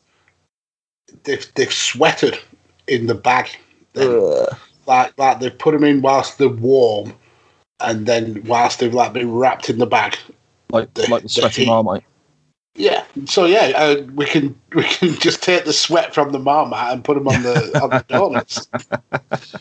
they've 1.25 1.47
they've 1.55 1.73
sweated 1.73 2.39
in 2.89 3.07
the 3.07 3.15
bag. 3.15 3.49
Like 4.87 5.17
like 5.19 5.41
they've 5.41 5.57
put 5.59 5.73
them 5.73 5.85
in 5.85 6.01
whilst 6.03 6.39
they're 6.39 6.49
warm, 6.49 7.13
and 7.81 8.07
then 8.07 8.43
whilst 8.45 8.81
they've 8.81 8.95
like 8.95 9.13
been 9.13 9.33
wrapped 9.33 9.69
in 9.71 9.79
the 9.79 9.87
bag. 9.87 10.17
like 10.71 10.93
The- 10.95 11.11
like 11.11 11.23
the 11.25 11.41
the 11.43 11.49
heat. 11.49 11.67
marmite. 11.67 12.05
Yeah. 12.79 13.05
So 13.27 13.45
yeah, 13.45 13.73
uh, 13.75 14.03
we 14.15 14.25
can 14.25 14.59
we 14.73 14.85
can 14.85 15.15
just 15.21 15.43
take 15.43 15.65
the 15.65 15.73
sweat 15.73 16.15
from 16.15 16.33
the 16.33 16.39
marmite 16.39 16.93
and 16.93 17.05
put 17.05 17.15
them 17.15 17.29
on 17.29 17.43
the 17.43 17.81
on 17.83 17.91
the 17.91 18.05
donuts. 18.09 18.67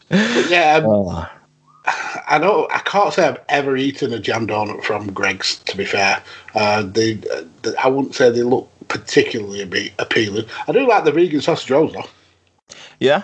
But 0.10 0.50
yeah, 0.50 0.76
um, 0.76 0.86
Oh, 0.86 1.30
I 2.28 2.38
know 2.38 2.68
I 2.72 2.80
can't 2.80 3.14
say 3.14 3.28
I've 3.28 3.40
ever 3.50 3.76
eaten 3.76 4.14
a 4.14 4.20
jam 4.20 4.46
donut 4.46 4.84
from 4.84 5.12
Greggs. 5.12 5.60
To 5.66 5.76
be 5.78 5.86
fair, 5.86 6.22
uh, 6.54 6.84
they, 6.84 7.14
uh, 7.34 7.44
they 7.64 7.76
I 7.78 7.88
wouldn't 7.88 8.14
say 8.14 8.30
they 8.30 8.44
look 8.44 8.70
particularly 8.88 9.92
appealing. 9.98 10.46
I 10.68 10.72
do 10.72 10.88
like 10.88 11.04
the 11.04 11.12
vegan 11.12 11.42
sausage 11.42 11.72
rolls 11.72 11.94
though. 11.94 12.06
yeah, 13.00 13.24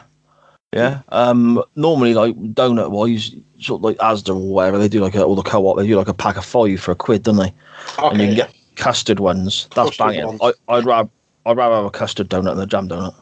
yeah. 0.73 1.01
Um, 1.09 1.63
normally, 1.75 2.15
like 2.15 2.35
donut 2.35 2.89
wise, 2.89 3.35
sort 3.59 3.79
of 3.79 3.83
like 3.83 3.97
Asda 3.97 4.29
or 4.29 4.53
whatever, 4.53 4.79
they 4.79 4.87
do 4.87 5.01
like 5.01 5.15
a, 5.15 5.23
or 5.23 5.35
the 5.35 5.43
co-op, 5.43 5.77
they 5.77 5.87
do 5.87 5.97
like 5.97 6.07
a 6.07 6.13
pack 6.13 6.37
of 6.37 6.45
five 6.45 6.79
for 6.79 6.91
a 6.91 6.95
quid, 6.95 7.23
don't 7.23 7.37
they? 7.37 7.53
and 7.99 8.19
you 8.19 8.27
can 8.27 8.35
get 8.35 8.55
custard 8.75 9.19
ones. 9.19 9.67
That's 9.75 9.97
Custard 9.97 10.07
banging. 10.07 10.25
ones. 10.25 10.39
I, 10.41 10.73
I'd 10.73 10.85
rather 10.85 11.09
I'd 11.45 11.57
rather 11.57 11.75
have 11.75 11.85
a 11.85 11.91
custard 11.91 12.29
donut 12.29 12.55
than 12.55 12.63
a 12.63 12.67
jam 12.67 12.87
donut. 12.87 13.15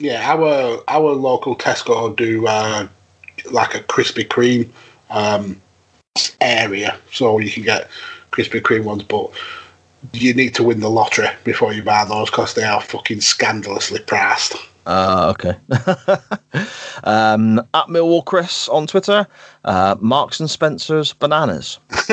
Yeah, 0.00 0.22
our 0.32 0.82
our 0.88 1.12
local 1.12 1.56
Tesco 1.56 2.14
do 2.14 2.46
uh, 2.46 2.88
like 3.50 3.74
a 3.74 3.80
Krispy 3.80 4.26
Kreme 4.26 4.68
um, 5.10 5.60
area, 6.40 6.96
so 7.12 7.38
you 7.38 7.50
can 7.50 7.64
get 7.64 7.88
Krispy 8.32 8.60
Kreme 8.60 8.84
ones, 8.84 9.02
but 9.02 9.30
you 10.12 10.32
need 10.34 10.54
to 10.54 10.62
win 10.62 10.80
the 10.80 10.90
lottery 10.90 11.28
before 11.44 11.72
you 11.72 11.82
buy 11.82 12.04
those 12.04 12.30
because 12.30 12.54
they 12.54 12.62
are 12.62 12.80
fucking 12.80 13.20
scandalously 13.20 14.00
priced. 14.00 14.54
Uh, 14.88 15.34
okay. 15.34 15.50
um, 17.04 17.58
at 17.74 17.86
Millwall 17.88 18.24
Chris 18.24 18.70
on 18.70 18.86
Twitter, 18.86 19.26
uh, 19.66 19.96
Marks 20.00 20.40
and 20.40 20.50
Spencer's 20.50 21.12
bananas. 21.12 21.78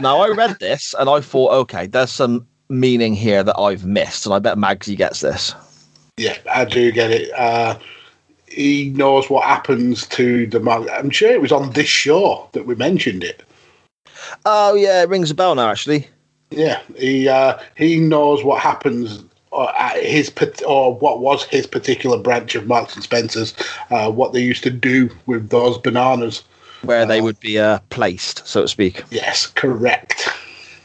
now 0.00 0.20
I 0.20 0.32
read 0.34 0.56
this 0.58 0.94
and 0.98 1.10
I 1.10 1.20
thought, 1.20 1.52
okay, 1.52 1.86
there's 1.86 2.10
some 2.10 2.46
meaning 2.70 3.12
here 3.12 3.42
that 3.42 3.58
I've 3.58 3.84
missed, 3.84 4.24
and 4.24 4.34
I 4.34 4.38
bet 4.38 4.56
Magsy 4.56 4.96
gets 4.96 5.20
this. 5.20 5.54
Yeah, 6.16 6.38
I 6.50 6.64
do 6.64 6.90
get 6.92 7.10
it. 7.10 7.30
Uh, 7.38 7.78
he 8.46 8.88
knows 8.96 9.28
what 9.28 9.44
happens 9.44 10.06
to 10.08 10.46
the. 10.46 10.60
mar- 10.60 10.88
I'm 10.88 11.10
sure 11.10 11.30
it 11.30 11.42
was 11.42 11.52
on 11.52 11.72
this 11.72 11.88
show 11.88 12.48
that 12.52 12.64
we 12.64 12.74
mentioned 12.74 13.22
it. 13.22 13.42
Oh 14.46 14.74
yeah, 14.74 15.02
it 15.02 15.10
rings 15.10 15.30
a 15.30 15.34
bell 15.34 15.54
now. 15.54 15.68
Actually, 15.68 16.08
Yeah, 16.50 16.80
he 16.96 17.28
uh, 17.28 17.58
he 17.76 18.00
knows 18.00 18.44
what 18.44 18.62
happens 18.62 19.24
uh, 19.52 19.94
his 19.96 20.32
or 20.66 20.94
what 20.94 21.20
was 21.20 21.44
his 21.44 21.66
particular 21.66 22.18
branch 22.18 22.54
of 22.54 22.66
Marks 22.66 22.94
and 22.94 23.02
Spencers, 23.02 23.54
uh, 23.90 24.10
what 24.10 24.32
they 24.32 24.40
used 24.40 24.62
to 24.64 24.70
do 24.70 25.10
with 25.26 25.50
those 25.50 25.78
bananas. 25.78 26.42
where 26.82 27.04
they 27.04 27.20
would 27.20 27.38
be 27.40 27.58
uh, 27.58 27.78
placed, 27.90 28.46
so 28.46 28.62
to 28.62 28.68
speak. 28.68 29.02
Yes, 29.10 29.46
correct. 29.46 30.28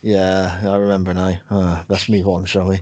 Yeah, 0.01 0.61
I 0.63 0.77
remember 0.77 1.13
now. 1.13 1.41
Uh, 1.49 1.85
let's 1.89 2.09
move 2.09 2.27
on, 2.27 2.45
shall 2.45 2.67
we? 2.67 2.79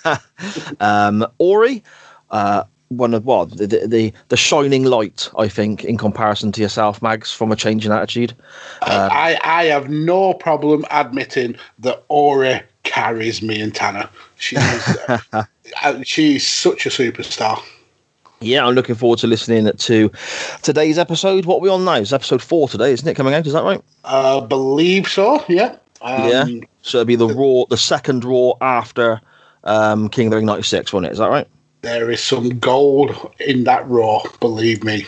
um, 0.80 1.26
Ori, 1.38 1.84
uh, 2.30 2.64
one 2.88 3.14
of 3.14 3.24
what 3.24 3.56
the, 3.56 3.66
the 3.86 4.12
the 4.28 4.36
shining 4.36 4.84
light, 4.84 5.30
I 5.38 5.48
think, 5.48 5.84
in 5.84 5.96
comparison 5.96 6.50
to 6.52 6.60
yourself, 6.60 7.00
Mags, 7.02 7.32
from 7.32 7.52
a 7.52 7.56
change 7.56 7.86
in 7.86 7.92
attitude. 7.92 8.34
I 8.82 9.38
I 9.44 9.64
have 9.66 9.88
no 9.88 10.34
problem 10.34 10.84
admitting 10.90 11.56
that 11.78 12.04
Ori 12.08 12.62
carries 12.82 13.42
me 13.42 13.60
and 13.60 13.74
Tanner. 13.74 14.08
She's 14.36 14.58
uh, 14.58 16.02
she's 16.02 16.46
such 16.46 16.86
a 16.86 16.88
superstar. 16.88 17.62
Yeah, 18.40 18.66
I'm 18.66 18.74
looking 18.74 18.94
forward 18.94 19.18
to 19.18 19.26
listening 19.26 19.70
to 19.70 20.10
today's 20.62 20.98
episode. 20.98 21.44
What 21.44 21.56
are 21.56 21.60
we 21.60 21.68
on 21.68 21.84
now? 21.84 21.96
It's 21.96 22.12
episode 22.12 22.42
four 22.42 22.68
today, 22.68 22.92
isn't 22.92 23.06
it? 23.06 23.14
Coming 23.14 23.34
out, 23.34 23.46
is 23.46 23.52
that 23.52 23.64
right? 23.64 23.82
Uh, 24.04 24.40
believe 24.40 25.08
so. 25.08 25.44
Yeah. 25.48 25.76
Um, 26.00 26.28
yeah. 26.28 26.46
So 26.80 26.98
it'll 26.98 27.06
be 27.06 27.16
the 27.16 27.28
raw, 27.28 27.64
the 27.68 27.76
second 27.76 28.24
raw 28.24 28.52
after 28.62 29.20
um, 29.64 30.08
King 30.08 30.28
of 30.28 30.30
the 30.30 30.36
Ring 30.38 30.46
'96, 30.46 30.92
won't 30.92 31.06
it? 31.06 31.12
Is 31.12 31.18
that 31.18 31.28
right? 31.28 31.46
There 31.82 32.10
is 32.10 32.22
some 32.22 32.58
gold 32.58 33.30
in 33.40 33.64
that 33.64 33.86
raw. 33.88 34.22
Believe 34.40 34.84
me. 34.84 35.06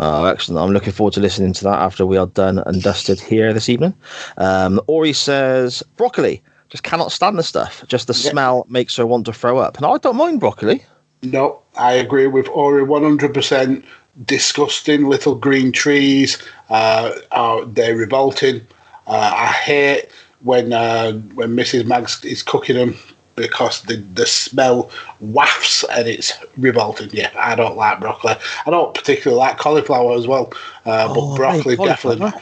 Oh, 0.00 0.26
excellent. 0.26 0.64
I'm 0.64 0.72
looking 0.72 0.92
forward 0.92 1.14
to 1.14 1.20
listening 1.20 1.52
to 1.54 1.64
that 1.64 1.80
after 1.80 2.06
we 2.06 2.16
are 2.16 2.26
done 2.26 2.58
and 2.58 2.82
dusted 2.82 3.18
here 3.18 3.52
this 3.52 3.68
evening. 3.68 3.94
Um, 4.36 4.80
Ori 4.86 5.12
says, 5.12 5.82
broccoli. 5.96 6.40
Just 6.68 6.82
cannot 6.82 7.12
stand 7.12 7.38
the 7.38 7.42
stuff. 7.42 7.82
Just 7.88 8.06
the 8.08 8.12
Yeah. 8.14 8.30
smell 8.30 8.66
makes 8.68 8.96
her 8.96 9.06
want 9.06 9.24
to 9.26 9.32
throw 9.32 9.58
up. 9.58 9.76
And 9.76 9.86
I 9.86 9.96
don't 9.98 10.16
mind 10.16 10.40
broccoli. 10.40 10.84
No, 11.22 11.58
I 11.76 11.92
agree 11.92 12.26
with 12.26 12.48
Ori 12.48 12.84
100%. 12.84 13.82
Disgusting 14.26 15.06
little 15.06 15.34
green 15.34 15.72
trees. 15.72 16.38
Uh, 16.70 17.12
are, 17.32 17.64
they're 17.64 17.96
revolting. 17.96 18.66
Uh, 19.06 19.32
I 19.34 19.46
hate 19.46 20.06
when 20.40 20.72
uh, 20.72 21.12
when 21.34 21.56
Mrs. 21.56 21.86
Mags 21.86 22.22
is 22.24 22.42
cooking 22.42 22.76
them 22.76 22.96
because 23.36 23.82
the, 23.82 23.96
the 24.14 24.26
smell 24.26 24.90
wafts 25.20 25.84
and 25.84 26.06
it's 26.08 26.32
revolting. 26.56 27.08
Yeah, 27.12 27.30
I 27.38 27.54
don't 27.54 27.76
like 27.76 28.00
broccoli. 28.00 28.34
I 28.66 28.70
don't 28.70 28.92
particularly 28.94 29.38
like 29.38 29.56
cauliflower 29.58 30.16
as 30.16 30.26
well, 30.26 30.52
uh, 30.84 31.08
but 31.08 31.20
Oh, 31.20 31.36
broccoli 31.36 31.76
mate, 31.76 31.84
definitely. 31.84 32.32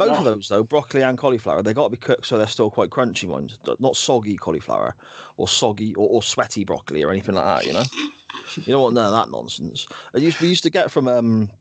Both 0.00 0.18
of 0.18 0.24
those, 0.24 0.48
though, 0.48 0.64
broccoli 0.64 1.02
and 1.02 1.18
cauliflower, 1.18 1.62
they 1.62 1.74
got 1.74 1.84
to 1.84 1.90
be 1.90 1.96
cooked 1.96 2.26
so 2.26 2.38
they're 2.38 2.46
still 2.46 2.70
quite 2.70 2.90
crunchy 2.90 3.28
ones. 3.28 3.58
Not 3.78 3.96
soggy 3.96 4.36
cauliflower 4.36 4.96
or 5.36 5.46
soggy 5.46 5.94
or, 5.94 6.08
or 6.08 6.22
sweaty 6.22 6.64
broccoli 6.64 7.02
or 7.04 7.10
anything 7.10 7.34
like 7.34 7.44
that, 7.44 7.66
you 7.66 7.72
know? 7.72 7.84
you 8.56 8.72
don't 8.72 8.82
want 8.82 8.94
none 8.94 9.06
of 9.06 9.12
that 9.12 9.30
nonsense. 9.30 9.86
I 10.14 10.18
used, 10.18 10.40
we 10.40 10.48
used 10.48 10.62
to 10.62 10.70
get 10.70 10.90
from 10.90 11.06
um, 11.06 11.52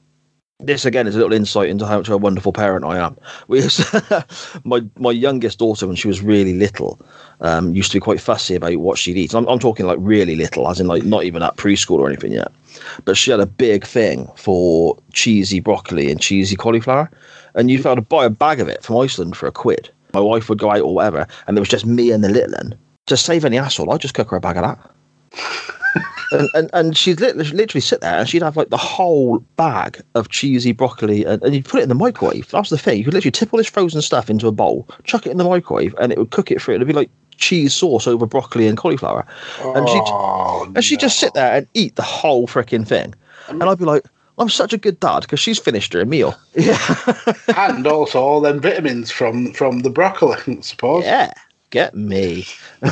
this 0.59 0.83
again 0.83 1.07
is 1.07 1.15
a 1.15 1.17
little 1.17 1.33
insight 1.33 1.69
into 1.69 1.85
how 1.85 1.97
much 1.97 2.07
of 2.07 2.13
a 2.13 2.17
wonderful 2.17 2.51
parent 2.51 2.83
I 2.83 2.97
am. 2.97 3.17
We 3.47 3.61
used 3.61 3.81
my 4.65 4.81
my 4.97 5.11
youngest 5.11 5.59
daughter 5.59 5.87
when 5.87 5.95
she 5.95 6.07
was 6.07 6.21
really 6.21 6.53
little 6.53 6.99
um, 7.41 7.73
used 7.73 7.91
to 7.91 7.97
be 7.97 8.01
quite 8.01 8.19
fussy 8.19 8.55
about 8.55 8.75
what 8.77 8.97
she'd 8.97 9.17
eat. 9.17 9.33
I'm, 9.33 9.47
I'm 9.47 9.59
talking 9.59 9.85
like 9.85 9.97
really 10.01 10.35
little, 10.35 10.67
as 10.67 10.79
in 10.79 10.87
like 10.87 11.03
not 11.03 11.23
even 11.23 11.43
at 11.43 11.55
preschool 11.55 11.99
or 11.99 12.07
anything 12.07 12.33
yet. 12.33 12.51
But 13.05 13.15
she 13.15 13.31
had 13.31 13.39
a 13.39 13.45
big 13.45 13.85
thing 13.85 14.29
for 14.35 14.97
cheesy 15.13 15.61
broccoli 15.61 16.11
and 16.11 16.19
cheesy 16.19 16.57
cauliflower, 16.57 17.09
and 17.59 17.69
you'd 17.69 17.83
be 17.83 17.89
able 17.89 17.97
to 17.97 18.01
buy 18.01 18.25
a 18.25 18.29
bag 18.29 18.59
of 18.59 18.67
it 18.67 18.83
from 18.83 18.97
Iceland 18.97 19.35
for 19.35 19.47
a 19.47 19.51
quid. 19.51 19.89
My 20.13 20.21
wife 20.21 20.49
would 20.49 20.57
go 20.57 20.71
out 20.71 20.81
or 20.81 20.95
whatever, 20.95 21.27
and 21.45 21.55
there 21.55 21.61
was 21.61 21.69
just 21.69 21.85
me 21.85 22.11
and 22.11 22.23
the 22.23 22.29
little 22.29 22.53
one. 22.53 22.73
To 23.07 23.17
save 23.17 23.43
any 23.43 23.57
hassle, 23.57 23.91
I'd 23.91 24.01
just 24.01 24.13
cook 24.13 24.29
her 24.29 24.37
a 24.37 24.41
bag 24.41 24.57
of 24.57 24.63
that 24.63 24.79
and, 26.31 26.49
and 26.53 26.69
and 26.73 26.97
she'd 26.97 27.19
literally, 27.19 27.49
literally 27.51 27.81
sit 27.81 28.01
there 28.01 28.15
and 28.15 28.29
she'd 28.29 28.41
have 28.41 28.57
like 28.57 28.69
the 28.69 28.77
whole 28.77 29.39
bag 29.55 30.01
of 30.15 30.29
cheesy 30.29 30.71
broccoli 30.71 31.25
and, 31.25 31.41
and 31.43 31.53
you'd 31.55 31.65
put 31.65 31.79
it 31.79 31.83
in 31.83 31.89
the 31.89 31.95
microwave. 31.95 32.49
That's 32.49 32.69
the 32.69 32.77
thing. 32.77 32.97
You 32.97 33.03
could 33.03 33.13
literally 33.13 33.31
tip 33.31 33.53
all 33.53 33.57
this 33.57 33.69
frozen 33.69 34.01
stuff 34.01 34.29
into 34.29 34.47
a 34.47 34.51
bowl, 34.51 34.87
chuck 35.03 35.25
it 35.25 35.31
in 35.31 35.37
the 35.37 35.43
microwave, 35.43 35.95
and 35.99 36.11
it 36.11 36.17
would 36.17 36.31
cook 36.31 36.51
it 36.51 36.61
through. 36.61 36.75
It'd 36.75 36.87
be 36.87 36.93
like 36.93 37.09
cheese 37.37 37.73
sauce 37.73 38.07
over 38.07 38.25
broccoli 38.25 38.67
and 38.67 38.77
cauliflower. 38.77 39.25
And 39.61 39.87
she'd 39.87 40.01
Oh, 40.05 40.71
and 40.75 40.83
she'd 40.83 40.99
just 40.99 41.19
sit 41.19 41.33
there 41.33 41.53
and 41.53 41.67
eat 41.73 41.95
the 41.95 42.03
whole 42.03 42.47
freaking 42.47 42.87
thing. 42.87 43.15
And 43.47 43.63
I'd 43.63 43.79
be 43.79 43.85
like, 43.85 44.05
I'm 44.39 44.49
such 44.49 44.73
a 44.73 44.77
good 44.77 44.99
dad 44.99 45.21
because 45.21 45.39
she's 45.39 45.59
finished 45.59 45.93
her 45.93 46.05
meal. 46.05 46.35
Yeah. 46.55 46.79
and 47.57 47.85
also 47.85 48.21
all 48.21 48.41
them 48.41 48.61
vitamins 48.61 49.11
from 49.11 49.53
from 49.53 49.81
the 49.81 49.89
broccoli, 49.89 50.37
I 50.47 50.61
suppose. 50.61 51.03
yeah. 51.03 51.33
Get 51.71 51.93
me. 51.93 52.47
um, 52.81 52.89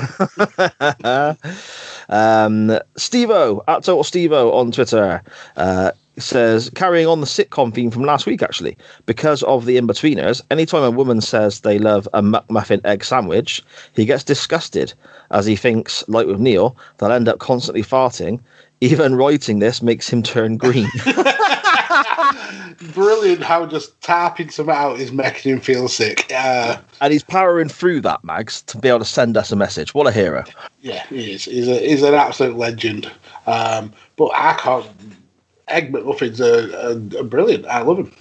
Stevo 2.99 3.63
at 3.67 3.83
Total 3.83 4.03
Stevo 4.03 4.53
on 4.53 4.71
Twitter 4.71 5.23
uh, 5.55 5.91
says, 6.19 6.69
carrying 6.71 7.07
on 7.07 7.21
the 7.21 7.27
sitcom 7.27 7.73
theme 7.73 7.91
from 7.91 8.03
last 8.03 8.25
week, 8.25 8.41
actually, 8.41 8.77
because 9.05 9.43
of 9.43 9.65
the 9.65 9.77
Inbetweeners, 9.77 10.41
anytime 10.51 10.83
a 10.83 10.91
woman 10.91 11.21
says 11.21 11.61
they 11.61 11.79
love 11.79 12.07
a 12.13 12.21
McMuffin 12.21 12.81
egg 12.85 13.03
sandwich, 13.03 13.63
he 13.93 14.05
gets 14.05 14.23
disgusted 14.23 14.93
as 15.31 15.45
he 15.45 15.55
thinks, 15.55 16.03
like 16.07 16.27
with 16.27 16.39
Neil, 16.39 16.75
they'll 16.97 17.11
end 17.11 17.27
up 17.27 17.39
constantly 17.39 17.83
farting. 17.83 18.39
Even 18.82 19.15
writing 19.15 19.59
this 19.59 19.82
makes 19.82 20.07
him 20.09 20.21
turn 20.21 20.57
green. 20.57 20.88
Brilliant 22.93 23.41
how 23.43 23.65
just 23.65 23.99
tapping 24.01 24.49
some 24.49 24.69
out 24.69 24.99
is 24.99 25.11
making 25.11 25.53
him 25.53 25.59
feel 25.61 25.88
sick. 25.88 26.32
Uh, 26.34 26.78
and 27.01 27.11
he's 27.11 27.23
powering 27.23 27.69
through 27.69 28.01
that, 28.01 28.23
Mags, 28.23 28.61
to 28.63 28.78
be 28.78 28.88
able 28.89 28.99
to 28.99 29.05
send 29.05 29.36
us 29.36 29.51
a 29.51 29.55
message. 29.55 29.93
What 29.95 30.05
a 30.07 30.11
hero. 30.11 30.43
yeah, 30.82 31.03
he 31.07 31.34
is. 31.34 31.45
He's, 31.45 31.67
a, 31.67 31.80
he's 31.80 32.03
an 32.03 32.13
absolute 32.13 32.55
legend. 32.55 33.11
Um, 33.47 33.93
but 34.15 34.32
I 34.36 34.53
can't. 34.53 34.86
Egg 35.69 35.91
McMuffins 35.91 36.39
are 36.39 37.23
brilliant. 37.23 37.65
I 37.65 37.82
love 37.82 37.99
him. 37.99 38.11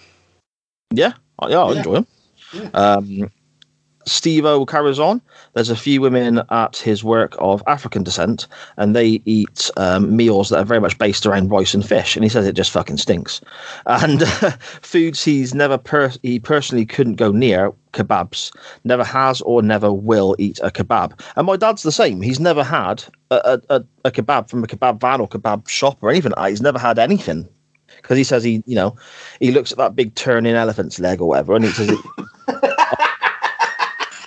Yeah, 0.92 1.12
I- 1.40 1.48
yeah, 1.50 1.58
I 1.62 1.72
Yeah. 1.72 1.78
enjoy 1.78 1.94
him. 1.96 2.06
Yeah. 2.52 2.68
Um, 2.72 3.30
Steve 4.06 4.44
O 4.44 4.64
carries 4.64 5.00
on. 5.00 5.20
There's 5.54 5.68
a 5.68 5.76
few 5.76 6.00
women 6.00 6.42
at 6.50 6.76
his 6.76 7.02
work 7.02 7.34
of 7.38 7.62
African 7.66 8.04
descent, 8.04 8.46
and 8.76 8.94
they 8.94 9.20
eat 9.24 9.70
um, 9.76 10.16
meals 10.16 10.48
that 10.48 10.58
are 10.58 10.64
very 10.64 10.80
much 10.80 10.96
based 10.96 11.26
around 11.26 11.50
rice 11.50 11.74
and 11.74 11.86
fish. 11.86 12.16
And 12.16 12.24
he 12.24 12.28
says 12.28 12.46
it 12.46 12.54
just 12.54 12.70
fucking 12.70 12.98
stinks. 12.98 13.40
And 13.86 14.22
foods 14.82 15.24
he's 15.24 15.54
never 15.54 15.76
per- 15.76 16.12
he 16.22 16.38
personally 16.38 16.86
couldn't 16.86 17.16
go 17.16 17.32
near 17.32 17.72
kebabs. 17.92 18.54
Never 18.84 19.04
has 19.04 19.40
or 19.42 19.60
never 19.60 19.92
will 19.92 20.36
eat 20.38 20.60
a 20.62 20.70
kebab. 20.70 21.20
And 21.34 21.46
my 21.46 21.56
dad's 21.56 21.82
the 21.82 21.92
same. 21.92 22.20
He's 22.20 22.40
never 22.40 22.62
had 22.62 23.02
a, 23.30 23.60
a, 23.68 23.84
a, 24.04 24.10
kebab 24.10 24.48
from 24.48 24.62
a 24.62 24.66
kebab 24.66 25.00
van 25.00 25.20
or 25.20 25.28
kebab 25.28 25.68
shop 25.68 25.98
or 26.00 26.10
anything. 26.10 26.32
He's 26.46 26.62
never 26.62 26.78
had 26.78 26.98
anything 26.98 27.48
because 27.96 28.18
he 28.18 28.24
says 28.24 28.44
he, 28.44 28.62
you 28.66 28.76
know, 28.76 28.96
he 29.40 29.50
looks 29.50 29.72
at 29.72 29.78
that 29.78 29.96
big 29.96 30.14
turning 30.14 30.54
elephant's 30.54 31.00
leg 31.00 31.20
or 31.20 31.28
whatever, 31.28 31.56
and 31.56 31.64
he 31.64 31.70
says, 31.72 31.90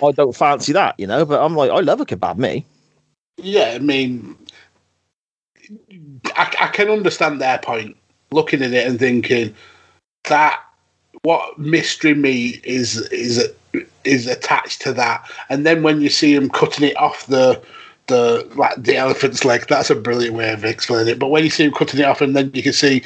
"I 0.02 0.12
don't 0.12 0.34
fancy 0.34 0.72
that," 0.72 0.94
you 0.98 1.06
know. 1.06 1.24
But 1.24 1.42
I'm 1.42 1.56
like, 1.56 1.70
I 1.70 1.80
love 1.80 2.00
a 2.00 2.06
kebab, 2.06 2.36
me. 2.36 2.64
Yeah, 3.36 3.72
I 3.74 3.78
mean, 3.78 4.36
I, 6.36 6.54
I 6.60 6.66
can 6.68 6.90
understand 6.90 7.40
their 7.40 7.58
point. 7.58 7.96
Looking 8.32 8.62
at 8.62 8.72
it 8.72 8.86
and 8.86 8.98
thinking 8.98 9.54
that 10.24 10.60
what 11.22 11.58
mystery 11.58 12.14
meat 12.14 12.64
is 12.64 12.98
is 13.08 13.52
is 14.04 14.26
attached 14.26 14.82
to 14.82 14.92
that, 14.92 15.28
and 15.48 15.66
then 15.66 15.82
when 15.82 16.00
you 16.00 16.08
see 16.08 16.34
him 16.34 16.48
cutting 16.48 16.88
it 16.88 16.96
off 16.96 17.26
the 17.26 17.60
the 18.06 18.48
like 18.56 18.74
the 18.82 18.96
elephant's 18.96 19.44
leg, 19.44 19.66
that's 19.68 19.90
a 19.90 19.94
brilliant 19.94 20.36
way 20.36 20.52
of 20.52 20.64
explaining 20.64 21.14
it. 21.14 21.18
But 21.18 21.28
when 21.28 21.44
you 21.44 21.50
see 21.50 21.64
him 21.64 21.72
cutting 21.72 22.00
it 22.00 22.04
off, 22.04 22.20
and 22.20 22.36
then 22.36 22.50
you 22.54 22.62
can 22.62 22.72
see 22.72 23.02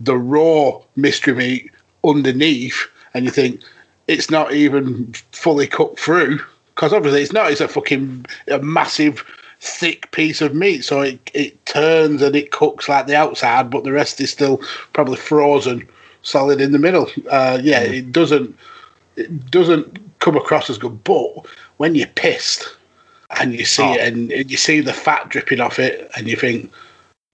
the 0.00 0.16
raw 0.16 0.80
mystery 0.96 1.34
meat 1.34 1.70
underneath, 2.04 2.86
and 3.14 3.24
you 3.24 3.30
think 3.30 3.62
it's 4.08 4.30
not 4.30 4.52
even 4.52 5.12
fully 5.32 5.66
cooked 5.68 6.00
through 6.00 6.40
because 6.74 6.92
obviously 6.92 7.22
it's 7.22 7.32
not. 7.32 7.50
It's 7.52 7.60
a 7.60 7.68
fucking 7.68 8.26
a 8.48 8.58
massive 8.58 9.24
thick 9.60 10.10
piece 10.12 10.40
of 10.40 10.54
meat, 10.54 10.84
so 10.84 11.00
it 11.02 11.30
it 11.34 11.64
turns 11.66 12.22
and 12.22 12.34
it 12.34 12.50
cooks 12.50 12.88
like 12.88 13.06
the 13.06 13.16
outside, 13.16 13.70
but 13.70 13.84
the 13.84 13.92
rest 13.92 14.20
is 14.20 14.30
still 14.30 14.60
probably 14.92 15.16
frozen, 15.16 15.86
solid 16.22 16.60
in 16.60 16.72
the 16.72 16.78
middle. 16.78 17.08
Uh, 17.30 17.58
yeah, 17.62 17.80
it 17.80 18.10
doesn't 18.12 18.56
it 19.16 19.50
doesn't 19.50 19.98
come 20.20 20.36
across 20.36 20.70
as 20.70 20.78
good. 20.78 21.02
But 21.04 21.46
when 21.76 21.94
you're 21.94 22.06
pissed 22.08 22.74
and 23.38 23.52
you 23.54 23.64
see 23.64 23.82
Oh. 23.82 23.92
it 23.94 24.00
and 24.00 24.30
you 24.50 24.56
see 24.56 24.80
the 24.80 24.92
fat 24.92 25.28
dripping 25.28 25.60
off 25.60 25.78
it, 25.78 26.10
and 26.16 26.26
you 26.28 26.36
think, 26.36 26.72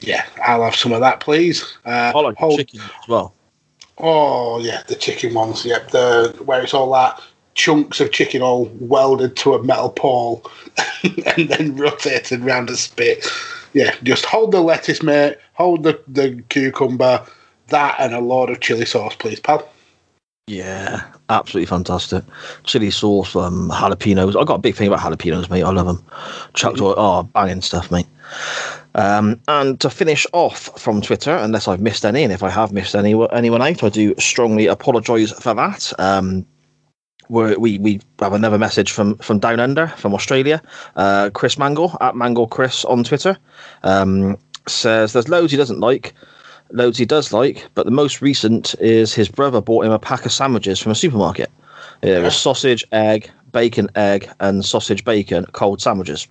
yeah, 0.00 0.24
I'll 0.44 0.64
have 0.64 0.74
some 0.74 0.92
of 0.92 1.00
that, 1.00 1.20
please. 1.20 1.76
Uh, 1.86 2.12
I 2.14 2.18
like 2.20 2.36
hold- 2.36 2.58
chicken 2.58 2.80
as 2.80 3.08
well. 3.08 3.32
Oh 3.98 4.58
yeah, 4.58 4.82
the 4.86 4.96
chicken 4.96 5.34
ones. 5.34 5.64
Yep, 5.64 5.90
the 5.90 6.42
where 6.44 6.62
it's 6.62 6.74
all 6.74 6.92
that 6.92 7.20
chunks 7.54 8.00
of 8.00 8.12
chicken 8.12 8.42
all 8.42 8.66
welded 8.80 9.36
to 9.36 9.54
a 9.54 9.62
metal 9.62 9.90
pole 9.90 10.44
and 11.36 11.48
then 11.48 11.76
rotated 11.76 12.40
round 12.40 12.70
a 12.70 12.76
spit. 12.76 13.26
Yeah, 13.72 13.94
just 14.02 14.24
hold 14.24 14.52
the 14.52 14.60
lettuce, 14.60 15.02
mate. 15.02 15.36
Hold 15.54 15.82
the, 15.82 16.00
the 16.06 16.42
cucumber, 16.48 17.24
that, 17.68 17.96
and 17.98 18.14
a 18.14 18.20
load 18.20 18.50
of 18.50 18.60
chili 18.60 18.84
sauce, 18.84 19.16
please, 19.16 19.40
pal. 19.40 19.68
Yeah, 20.46 21.04
absolutely 21.28 21.66
fantastic. 21.66 22.22
Chili 22.64 22.90
sauce, 22.90 23.34
um, 23.34 23.70
jalapenos. 23.70 24.40
I 24.40 24.44
got 24.44 24.56
a 24.56 24.58
big 24.58 24.74
thing 24.74 24.88
about 24.88 25.00
jalapenos, 25.00 25.50
mate. 25.50 25.62
I 25.62 25.70
love 25.70 25.86
them. 25.86 26.04
Chucked 26.54 26.80
oil, 26.80 26.94
oh, 26.96 27.22
banging 27.22 27.62
stuff, 27.62 27.90
mate. 27.90 28.06
Um, 28.94 29.40
and 29.48 29.80
to 29.80 29.90
finish 29.90 30.26
off 30.32 30.80
from 30.80 31.00
Twitter, 31.00 31.34
unless 31.36 31.66
I've 31.66 31.80
missed 31.80 32.04
any, 32.04 32.22
and 32.22 32.32
if 32.32 32.42
I 32.42 32.50
have 32.50 32.72
missed 32.72 32.94
any 32.94 33.14
anyone 33.32 33.62
out, 33.62 33.82
I 33.82 33.88
do 33.88 34.14
strongly 34.18 34.66
apologise 34.66 35.32
for 35.32 35.54
that. 35.54 35.92
Um, 35.98 36.46
we 37.28 37.78
we 37.78 38.00
have 38.20 38.32
another 38.32 38.58
message 38.58 38.92
from 38.92 39.16
from 39.18 39.38
down 39.38 39.60
under 39.60 39.88
from 39.88 40.14
Australia. 40.14 40.62
Uh, 40.96 41.30
Chris 41.32 41.58
Mangle 41.58 41.96
at 42.00 42.14
Mangle 42.14 42.46
Chris 42.46 42.84
on 42.84 43.02
Twitter 43.02 43.36
um, 43.82 44.38
says 44.68 45.12
there's 45.12 45.28
loads 45.28 45.50
he 45.50 45.58
doesn't 45.58 45.80
like, 45.80 46.14
loads 46.70 46.98
he 46.98 47.06
does 47.06 47.32
like, 47.32 47.66
but 47.74 47.86
the 47.86 47.92
most 47.92 48.22
recent 48.22 48.74
is 48.80 49.14
his 49.14 49.28
brother 49.28 49.60
bought 49.60 49.86
him 49.86 49.92
a 49.92 49.98
pack 49.98 50.24
of 50.24 50.32
sandwiches 50.32 50.78
from 50.78 50.92
a 50.92 50.94
supermarket. 50.94 51.50
It 52.02 52.22
was 52.22 52.36
sausage, 52.36 52.84
egg, 52.92 53.30
bacon, 53.52 53.88
egg, 53.94 54.28
and 54.40 54.64
sausage, 54.64 55.04
bacon, 55.04 55.46
cold 55.52 55.80
sandwiches. 55.80 56.28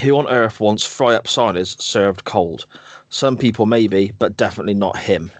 Who 0.00 0.16
on 0.16 0.28
earth 0.28 0.60
wants 0.60 0.84
fry 0.84 1.14
up 1.14 1.26
sardies 1.26 1.80
served 1.80 2.24
cold? 2.24 2.66
Some 3.10 3.36
people 3.36 3.66
maybe, 3.66 4.12
but 4.18 4.36
definitely 4.36 4.74
not 4.74 4.98
him. 4.98 5.30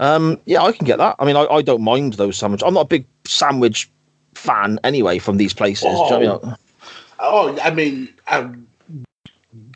Um, 0.00 0.40
yeah, 0.46 0.62
I 0.62 0.72
can 0.72 0.86
get 0.86 0.98
that. 0.98 1.16
I 1.18 1.24
mean, 1.24 1.36
I, 1.36 1.44
I 1.46 1.62
don't 1.62 1.82
mind 1.82 2.14
those 2.14 2.36
sandwiches. 2.36 2.64
I'm 2.66 2.74
not 2.74 2.86
a 2.86 2.88
big 2.88 3.06
sandwich 3.26 3.90
fan 4.34 4.80
anyway 4.84 5.18
from 5.18 5.36
these 5.36 5.52
places. 5.52 5.84
Do 5.84 5.88
you 5.88 6.20
know 6.24 6.40
I 6.42 6.46
mean? 6.46 6.56
Oh, 7.20 7.58
I 7.62 7.70
mean, 7.70 8.08
um, 8.28 8.66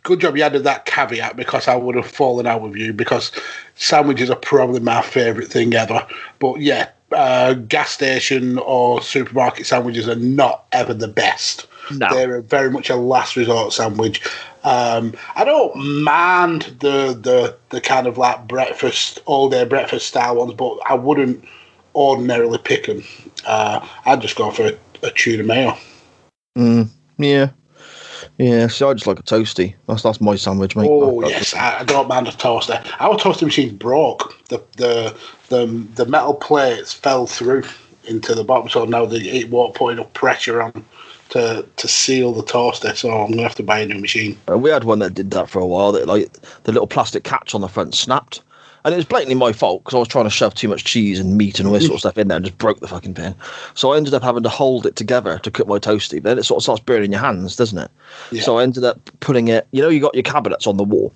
good 0.03 0.21
job 0.21 0.37
you 0.37 0.43
added 0.43 0.65
that 0.65 0.87
caveat 0.87 1.37
because 1.37 1.69
I 1.69 1.77
would 1.77 1.95
have 1.95 2.07
fallen 2.07 2.47
out 2.47 2.63
with 2.63 2.77
you 2.77 2.93
because 2.93 3.31
sandwiches 3.75 4.31
are 4.31 4.37
probably 4.37 4.81
my 4.81 5.03
favourite 5.03 5.49
thing 5.49 5.75
ever. 5.75 6.05
But 6.39 6.61
yeah, 6.61 6.89
uh, 7.13 7.55
gas 7.55 7.91
station 7.91 8.59
or 8.59 9.03
supermarket 9.03 9.67
sandwiches 9.67 10.09
are 10.09 10.17
not 10.17 10.67
ever 10.73 10.95
the 10.95 11.09
best. 11.09 11.67
No. 11.91 12.09
They're 12.11 12.41
very 12.43 12.71
much 12.71 12.91
a 12.91 12.97
last 12.97 13.37
resort 13.37 13.73
sandwich. 13.73 14.27
Um, 14.65 15.15
I 15.37 15.45
don't 15.45 16.03
mind 16.03 16.63
the, 16.81 17.19
the 17.21 17.57
the 17.71 17.81
kind 17.81 18.07
of 18.07 18.19
like 18.19 18.47
breakfast, 18.49 19.21
all 19.27 19.49
day 19.49 19.65
breakfast 19.65 20.09
style 20.09 20.37
ones, 20.37 20.55
but 20.55 20.79
I 20.89 20.95
wouldn't 20.95 21.45
ordinarily 21.95 22.59
pick 22.59 22.87
them. 22.87 23.05
Uh, 23.47 23.87
I'd 24.05 24.21
just 24.21 24.37
go 24.37 24.51
for 24.51 24.67
a, 24.67 24.79
a 25.03 25.11
tuna 25.11 25.45
mayo. 25.45 25.77
Mm, 26.57 26.89
yeah. 27.19 27.51
Yeah, 28.37 28.69
so 28.69 28.91
I 28.91 28.95
just 28.95 29.07
like 29.07 29.19
a 29.19 29.23
toasty. 29.25 29.75
That's 29.87 30.03
that's 30.03 30.21
my 30.21 30.37
sandwich, 30.37 30.77
mate. 30.77 30.89
Oh 30.91 31.25
I- 31.25 31.29
yes, 31.29 31.55
I, 31.55 31.81
I 31.81 31.85
don't 31.85 32.09
mind 32.09 32.29
a 32.29 32.33
toaster. 32.33 32.83
Our 33.01 33.19
toaster 33.19 33.47
machine 33.47 33.77
broke. 33.77 34.35
The 34.49 34.63
the 34.77 35.17
the 35.49 35.67
the 35.95 36.07
metal 36.07 36.35
plates 36.35 36.93
fell 36.93 37.27
through 37.27 37.65
into 38.05 38.35
the 38.35 38.45
bottom, 38.45 38.69
so 38.69 38.85
now 38.85 39.07
the, 39.07 39.19
it 39.19 39.51
won't 39.51 39.75
put 39.75 39.93
enough 39.93 40.13
pressure 40.15 40.63
on 40.63 40.85
to 41.31 41.67
to 41.77 41.89
seal 41.89 42.33
the 42.33 42.43
toaster. 42.43 42.95
So 42.95 43.11
I'm 43.11 43.31
gonna 43.31 43.43
have 43.43 43.55
to 43.57 43.63
buy 43.63 43.81
a 43.81 43.87
new 43.87 44.01
machine. 44.01 44.37
Uh, 44.51 44.59
we 44.59 44.71
had 44.71 44.85
one 44.85 44.99
that 45.01 45.15
did 45.15 45.31
that 45.33 45.49
for 45.49 45.61
a 45.61 45.67
while. 45.67 45.93
That 45.93 46.07
like 46.07 46.33
the 46.65 46.73
little 46.73 46.87
plastic 46.87 47.25
catch 47.25 47.55
on 47.55 47.61
the 47.61 47.69
front 47.69 47.95
snapped, 47.95 48.43
and 48.85 48.95
it 48.95 48.97
was 48.97 49.05
blatantly 49.07 49.35
my 49.35 49.53
fault 49.53 49.83
because 49.85 49.95
I 49.97 49.99
was 49.99 50.09
trying 50.09 50.25
to 50.25 50.31
shove 50.31 50.55
too 50.55 50.69
much 50.69 50.85
cheese 50.85 51.19
and 51.21 51.37
meat 51.37 51.59
and 51.59 51.67
all 51.69 51.75
this 51.75 51.85
sort 51.85 51.95
of 51.97 52.01
stuff 52.01 52.19
in 52.19 52.29
there 52.29 52.37
and 52.37 52.45
just 52.47 52.59
broke 52.59 52.81
the 52.81 52.89
fucking 52.89 53.15
thing. 53.15 53.35
So 53.75 53.93
I 53.93 53.97
ended 53.97 54.15
up 54.15 54.23
having 54.23 54.43
to 54.43 54.49
hold 54.49 54.87
it 54.87 54.97
together 54.97 55.39
to 55.41 55.51
cook 55.51 55.69
my 55.69 55.79
toasty. 55.79 56.23
But 56.23 56.31
then 56.31 56.39
it 56.39 56.45
sort 56.45 56.59
of 56.59 56.63
starts 56.63 56.83
burning 56.83 57.13
your 57.13 57.21
hands, 57.21 57.57
doesn't 57.57 57.79
it? 57.79 57.91
Yeah. 58.33 58.43
So 58.43 58.59
I 58.59 58.63
ended 58.63 58.85
up 58.85 58.99
putting 59.21 59.49
it. 59.49 59.67
You 59.73 59.83
know, 59.83 59.89
you 59.89 60.01
got 60.01 60.15
your 60.15 60.23
cabinets 60.23 60.67
on 60.67 60.77
the 60.77 60.85
wall 60.85 61.13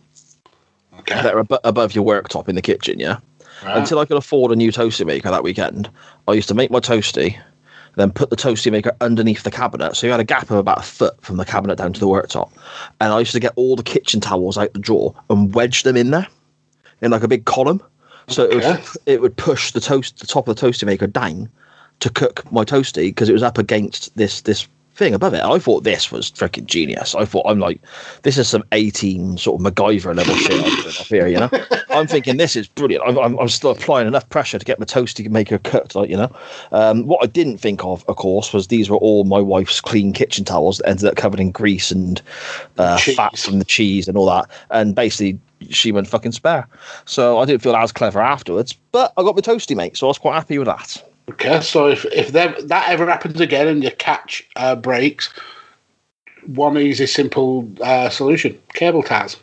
Okay. 1.01 1.15
that 1.23 1.35
are 1.35 1.43
abo- 1.43 1.59
above 1.65 1.95
your 1.95 2.05
worktop 2.05 2.49
in 2.49 2.55
the 2.55 2.63
kitchen, 2.63 3.01
yeah. 3.01 3.19
Right. 3.65 3.77
Until 3.79 3.99
I 3.99 4.05
could 4.05 4.17
afford 4.17 4.53
a 4.53 4.57
new 4.57 4.71
toasty 4.73 5.07
maker 5.07 5.31
that 5.31 5.43
weekend, 5.45 5.89
I 6.29 6.33
used 6.33 6.49
to 6.49 6.55
make 6.55 6.71
my 6.71 6.81
toasty, 6.81 7.39
then 7.97 8.11
put 8.11 8.31
the 8.31 8.37
toasty 8.37 8.71
maker 8.71 8.97
underneath 9.01 9.43
the 9.43 9.51
cabinet. 9.51 9.95
So 9.97 10.07
you 10.07 10.11
had 10.11 10.21
a 10.21 10.25
gap 10.25 10.51
of 10.51 10.57
about 10.57 10.79
a 10.79 10.83
foot 10.83 11.21
from 11.23 11.37
the 11.37 11.45
cabinet 11.45 11.77
down 11.77 11.93
to 11.93 12.01
the 12.01 12.09
worktop. 12.09 12.51
And 13.01 13.13
I 13.13 13.19
used 13.19 13.33
to 13.33 13.41
get 13.41 13.53
all 13.57 13.77
the 13.77 13.83
kitchen 13.83 14.21
towels 14.21 14.57
out 14.57 14.73
the 14.73 14.79
drawer 14.79 15.15
and 15.29 15.55
wedge 15.55 15.83
them 15.83 15.97
in 15.97 16.11
there 16.11 16.27
in 17.01 17.11
like 17.11 17.23
a 17.23 17.29
big 17.29 17.45
column. 17.45 17.83
So 18.29 18.45
it 18.45 18.57
would 18.57 18.81
it 19.07 19.21
would 19.21 19.37
push 19.37 19.73
the 19.73 19.81
toast 19.81 20.21
the 20.21 20.27
top 20.27 20.49
of 20.49 20.57
the 20.57 20.67
toasty 20.67 20.85
maker 20.85 21.07
down 21.07 21.49
to 22.01 22.09
cook 22.09 22.51
my 22.53 22.65
toasty 22.65 23.09
because 23.09 23.29
it 23.29 23.33
was 23.33 23.43
up 23.43 23.59
against 23.59 24.17
this 24.17 24.43
this 24.43 24.67
thing 25.03 25.15
above 25.15 25.35
it. 25.35 25.43
I 25.43 25.59
thought 25.59 25.85
this 25.85 26.13
was 26.13 26.31
freaking 26.31 26.67
genius. 26.67 27.15
I 27.15 27.25
thought 27.25 27.45
I'm 27.47 27.59
like, 27.59 27.81
this 28.23 28.39
is 28.39 28.49
some 28.49 28.63
A 28.73 28.91
team 28.91 29.37
sort 29.37 29.61
of 29.61 29.67
MacGyver 29.67 30.15
level 30.15 30.35
shit 30.37 30.53
I'm 30.53 30.83
doing 30.83 30.87
up 30.87 31.07
here. 31.07 31.27
You 31.27 31.39
know, 31.41 31.51
I'm 31.91 32.07
thinking 32.07 32.37
this 32.37 32.55
is 32.57 32.69
brilliant. 32.69 33.05
I'm, 33.07 33.19
I'm, 33.19 33.39
I'm 33.39 33.49
still 33.49 33.71
applying 33.71 34.07
enough 34.07 34.29
pressure 34.29 34.59
to 34.59 34.65
get 34.65 34.79
my 34.79 34.85
toasty 34.85 35.29
maker 35.29 35.59
cooked. 35.59 35.95
Like 35.95 36.09
you 36.09 36.17
know, 36.17 36.35
um, 36.71 37.07
what 37.07 37.23
I 37.23 37.27
didn't 37.27 37.59
think 37.59 37.85
of, 37.85 38.05
of 38.09 38.17
course, 38.17 38.53
was 38.53 38.69
these 38.69 38.89
were 38.89 38.99
all 38.99 39.25
my 39.25 39.41
wife's 39.41 39.81
clean 39.81 40.13
kitchen 40.13 40.45
towels 40.45 40.79
that 40.79 40.89
ended 40.89 41.07
up 41.07 41.17
covered 41.17 41.41
in 41.41 41.51
grease 41.51 41.91
and 41.91 42.23
uh, 42.79 42.99
fat 42.99 43.37
from 43.39 43.59
the 43.59 43.65
cheese 43.65 44.09
and 44.09 44.17
all 44.17 44.27
that, 44.27 44.49
and 44.71 44.95
basically. 44.95 45.39
She 45.71 45.93
went 45.93 46.09
fucking 46.09 46.33
spare, 46.33 46.67
so 47.05 47.39
I 47.39 47.45
didn't 47.45 47.63
feel 47.63 47.77
as 47.77 47.93
clever 47.93 48.21
afterwards. 48.21 48.73
But 48.91 49.13
I 49.17 49.23
got 49.23 49.37
my 49.37 49.43
toasty 49.43 49.77
mate, 49.77 49.97
so 49.97 50.09
I 50.09 50.11
was 50.11 50.19
quite 50.19 50.35
happy 50.35 50.59
with 50.59 50.67
that. 50.67 51.01
Okay, 51.33 51.63
so 51.63 51.89
if 51.89 52.05
if 52.07 52.33
that 52.33 52.89
ever 52.89 53.07
happens 53.07 53.41
again 53.41 53.67
and 53.67 53.83
your 53.83 53.93
catch 53.93 54.47
uh, 54.57 54.77
breaks, 54.77 55.33
one 56.45 56.77
easy, 56.77 57.07
simple 57.07 57.71
uh, 57.81 58.11
solution: 58.11 58.61
cable 58.75 59.03
ties. 59.03 59.39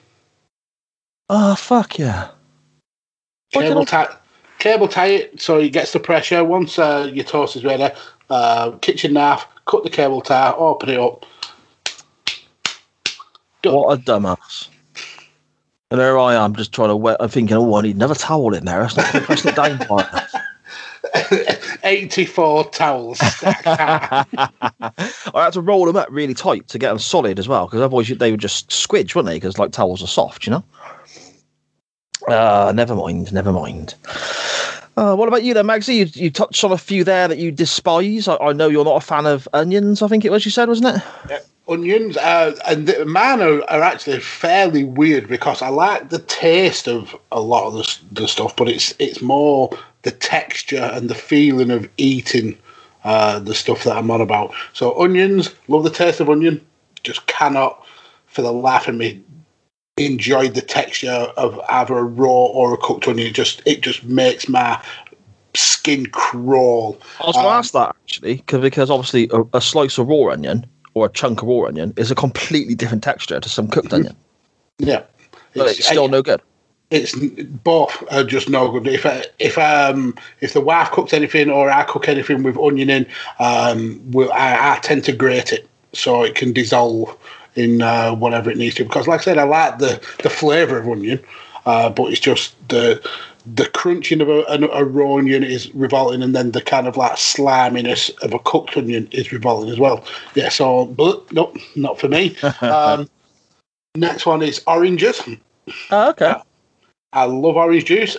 Oh 1.30 1.56
fuck 1.56 1.98
yeah! 1.98 2.30
Cable 3.52 3.86
tie, 3.86 4.16
cable 4.60 4.88
tie 4.88 5.08
it 5.08 5.42
so 5.42 5.58
it 5.58 5.70
gets 5.70 5.92
the 5.92 6.00
pressure. 6.00 6.44
Once 6.44 6.78
uh, 6.78 7.10
your 7.12 7.26
toast 7.26 7.56
is 7.56 7.64
ready, 7.64 7.92
uh, 8.30 8.72
kitchen 8.82 9.14
knife, 9.14 9.46
cut 9.66 9.84
the 9.84 9.90
cable 9.90 10.22
tie, 10.22 10.54
open 10.54 10.90
it 10.90 11.00
up. 11.00 11.26
Done. 13.64 13.74
What 13.74 14.00
a 14.00 14.02
dumbass! 14.02 14.68
And 15.90 16.00
there 16.00 16.20
I 16.20 16.36
am, 16.36 16.56
just 16.56 16.72
trying 16.72 16.90
to 16.90 16.96
wet. 16.96 17.18
I'm 17.20 17.30
thinking, 17.30 17.58
oh, 17.58 17.74
I 17.74 17.82
need 17.82 17.96
another 17.96 18.14
towel 18.14 18.54
in 18.54 18.66
there. 18.66 18.82
That's 18.84 18.96
not 18.96 19.24
press 19.24 19.42
the 19.42 19.52
down. 19.52 19.80
84 21.84 22.70
towels. 22.72 23.20
I 23.42 24.26
had 25.34 25.54
to 25.54 25.62
roll 25.62 25.86
them 25.86 25.96
up 25.96 26.08
really 26.12 26.34
tight 26.34 26.68
to 26.70 26.80
get 26.80 26.90
them 26.90 27.00
solid 27.00 27.40
as 27.40 27.48
well, 27.48 27.66
because 27.66 27.82
otherwise 27.82 28.10
they 28.10 28.32
would 28.32 28.40
just 28.40 28.70
squidge, 28.70 29.16
wouldn't 29.16 29.32
they? 29.32 29.38
Because 29.38 29.58
like 29.58 29.72
towels 29.72 30.04
are 30.04 30.08
soft, 30.08 30.46
you 30.46 30.52
know? 30.52 30.64
Uh, 32.28 32.72
never 32.76 32.96
mind, 32.96 33.32
never 33.34 33.52
mind. 33.52 33.96
Uh, 34.98 35.16
what 35.16 35.30
about 35.30 35.44
you 35.44 35.54
then, 35.54 35.66
Magsy? 35.66 35.96
You, 35.96 36.06
you, 36.22 36.30
touched 36.30 36.64
on 36.64 36.74
a 36.74 36.78
few 36.78 37.06
there 37.06 37.28
that 37.30 37.38
you 37.38 37.52
despise. 37.52 38.28
I, 38.28 38.36
I, 38.38 38.54
know 38.54 38.68
you're 38.68 38.84
not 38.84 39.02
a 39.02 39.06
fan 39.06 39.26
of 39.26 39.48
onions, 39.54 40.02
I 40.02 40.08
think 40.10 40.26
it 40.26 40.32
was 40.32 40.44
you 40.44 40.52
said, 40.52 40.68
wasn't 40.68 40.98
it? 40.98 41.04
Yeah, 41.30 41.40
onions. 41.70 42.18
Uh, 42.18 42.56
and 42.68 42.86
the, 42.86 43.06
mine 43.06 43.42
are, 43.42 43.62
are, 43.70 43.82
actually 43.82 44.20
fairly 44.20 44.84
weird 44.84 45.30
because 45.30 45.62
I 45.62 45.70
like 45.70 46.10
the 46.10 46.20
taste 46.20 46.90
of 46.90 47.16
a 47.32 47.40
lot 47.40 47.68
of 47.68 47.74
the, 47.74 47.98
the 48.22 48.28
stuff, 48.28 48.58
but 48.58 48.68
it's 48.68 48.94
it's 49.00 49.22
more 49.22 49.70
the 50.04 50.12
texture 50.12 50.90
and 50.94 51.10
the 51.10 51.16
feeling 51.16 51.72
of 51.72 51.90
eating 51.98 52.58
uh, 53.04 53.40
the 53.40 53.56
stuff 53.56 53.84
that 53.84 53.98
I'm 53.98 54.12
on 54.12 54.22
about. 54.22 54.54
So 54.74 55.00
onions, 55.00 55.54
love 55.68 55.84
the 55.84 55.90
taste 55.90 56.20
of 56.20 56.30
onion, 56.30 56.66
just 57.04 57.26
cannot 57.28 57.86
for 58.28 58.42
the 58.42 58.54
life 58.54 58.88
of 58.88 58.96
me 58.96 59.24
enjoy 59.98 60.48
the 60.48 60.62
texture 60.62 61.10
of 61.10 61.60
either 61.70 61.98
a 61.98 62.04
raw 62.04 62.30
or 62.30 62.74
a 62.74 62.78
cooked 62.78 63.08
onion. 63.08 63.28
It 63.28 63.34
just 63.34 63.62
it 63.66 63.82
just 63.82 64.04
makes 64.06 64.48
my 64.48 64.82
skin 65.56 66.06
crawl. 66.08 66.98
I 67.20 67.26
was 67.26 67.36
going 67.36 67.46
to 67.46 67.52
Um, 67.52 67.58
ask 67.58 67.74
that 67.74 67.96
actually, 68.04 68.36
because 68.36 68.62
because 68.62 68.90
obviously 68.90 69.30
a, 69.34 69.44
a 69.58 69.62
slice 69.62 69.98
of 69.98 70.08
raw 70.08 70.32
onion 70.32 70.66
or 70.94 71.08
a 71.08 71.10
chunk 71.10 71.42
of 71.42 71.48
raw 71.48 71.68
onion 71.68 71.94
is 71.98 72.12
a 72.12 72.16
completely 72.16 72.76
different 72.76 73.04
texture 73.04 73.40
to 73.40 73.50
some 73.50 73.68
cooked 73.68 73.94
onion. 73.94 74.16
Yeah. 74.78 75.04
But 75.56 75.72
it's 75.72 75.86
still 75.86 76.08
no 76.08 76.22
good. 76.22 76.42
It's 76.92 77.16
both 77.16 78.04
are 78.12 78.24
just 78.24 78.50
no 78.50 78.72
good. 78.72 78.88
If 78.88 79.06
I, 79.06 79.24
if 79.38 79.58
um 79.58 80.16
if 80.42 80.54
the 80.54 80.62
wife 80.62 80.92
cooks 80.92 81.14
anything 81.14 81.50
or 81.50 81.70
I 81.70 81.84
cook 81.84 82.08
anything 82.08 82.44
with 82.44 82.58
onion 82.58 82.90
in, 82.90 83.06
um, 83.40 84.02
we'll, 84.12 84.32
I, 84.32 84.76
I 84.76 84.80
tend 84.80 85.04
to 85.06 85.12
grate 85.12 85.54
it 85.54 85.68
so 85.94 86.24
it 86.24 86.36
can 86.36 86.52
dissolve 86.52 87.16
in 87.56 87.82
uh, 87.82 88.16
whatever 88.16 88.50
it 88.50 88.58
needs 88.58 88.76
to. 88.76 88.84
Because, 88.84 89.08
like 89.08 89.22
I 89.22 89.24
said, 89.24 89.38
I 89.38 89.44
like 89.44 89.78
the 89.78 90.02
the 90.24 90.30
flavour 90.30 90.80
of 90.80 90.88
onion, 90.88 91.20
uh, 91.66 91.90
but 91.90 92.12
it's 92.12 92.20
just 92.20 92.56
the 92.70 93.08
the 93.56 93.68
crunching 93.68 94.22
of 94.22 94.30
a, 94.30 94.42
a, 94.48 94.68
a 94.70 94.84
raw 94.84 95.16
onion 95.16 95.44
is 95.44 95.74
revolting, 95.76 96.24
and 96.24 96.36
then 96.36 96.52
the 96.52 96.62
kind 96.62 96.88
of 96.88 96.98
like 96.98 97.18
sliminess 97.18 98.10
of 98.24 98.34
a 98.34 98.40
cooked 98.40 98.76
onion 98.76 99.08
is 99.12 99.32
revolting 99.32 99.72
as 99.72 99.80
well. 99.80 100.04
Yeah, 100.34 100.50
so 100.50 100.86
but 100.86 101.32
nope, 101.32 101.56
not 101.76 102.00
for 102.00 102.08
me. 102.08 102.36
um, 102.62 103.08
next 103.96 104.26
one 104.26 104.42
is 104.42 104.64
oranges. 104.66 105.22
Oh, 105.92 106.10
okay. 106.10 106.34
I 107.14 107.26
love 107.26 107.56
orange 107.58 107.86
juice 107.86 108.18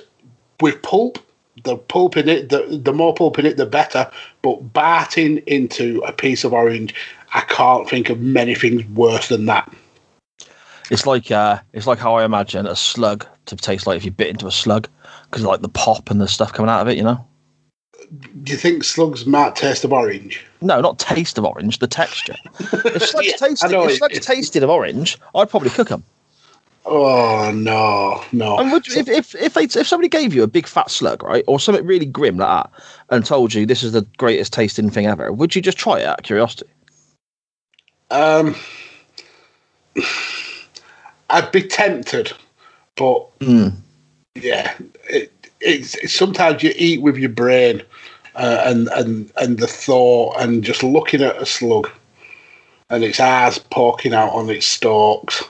with 0.60 0.82
pulp. 0.82 1.18
The 1.64 1.76
pulp 1.76 2.16
in 2.16 2.28
it, 2.28 2.48
the 2.48 2.80
the 2.82 2.92
more 2.92 3.14
pulp 3.14 3.38
in 3.38 3.46
it, 3.46 3.56
the 3.56 3.66
better. 3.66 4.10
But 4.42 4.72
biting 4.72 5.38
into 5.46 6.00
a 6.06 6.12
piece 6.12 6.42
of 6.44 6.52
orange, 6.52 6.94
I 7.34 7.40
can't 7.42 7.88
think 7.88 8.08
of 8.08 8.20
many 8.20 8.54
things 8.54 8.84
worse 8.86 9.28
than 9.28 9.46
that. 9.46 9.70
It's 10.90 11.06
like 11.06 11.30
uh, 11.30 11.58
it's 11.72 11.86
like 11.86 11.98
how 11.98 12.14
I 12.14 12.24
imagine 12.24 12.66
a 12.66 12.74
slug 12.74 13.26
to 13.46 13.56
taste 13.56 13.86
like 13.86 13.96
if 13.96 14.04
you 14.04 14.10
bit 14.10 14.28
into 14.28 14.46
a 14.46 14.52
slug, 14.52 14.88
because 15.24 15.44
like 15.44 15.60
the 15.60 15.68
pop 15.68 16.10
and 16.10 16.20
the 16.20 16.28
stuff 16.28 16.52
coming 16.52 16.70
out 16.70 16.80
of 16.80 16.88
it, 16.88 16.96
you 16.96 17.04
know. 17.04 17.24
Do 18.42 18.50
you 18.50 18.58
think 18.58 18.82
slugs 18.82 19.24
might 19.24 19.54
taste 19.54 19.84
of 19.84 19.92
orange? 19.92 20.44
No, 20.62 20.80
not 20.80 20.98
taste 20.98 21.38
of 21.38 21.44
orange, 21.44 21.78
the 21.78 21.86
texture. 21.86 22.34
If 22.60 23.02
slugs, 23.04 23.26
Yeah, 23.26 23.36
tasted, 23.36 23.72
if 23.72 23.98
slugs 23.98 24.26
tasted 24.26 24.62
of 24.64 24.70
orange, 24.70 25.16
I'd 25.34 25.48
probably 25.48 25.70
cook 25.70 25.88
them. 25.88 26.02
Oh 26.92 27.52
no, 27.52 28.20
no. 28.32 28.58
And 28.58 28.72
would 28.72 28.88
you, 28.88 28.98
if 28.98 29.08
if 29.08 29.34
if, 29.36 29.54
they, 29.54 29.62
if 29.62 29.86
somebody 29.86 30.08
gave 30.08 30.34
you 30.34 30.42
a 30.42 30.48
big 30.48 30.66
fat 30.66 30.90
slug, 30.90 31.22
right, 31.22 31.44
or 31.46 31.60
something 31.60 31.86
really 31.86 32.04
grim 32.04 32.36
like 32.36 32.48
that, 32.48 32.82
and 33.10 33.24
told 33.24 33.54
you 33.54 33.64
this 33.64 33.84
is 33.84 33.92
the 33.92 34.04
greatest 34.18 34.52
tasting 34.52 34.90
thing 34.90 35.06
ever, 35.06 35.32
would 35.32 35.54
you 35.54 35.62
just 35.62 35.78
try 35.78 36.00
it 36.00 36.06
out 36.06 36.18
of 36.18 36.24
curiosity? 36.24 36.66
Um, 38.10 38.56
I'd 41.30 41.52
be 41.52 41.62
tempted, 41.62 42.32
but 42.96 43.38
Mm. 43.38 43.76
yeah, 44.34 44.74
it, 45.08 45.32
it's, 45.60 45.94
it's 45.94 46.12
sometimes 46.12 46.64
you 46.64 46.72
eat 46.74 47.02
with 47.02 47.16
your 47.18 47.28
brain 47.28 47.82
uh, 48.34 48.64
and 48.66 48.88
and 48.88 49.32
and 49.36 49.58
the 49.58 49.68
thought 49.68 50.34
and 50.40 50.64
just 50.64 50.82
looking 50.82 51.22
at 51.22 51.40
a 51.40 51.46
slug 51.46 51.88
and 52.88 53.04
its 53.04 53.20
eyes 53.20 53.58
poking 53.58 54.12
out 54.12 54.32
on 54.32 54.50
its 54.50 54.66
stalks 54.66 55.44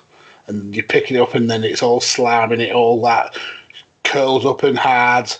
and 0.50 0.76
you 0.76 0.82
pick 0.82 1.10
it 1.10 1.18
up 1.18 1.34
and 1.34 1.48
then 1.50 1.64
it's 1.64 1.82
all 1.82 2.00
slamming 2.00 2.60
it 2.60 2.72
all 2.72 3.00
that 3.00 3.36
curls 4.04 4.44
up 4.44 4.62
and 4.62 4.76
hard 4.76 5.32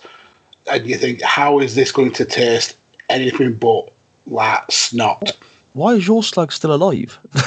and 0.71 0.87
you 0.87 0.97
think 0.97 1.21
how 1.23 1.59
is 1.59 1.75
this 1.75 1.93
going 1.93 2.13
to 2.13 2.25
taste 2.25 2.77
anything 3.09 3.53
but 3.55 3.93
like 4.27 4.71
snot 4.71 5.37
Why 5.73 5.95
is 5.95 6.07
your 6.07 6.23
slug 6.23 6.51
still 6.53 6.75
alive? 6.75 7.19
Why 7.33 7.43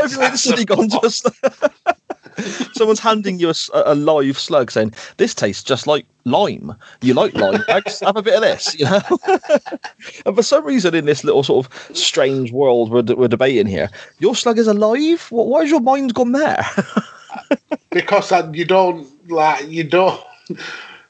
have 0.00 0.12
you 0.12 0.22
instantly 0.22 0.64
gone 0.64 0.88
to 0.90 1.00
a 1.04 1.10
slug? 1.10 1.34
Someone's 2.74 3.00
handing 3.00 3.38
you 3.38 3.52
a 3.72 3.94
live 3.94 4.38
slug 4.38 4.70
saying, 4.70 4.94
This 5.16 5.34
tastes 5.34 5.62
just 5.62 5.86
like 5.86 6.06
lime. 6.24 6.74
You 7.02 7.14
like 7.14 7.34
lime? 7.34 7.64
Mags? 7.68 8.00
Have 8.00 8.16
a 8.16 8.22
bit 8.22 8.34
of 8.34 8.42
this, 8.42 8.78
you 8.78 8.84
know? 8.86 9.00
and 10.26 10.34
for 10.34 10.42
some 10.42 10.64
reason, 10.64 10.94
in 10.94 11.06
this 11.06 11.24
little 11.24 11.42
sort 11.42 11.66
of 11.66 11.96
strange 11.96 12.52
world 12.52 12.90
we're, 12.90 13.02
we're 13.14 13.28
debating 13.28 13.66
here, 13.66 13.90
your 14.18 14.34
slug 14.34 14.58
is 14.58 14.66
alive? 14.66 15.22
Wh- 15.28 15.48
Why 15.48 15.60
has 15.62 15.70
your 15.70 15.80
mind 15.80 16.14
gone 16.14 16.32
there? 16.32 16.66
because 17.90 18.32
uh, 18.32 18.50
you 18.52 18.64
don't 18.64 19.06
like 19.30 19.66
you 19.68 19.84
don't 19.84 20.20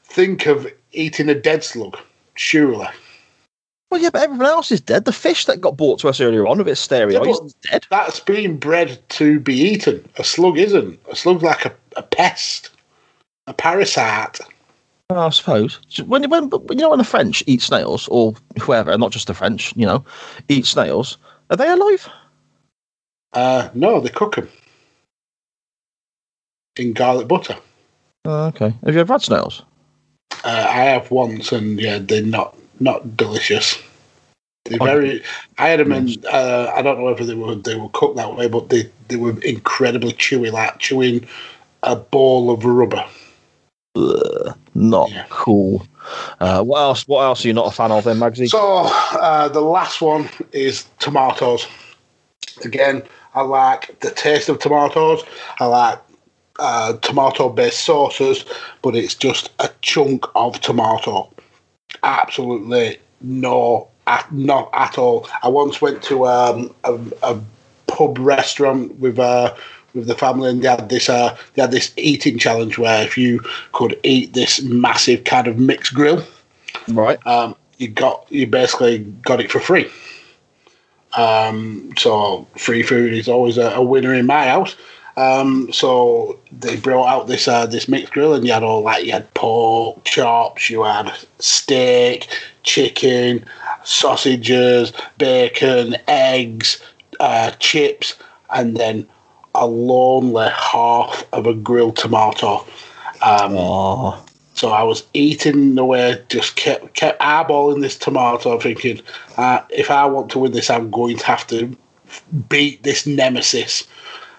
think 0.03 0.45
of 0.45 0.67
eating 0.91 1.29
a 1.29 1.35
dead 1.35 1.63
slug 1.63 1.97
surely 2.35 2.87
well, 3.95 4.03
yeah, 4.03 4.09
but 4.09 4.23
everyone 4.23 4.45
else 4.47 4.71
is 4.73 4.81
dead. 4.81 5.05
The 5.05 5.13
fish 5.13 5.45
that 5.45 5.61
got 5.61 5.77
brought 5.77 5.99
to 5.99 6.09
us 6.09 6.19
earlier 6.19 6.45
on 6.47 6.57
with 6.57 6.67
its 6.67 6.81
stereo 6.81 7.23
Yeah, 7.23 7.31
is 7.45 7.53
dead. 7.71 7.85
that's 7.89 8.19
being 8.19 8.57
bred 8.57 8.99
to 9.09 9.39
be 9.39 9.55
eaten 9.55 10.07
a 10.17 10.23
slug 10.23 10.57
isn't 10.57 10.99
a 11.09 11.15
slug's 11.15 11.43
like 11.43 11.65
a, 11.65 11.73
a 11.95 12.03
pest 12.03 12.71
a 13.47 13.53
parasite 13.53 14.39
I 15.11 15.29
suppose. 15.29 15.79
When, 16.05 16.27
when, 16.29 16.49
you 16.71 16.75
know, 16.77 16.89
when 16.89 16.97
the 16.97 17.03
French 17.05 17.43
eat 17.45 17.61
snails, 17.61 18.07
or 18.09 18.33
whoever, 18.59 18.97
not 18.97 19.11
just 19.11 19.27
the 19.27 19.35
French, 19.35 19.71
you 19.77 19.85
know, 19.85 20.03
eat 20.49 20.65
snails, 20.65 21.17
are 21.51 21.55
they 21.57 21.69
alive? 21.69 22.09
uh 23.33 23.69
no 23.73 23.99
they 24.01 24.09
cook 24.09 24.35
them 24.35 24.49
in 26.77 26.91
garlic 26.93 27.27
butter 27.27 27.55
Oh, 28.27 28.47
okay. 28.47 28.73
Have 28.83 28.93
you 28.95 28.99
ever 29.01 29.13
had 29.13 29.21
snails? 29.21 29.61
uh, 30.43 30.67
i 30.69 30.83
have 30.83 31.11
once 31.11 31.51
and 31.53 31.79
yeah 31.79 31.97
they're 31.99 32.21
not 32.21 32.57
not 32.79 33.15
delicious 33.15 33.77
they're 34.65 34.79
Oh, 34.81 34.85
very 34.85 35.23
i 35.57 35.69
had 35.69 35.79
them 35.79 35.91
in 35.91 36.15
uh, 36.31 36.71
i 36.75 36.81
don't 36.81 36.97
know 36.99 37.05
whether 37.05 37.25
they 37.25 37.35
were 37.35 37.55
they 37.55 37.75
were 37.75 37.89
cooked 37.89 38.17
that 38.17 38.35
way 38.35 38.47
but 38.47 38.69
they 38.69 38.89
they 39.07 39.15
were 39.15 39.39
incredibly 39.41 40.11
chewy 40.13 40.51
like 40.51 40.79
chewing 40.79 41.25
a 41.83 41.95
ball 41.95 42.51
of 42.51 42.65
rubber 42.65 43.05
Ugh, 43.95 44.57
not 44.73 45.09
Yeah. 45.09 45.25
cool. 45.29 45.85
Uh, 46.39 46.61
what 46.63 46.79
else? 46.79 47.07
What 47.07 47.21
else 47.23 47.45
are 47.45 47.47
you 47.47 47.53
not 47.53 47.67
a 47.67 47.71
fan 47.71 47.91
of, 47.91 48.03
then, 48.03 48.17
Magsy? 48.19 48.49
So 48.49 48.83
uh, 49.19 49.47
the 49.47 49.61
last 49.61 50.01
one 50.01 50.29
is 50.51 50.85
tomatoes. 50.99 51.65
Again, 52.63 53.03
I 53.33 53.41
like 53.41 53.97
the 54.01 54.11
taste 54.11 54.49
of 54.49 54.59
tomatoes. 54.59 55.23
I 55.59 55.65
like 55.65 55.99
uh, 56.59 56.93
tomato-based 56.97 57.85
sauces, 57.85 58.43
but 58.81 58.95
it's 58.95 59.15
just 59.15 59.49
a 59.59 59.69
chunk 59.81 60.25
of 60.35 60.59
tomato. 60.59 61.29
Absolutely 62.03 62.99
no 63.21 63.87
At, 64.07 64.31
not 64.31 64.69
at 64.73 64.97
all. 64.97 65.27
I 65.41 65.47
once 65.47 65.81
went 65.81 66.03
to 66.03 66.27
um, 66.27 66.73
a, 66.83 66.99
a 67.23 67.41
pub 67.87 68.19
restaurant 68.19 68.95
with 68.99 69.17
uh, 69.17 69.55
with 69.95 70.07
the 70.07 70.15
family, 70.15 70.49
and 70.49 70.61
they 70.61 70.67
had 70.67 70.89
this 70.89 71.09
uh, 71.09 71.35
they 71.53 71.61
had 71.61 71.71
this 71.71 71.91
eating 71.97 72.37
challenge 72.37 72.77
where 72.77 73.03
if 73.03 73.17
you 73.17 73.41
could 73.71 73.99
eat 74.03 74.33
this 74.33 74.61
massive 74.61 75.23
kind 75.23 75.47
of 75.47 75.57
mixed 75.57 75.93
grill, 75.93 76.23
Right. 76.89 77.17
um, 77.25 77.55
you 77.77 77.87
got 77.87 78.25
you 78.29 78.45
basically 78.45 78.99
got 79.23 79.41
it 79.41 79.51
for 79.51 79.59
free. 79.59 79.89
Um, 81.17 81.91
so 81.97 82.45
free 82.57 82.83
food 82.83 83.13
is 83.13 83.27
always 83.27 83.57
a, 83.57 83.69
a 83.71 83.81
winner 83.81 84.13
in 84.13 84.25
my 84.25 84.45
house. 84.47 84.75
Um, 85.17 85.71
so 85.71 86.37
they 86.51 86.75
brought 86.75 87.07
out 87.07 87.27
this 87.27 87.47
uh, 87.47 87.65
this 87.65 87.87
mixed 87.87 88.11
grill, 88.11 88.33
and 88.33 88.45
you 88.45 88.51
had 88.51 88.63
all 88.63 88.81
like 88.81 89.05
you 89.05 89.13
had 89.13 89.33
pork 89.33 90.03
chops, 90.03 90.69
you 90.69 90.83
had 90.83 91.09
steak, 91.39 92.27
chicken, 92.63 93.45
sausages, 93.85 94.91
bacon, 95.17 95.95
eggs, 96.07 96.83
uh, 97.19 97.51
chips, 97.59 98.15
and 98.49 98.77
then 98.77 99.07
a 99.53 99.65
lonely 99.65 100.49
half 100.49 101.25
of 101.31 101.47
a 101.47 101.53
grilled 101.53 101.95
tomato. 101.95 102.65
Um, 103.21 103.55
so 104.53 104.69
I 104.69 104.83
was 104.83 105.05
eating 105.13 105.77
away, 105.77 106.21
just 106.29 106.55
kept 106.55 106.93
kept 106.93 107.19
eyeballing 107.21 107.81
this 107.81 107.97
tomato, 107.97 108.59
thinking, 108.59 109.01
uh, 109.37 109.61
if 109.69 109.91
I 109.91 110.05
want 110.05 110.29
to 110.31 110.39
win 110.39 110.51
this, 110.51 110.69
I'm 110.69 110.91
going 110.91 111.17
to 111.17 111.25
have 111.25 111.45
to 111.47 111.75
beat 112.49 112.83
this 112.83 113.05
nemesis. 113.05 113.87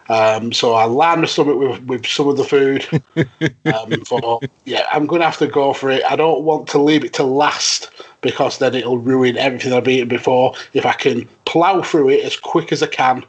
Um, 0.09 0.53
so 0.53 0.75
I 0.75 0.85
lined 0.85 1.23
my 1.23 1.27
stomach 1.27 1.59
with, 1.59 1.83
with 1.83 2.07
some 2.07 2.29
of 2.29 2.37
the 2.37 2.45
food. 2.45 2.87
um, 3.75 4.05
for, 4.05 4.41
yeah, 4.65 4.87
I'm 4.93 5.07
going 5.07 5.21
to 5.21 5.27
have 5.27 5.39
to 5.39 5.49
go 5.49 5.73
for 5.73 5.91
it. 5.91 6.03
I 6.09 6.17
don't 6.17 6.45
want 6.45 6.69
to 6.69 6.79
leave 6.79 7.05
it 7.05 7.13
to 7.15 7.25
last 7.25 7.86
because 8.27 8.59
then 8.59 8.75
it'll 8.75 8.99
ruin 8.99 9.39
everything 9.39 9.73
I've 9.73 9.87
eaten 9.87 10.09
before. 10.09 10.53
If 10.73 10.85
I 10.85 10.95
can 10.95 11.29
plough 11.45 11.83
through 11.83 12.11
it 12.11 12.25
as 12.25 12.37
quick 12.37 12.73
as 12.73 12.83
I 12.83 12.89
can 12.89 13.25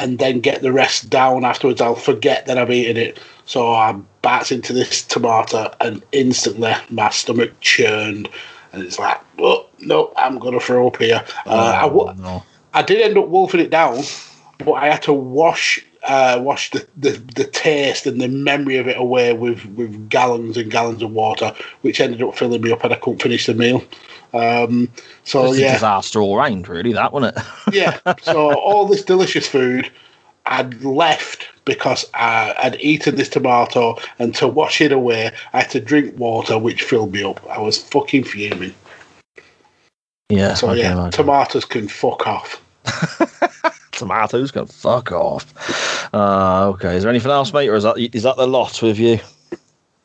and 0.00 0.18
then 0.18 0.40
get 0.40 0.62
the 0.62 0.72
rest 0.72 1.10
down 1.10 1.44
afterwards, 1.44 1.82
I'll 1.82 1.94
forget 1.94 2.46
that 2.46 2.56
I've 2.56 2.70
eaten 2.70 2.96
it. 2.96 3.20
So 3.44 3.74
I 3.74 3.92
bites 4.22 4.50
into 4.50 4.72
this 4.72 5.02
tomato 5.02 5.70
and 5.82 6.02
instantly 6.12 6.72
my 6.88 7.10
stomach 7.10 7.52
churned. 7.60 8.30
And 8.72 8.82
it's 8.82 8.98
like, 8.98 9.20
oh, 9.38 9.66
no, 9.80 10.14
I'm 10.16 10.38
going 10.38 10.54
to 10.54 10.64
throw 10.64 10.86
up 10.86 10.96
here. 10.96 11.22
Uh, 11.44 11.80
I, 11.82 11.84
wa- 11.84 12.14
no. 12.14 12.42
I 12.72 12.80
did 12.80 13.02
end 13.02 13.18
up 13.18 13.28
wolfing 13.28 13.60
it 13.60 13.68
down, 13.68 13.98
but 14.64 14.72
I 14.72 14.86
had 14.86 15.02
to 15.02 15.12
wash 15.12 15.84
uh, 16.04 16.40
wash 16.42 16.70
the, 16.70 16.86
the, 16.96 17.10
the 17.36 17.44
taste 17.44 18.06
and 18.06 18.20
the 18.20 18.28
memory 18.28 18.76
of 18.76 18.88
it 18.88 18.96
away 18.96 19.32
with, 19.32 19.64
with 19.66 20.08
gallons 20.08 20.56
and 20.56 20.70
gallons 20.70 21.02
of 21.02 21.12
water, 21.12 21.54
which 21.82 22.00
ended 22.00 22.22
up 22.22 22.36
filling 22.36 22.60
me 22.60 22.72
up 22.72 22.82
and 22.84 22.92
I 22.92 22.96
couldn't 22.96 23.22
finish 23.22 23.46
the 23.46 23.54
meal. 23.54 23.84
Um, 24.32 24.88
so 25.24 25.46
It's 25.46 25.58
a 25.58 25.60
yeah, 25.60 25.72
disaster 25.74 26.20
all 26.20 26.36
round, 26.36 26.68
really, 26.68 26.92
that, 26.92 27.12
wasn't 27.12 27.36
it? 27.36 27.44
yeah. 27.72 28.14
So 28.22 28.54
all 28.54 28.86
this 28.86 29.02
delicious 29.02 29.46
food 29.46 29.90
I'd 30.46 30.82
left 30.82 31.48
because 31.64 32.04
I, 32.14 32.54
I'd 32.62 32.80
eaten 32.80 33.14
this 33.16 33.28
tomato, 33.28 33.96
and 34.18 34.34
to 34.36 34.48
wash 34.48 34.80
it 34.80 34.92
away, 34.92 35.30
I 35.52 35.60
had 35.60 35.70
to 35.70 35.80
drink 35.80 36.18
water, 36.18 36.58
which 36.58 36.82
filled 36.82 37.12
me 37.12 37.22
up. 37.22 37.44
I 37.48 37.60
was 37.60 37.78
fucking 37.78 38.24
fuming. 38.24 38.74
yeah. 40.28 40.54
So 40.54 40.68
can 40.68 40.78
yeah, 40.78 40.92
imagine. 40.92 41.10
tomatoes 41.12 41.64
can 41.64 41.88
fuck 41.88 42.26
off. 42.26 42.60
tomatoes 43.92 44.50
can 44.50 44.66
fuck 44.66 45.12
off. 45.12 46.14
Uh, 46.14 46.68
okay. 46.70 46.96
Is 46.96 47.04
there 47.04 47.10
anything 47.10 47.30
else, 47.30 47.52
mate, 47.52 47.68
or 47.68 47.76
is 47.76 47.84
that 47.84 47.96
is 47.98 48.24
that 48.24 48.36
the 48.36 48.46
lot 48.46 48.82
with 48.82 48.98
you? 48.98 49.20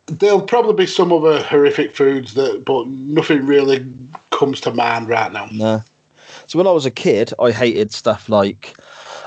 There'll 0.07 0.41
probably 0.41 0.73
be 0.73 0.87
some 0.87 1.11
other 1.11 1.41
horrific 1.43 1.95
foods 1.95 2.33
that, 2.35 2.63
but 2.65 2.87
nothing 2.87 3.45
really 3.45 3.85
comes 4.31 4.61
to 4.61 4.73
mind 4.73 5.09
right 5.09 5.31
now. 5.31 5.49
No. 5.51 5.83
So 6.47 6.57
when 6.57 6.65
I 6.67 6.71
was 6.71 6.85
a 6.85 6.91
kid, 6.91 7.33
I 7.39 7.51
hated 7.51 7.91
stuff 7.91 8.29
like 8.29 8.77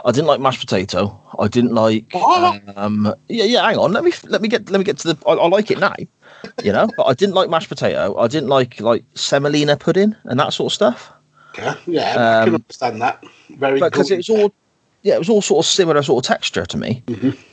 I 0.07 0.11
didn't 0.11 0.27
like 0.27 0.41
mashed 0.41 0.61
potato. 0.61 1.21
I 1.39 1.49
didn't 1.49 1.75
like 1.75 2.07
What? 2.13 2.63
um 2.77 3.15
yeah 3.29 3.45
yeah. 3.45 3.63
Hang 3.67 3.77
on, 3.77 3.93
let 3.93 4.05
me 4.05 4.13
let 4.25 4.41
me 4.41 4.49
get 4.49 4.71
let 4.71 4.79
me 4.79 4.85
get 4.85 4.97
to 4.99 5.13
the. 5.13 5.19
I, 5.27 5.33
I 5.33 5.49
like 5.49 5.71
it 5.71 5.79
now, 5.79 5.95
you 6.65 6.73
know. 6.73 6.89
But 6.97 7.05
I 7.05 7.13
didn't 7.13 7.35
like 7.35 7.51
mashed 7.51 7.69
potato. 7.69 8.17
I 8.17 8.27
didn't 8.27 8.49
like 8.49 8.81
like 8.81 9.05
semolina 9.15 9.77
pudding 9.77 10.17
and 10.25 10.41
that 10.41 10.55
sort 10.55 10.73
of 10.73 10.75
stuff. 10.75 11.13
Okay, 11.59 11.75
yeah, 11.87 12.11
I 12.11 12.15
can 12.45 12.49
Um, 12.49 12.55
understand 12.55 13.03
that. 13.03 13.23
Very 13.51 13.81
But 13.81 13.93
because 13.93 14.11
it 14.11 14.17
was 14.17 14.31
all 14.31 14.55
yeah, 15.03 15.15
it 15.17 15.19
was 15.19 15.29
all 15.29 15.43
sort 15.43 15.67
of 15.67 15.71
similar 15.71 16.03
sort 16.03 16.25
of 16.25 16.29
texture 16.29 16.65
to 16.65 16.77
me 16.79 17.03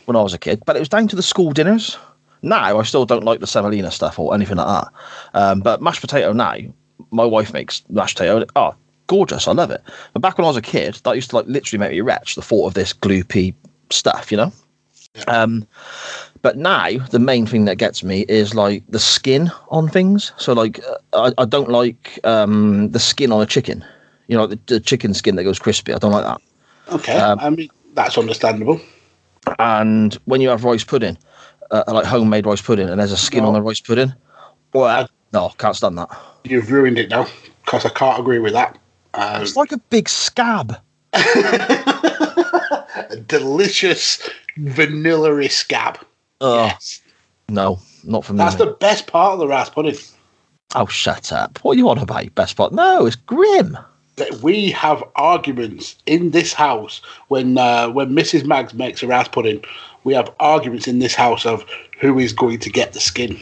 when 0.06 0.16
I 0.16 0.22
was 0.22 0.34
a 0.34 0.38
kid. 0.38 0.64
But 0.66 0.78
it 0.78 0.80
was 0.80 0.90
down 0.90 1.10
to 1.10 1.16
the 1.18 1.24
school 1.24 1.52
dinners. 1.52 1.98
Now 2.42 2.80
I 2.80 2.84
still 2.84 3.06
don't 3.06 3.24
like 3.24 3.40
the 3.40 3.48
semolina 3.48 3.92
stuff 3.92 4.20
or 4.20 4.34
anything 4.34 4.58
like 4.58 4.68
that. 4.68 4.94
Um, 5.34 5.62
but 5.62 5.82
mashed 5.82 6.02
potato 6.02 6.34
now, 6.34 6.56
my 7.12 7.26
wife 7.26 7.54
makes 7.54 7.84
mashed 7.90 8.18
potato. 8.18 8.46
Oh, 8.56 8.76
gorgeous! 9.08 9.48
I 9.48 9.54
love 9.54 9.72
it. 9.72 9.82
But 10.14 10.22
back 10.22 10.38
when 10.38 10.46
I 10.46 10.50
was 10.50 10.58
a 10.58 10.62
kid, 10.62 10.96
that 11.04 11.16
used 11.16 11.32
to 11.32 11.38
like 11.38 11.48
literally 11.48 11.80
make 11.80 11.92
me 11.92 12.02
retch. 12.02 12.36
The 12.36 12.42
thought 12.42 12.68
of 12.68 12.74
this 12.74 12.94
gloopy 12.94 13.54
stuff, 13.90 14.32
you 14.32 14.38
know. 14.38 14.52
Um, 15.28 15.68
but 16.42 16.58
now 16.58 16.90
the 17.10 17.20
main 17.20 17.46
thing 17.46 17.66
that 17.66 17.78
gets 17.78 18.04
me 18.04 18.26
is 18.30 18.54
like 18.54 18.84
the 18.88 19.00
skin 19.00 19.52
on 19.70 19.90
things. 19.90 20.32
So 20.38 20.54
like 20.54 20.80
uh, 21.14 21.32
I, 21.38 21.42
I 21.42 21.46
don't 21.46 21.70
like 21.70 22.20
um, 22.24 22.92
the 22.92 23.00
skin 23.00 23.32
on 23.32 23.42
a 23.42 23.46
chicken. 23.46 23.84
You 24.28 24.38
know, 24.38 24.48
the, 24.48 24.60
the 24.68 24.80
chicken 24.80 25.14
skin 25.14 25.36
that 25.38 25.44
goes 25.44 25.60
crispy. 25.60 25.94
I 25.94 25.98
don't 25.98 26.12
like 26.12 26.26
that. 26.26 26.42
okay, 26.94 27.18
um, 27.18 27.40
I 27.40 27.50
mean 27.50 27.70
that's 27.94 28.18
understandable. 28.18 28.80
And 29.60 30.14
when 30.26 30.42
you 30.42 30.50
have 30.50 30.64
rice 30.64 30.84
pudding, 30.84 31.18
uh, 31.72 31.84
like 31.88 32.06
homemade 32.06 32.46
rice 32.46 32.62
pudding, 32.62 32.90
and 32.90 33.00
there's 33.00 33.12
a 33.12 33.18
skin 33.18 33.44
on 33.44 33.54
the 33.54 33.62
rice 33.62 33.80
pudding, 33.80 34.14
well, 34.74 35.10
no, 35.34 35.50
can't 35.58 35.76
stand 35.76 35.98
that. 35.98 36.10
You've 36.44 36.72
ruined 36.72 36.98
it 36.98 37.10
now 37.10 37.28
because 37.66 37.86
I 37.86 37.90
can't 37.90 38.20
agree 38.20 38.40
with 38.40 38.54
that. 38.54 38.78
Um, 39.14 39.42
It's 39.42 39.56
like 39.56 39.72
a 39.72 39.78
big 39.78 40.08
scab. 40.08 40.78
a 41.14 42.78
delicious 43.28 44.30
vanilla 44.58 45.50
scab. 45.50 46.00
Oh 46.42 46.66
Yes. 46.66 47.02
no, 47.50 47.80
not 48.04 48.26
for 48.26 48.34
me. 48.34 48.40
That's 48.40 48.56
the 48.56 48.78
best 48.80 49.08
part 49.08 49.34
of 49.34 49.40
the 49.40 49.48
rice 49.48 49.70
pudding. 49.70 49.96
Oh, 50.76 50.86
shut 50.86 51.32
up! 51.32 51.60
What 51.64 51.76
are 51.76 51.78
you 51.78 51.90
on 51.90 51.98
about? 51.98 52.34
Best 52.36 52.58
part? 52.58 52.74
No, 52.74 53.06
it's 53.06 53.16
grim. 53.16 53.78
That 54.18 54.34
we 54.42 54.72
have 54.72 55.04
arguments 55.16 55.96
in 56.06 56.32
this 56.32 56.54
house 56.54 57.02
when 57.30 57.58
uh, 57.58 57.90
when 57.90 58.10
Mrs. 58.10 58.46
Mags 58.46 58.74
makes 58.74 59.02
a 59.02 59.08
rice 59.08 59.28
pudding. 59.28 59.64
We 60.08 60.14
have 60.14 60.34
arguments 60.40 60.88
in 60.88 61.00
this 61.00 61.14
house 61.14 61.46
of 61.46 61.66
who 62.00 62.18
is 62.18 62.32
going 62.32 62.60
to 62.60 62.70
get 62.70 62.94
the 62.94 63.00
skin. 63.02 63.38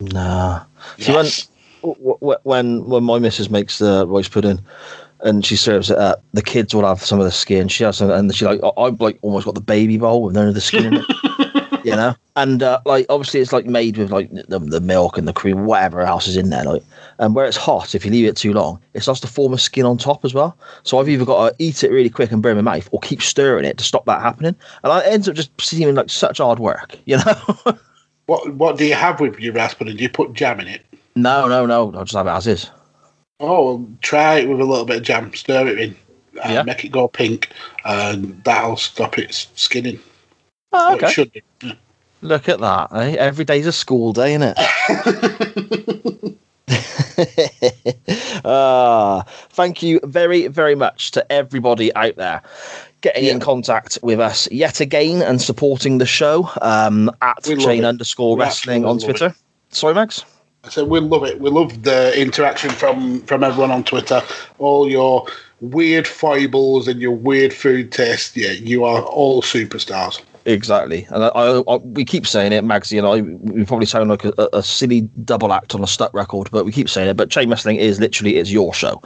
Nah. 0.00 0.64
When- 1.06 1.24
Yes. 1.26 1.46
w- 1.80 2.16
w- 2.20 2.38
when 2.42 2.84
when 2.86 3.04
my 3.04 3.20
missus 3.20 3.48
makes 3.48 3.78
the 3.78 4.04
rice 4.08 4.26
pudding 4.28 4.58
and 5.20 5.46
she 5.46 5.54
serves 5.54 5.90
it 5.92 5.98
up, 5.98 6.24
the 6.32 6.42
kids 6.42 6.74
will 6.74 6.84
have 6.84 7.00
some 7.04 7.20
of 7.20 7.24
the 7.24 7.30
skin. 7.30 7.68
She 7.68 7.84
has 7.84 7.98
some, 7.98 8.10
and 8.10 8.34
she 8.34 8.44
like 8.44 8.58
I- 8.64 8.80
I've 8.82 9.00
like 9.00 9.16
almost 9.22 9.44
got 9.46 9.54
the 9.54 9.60
baby 9.60 9.96
bowl 9.96 10.24
with 10.24 10.34
none 10.34 10.48
of 10.48 10.54
the 10.54 10.60
skin 10.60 10.86
in 10.86 10.94
it, 10.94 11.06
you 11.84 11.96
know. 11.96 12.14
And 12.36 12.62
uh, 12.62 12.80
like 12.84 13.06
obviously 13.08 13.40
it's 13.40 13.52
like 13.52 13.66
made 13.66 13.96
with 13.96 14.10
like 14.10 14.30
the, 14.30 14.58
the 14.58 14.80
milk 14.80 15.16
and 15.16 15.28
the 15.28 15.32
cream, 15.32 15.66
whatever 15.66 16.00
else 16.00 16.26
is 16.26 16.36
in 16.36 16.50
there. 16.50 16.64
Like, 16.64 16.82
and 17.18 17.34
where 17.34 17.46
it's 17.46 17.56
hot, 17.56 17.94
if 17.94 18.04
you 18.04 18.10
leave 18.10 18.26
it 18.26 18.36
too 18.36 18.52
long, 18.52 18.80
it 18.92 19.02
starts 19.02 19.20
to 19.20 19.28
form 19.28 19.52
a 19.52 19.58
skin 19.58 19.86
on 19.86 19.98
top 19.98 20.24
as 20.24 20.34
well. 20.34 20.56
So 20.82 20.98
I've 20.98 21.08
either 21.08 21.24
got 21.24 21.50
to 21.50 21.54
eat 21.62 21.84
it 21.84 21.90
really 21.92 22.10
quick 22.10 22.32
and 22.32 22.42
burn 22.42 22.56
my 22.56 22.62
mouth, 22.62 22.88
or 22.90 23.00
keep 23.00 23.22
stirring 23.22 23.64
it 23.64 23.78
to 23.78 23.84
stop 23.84 24.04
that 24.06 24.20
happening. 24.20 24.56
And 24.82 24.92
it 25.02 25.12
ends 25.12 25.28
up 25.28 25.36
just 25.36 25.50
seeming 25.60 25.94
like 25.94 26.10
such 26.10 26.38
hard 26.38 26.58
work, 26.58 26.98
you 27.04 27.18
know. 27.18 27.78
What 28.26 28.54
what 28.54 28.78
do 28.78 28.86
you 28.86 28.94
have 28.94 29.20
with 29.20 29.38
your 29.38 29.52
pudding? 29.52 29.96
Do 29.96 30.02
you 30.02 30.08
put 30.08 30.32
jam 30.32 30.60
in 30.60 30.68
it? 30.68 30.82
no, 31.14 31.46
no, 31.46 31.66
no. 31.66 31.92
I'll 31.94 32.04
just 32.04 32.16
have 32.16 32.26
it 32.26 32.30
as 32.30 32.46
is. 32.46 32.70
Oh, 33.40 33.64
well, 33.64 33.88
try 34.00 34.38
it 34.38 34.48
with 34.48 34.60
a 34.60 34.64
little 34.64 34.84
bit 34.84 34.98
of 34.98 35.02
jam. 35.02 35.32
Stir 35.34 35.68
it 35.68 35.78
in. 35.78 35.96
Uh, 36.42 36.48
Yeah. 36.48 36.62
Make 36.62 36.84
it 36.84 36.92
go 36.92 37.08
pink, 37.08 37.50
and 37.84 38.42
that'll 38.44 38.76
stop 38.76 39.18
it 39.18 39.32
skinning. 39.54 40.00
Oh, 40.76 40.94
okay. 40.96 41.06
It 41.06 41.10
should. 41.10 41.42
Yeah. 41.62 41.72
Look 42.22 42.48
at 42.48 42.58
that. 42.60 42.92
Eh? 42.92 43.16
Every 43.18 43.44
day's 43.44 43.66
a 43.66 43.72
school 43.72 44.12
day, 44.12 44.34
isn't 44.34 44.54
it? 44.56 46.38
Ah, 48.46 49.24
thank 49.50 49.82
you 49.82 50.00
very, 50.04 50.48
very 50.48 50.74
much 50.74 51.12
to 51.12 51.32
everybody 51.32 51.94
out 51.94 52.16
there 52.16 52.42
getting 53.00 53.24
in 53.24 53.40
contact 53.40 53.98
with 54.02 54.20
us 54.20 54.50
yet 54.50 54.80
again 54.80 55.22
and 55.22 55.40
supporting 55.40 55.98
the 55.98 56.06
show 56.06 56.50
um, 56.62 57.10
at 57.22 57.42
chain 57.42 57.84
it. 57.84 57.84
underscore 57.84 58.36
wrestling 58.36 58.84
on 58.84 58.98
Twitter. 58.98 59.34
Sorry, 59.70 59.94
Mags? 59.94 60.24
So 60.70 60.84
we 60.84 61.00
love 61.00 61.24
it. 61.24 61.40
We 61.40 61.50
love 61.50 61.82
the 61.82 62.18
interaction 62.20 62.70
from 62.70 63.20
from 63.22 63.44
everyone 63.44 63.70
on 63.70 63.84
Twitter. 63.84 64.22
All 64.58 64.90
your 64.90 65.26
weird 65.60 66.06
foibles 66.06 66.88
and 66.88 67.00
your 67.00 67.12
weird 67.12 67.52
food 67.52 67.92
taste. 67.92 68.36
Yeah, 68.36 68.52
you 68.52 68.84
are 68.84 69.02
all 69.02 69.42
superstars. 69.42 70.20
Exactly, 70.46 71.06
and 71.10 71.24
I, 71.24 71.28
I, 71.28 71.76
we 71.76 72.04
keep 72.04 72.26
saying 72.26 72.52
it, 72.52 72.64
Magsy 72.64 72.98
and 72.98 73.06
I. 73.06 73.22
We 73.22 73.64
probably 73.64 73.86
sound 73.86 74.10
like 74.10 74.26
a, 74.26 74.48
a 74.52 74.62
silly 74.62 75.02
double 75.24 75.54
act 75.54 75.74
on 75.74 75.82
a 75.82 75.86
stuck 75.86 76.12
record, 76.12 76.50
but 76.50 76.66
we 76.66 76.72
keep 76.72 76.90
saying 76.90 77.08
it. 77.08 77.16
But 77.16 77.30
Chain 77.30 77.48
Wrestling 77.48 77.76
is 77.76 77.98
literally 77.98 78.36
it's 78.36 78.50
your 78.50 78.74
show. 78.74 79.00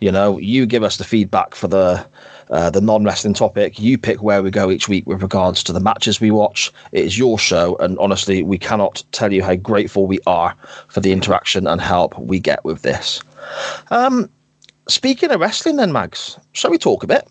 You 0.00 0.10
know, 0.10 0.38
you 0.38 0.64
give 0.64 0.82
us 0.82 0.96
the 0.96 1.04
feedback 1.04 1.54
for 1.54 1.68
the 1.68 2.06
uh, 2.48 2.70
the 2.70 2.80
non 2.80 3.04
wrestling 3.04 3.34
topic. 3.34 3.78
You 3.78 3.98
pick 3.98 4.22
where 4.22 4.42
we 4.42 4.50
go 4.50 4.70
each 4.70 4.88
week 4.88 5.06
with 5.06 5.20
regards 5.20 5.62
to 5.64 5.74
the 5.74 5.80
matches 5.80 6.22
we 6.22 6.30
watch. 6.30 6.72
It 6.92 7.04
is 7.04 7.18
your 7.18 7.38
show, 7.38 7.76
and 7.76 7.98
honestly, 7.98 8.42
we 8.42 8.56
cannot 8.56 9.04
tell 9.12 9.30
you 9.30 9.42
how 9.42 9.56
grateful 9.56 10.06
we 10.06 10.20
are 10.26 10.54
for 10.88 11.00
the 11.00 11.12
interaction 11.12 11.66
and 11.66 11.82
help 11.82 12.18
we 12.18 12.40
get 12.40 12.64
with 12.64 12.80
this. 12.80 13.22
Um, 13.90 14.30
speaking 14.88 15.30
of 15.32 15.40
wrestling, 15.40 15.76
then 15.76 15.92
Mags, 15.92 16.38
shall 16.52 16.70
we 16.70 16.78
talk 16.78 17.02
a 17.02 17.06
bit? 17.06 17.28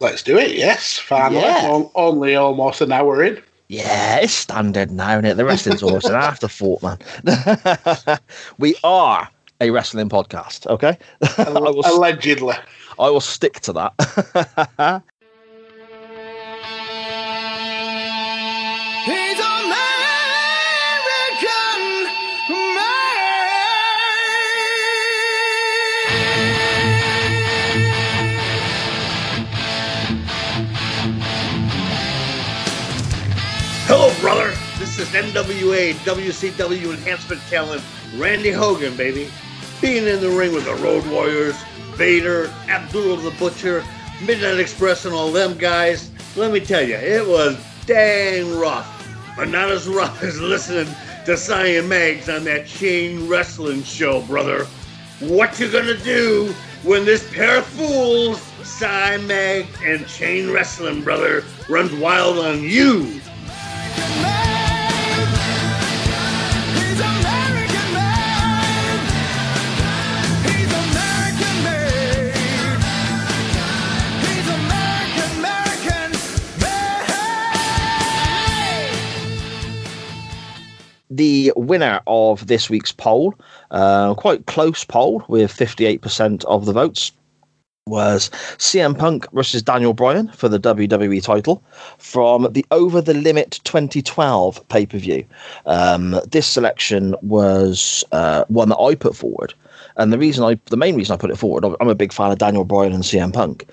Let's 0.00 0.22
do 0.22 0.38
it. 0.38 0.56
Yes, 0.56 0.98
finally. 0.98 1.40
Yeah. 1.40 1.68
O- 1.70 1.90
only 1.94 2.34
almost 2.36 2.80
an 2.80 2.92
hour 2.92 3.22
in. 3.22 3.42
Yeah, 3.68 4.18
it's 4.18 4.32
standard 4.32 4.90
now, 4.90 5.12
isn't 5.12 5.24
it? 5.24 5.36
The 5.36 5.44
wrestling's 5.44 5.82
almost 5.82 6.06
an 6.06 6.14
afterthought, 6.14 6.82
man. 6.82 6.98
we 8.58 8.76
are 8.84 9.28
a 9.60 9.70
wrestling 9.70 10.08
podcast, 10.08 10.66
okay? 10.68 10.96
Allegedly. 11.84 12.54
I 12.98 13.10
will 13.10 13.20
stick 13.20 13.60
to 13.60 13.72
that. 13.72 15.02
is 34.98 35.08
NWA 35.08 35.92
WCW 36.04 36.94
enhancement 36.94 37.42
talent 37.50 37.82
Randy 38.14 38.50
Hogan, 38.50 38.96
baby. 38.96 39.28
Being 39.80 40.06
in 40.06 40.20
the 40.20 40.30
ring 40.30 40.54
with 40.54 40.64
the 40.64 40.74
Road 40.76 41.06
Warriors, 41.08 41.56
Vader, 41.96 42.46
Abdullah 42.68 43.20
the 43.20 43.36
Butcher, 43.38 43.84
Midnight 44.24 44.58
Express, 44.58 45.04
and 45.04 45.12
all 45.12 45.30
them 45.30 45.58
guys. 45.58 46.10
Let 46.34 46.50
me 46.50 46.60
tell 46.60 46.82
you, 46.82 46.94
it 46.94 47.26
was 47.26 47.58
dang 47.84 48.56
rough, 48.56 49.06
but 49.36 49.48
not 49.48 49.70
as 49.70 49.86
rough 49.86 50.22
as 50.22 50.40
listening 50.40 50.94
to 51.26 51.36
Cyan 51.36 51.88
Mags 51.88 52.28
on 52.28 52.44
that 52.44 52.66
chain 52.66 53.28
wrestling 53.28 53.82
show, 53.82 54.22
brother. 54.22 54.66
What 55.20 55.60
you 55.60 55.70
gonna 55.70 55.98
do 55.98 56.54
when 56.84 57.04
this 57.04 57.28
pair 57.34 57.58
of 57.58 57.66
fools, 57.66 58.40
Si 58.62 58.86
Mag 58.86 59.66
and 59.84 60.06
Chain 60.06 60.50
Wrestling, 60.50 61.02
brother, 61.02 61.44
runs 61.68 61.92
wild 61.92 62.38
on 62.38 62.62
you? 62.62 63.20
The 81.16 81.52
winner 81.56 82.00
of 82.06 82.46
this 82.46 82.68
week's 82.70 82.92
poll, 82.92 83.34
uh, 83.70 84.14
quite 84.14 84.46
close 84.46 84.84
poll 84.84 85.24
with 85.28 85.52
58% 85.52 86.44
of 86.44 86.66
the 86.66 86.72
votes, 86.72 87.12
was 87.88 88.30
CM 88.58 88.98
Punk 88.98 89.30
versus 89.32 89.62
Daniel 89.62 89.94
Bryan 89.94 90.28
for 90.32 90.48
the 90.48 90.58
WWE 90.58 91.22
title 91.22 91.62
from 91.98 92.52
the 92.52 92.66
Over 92.72 93.00
the 93.00 93.14
Limit 93.14 93.60
2012 93.62 94.66
pay 94.68 94.86
per 94.86 94.98
view. 94.98 95.24
Um, 95.66 96.20
this 96.28 96.48
selection 96.48 97.14
was 97.22 98.04
uh, 98.10 98.44
one 98.48 98.70
that 98.70 98.78
I 98.78 98.96
put 98.96 99.14
forward. 99.14 99.54
And 99.96 100.12
the 100.12 100.18
reason 100.18 100.44
I, 100.44 100.58
the 100.66 100.76
main 100.76 100.96
reason 100.96 101.14
I 101.14 101.16
put 101.16 101.30
it 101.30 101.38
forward, 101.38 101.64
I'm 101.80 101.88
a 101.88 101.94
big 101.94 102.12
fan 102.12 102.32
of 102.32 102.38
Daniel 102.38 102.64
Bryan 102.64 102.92
and 102.92 103.04
CM 103.04 103.32
Punk, 103.32 103.66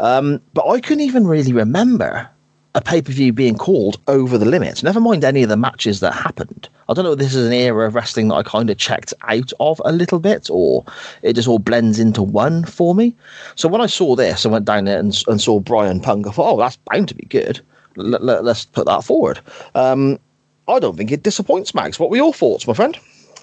um, 0.00 0.40
but 0.54 0.66
I 0.66 0.80
couldn't 0.80 1.04
even 1.04 1.26
really 1.26 1.52
remember 1.52 2.28
a 2.74 2.80
pay 2.80 3.02
per 3.02 3.12
view 3.12 3.32
being 3.32 3.56
called 3.56 4.00
Over 4.08 4.38
the 4.38 4.46
Limit. 4.46 4.82
Never 4.82 5.00
mind 5.00 5.24
any 5.24 5.42
of 5.42 5.48
the 5.48 5.56
matches 5.56 6.00
that 6.00 6.14
happened. 6.14 6.68
I 6.88 6.94
don't 6.94 7.04
know 7.04 7.12
if 7.12 7.18
this 7.18 7.34
is 7.34 7.46
an 7.46 7.52
era 7.52 7.86
of 7.86 7.94
wrestling 7.94 8.28
that 8.28 8.36
I 8.36 8.42
kind 8.42 8.70
of 8.70 8.78
checked 8.78 9.12
out 9.22 9.52
of 9.60 9.80
a 9.84 9.92
little 9.92 10.18
bit, 10.18 10.48
or 10.50 10.84
it 11.22 11.34
just 11.34 11.46
all 11.46 11.58
blends 11.58 11.98
into 11.98 12.22
one 12.22 12.64
for 12.64 12.94
me. 12.94 13.14
So 13.56 13.68
when 13.68 13.82
I 13.82 13.86
saw 13.86 14.16
this, 14.16 14.46
I 14.46 14.48
went 14.48 14.64
down 14.64 14.86
there 14.86 14.98
and, 14.98 15.16
and 15.28 15.40
saw 15.40 15.60
Bryan 15.60 16.00
Punk. 16.00 16.26
I 16.26 16.30
thought, 16.30 16.54
oh, 16.54 16.58
that's 16.58 16.78
bound 16.90 17.08
to 17.08 17.14
be 17.14 17.26
good. 17.26 17.60
Let, 17.96 18.24
let, 18.24 18.44
let's 18.44 18.64
put 18.64 18.86
that 18.86 19.04
forward. 19.04 19.40
Um, 19.74 20.18
I 20.66 20.78
don't 20.78 20.96
think 20.96 21.12
it 21.12 21.22
disappoints, 21.22 21.74
Max. 21.74 21.98
What 21.98 22.10
were 22.10 22.16
your 22.16 22.32
thoughts, 22.32 22.66
my 22.66 22.74
friend? 22.74 22.98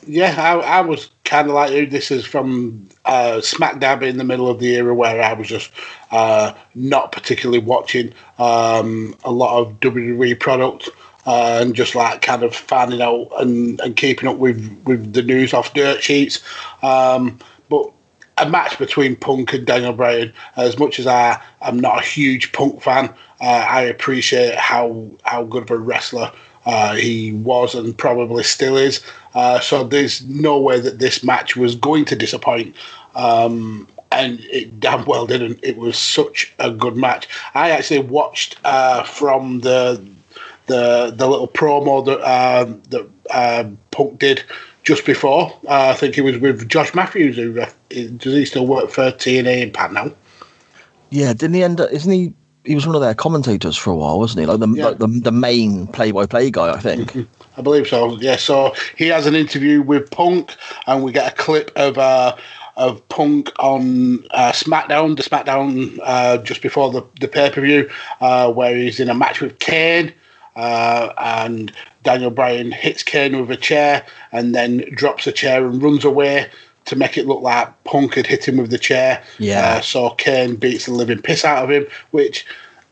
Yeah, 0.08 0.36
I, 0.38 0.78
I 0.78 0.82
was 0.82 1.10
kind 1.24 1.48
of 1.48 1.56
like 1.56 1.72
you. 1.72 1.88
This 1.88 2.12
is 2.12 2.26
from 2.26 2.88
uh, 3.06 3.42
smack 3.42 3.80
dab 3.80 4.04
in 4.04 4.18
the 4.18 4.24
middle 4.24 4.48
of 4.48 4.60
the 4.60 4.76
era 4.76 4.94
where 4.94 5.22
I 5.22 5.34
was 5.34 5.48
just 5.48 5.72
uh, 6.12 6.54
not 6.76 7.12
particularly 7.12 7.60
watching 7.60 8.14
um, 8.38 9.16
a 9.24 9.32
lot 9.32 9.60
of 9.60 9.80
WWE 9.80 10.40
product 10.40 10.90
and 11.26 11.76
just 11.76 11.96
like 11.96 12.22
kind 12.22 12.44
of 12.44 12.56
finding 12.56 13.02
out 13.02 13.30
and, 13.40 13.80
and 13.82 13.96
keeping 13.96 14.30
up 14.30 14.38
with, 14.38 14.82
with 14.86 15.14
the 15.14 15.22
news 15.22 15.54
off 15.54 15.74
dirt 15.74 16.04
sheets. 16.04 16.42
Um, 16.84 17.40
but 17.70 17.92
a 18.38 18.48
match 18.50 18.78
between 18.78 19.16
Punk 19.16 19.54
and 19.54 19.66
Daniel 19.66 19.94
Bryan, 19.94 20.34
as 20.58 20.78
much 20.78 21.00
as 21.00 21.08
I 21.08 21.42
am 21.62 21.80
not 21.80 22.00
a 22.00 22.06
huge 22.06 22.52
Punk 22.52 22.82
fan, 22.82 23.14
uh, 23.42 23.66
I 23.70 23.82
appreciate 23.82 24.56
how 24.56 25.10
how 25.24 25.44
good 25.44 25.64
of 25.64 25.72
a 25.72 25.78
wrestler 25.78 26.32
uh, 26.66 26.96
he 26.96 27.32
was 27.32 27.76
and 27.76 27.98
probably 27.98 28.44
still 28.44 28.78
is. 28.78 29.02
Uh, 29.34 29.60
so 29.60 29.84
there's 29.84 30.24
no 30.26 30.60
way 30.60 30.80
that 30.80 31.00
this 31.00 31.24
match 31.24 31.56
was 31.56 31.76
going 31.76 32.06
to 32.06 32.16
disappoint. 32.16 32.76
Um, 33.16 33.88
and 34.12 34.40
it 34.52 34.80
damn 34.80 35.06
well 35.06 35.26
didn't. 35.26 35.60
It 35.62 35.78
was 35.78 35.98
such 35.98 36.54
a 36.60 36.72
good 36.72 36.96
match. 36.96 37.28
I 37.54 37.72
actually 37.72 38.00
watched 38.00 38.58
uh, 38.64 39.04
from 39.04 39.62
the 39.62 40.04
the 40.68 41.14
the 41.16 41.28
little 41.28 41.48
promo 41.48 42.04
that 42.06 42.22
um, 42.24 42.82
that 42.90 43.10
um, 43.32 43.78
Punk 43.92 44.20
did 44.20 44.44
just 44.84 45.06
before. 45.06 45.52
Uh, 45.68 45.90
I 45.90 45.94
think 45.94 46.18
it 46.18 46.22
was 46.22 46.38
with 46.38 46.68
Josh 46.70 46.94
Matthews. 46.94 47.36
Who 47.36 47.60
uh, 47.60 47.70
does 47.90 48.34
he 48.34 48.46
still 48.46 48.68
work 48.68 48.90
for 48.90 49.12
TNA 49.12 49.62
Impact 49.62 49.94
now? 49.94 50.12
Yeah, 51.10 51.34
didn't 51.34 51.56
he 51.56 51.64
end 51.64 51.82
up? 51.82 51.92
Isn't 51.92 52.12
he? 52.12 52.34
He 52.66 52.74
was 52.74 52.88
one 52.88 52.96
of 52.96 53.02
their 53.02 53.14
commentators 53.14 53.78
for 53.78 53.92
a 53.92 53.96
while, 53.96 54.18
wasn't 54.18 54.40
he? 54.42 54.46
Like 54.48 54.60
the 54.60 54.68
Yeah. 54.70 54.88
like 54.88 54.98
the, 54.98 55.08
the 55.08 55.32
main 55.32 55.86
play-by-play 55.88 56.50
guy, 56.50 56.72
I 56.74 56.80
think. 56.80 57.16
I 57.58 57.62
believe 57.62 57.88
so. 57.88 58.18
Yeah. 58.20 58.38
So 58.38 58.74
he 58.98 59.08
has 59.10 59.28
an 59.28 59.36
interview 59.36 59.82
with 59.82 60.10
Punk, 60.10 60.56
and 60.88 61.04
we 61.04 61.12
get 61.12 61.32
a 61.32 61.36
clip 61.36 61.72
of 61.76 61.98
uh, 61.98 62.36
of 62.76 63.08
Punk 63.10 63.52
on 63.60 64.24
uh, 64.32 64.52
SmackDown, 64.52 65.16
the 65.16 65.24
SmackDown 65.24 66.00
uh, 66.04 66.38
just 66.40 66.62
before 66.62 66.92
the 66.92 67.04
the 67.22 67.28
pay 67.28 67.50
per 67.52 67.62
view, 67.62 67.90
uh, 68.20 68.52
where 68.52 68.76
he's 68.76 69.00
in 69.00 69.10
a 69.10 69.16
match 69.16 69.42
with 69.42 69.60
Kane. 69.60 70.12
Uh, 70.56 71.12
and 71.18 71.72
Daniel 72.04 72.32
Bryan 72.32 72.72
hits 72.72 73.04
Kane 73.04 73.40
with 73.40 73.52
a 73.52 73.58
chair 73.62 74.06
and 74.32 74.56
then 74.56 74.78
drops 74.94 75.26
the 75.26 75.32
chair 75.32 75.66
and 75.68 75.82
runs 75.84 76.06
away 76.06 76.48
to 76.86 76.96
make 76.96 77.18
it 77.18 77.26
look 77.26 77.42
like 77.42 77.84
Punk 77.84 78.14
had 78.14 78.28
hit 78.28 78.48
him 78.48 78.58
with 78.58 78.70
the 78.72 78.78
chair. 78.78 79.24
Yeah. 79.40 79.78
Uh, 79.78 79.82
so 79.82 80.12
Kane 80.12 80.56
beats 80.56 80.86
the 80.86 80.94
living 80.94 81.22
piss 81.22 81.44
out 81.44 81.64
of 81.64 81.72
him, 81.72 81.88
which 82.12 82.46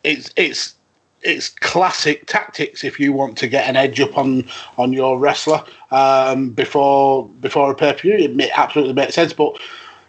it's 0.04 0.34
it's 0.36 0.76
it's 1.22 1.50
classic 1.50 2.26
tactics 2.28 2.84
if 2.84 3.00
you 3.00 3.14
want 3.14 3.38
to 3.38 3.48
get 3.48 3.66
an 3.70 3.78
edge 3.78 4.00
up 4.02 4.18
on 4.18 4.46
on 4.78 4.92
your 4.92 5.18
wrestler 5.18 5.64
um, 5.92 6.50
before 6.50 7.28
before 7.40 7.72
a 7.72 7.76
pay 7.76 7.94
per 7.94 8.00
view. 8.00 8.14
It 8.16 8.36
ma- 8.36 8.46
absolutely 8.56 8.94
makes 8.94 9.14
sense. 9.16 9.32
But 9.32 9.58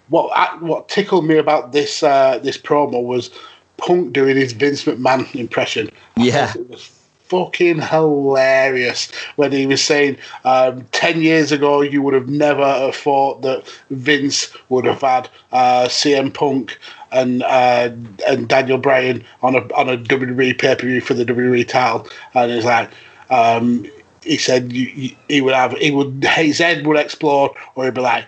what 0.09 0.33
I- 0.35 0.57
what 0.59 0.89
tickled 0.89 1.27
me 1.27 1.37
about 1.37 1.71
this 1.73 2.03
uh, 2.03 2.39
this 2.43 2.59
promo 2.59 3.05
was 3.05 3.31
Punk 3.77 4.13
doing 4.13 4.37
his 4.37 4.53
Vince 4.55 4.85
McMahon 4.85 5.33
impression. 5.37 5.91
I 6.17 6.25
Yeah. 6.25 6.53
it 6.57 6.69
was 6.71 6.91
fucking 7.35 7.81
hilarious 7.81 9.11
when 9.35 9.51
he 9.51 9.67
was 9.67 9.83
saying 9.83 10.17
um, 10.45 10.85
10 10.93 11.21
years 11.21 11.51
ago 11.51 11.81
you 11.81 12.01
would 12.01 12.15
have 12.15 12.29
never 12.29 12.65
have 12.65 12.95
thought 12.95 13.43
that 13.43 13.67
Vince 13.91 14.55
would 14.69 14.85
have 14.85 15.01
had 15.01 15.29
uh, 15.51 15.87
CM 15.87 16.33
Punk 16.33 16.79
and 17.11 17.43
uh, 17.43 17.91
and 18.29 18.49
Daniel 18.49 18.79
Bryan 18.79 19.25
on 19.43 19.57
a 19.57 19.61
on 19.75 19.89
a 19.89 19.97
WWE 19.97 20.59
pay 20.59 20.77
per 20.77 20.87
view 20.87 21.01
for 21.01 21.15
the 21.15 21.25
WWE 21.25 21.67
title, 21.67 22.09
and 22.35 22.51
it's 22.51 22.67
like 22.67 22.91
um, 23.31 23.87
he 24.23 24.37
said 24.37 24.73
you, 24.73 24.87
you, 24.95 25.17
he 25.29 25.41
would 25.41 25.55
have 25.55 25.73
he 25.75 25.93
would 25.93 26.25
his 26.25 26.59
head 26.59 26.87
would 26.87 26.99
explode, 26.99 27.53
or 27.77 27.85
he'd 27.85 27.95
be 27.95 28.01
like 28.01 28.27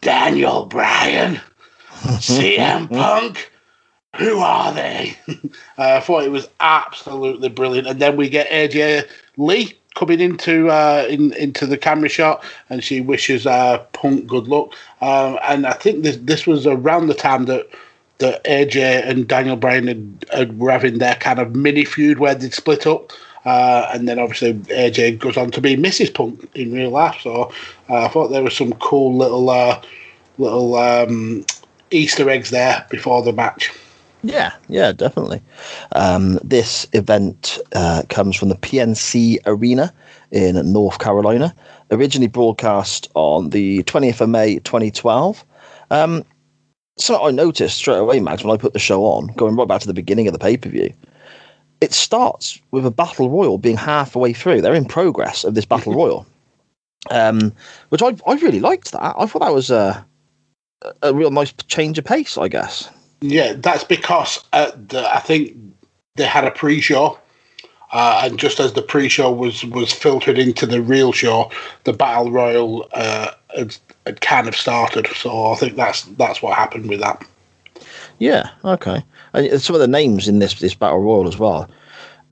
Daniel 0.00 0.66
Bryan, 0.66 1.40
CM 1.90 2.88
Punk 2.88 3.49
who 4.16 4.38
are 4.38 4.72
they? 4.72 5.16
uh, 5.28 5.34
I 5.78 6.00
thought 6.00 6.24
it 6.24 6.32
was 6.32 6.48
absolutely 6.60 7.48
brilliant. 7.48 7.88
And 7.88 8.00
then 8.00 8.16
we 8.16 8.28
get 8.28 8.48
AJ 8.48 9.08
Lee 9.36 9.74
coming 9.94 10.20
into 10.20 10.68
uh, 10.68 11.06
in, 11.08 11.32
into 11.34 11.66
the 11.66 11.78
camera 11.78 12.08
shot, 12.08 12.44
and 12.68 12.82
she 12.82 13.00
wishes 13.00 13.46
uh, 13.46 13.78
Punk 13.92 14.26
good 14.26 14.48
luck. 14.48 14.72
Um, 15.00 15.38
and 15.44 15.66
I 15.66 15.72
think 15.72 16.02
this 16.02 16.16
this 16.18 16.46
was 16.46 16.66
around 16.66 17.06
the 17.06 17.14
time 17.14 17.46
that 17.46 17.68
that 18.18 18.44
AJ 18.44 19.08
and 19.08 19.26
Daniel 19.26 19.56
Bryan 19.56 19.86
had, 19.86 20.24
had 20.32 20.58
were 20.58 20.70
having 20.70 20.98
their 20.98 21.14
kind 21.14 21.38
of 21.38 21.56
mini 21.56 21.84
feud 21.84 22.18
where 22.18 22.34
they'd 22.34 22.52
split 22.52 22.86
up. 22.86 23.12
Uh, 23.46 23.88
and 23.94 24.06
then 24.06 24.18
obviously 24.18 24.52
AJ 24.52 25.18
goes 25.18 25.38
on 25.38 25.50
to 25.52 25.62
be 25.62 25.74
Mrs. 25.74 26.12
Punk 26.12 26.46
in 26.54 26.72
real 26.72 26.90
life. 26.90 27.18
So 27.22 27.50
uh, 27.88 28.04
I 28.04 28.08
thought 28.08 28.28
there 28.28 28.42
was 28.42 28.54
some 28.54 28.74
cool 28.74 29.16
little 29.16 29.48
uh, 29.48 29.80
little 30.36 30.74
um, 30.76 31.46
Easter 31.90 32.28
eggs 32.28 32.50
there 32.50 32.86
before 32.90 33.22
the 33.22 33.32
match. 33.32 33.72
Yeah, 34.22 34.52
yeah, 34.68 34.92
definitely. 34.92 35.40
Um, 35.92 36.38
this 36.44 36.86
event 36.92 37.58
uh, 37.74 38.02
comes 38.08 38.36
from 38.36 38.50
the 38.50 38.56
PNC 38.56 39.38
Arena 39.46 39.92
in 40.30 40.72
North 40.72 40.98
Carolina, 40.98 41.54
originally 41.90 42.28
broadcast 42.28 43.10
on 43.14 43.50
the 43.50 43.82
20th 43.84 44.20
of 44.20 44.28
May 44.28 44.58
2012. 44.58 45.44
Um, 45.90 46.24
something 46.98 47.26
I 47.26 47.30
noticed 47.30 47.78
straight 47.78 47.98
away, 47.98 48.20
Mags, 48.20 48.44
when 48.44 48.54
I 48.54 48.58
put 48.60 48.74
the 48.74 48.78
show 48.78 49.04
on, 49.04 49.28
going 49.36 49.56
right 49.56 49.66
back 49.66 49.80
to 49.80 49.86
the 49.86 49.94
beginning 49.94 50.26
of 50.26 50.32
the 50.32 50.38
pay 50.38 50.56
per 50.56 50.68
view. 50.68 50.92
It 51.80 51.94
starts 51.94 52.60
with 52.72 52.84
a 52.84 52.90
battle 52.90 53.30
royal 53.30 53.56
being 53.56 53.78
halfway 53.78 54.34
through. 54.34 54.60
They're 54.60 54.74
in 54.74 54.84
progress 54.84 55.44
of 55.44 55.54
this 55.54 55.64
battle 55.64 55.94
royal, 55.96 56.26
um, 57.10 57.52
which 57.88 58.02
I 58.02 58.14
I 58.26 58.34
really 58.34 58.60
liked 58.60 58.92
that. 58.92 59.14
I 59.16 59.24
thought 59.24 59.40
that 59.40 59.54
was 59.54 59.70
a 59.70 60.04
a 61.02 61.14
real 61.14 61.30
nice 61.30 61.52
change 61.68 61.98
of 61.98 62.04
pace, 62.04 62.36
I 62.36 62.48
guess. 62.48 62.90
Yeah, 63.20 63.54
that's 63.54 63.84
because 63.84 64.42
uh, 64.52 64.70
the, 64.88 65.08
I 65.14 65.20
think 65.20 65.56
they 66.16 66.24
had 66.24 66.44
a 66.44 66.50
pre-show, 66.50 67.18
uh, 67.92 68.22
and 68.24 68.38
just 68.38 68.60
as 68.60 68.72
the 68.72 68.82
pre-show 68.82 69.30
was 69.30 69.64
was 69.64 69.92
filtered 69.92 70.38
into 70.38 70.66
the 70.66 70.80
real 70.80 71.12
show, 71.12 71.50
the 71.84 71.92
battle 71.92 72.30
royal 72.30 72.88
uh, 72.92 73.32
had, 73.54 73.76
had 74.06 74.20
kind 74.20 74.48
of 74.48 74.56
started. 74.56 75.06
So 75.08 75.52
I 75.52 75.56
think 75.56 75.76
that's 75.76 76.02
that's 76.02 76.40
what 76.40 76.56
happened 76.56 76.88
with 76.88 77.00
that. 77.00 77.24
Yeah, 78.18 78.50
okay. 78.64 79.04
And 79.32 79.60
some 79.60 79.74
of 79.74 79.80
the 79.80 79.88
names 79.88 80.28
in 80.28 80.38
this 80.38 80.54
this 80.60 80.74
battle 80.74 81.00
royal 81.00 81.28
as 81.28 81.38
well, 81.38 81.68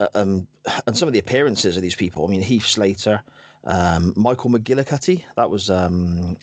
uh, 0.00 0.08
um, 0.14 0.48
and 0.86 0.96
some 0.96 1.08
of 1.08 1.12
the 1.12 1.18
appearances 1.18 1.76
of 1.76 1.82
these 1.82 1.96
people. 1.96 2.26
I 2.26 2.30
mean, 2.30 2.42
Heath 2.42 2.66
Slater, 2.66 3.22
um, 3.64 4.14
Michael 4.16 4.50
McGillicutty. 4.50 5.24
That 5.34 5.50
was 5.50 5.70
um, 5.70 6.38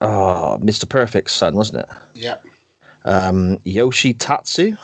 oh, 0.00 0.58
Mr. 0.62 0.88
Perfect's 0.88 1.32
son, 1.32 1.54
wasn't 1.54 1.88
it? 1.88 1.96
Yeah. 2.14 2.38
Um, 3.04 3.60
Yoshi 3.64 4.14
Tatsu. 4.14 4.76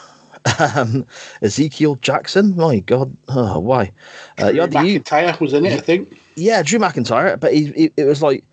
Um, 0.59 1.07
Ezekiel 1.43 1.97
Jackson, 1.97 2.57
my 2.57 2.81
God, 2.81 3.15
oh, 3.29 3.59
why? 3.59 3.93
Uh, 4.41 4.49
you 4.49 4.63
had 4.63 4.71
the, 4.71 4.79
McIntyre 4.79 5.39
was 5.39 5.53
in 5.53 5.67
it, 5.67 5.75
I 5.75 5.77
think. 5.77 6.19
yeah, 6.35 6.63
Drew 6.63 6.79
McIntyre, 6.79 7.39
but 7.39 7.53
he, 7.53 7.67
he, 7.73 7.93
it 7.99 8.05
was 8.05 8.23
like 8.23 8.47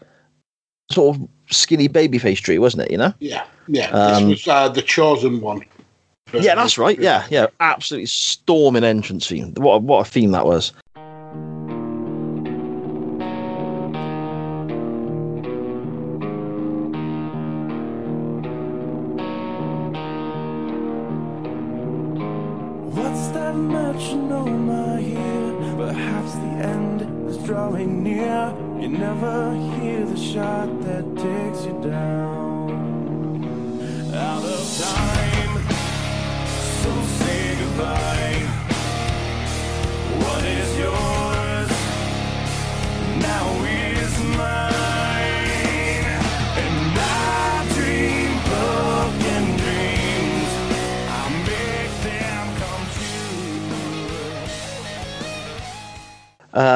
sort 0.92 1.16
of 1.16 1.28
skinny 1.50 1.88
babyface 1.88 2.42
Drew, 2.42 2.60
wasn't 2.60 2.84
it? 2.84 2.92
You 2.92 2.98
know? 2.98 3.14
Yeah, 3.20 3.46
yeah. 3.70 3.90
Um, 3.92 4.30
this 4.30 4.46
was 4.46 4.48
uh, 4.50 4.68
the 4.68 4.82
chosen 4.82 5.40
one. 5.40 5.64
Yeah, 6.34 6.56
that's 6.56 6.78
right. 6.78 7.00
Yeah, 7.00 7.26
yeah, 7.30 7.48
absolutely 7.62 8.08
storming 8.08 8.84
entrance 8.84 9.28
theme. 9.28 9.54
What 9.56 9.76
a, 9.76 9.80
what 9.80 10.06
a 10.06 10.10
theme 10.10 10.32
that 10.32 10.46
was. 10.46 10.74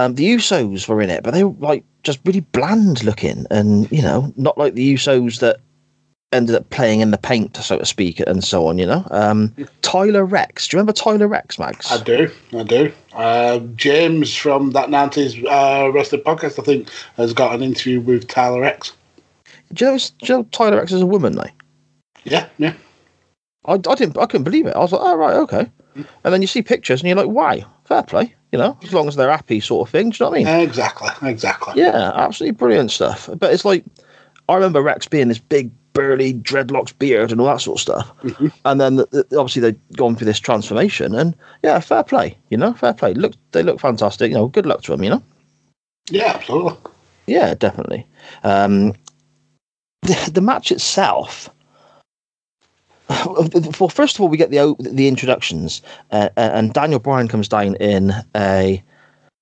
Um, 0.02 0.16
the 0.16 0.36
Usos 0.36 0.88
were 0.88 1.02
in 1.02 1.10
it, 1.10 1.24
but 1.24 1.32
they 1.32 1.44
were 1.44 1.56
like 1.60 1.84
just 2.04 2.20
really 2.26 2.40
bland 2.40 3.04
looking, 3.04 3.46
and 3.52 3.92
you 3.92 4.02
know, 4.02 4.34
not 4.36 4.58
like 4.58 4.74
the 4.74 4.94
Usos 4.96 5.40
that 5.40 5.60
ended 6.32 6.56
up 6.56 6.70
playing 6.70 7.02
in 7.02 7.12
the 7.12 7.18
paint, 7.18 7.56
so 7.58 7.78
to 7.78 7.86
speak, 7.86 8.20
and 8.22 8.44
so 8.44 8.68
on. 8.68 8.80
You 8.80 8.88
know, 8.88 9.08
um, 9.12 9.56
Tyler 9.82 10.26
Reks. 10.26 10.68
Do 10.68 10.76
you 10.76 10.80
remember 10.80 10.94
Tyler 10.94 11.28
Reks, 11.28 11.60
Mags? 11.60 11.92
I 11.92 12.02
do, 12.04 12.32
I 12.54 12.64
do. 12.64 12.92
Uh, 13.14 13.60
James 13.76 14.36
from 14.36 14.72
that 14.72 14.90
nineties 14.90 15.38
uh, 15.46 15.92
wrestling 15.94 16.22
podcast, 16.22 16.58
I 16.58 16.64
think, 16.64 16.90
has 17.18 17.34
got 17.34 17.54
an 17.54 17.62
interview 17.62 18.02
with 18.02 18.28
Tyler 18.28 18.62
Reks. 18.62 18.94
do, 19.74 19.86
you 19.86 19.92
know, 19.92 19.98
do 19.98 20.14
you 20.22 20.34
know 20.40 20.44
Tyler 20.52 20.78
Reks 20.78 20.94
is 20.94 21.02
a 21.02 21.06
woman 21.06 21.34
now? 21.34 21.50
Yeah, 22.24 22.48
yeah. 22.58 22.74
I, 23.66 23.74
I 23.74 23.78
didn't, 23.78 24.18
I 24.18 24.26
couldn't 24.26 24.46
believe 24.46 24.66
it. 24.66 24.76
I 24.76 24.80
was 24.80 24.92
like, 24.92 25.02
oh 25.04 25.16
right, 25.16 25.36
okay. 25.36 25.70
And 25.96 26.34
then 26.34 26.42
you 26.42 26.48
see 26.48 26.64
pictures, 26.64 27.02
and 27.02 27.08
you're 27.08 27.18
like, 27.18 27.28
why? 27.28 27.66
fair 27.86 28.04
play. 28.04 28.34
You 28.52 28.60
know, 28.60 28.78
as 28.84 28.94
long 28.94 29.08
as 29.08 29.16
they're 29.16 29.32
happy, 29.32 29.60
sort 29.62 29.88
of 29.88 29.92
thing. 29.92 30.10
Do 30.10 30.18
you 30.18 30.26
know 30.26 30.30
what 30.32 30.40
I 30.42 30.44
mean? 30.60 30.68
Exactly, 30.68 31.10
exactly. 31.30 31.74
Yeah, 31.82 32.12
absolutely 32.16 32.56
brilliant 32.58 32.92
stuff. 32.92 33.30
But 33.38 33.54
it's 33.54 33.64
like 33.64 33.86
I 34.50 34.56
remember 34.56 34.82
Reks 34.82 35.08
being 35.08 35.30
this 35.30 35.38
big, 35.40 35.72
burly 35.94 36.34
dreadlocks 36.34 36.98
beard 36.98 37.32
and 37.32 37.40
all 37.40 37.48
that 37.48 37.62
sort 37.62 37.78
of 37.78 37.82
stuff. 37.82 38.12
And 38.66 38.82
then 38.82 38.98
the, 38.98 39.06
the- 39.30 39.40
obviously 39.40 39.62
they've 39.62 39.80
gone 39.96 40.16
through 40.18 40.26
this 40.26 40.40
transformation, 40.40 41.16
and 41.16 41.34
yeah, 41.64 41.80
fair 41.80 42.04
play. 42.04 42.38
You 42.50 42.58
know, 42.58 42.74
fair 42.74 42.94
play. 42.94 43.14
Look, 43.14 43.34
they 43.54 43.64
look 43.64 43.80
fantastic. 43.80 44.30
You 44.32 44.36
know, 44.38 44.48
good 44.48 44.66
luck 44.66 44.82
to 44.84 44.92
them. 44.92 45.04
You 45.04 45.12
know, 45.12 45.24
Yeah, 46.10 46.34
absolutely. 46.36 46.76
yeah, 47.28 47.54
definitely. 47.54 48.06
Um, 48.44 48.94
the, 50.02 50.30
the 50.34 50.42
match 50.42 50.74
itself. 50.74 51.50
Well, 53.80 53.90
first 53.90 54.16
of 54.16 54.22
all, 54.22 54.30
we 54.30 54.38
get 54.38 54.52
the 54.52 54.76
the 54.80 55.08
introductions, 55.08 55.82
uh, 56.12 56.30
and 56.38 56.74
Daniel 56.74 57.00
Bryan 57.00 57.28
comes 57.28 57.48
down 57.48 57.76
in 57.76 58.14
a 58.36 58.82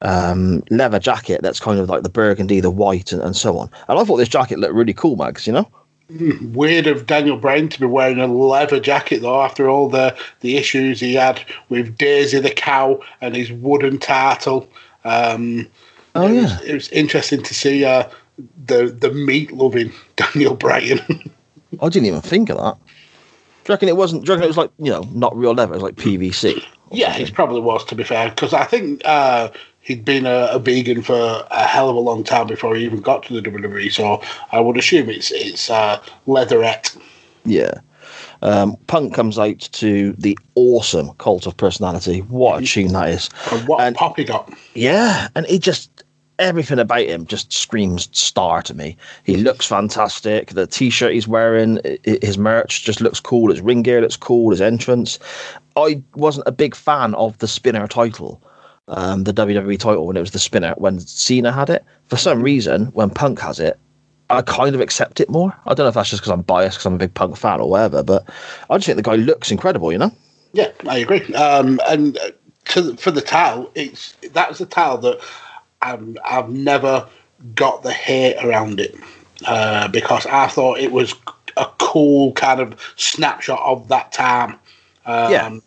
um, 0.01 0.63
leather 0.69 0.99
jacket 0.99 1.41
that's 1.41 1.59
kind 1.59 1.79
of 1.79 1.89
like 1.89 2.03
the 2.03 2.09
burgundy, 2.09 2.59
the 2.59 2.69
white, 2.69 3.11
and, 3.11 3.21
and 3.21 3.35
so 3.35 3.57
on. 3.57 3.69
And 3.87 3.99
I 3.99 4.03
thought 4.03 4.17
this 4.17 4.29
jacket 4.29 4.59
looked 4.59 4.73
really 4.73 4.93
cool, 4.93 5.15
Mags. 5.15 5.45
You 5.45 5.53
know, 5.53 5.69
Weird 6.53 6.87
of 6.87 7.05
Daniel 7.05 7.37
Bryan 7.37 7.69
to 7.69 7.79
be 7.79 7.85
wearing 7.85 8.19
a 8.19 8.27
leather 8.27 8.79
jacket 8.79 9.21
though, 9.21 9.41
after 9.41 9.69
all 9.69 9.89
the 9.89 10.17
the 10.41 10.57
issues 10.57 10.99
he 10.99 11.15
had 11.15 11.43
with 11.69 11.97
Daisy 11.97 12.39
the 12.39 12.49
cow 12.49 13.01
and 13.21 13.35
his 13.35 13.51
wooden 13.51 13.99
turtle. 13.99 14.67
Um, 15.03 15.69
Oh, 16.15 16.27
it 16.27 16.33
yeah. 16.33 16.41
was, 16.41 16.61
it 16.61 16.73
was 16.73 16.89
interesting 16.89 17.43
to 17.43 17.53
see 17.53 17.85
uh, 17.85 18.09
the 18.65 18.85
the 18.87 19.11
meat 19.11 19.51
loving 19.51 19.91
Daniel 20.15 20.55
Bryan. 20.55 20.99
I 21.81 21.89
didn't 21.89 22.07
even 22.07 22.21
think 22.21 22.49
of 22.49 22.57
that. 22.57 22.77
Do 23.69 23.73
you 23.73 23.75
reckon 23.75 23.89
it 23.89 23.97
wasn't? 23.97 24.25
Do 24.25 24.31
you 24.31 24.33
reckon 24.35 24.45
it 24.45 24.47
was 24.47 24.57
like 24.57 24.71
you 24.79 24.89
know 24.89 25.07
not 25.13 25.37
real 25.37 25.53
leather? 25.53 25.73
It 25.73 25.75
was 25.75 25.83
like 25.83 25.93
PVC. 25.95 26.59
yeah, 26.91 27.13
he 27.13 27.29
probably 27.29 27.61
was 27.61 27.85
to 27.85 27.93
be 27.93 28.03
fair, 28.03 28.29
because 28.31 28.51
I 28.51 28.65
think 28.65 29.03
uh, 29.05 29.51
he'd 29.81 30.03
been 30.03 30.25
a, 30.25 30.47
a 30.51 30.57
vegan 30.57 31.03
for 31.03 31.45
a 31.51 31.67
hell 31.67 31.87
of 31.87 31.95
a 31.95 31.99
long 31.99 32.23
time 32.23 32.47
before 32.47 32.75
he 32.75 32.83
even 32.83 32.99
got 32.99 33.21
to 33.25 33.39
the 33.39 33.47
WWE. 33.47 33.91
So 33.91 34.23
I 34.51 34.59
would 34.59 34.75
assume 34.75 35.07
it's 35.11 35.29
it's 35.31 35.69
uh, 35.69 36.01
leatherette. 36.25 36.97
Yeah. 37.45 37.75
Um, 38.41 38.75
Punk 38.87 39.13
comes 39.13 39.37
out 39.37 39.59
to 39.59 40.13
the 40.13 40.35
awesome 40.55 41.11
Cult 41.19 41.45
of 41.45 41.55
Personality. 41.55 42.21
What 42.21 42.63
a 42.63 42.65
tune 42.65 42.93
that 42.93 43.09
is! 43.09 43.29
And 43.51 43.67
what 43.67 43.81
And- 43.81 43.95
pop 43.95 44.17
he 44.17 44.23
got. 44.23 44.51
Yeah, 44.73 45.27
and 45.35 45.45
he 45.45 45.59
just 45.59 45.91
everything 46.39 46.79
about 46.79 47.05
him 47.05 47.25
just 47.25 47.53
screams 47.53 48.09
star 48.17 48.61
to 48.63 48.73
me. 48.73 48.97
He 49.23 49.37
looks 49.37 49.67
fantastic. 49.67 50.51
The 50.51 50.65
t-shirt 50.65 51.13
he's 51.13 51.27
wearing, 51.27 51.79
his 52.03 52.37
merch 52.37 52.83
just 52.83 53.01
looks 53.01 53.19
cool. 53.19 53.51
His 53.51 53.61
ring 53.61 53.83
gear 53.83 54.01
looks 54.01 54.15
cool. 54.15 54.51
His 54.51 54.61
entrance. 54.61 55.19
I 55.75 56.01
wasn't 56.15 56.47
a 56.47 56.51
big 56.51 56.75
fan 56.75 57.13
of 57.15 57.37
the 57.37 57.47
spinner 57.47 57.87
title, 57.87 58.41
um, 58.87 59.25
the 59.25 59.33
WWE 59.33 59.77
title 59.77 60.07
when 60.07 60.17
it 60.17 60.21
was 60.21 60.31
the 60.31 60.39
spinner 60.39 60.73
when 60.77 60.99
Cena 60.99 61.51
had 61.51 61.69
it. 61.69 61.85
For 62.07 62.17
some 62.17 62.41
reason, 62.41 62.87
when 62.87 63.09
Punk 63.09 63.39
has 63.41 63.59
it, 63.59 63.77
I 64.29 64.41
kind 64.41 64.75
of 64.75 64.81
accept 64.81 65.19
it 65.19 65.29
more. 65.29 65.55
I 65.65 65.73
don't 65.73 65.85
know 65.85 65.89
if 65.89 65.95
that's 65.95 66.09
just 66.09 66.21
because 66.21 66.31
I'm 66.31 66.41
biased 66.41 66.77
because 66.77 66.85
I'm 66.85 66.95
a 66.95 66.99
big 66.99 67.13
Punk 67.13 67.35
fan 67.37 67.59
or 67.59 67.69
whatever, 67.69 68.03
but 68.03 68.29
I 68.69 68.77
just 68.77 68.85
think 68.85 68.95
the 68.97 69.03
guy 69.03 69.15
looks 69.15 69.51
incredible. 69.51 69.91
You 69.91 69.97
know? 69.97 70.11
Yeah, 70.53 70.71
I 70.87 70.99
agree. 70.99 71.33
Um, 71.33 71.79
and 71.87 72.17
uh, 72.17 72.31
to 72.69 72.95
for 72.97 73.11
the 73.11 73.21
towel, 73.21 73.71
it's 73.75 74.13
that 74.31 74.49
was 74.49 74.61
a 74.61 74.65
towel 74.65 74.97
that 74.99 75.19
I've 75.81 76.49
never 76.49 77.07
got 77.55 77.83
the 77.83 77.93
hate 77.93 78.37
around 78.43 78.79
it 78.79 78.95
uh, 79.45 79.87
because 79.87 80.25
I 80.25 80.47
thought 80.47 80.79
it 80.79 80.91
was 80.91 81.15
a 81.57 81.67
cool 81.77 82.33
kind 82.33 82.59
of 82.59 82.79
snapshot 82.95 83.61
of 83.61 83.87
that 83.89 84.11
time. 84.11 84.51
Um, 85.05 85.31
Yeah. 85.31 85.59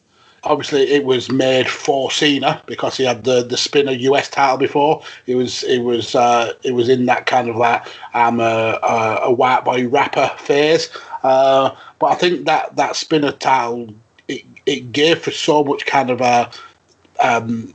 Obviously, 0.44 0.90
it 0.90 1.04
was 1.04 1.30
made 1.30 1.68
for 1.68 2.10
Cena 2.10 2.60
because 2.66 2.96
he 2.96 3.04
had 3.04 3.22
the, 3.22 3.44
the 3.44 3.56
spinner 3.56 3.92
US 3.92 4.28
title 4.28 4.56
before. 4.56 5.04
It 5.28 5.36
was 5.36 5.62
it 5.62 5.78
was 5.84 6.16
uh, 6.16 6.54
it 6.64 6.72
was 6.72 6.88
in 6.88 7.06
that 7.06 7.26
kind 7.26 7.48
of 7.48 7.54
like 7.54 7.86
I'm 8.12 8.40
a, 8.40 8.76
a, 8.82 9.20
a 9.22 9.32
white 9.32 9.64
boy 9.64 9.86
rapper 9.86 10.32
phase. 10.38 10.90
Uh, 11.22 11.70
but 12.00 12.06
I 12.06 12.14
think 12.16 12.46
that 12.46 12.74
that 12.74 12.96
spinner 12.96 13.30
title 13.30 13.94
it, 14.26 14.42
it 14.66 14.90
gave 14.90 15.20
for 15.20 15.30
so 15.30 15.62
much 15.62 15.86
kind 15.86 16.10
of 16.10 16.20
a 16.20 16.50
um, 17.22 17.72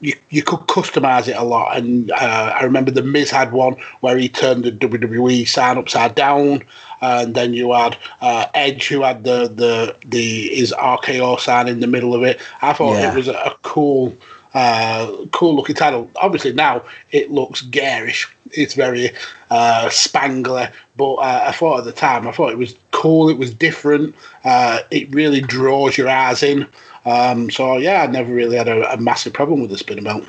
you, 0.00 0.14
you 0.30 0.42
could 0.42 0.60
customize 0.60 1.28
it 1.28 1.36
a 1.36 1.42
lot. 1.44 1.76
And 1.76 2.10
uh, 2.10 2.54
I 2.58 2.62
remember 2.64 2.90
the 2.90 3.02
Miz 3.02 3.30
had 3.30 3.52
one 3.52 3.76
where 4.00 4.16
he 4.16 4.28
turned 4.28 4.64
the 4.64 4.72
WWE 4.72 5.46
sign 5.48 5.78
upside 5.78 6.14
down, 6.14 6.62
and 7.00 7.34
then 7.34 7.54
you 7.54 7.72
had 7.72 7.96
uh, 8.20 8.46
Edge 8.54 8.88
who 8.88 9.02
had 9.02 9.24
the 9.24 9.48
the 9.48 9.96
the 10.06 10.48
his 10.54 10.72
RKO 10.72 11.38
sign 11.40 11.68
in 11.68 11.80
the 11.80 11.86
middle 11.86 12.14
of 12.14 12.22
it. 12.22 12.40
I 12.62 12.72
thought 12.72 12.94
Yeah. 12.94 13.12
it 13.12 13.16
was 13.16 13.28
a, 13.28 13.56
cool 13.62 14.14
uh, 14.54 15.10
cool 15.32 15.56
looking 15.56 15.74
title. 15.74 16.08
Obviously 16.16 16.52
now 16.52 16.82
it 17.10 17.30
looks 17.30 17.62
garish. 17.62 18.28
It's 18.52 18.74
very 18.74 19.10
uh, 19.50 19.88
spangly, 19.88 20.70
but 20.96 21.14
uh, 21.14 21.44
I 21.48 21.52
thought 21.52 21.78
at 21.78 21.84
the 21.84 21.92
time 21.92 22.28
I 22.28 22.32
thought 22.32 22.52
it 22.52 22.58
was 22.58 22.76
cool. 22.92 23.28
It 23.28 23.38
was 23.38 23.52
different. 23.52 24.14
Uh, 24.44 24.80
it 24.90 25.12
really 25.12 25.40
draws 25.40 25.98
your 25.98 26.08
eyes 26.08 26.42
in. 26.42 26.66
Um, 27.04 27.50
so 27.50 27.76
yeah, 27.76 28.02
I 28.02 28.06
never 28.06 28.32
really 28.32 28.56
had 28.56 28.68
a, 28.68 28.92
a 28.92 28.96
massive 28.96 29.32
problem 29.32 29.60
with 29.60 29.70
the 29.70 29.78
spinner 29.78 30.02
belt. 30.02 30.24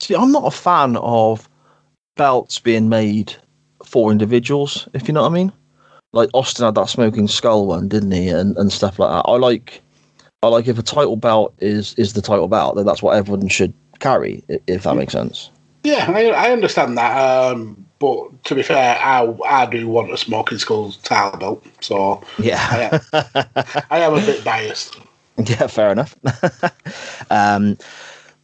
See, 0.00 0.14
I'm 0.14 0.32
not 0.32 0.46
a 0.46 0.50
fan 0.50 0.96
of 0.96 1.48
belts 2.16 2.58
being 2.58 2.88
made 2.88 3.34
for 3.84 4.10
individuals, 4.10 4.88
if 4.94 5.06
you 5.06 5.14
know 5.14 5.22
what 5.22 5.30
I 5.30 5.34
mean. 5.34 5.52
Like 6.12 6.30
Austin 6.32 6.64
had 6.64 6.76
that 6.76 6.88
smoking 6.88 7.28
skull 7.28 7.66
one, 7.66 7.88
didn't 7.88 8.12
he? 8.12 8.28
And 8.28 8.56
and 8.56 8.72
stuff 8.72 8.98
like 8.98 9.10
that. 9.10 9.28
I 9.28 9.36
like 9.36 9.82
I 10.42 10.48
like 10.48 10.68
if 10.68 10.78
a 10.78 10.82
title 10.82 11.16
belt 11.16 11.54
is 11.58 11.94
is 11.94 12.12
the 12.12 12.22
title 12.22 12.48
belt, 12.48 12.76
then 12.76 12.86
that's 12.86 13.02
what 13.02 13.16
everyone 13.16 13.48
should 13.48 13.72
carry, 13.98 14.42
if 14.66 14.84
that 14.84 14.96
makes 14.96 15.12
sense. 15.12 15.50
Yeah, 15.82 16.10
I, 16.14 16.30
I 16.30 16.50
understand 16.50 16.96
that. 16.96 17.16
Um, 17.18 17.84
but 17.98 18.44
to 18.44 18.54
be 18.54 18.62
fair, 18.62 18.98
I, 19.00 19.34
I 19.46 19.66
do 19.66 19.86
want 19.88 20.12
a 20.12 20.16
smoking 20.16 20.58
skull 20.58 20.92
title 21.02 21.38
belt. 21.38 21.66
So 21.80 22.22
Yeah. 22.38 23.00
I 23.12 23.98
am 24.00 24.14
a 24.14 24.20
bit 24.20 24.44
biased. 24.44 24.98
Yeah, 25.46 25.66
fair 25.66 25.90
enough. 25.90 26.16
um, 27.30 27.76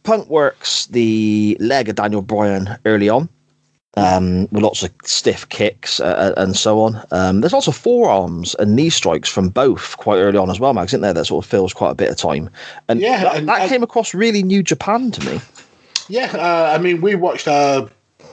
Punk 0.03 0.27
works 0.29 0.87
the 0.87 1.55
leg 1.59 1.87
of 1.89 1.95
Daniel 1.95 2.21
Bryan 2.21 2.77
early 2.85 3.07
on 3.07 3.29
um, 3.95 4.47
with 4.51 4.61
lots 4.63 4.83
of 4.83 4.91
stiff 5.05 5.47
kicks 5.49 5.99
uh, 5.99 6.33
and 6.37 6.55
so 6.55 6.81
on. 6.81 7.01
Um, 7.11 7.41
there's 7.41 7.53
also 7.53 7.71
forearms 7.71 8.55
and 8.55 8.75
knee 8.75 8.89
strikes 8.89 9.29
from 9.29 9.49
both 9.49 9.95
quite 9.97 10.17
early 10.17 10.37
on 10.37 10.49
as 10.49 10.59
well, 10.59 10.73
Mags, 10.73 10.91
isn't 10.91 11.01
there? 11.01 11.13
That 11.13 11.25
sort 11.25 11.45
of 11.45 11.49
fills 11.49 11.73
quite 11.73 11.91
a 11.91 11.95
bit 11.95 12.09
of 12.09 12.17
time. 12.17 12.49
And 12.89 12.99
Yeah, 12.99 13.23
that, 13.23 13.35
and 13.37 13.47
that 13.47 13.61
I- 13.61 13.67
came 13.69 13.83
across 13.83 14.13
really 14.13 14.43
New 14.43 14.63
Japan 14.63 15.11
to 15.11 15.25
me. 15.25 15.39
Yeah, 16.09 16.31
uh, 16.33 16.73
I 16.75 16.77
mean, 16.81 16.99
we 16.99 17.15
watched 17.15 17.47
uh, 17.47 17.87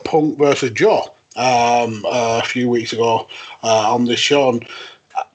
Punk 0.04 0.36
versus 0.38 0.70
Joe 0.72 1.14
um, 1.36 2.04
a 2.10 2.42
few 2.42 2.68
weeks 2.68 2.92
ago 2.92 3.28
uh, 3.62 3.92
on 3.94 4.06
this 4.06 4.18
show, 4.18 4.48
and 4.48 4.66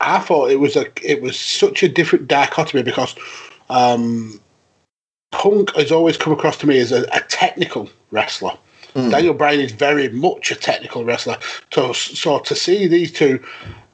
I 0.02 0.20
thought 0.20 0.52
it 0.52 0.60
was 0.60 0.76
a 0.76 0.86
it 1.02 1.22
was 1.22 1.40
such 1.40 1.84
a 1.84 1.90
different 1.90 2.28
dichotomy 2.28 2.84
because 2.84 3.16
um, 3.70 4.40
Punk 5.32 5.76
has 5.76 5.92
always 5.92 6.18
come 6.18 6.34
across 6.34 6.58
to 6.58 6.68
me 6.68 6.80
as 6.80 6.92
a, 6.92 7.04
a 7.14 7.22
technical 7.28 7.90
wrestler. 8.12 8.58
Daniel 9.10 9.34
Bryan 9.34 9.60
is 9.60 9.72
very 9.72 10.10
much 10.10 10.52
a 10.52 10.56
technical 10.56 11.04
wrestler. 11.04 11.38
So, 11.74 11.94
so 11.94 12.40
to 12.40 12.56
see 12.56 12.88
these 12.88 13.12
two 13.12 13.44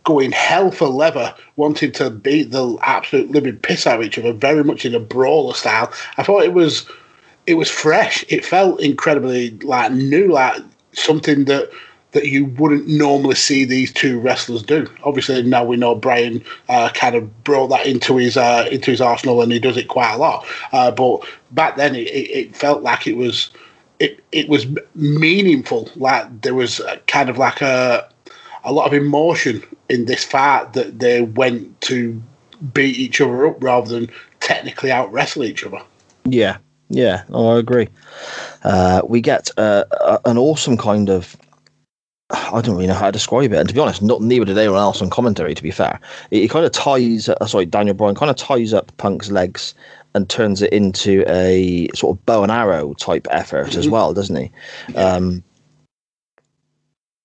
going 0.03 0.31
hell 0.31 0.71
for 0.71 0.87
leather, 0.87 1.33
wanting 1.55 1.91
to 1.93 2.09
beat 2.09 2.51
the 2.51 2.77
absolute 2.81 3.31
living 3.31 3.57
piss 3.57 3.87
out 3.87 3.99
of 3.99 4.05
each 4.05 4.17
other, 4.17 4.33
very 4.33 4.63
much 4.63 4.85
in 4.85 4.93
a 4.93 4.99
brawler 4.99 5.53
style, 5.53 5.91
I 6.17 6.23
thought 6.23 6.43
it 6.43 6.53
was 6.53 6.85
it 7.47 7.53
was 7.55 7.69
fresh. 7.69 8.25
It 8.27 8.45
felt 8.45 8.81
incredibly 8.81 9.51
like 9.59 9.91
new, 9.91 10.31
like 10.31 10.61
something 10.93 11.45
that 11.45 11.69
that 12.11 12.25
you 12.27 12.45
wouldn't 12.45 12.87
normally 12.87 13.35
see 13.35 13.65
these 13.65 13.93
two 13.93 14.19
wrestlers 14.19 14.63
do. 14.63 14.87
Obviously, 15.03 15.41
now 15.43 15.63
we 15.63 15.77
know 15.77 15.95
Bryan 15.95 16.43
uh, 16.67 16.89
kind 16.93 17.15
of 17.15 17.43
brought 17.43 17.67
that 17.67 17.85
into 17.85 18.17
his 18.17 18.35
uh, 18.37 18.67
into 18.71 18.91
his 18.91 19.01
arsenal, 19.01 19.41
and 19.41 19.51
he 19.51 19.59
does 19.59 19.77
it 19.77 19.87
quite 19.87 20.13
a 20.13 20.17
lot. 20.17 20.45
Uh, 20.71 20.91
but 20.91 21.23
back 21.51 21.77
then, 21.77 21.95
it, 21.95 22.07
it, 22.07 22.55
felt 22.55 22.81
like 22.81 23.05
it 23.05 23.15
was 23.15 23.51
it 23.99 24.23
it 24.31 24.49
was 24.49 24.65
meaningful. 24.95 25.89
Like 25.95 26.41
there 26.41 26.55
was 26.55 26.81
kind 27.07 27.29
of 27.29 27.37
like 27.37 27.61
a 27.61 28.09
a 28.63 28.73
lot 28.73 28.87
of 28.87 28.93
emotion 28.93 29.63
in 29.89 30.05
this 30.05 30.23
fight 30.23 30.73
that 30.73 30.99
they 30.99 31.21
went 31.21 31.79
to 31.81 32.21
beat 32.73 32.97
each 32.97 33.21
other 33.21 33.47
up 33.47 33.63
rather 33.63 33.87
than 33.87 34.09
technically 34.39 34.91
out 34.91 35.11
wrestle 35.11 35.43
each 35.43 35.63
other. 35.63 35.81
Yeah, 36.25 36.57
yeah, 36.89 37.23
I 37.33 37.57
agree. 37.57 37.87
Uh, 38.63 39.01
we 39.07 39.21
get 39.21 39.49
uh, 39.57 39.85
an 40.25 40.37
awesome 40.37 40.77
kind 40.77 41.09
of. 41.09 41.35
I 42.53 42.61
don't 42.61 42.75
really 42.75 42.87
know 42.87 42.93
how 42.93 43.07
to 43.07 43.11
describe 43.11 43.51
it, 43.51 43.57
and 43.57 43.67
to 43.67 43.75
be 43.75 43.81
honest, 43.81 44.01
not 44.01 44.21
neither 44.21 44.45
did 44.45 44.57
anyone 44.57 44.79
else 44.79 45.01
on 45.01 45.09
commentary. 45.09 45.55
To 45.55 45.63
be 45.63 45.71
fair, 45.71 45.99
it, 46.31 46.43
it 46.43 46.49
kind 46.49 46.65
of 46.65 46.71
ties. 46.71 47.29
Uh, 47.29 47.45
sorry, 47.45 47.65
Daniel 47.65 47.95
Bryan 47.95 48.15
kind 48.15 48.29
of 48.29 48.35
ties 48.35 48.73
up 48.73 48.95
Punk's 48.97 49.31
legs 49.31 49.73
and 50.15 50.29
turns 50.29 50.61
it 50.61 50.73
into 50.73 51.23
a 51.27 51.87
sort 51.93 52.17
of 52.17 52.25
bow 52.25 52.43
and 52.43 52.51
arrow 52.51 52.93
type 52.95 53.27
effort 53.29 53.75
as 53.75 53.87
well, 53.87 54.13
doesn't 54.13 54.35
he? 54.35 54.51
Um, 54.95 55.43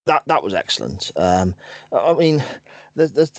that 0.07 0.23
that 0.27 0.43
was 0.43 0.53
excellent. 0.53 1.11
Um, 1.17 1.55
I 1.93 2.13
mean, 2.13 2.45
there's, 2.95 3.13
there's, 3.13 3.33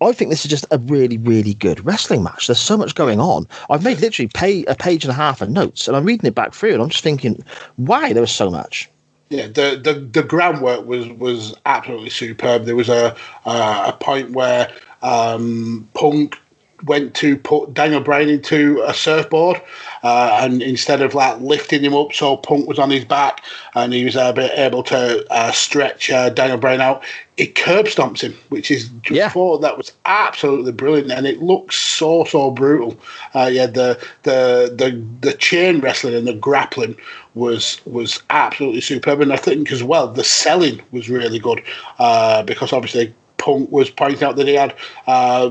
I 0.00 0.12
think 0.12 0.30
this 0.30 0.44
is 0.44 0.50
just 0.50 0.66
a 0.70 0.78
really, 0.78 1.16
really 1.16 1.54
good 1.54 1.84
wrestling 1.86 2.22
match. 2.22 2.46
There's 2.46 2.60
so 2.60 2.76
much 2.76 2.94
going 2.94 3.18
on. 3.18 3.48
I've 3.70 3.84
made 3.84 4.00
literally 4.00 4.28
pay, 4.28 4.64
a 4.66 4.74
page 4.74 5.04
and 5.04 5.10
a 5.10 5.14
half 5.14 5.40
of 5.40 5.48
notes, 5.48 5.88
and 5.88 5.96
I'm 5.96 6.04
reading 6.04 6.26
it 6.26 6.34
back 6.34 6.52
through, 6.52 6.74
and 6.74 6.82
I'm 6.82 6.90
just 6.90 7.04
thinking, 7.04 7.42
why 7.76 8.12
there 8.12 8.22
was 8.22 8.32
so 8.32 8.50
much. 8.50 8.90
Yeah, 9.32 9.46
the, 9.46 9.80
the 9.82 9.94
the 9.94 10.22
groundwork 10.22 10.84
was 10.84 11.08
was 11.08 11.54
absolutely 11.64 12.10
superb. 12.10 12.66
There 12.66 12.76
was 12.76 12.90
a 12.90 13.16
uh, 13.46 13.92
a 13.94 13.96
point 13.98 14.32
where 14.32 14.70
um, 15.00 15.88
Punk 15.94 16.38
went 16.84 17.14
to 17.16 17.36
put 17.36 17.74
Daniel 17.74 18.00
Bryan 18.00 18.28
into 18.28 18.82
a 18.84 18.94
surfboard, 18.94 19.60
uh, 20.02 20.38
and 20.40 20.62
instead 20.62 21.00
of 21.02 21.14
like 21.14 21.40
lifting 21.40 21.84
him 21.84 21.94
up, 21.94 22.12
so 22.12 22.36
Punk 22.36 22.66
was 22.68 22.78
on 22.78 22.90
his 22.90 23.04
back, 23.04 23.42
and 23.74 23.92
he 23.92 24.04
was 24.04 24.16
uh, 24.16 24.32
able 24.54 24.82
to 24.84 25.26
uh, 25.32 25.52
stretch 25.52 26.10
uh, 26.10 26.30
Daniel 26.30 26.58
Bryan 26.58 26.80
out. 26.80 27.02
It 27.38 27.54
curb 27.54 27.86
stomps 27.86 28.20
him, 28.20 28.34
which 28.50 28.70
is 28.70 28.90
Yeah. 29.10 29.30
thought 29.30 29.62
that 29.62 29.78
was 29.78 29.92
absolutely 30.04 30.72
brilliant, 30.72 31.10
and 31.12 31.26
it 31.26 31.42
looks 31.42 31.76
so 31.76 32.24
so 32.24 32.50
brutal. 32.50 32.98
Uh, 33.34 33.48
yeah, 33.52 33.66
the 33.66 33.98
the 34.24 34.72
the 34.76 35.02
the 35.20 35.32
chain 35.34 35.80
wrestling 35.80 36.14
and 36.14 36.26
the 36.26 36.34
grappling 36.34 36.96
was 37.34 37.80
was 37.86 38.22
absolutely 38.30 38.80
superb, 38.80 39.20
and 39.20 39.32
I 39.32 39.36
think 39.36 39.72
as 39.72 39.82
well 39.82 40.08
the 40.08 40.24
selling 40.24 40.80
was 40.90 41.08
really 41.08 41.38
good 41.38 41.62
uh, 41.98 42.42
because 42.42 42.72
obviously 42.72 43.14
Punk 43.38 43.72
was 43.72 43.90
pointing 43.90 44.22
out 44.22 44.36
that 44.36 44.46
he 44.46 44.54
had. 44.54 44.74
Uh, 45.06 45.50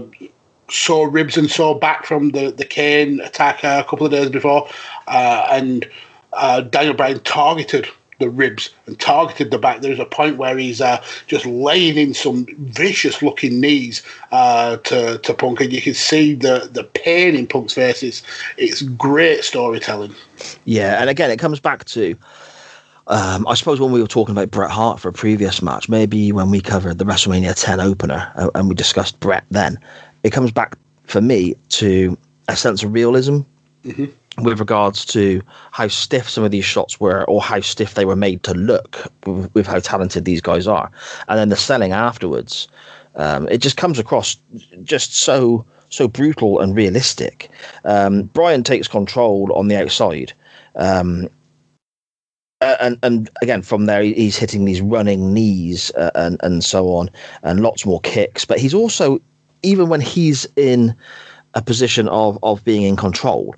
sore 0.72 1.09
ribs 1.09 1.38
and 1.38 1.49
sore 1.49 1.78
back 1.78 2.05
from 2.05 2.30
the, 2.30 2.51
the 2.51 2.65
Kane 2.65 3.19
attack 3.22 3.63
uh, 3.63 3.84
a 3.86 3.89
couple 3.89 4.05
of 4.05 4.11
days 4.11 4.30
before. 4.30 4.69
Uh, 5.07 5.47
and 5.51 5.88
uh, 6.34 6.61
Daniel 6.61 6.93
Bryan 6.93 7.19
targeted 7.22 7.88
the 8.19 8.30
ribs 8.30 8.69
and 8.86 8.97
targeted 8.99 9.51
the 9.51 9.57
back. 9.57 9.82
There's 9.82 9.99
a 9.99 10.05
point 10.05 10.38
where 10.38 10.57
he's 10.57 10.80
uh, 10.80 11.03
just 11.28 11.45
laying 11.45 11.97
in 11.97 12.13
some 12.13 12.45
vicious 12.59 13.22
looking 13.22 13.59
knees 13.59 14.01
uh, 14.32 14.78
to, 14.78 15.17
to 15.17 15.34
Punk, 15.34 15.59
and 15.59 15.74
you 15.74 15.82
can 15.82 15.93
see 15.93 16.36
the, 16.36 16.69
the 16.72 16.84
pain 16.84 17.36
in 17.36 17.47
Punk's 17.47 17.74
face. 17.74 18.01
It's, 18.03 18.24
it's 18.57 18.84
great 18.84 19.43
storytelling. 19.43 20.15
Yeah, 20.65 21.01
and 21.01 21.09
again, 21.09 21.32
it 21.32 21.39
comes 21.39 21.59
back 21.59 21.86
to. 21.86 22.15
Um, 23.07 23.45
I 23.47 23.55
suppose 23.55 23.82
when 23.82 23.91
we 23.91 23.99
were 23.99 24.07
talking 24.07 24.32
about 24.32 24.51
Bret 24.51 24.72
Hart 24.72 24.99
for 24.99 25.09
a 25.09 25.13
previous 25.13 25.61
match, 25.61 25.89
maybe 25.89 26.32
when 26.32 26.49
we 26.49 26.61
covered 26.61 26.97
the 26.97 27.03
WrestleMania 27.03 27.59
10 27.59 27.82
opener 27.82 28.32
uh, 28.36 28.51
and 28.55 28.69
we 28.69 28.76
discussed 28.76 29.19
Bret 29.19 29.43
then, 29.49 29.78
it 30.24 30.32
comes 30.32 30.51
back 30.51 30.78
for 31.03 31.22
me 31.22 31.55
to 31.69 32.17
a 32.47 32.55
sense 32.55 32.84
of 32.84 32.93
realism 32.93 33.41
with 34.38 34.59
regards 34.59 35.03
to 35.05 35.41
how 35.72 35.88
stiff 35.88 36.30
some 36.30 36.43
of 36.43 36.51
these 36.51 36.65
shots 36.65 36.99
were 36.99 37.24
or 37.26 37.41
how 37.41 37.59
stiff 37.59 37.95
they 37.95 38.05
were 38.05 38.15
made 38.15 38.43
to 38.43 38.53
look 38.53 39.11
with, 39.26 39.53
with 39.53 39.67
how 39.67 39.80
talented 39.80 40.26
these 40.26 40.41
guys 40.41 40.67
are. 40.67 40.89
And 41.28 41.38
then 41.38 41.49
the 41.49 41.57
selling 41.57 41.91
afterwards, 41.91 42.67
um, 43.15 43.47
it 43.49 43.57
just 43.57 43.78
comes 43.78 43.99
across 43.99 44.38
just 44.84 45.15
so 45.15 45.65
so 45.89 46.07
brutal 46.07 46.61
and 46.61 46.76
realistic. 46.76 47.51
Um, 47.84 48.24
Bryan 48.24 48.63
takes 48.63 48.88
control 48.88 49.51
on 49.53 49.67
the 49.67 49.76
outside. 49.76 50.32
Um, 50.76 51.28
and 52.61 52.97
and 53.01 53.30
again 53.41 53.63
from 53.63 53.88
there 53.88 54.03
he's 54.03 54.38
hitting 54.38 54.65
these 54.65 54.82
running 54.82 55.34
knees 55.34 55.91
uh, 55.95 56.11
and 56.13 56.39
and 56.43 56.63
so 56.63 56.93
on 56.93 57.09
and 57.41 57.61
lots 57.61 57.88
more 57.88 57.99
kicks 58.01 58.45
but 58.45 58.59
he's 58.59 58.74
also 58.74 59.19
even 59.63 59.89
when 59.89 60.01
he's 60.01 60.47
in 60.55 60.95
a 61.53 61.61
position 61.61 62.07
of 62.09 62.38
of 62.43 62.63
being 62.63 62.83
in 62.83 62.95
control 62.95 63.55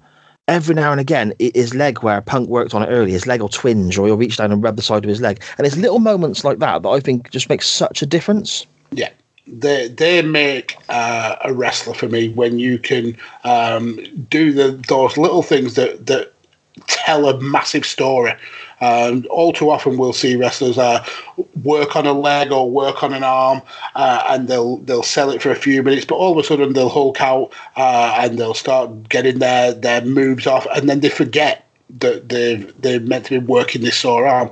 every 0.48 0.76
now 0.76 0.92
and 0.92 1.00
again 1.00 1.34
his 1.40 1.74
leg 1.74 2.04
where 2.04 2.20
punk 2.22 2.50
worked 2.50 2.74
on 2.74 2.84
it 2.84 2.88
earlier 2.88 3.14
his 3.14 3.28
leg 3.28 3.40
will 3.42 3.50
twinge 3.50 3.98
or 3.98 4.08
he'll 4.08 4.18
reach 4.18 4.38
down 4.38 4.52
and 4.52 4.64
rub 4.64 4.76
the 4.76 4.82
side 4.82 5.04
of 5.04 5.10
his 5.10 5.22
leg 5.22 5.42
and 5.58 5.66
it's 5.66 5.78
little 5.78 6.00
moments 6.00 6.44
like 6.44 6.60
that 6.60 6.82
that 6.82 6.90
i 6.90 7.00
think 7.00 7.30
just 7.30 7.50
make 7.50 7.62
such 7.62 8.02
a 8.02 8.06
difference 8.06 8.66
Yeah. 8.92 9.10
They 9.46 9.90
they 9.90 10.22
make 10.22 10.78
uh, 10.88 11.36
a 11.44 11.54
wrestler 11.54 11.94
for 11.94 12.08
me 12.08 12.30
when 12.30 12.60
you 12.60 12.80
can 12.80 13.18
um, 13.44 14.00
do 14.30 14.54
the 14.54 14.82
those 14.88 15.18
little 15.18 15.44
things 15.44 15.74
that 15.74 16.06
that 16.06 16.32
tell 16.88 17.28
a 17.28 17.40
massive 17.42 17.86
story. 17.86 18.34
Um, 18.84 19.26
all 19.30 19.54
too 19.54 19.70
often, 19.70 19.98
we'll 19.98 20.12
see 20.12 20.36
wrestlers 20.36 20.78
uh, 20.78 21.06
work 21.64 21.96
on 21.96 22.06
a 22.06 22.12
leg 22.12 22.52
or 22.52 22.70
work 22.70 23.02
on 23.02 23.14
an 23.14 23.24
arm, 23.24 23.62
uh, 23.96 24.24
and 24.30 24.48
they'll 24.50 24.78
they'll 24.78 25.04
sell 25.04 25.30
it 25.30 25.42
for 25.42 25.52
a 25.52 25.56
few 25.56 25.82
minutes. 25.82 26.06
But 26.06 26.16
all 26.16 26.34
of 26.34 26.38
a 26.38 26.44
sudden, 26.44 26.74
they'll 26.74 26.90
hulk 26.90 27.22
out 27.22 27.54
uh, 27.78 28.18
and 28.20 28.38
they'll 28.38 28.54
start 28.54 29.08
getting 29.08 29.40
their 29.40 29.74
their 29.74 30.02
moves 30.02 30.48
off, 30.48 30.68
and 30.76 30.90
then 30.90 31.00
they 31.00 31.10
forget 31.10 31.66
that 32.00 32.28
they've 32.30 32.74
they're 32.82 33.00
meant 33.00 33.26
to 33.28 33.40
be 33.40 33.46
working 33.46 33.84
this 33.84 33.98
sore 33.98 34.28
arm. 34.28 34.52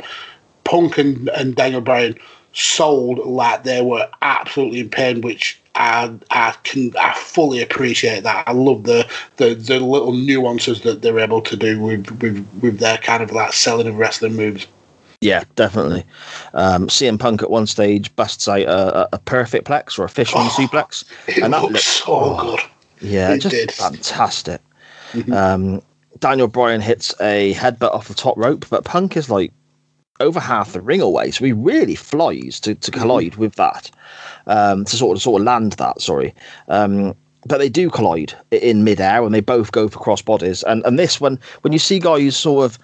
Punk 0.63 0.97
and, 0.97 1.27
and 1.29 1.55
Daniel 1.55 1.81
Bryan 1.81 2.15
sold 2.53 3.17
like 3.19 3.63
they 3.63 3.81
were 3.81 4.07
absolutely 4.21 4.79
in 4.79 4.89
pain, 4.89 5.21
which 5.21 5.60
I 5.75 6.13
I 6.31 6.53
can 6.63 6.93
I 6.99 7.13
fully 7.13 7.61
appreciate 7.61 8.23
that. 8.23 8.47
I 8.47 8.51
love 8.51 8.83
the 8.83 9.07
the, 9.37 9.53
the 9.55 9.79
little 9.79 10.13
nuances 10.13 10.81
that 10.81 11.01
they're 11.01 11.19
able 11.19 11.41
to 11.41 11.55
do 11.55 11.79
with 11.79 12.09
with 12.21 12.45
with 12.61 12.79
their 12.79 12.97
kind 12.97 13.23
of 13.23 13.31
like 13.31 13.53
selling 13.53 13.87
of 13.87 13.95
wrestling 13.95 14.35
moves. 14.35 14.67
Yeah, 15.21 15.43
definitely. 15.55 16.03
Um, 16.53 16.87
CM 16.87 17.19
Punk 17.19 17.43
at 17.43 17.51
one 17.51 17.67
stage 17.67 18.13
busts 18.15 18.47
out 18.47 18.61
a, 18.61 19.07
a, 19.13 19.19
perfect 19.19 19.67
plex 19.67 19.99
or 19.99 20.03
a 20.03 20.09
fisherman 20.09 20.47
Oh, 20.47 20.49
suplex. 20.49 21.03
It 21.27 21.37
And 21.43 21.53
that 21.53 21.61
looks 21.61 21.73
looked- 21.73 21.85
so 21.85 22.03
oh, 22.07 22.41
good. 22.41 22.59
Yeah, 23.07 23.31
It 23.33 23.37
just 23.39 23.53
did. 23.55 23.71
fantastic. 23.71 24.61
Um, 25.31 25.83
Daniel 26.19 26.47
Bryan 26.47 26.81
hits 26.81 27.13
a 27.21 27.53
headbutt 27.53 27.93
off 27.93 28.07
the 28.07 28.15
top 28.15 28.35
rope, 28.35 28.65
but 28.71 28.83
Punk 28.83 29.15
is 29.15 29.29
like 29.29 29.53
over 30.19 30.39
half 30.39 30.73
the 30.73 30.81
ring 30.81 31.01
away, 31.01 31.29
so 31.31 31.45
he 31.45 31.51
really 31.51 31.95
flies 31.95 32.59
to, 32.61 32.73
to 32.75 32.89
collide 32.91 33.35
with 33.35 33.55
that, 33.55 33.91
um, 34.47 34.85
to 34.85 34.95
sort 34.95 35.17
of 35.17 35.21
sort 35.21 35.41
of 35.41 35.45
land 35.45 35.73
that. 35.73 36.01
Sorry, 36.01 36.33
um, 36.67 37.15
but 37.47 37.57
they 37.57 37.69
do 37.69 37.89
collide 37.89 38.33
in 38.51 38.83
midair 38.83 39.23
and 39.23 39.33
they 39.33 39.41
both 39.41 39.71
go 39.71 39.87
for 39.87 39.99
cross 39.99 40.21
bodies, 40.21 40.63
and 40.63 40.83
and 40.85 40.97
this 40.99 41.19
when 41.21 41.39
when 41.61 41.73
you 41.73 41.79
see 41.79 41.99
guys 41.99 42.35
sort 42.37 42.65
of 42.65 42.79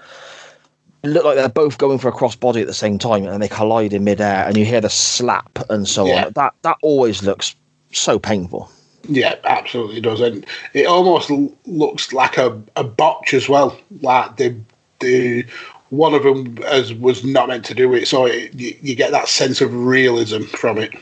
look 1.04 1.24
like 1.24 1.36
they're 1.36 1.48
both 1.50 1.78
going 1.78 2.00
for 2.00 2.10
a 2.10 2.12
cross 2.12 2.36
body 2.36 2.62
at 2.62 2.68
the 2.68 2.74
same 2.74 2.98
time, 2.98 3.26
and 3.26 3.42
they 3.42 3.48
collide 3.48 3.94
in 3.94 4.04
midair, 4.04 4.46
and 4.48 4.58
you 4.58 4.66
hear 4.66 4.82
the 4.82 4.90
slap 4.90 5.60
and 5.70 5.88
so 5.88 6.08
Yeah. 6.08 6.26
on. 6.26 6.34
That 6.34 6.54
that 6.64 6.78
always 6.82 7.24
looks 7.24 7.56
so 7.94 8.20
painful. 8.20 8.70
Yeah, 9.10 9.36
absolutely 9.46 10.02
does, 10.02 10.20
and 10.20 10.46
it 10.74 10.86
almost 10.86 11.32
l- 11.32 11.54
looks 11.66 12.12
like 12.12 12.38
a, 12.38 12.62
a 12.76 12.84
botch 12.84 13.34
as 13.34 13.48
well. 13.48 13.78
Like 14.02 14.36
the 14.38 14.56
the 15.00 15.46
one 15.90 16.14
of 16.14 16.24
them 16.24 16.58
as 16.66 16.94
was 16.94 17.24
not 17.24 17.48
meant 17.48 17.66
to 17.66 17.74
do 17.74 17.94
it, 17.94 18.08
so 18.08 18.26
it, 18.26 18.54
you, 18.54 18.76
you 18.82 18.96
get 18.96 19.12
that 19.12 19.28
sense 19.28 19.62
of 19.62 19.74
realism 19.74 20.42
from 20.44 20.78
it. 20.78 20.94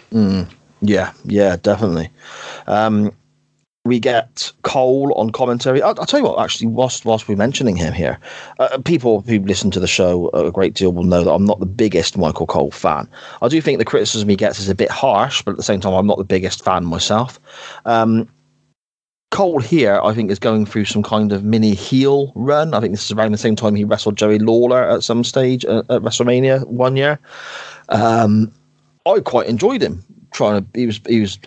Yeah, 0.82 1.12
yeah, 1.24 1.56
definitely. 1.57 2.10
Um, 2.68 3.12
we 3.86 3.99
get 3.99 4.52
Cole 4.64 5.14
on 5.16 5.32
commentary. 5.32 5.82
I'll, 5.82 5.99
I'll 5.99 6.07
tell 6.07 6.20
you 6.20 6.26
what, 6.26 6.44
actually, 6.44 6.68
whilst, 6.68 7.06
whilst 7.06 7.28
we're 7.28 7.36
mentioning 7.36 7.76
him 7.76 7.94
here, 7.94 8.20
uh, 8.60 8.80
people 8.84 9.22
who 9.22 9.40
listen 9.40 9.70
to 9.72 9.80
the 9.80 9.88
show 9.88 10.30
a 10.30 10.52
great 10.52 10.74
deal 10.74 10.91
will 10.91 11.03
know 11.03 11.24
that 11.24 11.32
I'm 11.32 11.45
not 11.45 11.60
the 11.60 11.68
biggest 11.68 12.18
Michael 12.18 12.48
Cole 12.48 12.72
fan. 12.72 13.07
I 13.44 13.48
do 13.48 13.62
think 13.62 13.78
the 13.78 13.86
criticism 13.86 14.28
he 14.28 14.36
gets 14.36 14.60
is 14.60 14.70
a 14.70 14.76
bit 14.76 14.90
harsh, 14.90 15.44
but 15.44 15.52
at 15.52 15.57
the 15.57 15.64
same 15.64 15.80
time, 15.80 15.94
I'm 15.94 16.07
not 16.07 16.18
the 16.18 16.24
biggest 16.24 16.66
fan 16.66 16.86
myself. 16.86 17.40
Um, 17.86 18.28
Cole 19.36 19.60
here, 19.60 19.99
I 20.02 20.14
think, 20.14 20.32
is 20.32 20.40
going 20.40 20.66
through 20.66 20.86
some 20.86 21.03
kind 21.03 21.34
of 21.34 21.44
mini 21.44 21.74
heel 21.74 22.32
run. 22.36 22.74
I 22.74 22.80
think 22.80 22.94
this 22.94 23.03
is 23.03 23.12
around 23.12 23.34
the 23.34 23.38
same 23.38 23.57
time 23.57 23.76
he 23.76 23.84
wrestled 23.84 24.18
Jerry 24.18 24.40
Lawler 24.40 24.90
at 24.90 25.03
some 25.03 25.26
stage 25.26 25.66
at, 25.66 25.80
at 25.91 26.03
WrestleMania 26.03 26.66
one 26.68 26.95
year. 26.95 27.20
Um, 27.90 28.49
I 29.06 29.20
quite 29.20 29.48
enjoyed 29.48 29.82
him 29.82 30.02
trying 30.32 30.64
to. 30.64 30.80
He 30.80 30.86
was 30.86 31.02
he 31.06 31.20
was 31.20 31.38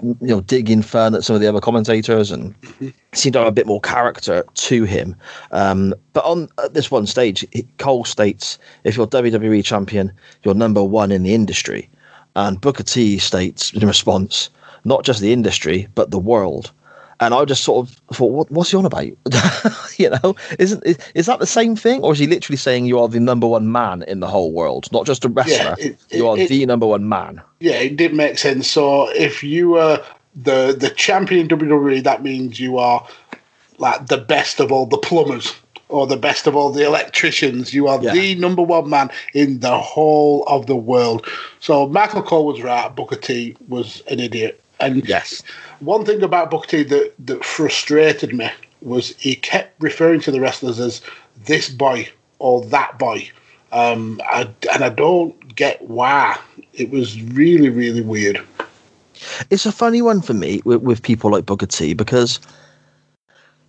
you 0.00 0.16
know 0.20 0.40
digging 0.40 0.82
fun 0.82 1.14
at 1.14 1.22
some 1.22 1.36
of 1.36 1.40
the 1.40 1.46
other 1.46 1.60
commentators 1.60 2.32
and 2.32 2.56
seemed 3.14 3.34
to 3.34 3.38
have 3.38 3.46
a 3.46 3.52
bit 3.52 3.68
more 3.68 3.80
character 3.80 4.44
to 4.54 4.82
him. 4.82 5.14
Um, 5.52 5.94
but 6.14 6.24
on 6.24 6.48
at 6.64 6.74
this 6.74 6.90
one 6.90 7.06
stage, 7.06 7.46
Cole 7.78 8.04
states, 8.04 8.58
"If 8.82 8.96
you're 8.96 9.06
WWE 9.06 9.64
champion, 9.64 10.10
you're 10.42 10.54
number 10.54 10.82
one 10.82 11.12
in 11.12 11.22
the 11.22 11.34
industry," 11.34 11.88
and 12.34 12.60
Booker 12.60 12.82
T 12.82 13.18
states 13.18 13.72
in 13.74 13.86
response, 13.86 14.50
"Not 14.84 15.04
just 15.04 15.20
the 15.20 15.32
industry, 15.32 15.86
but 15.94 16.10
the 16.10 16.18
world." 16.18 16.72
And 17.22 17.32
I 17.34 17.44
just 17.44 17.62
sort 17.62 17.86
of 17.88 17.94
thought, 18.16 18.32
what, 18.32 18.50
what's 18.50 18.70
he 18.72 18.76
on 18.76 18.84
about? 18.84 19.04
you 19.98 20.10
know, 20.10 20.34
isn't 20.58 20.84
is, 20.84 20.98
is 21.14 21.26
that 21.26 21.38
the 21.38 21.46
same 21.46 21.76
thing, 21.76 22.02
or 22.02 22.12
is 22.12 22.18
he 22.18 22.26
literally 22.26 22.56
saying 22.56 22.86
you 22.86 22.98
are 22.98 23.08
the 23.08 23.20
number 23.20 23.46
one 23.46 23.70
man 23.70 24.02
in 24.08 24.20
the 24.20 24.26
whole 24.26 24.52
world, 24.52 24.90
not 24.92 25.06
just 25.06 25.24
a 25.24 25.28
wrestler? 25.28 25.76
it- 25.78 25.96
you 26.10 26.26
are 26.26 26.36
it- 26.36 26.48
the 26.48 26.66
number 26.66 26.86
one 26.86 27.08
man. 27.08 27.40
Yeah, 27.60 27.74
it 27.74 27.96
did 27.96 28.12
make 28.14 28.38
sense. 28.38 28.66
So 28.68 29.08
if 29.10 29.42
you 29.44 29.76
are 29.76 30.00
the 30.34 30.74
the 30.78 30.90
champion 30.90 31.42
in 31.42 31.48
WWE, 31.48 32.02
that 32.02 32.22
means 32.24 32.58
you 32.58 32.78
are 32.78 33.06
like 33.78 34.06
the 34.08 34.18
best 34.18 34.60
of 34.60 34.72
all 34.72 34.86
the 34.86 34.98
plumbers 34.98 35.54
or 35.88 36.06
the 36.06 36.16
best 36.16 36.46
of 36.46 36.56
all 36.56 36.70
the 36.72 36.84
electricians. 36.84 37.72
You 37.74 37.86
are 37.86 38.02
Yeah. 38.02 38.12
the 38.14 38.34
number 38.36 38.62
one 38.62 38.88
man 38.88 39.10
in 39.34 39.60
the 39.60 39.78
whole 39.78 40.42
of 40.46 40.66
the 40.66 40.74
world. 40.76 41.26
So 41.60 41.86
Michael 41.88 42.22
Cole 42.22 42.46
was 42.46 42.62
right. 42.62 42.94
Booker 42.94 43.16
T 43.16 43.54
was 43.68 44.02
an 44.10 44.18
idiot. 44.18 44.58
And 44.80 45.06
Yes. 45.06 45.42
One 45.82 46.04
thing 46.04 46.22
about 46.22 46.50
Booker 46.50 46.68
T 46.68 46.82
that, 46.84 47.12
that 47.26 47.44
frustrated 47.44 48.34
me 48.34 48.50
was 48.80 49.16
he 49.16 49.34
kept 49.34 49.80
referring 49.82 50.20
to 50.20 50.30
the 50.30 50.40
wrestlers 50.40 50.78
as 50.78 51.02
this 51.44 51.68
boy 51.68 52.08
or 52.38 52.64
that 52.66 52.98
boy. 52.98 53.30
Um, 53.72 54.20
I, 54.24 54.48
and 54.72 54.84
I 54.84 54.90
don't 54.90 55.54
get 55.54 55.80
why. 55.82 56.38
It 56.72 56.90
was 56.90 57.20
really, 57.22 57.68
really 57.70 58.02
weird. 58.02 58.40
it's 59.50 59.66
a 59.66 59.72
funny 59.72 60.02
one 60.02 60.20
for 60.20 60.34
me 60.34 60.60
with, 60.64 60.82
with 60.82 61.02
people 61.02 61.30
like 61.30 61.46
Booker 61.46 61.66
T 61.66 61.94
because 61.94 62.40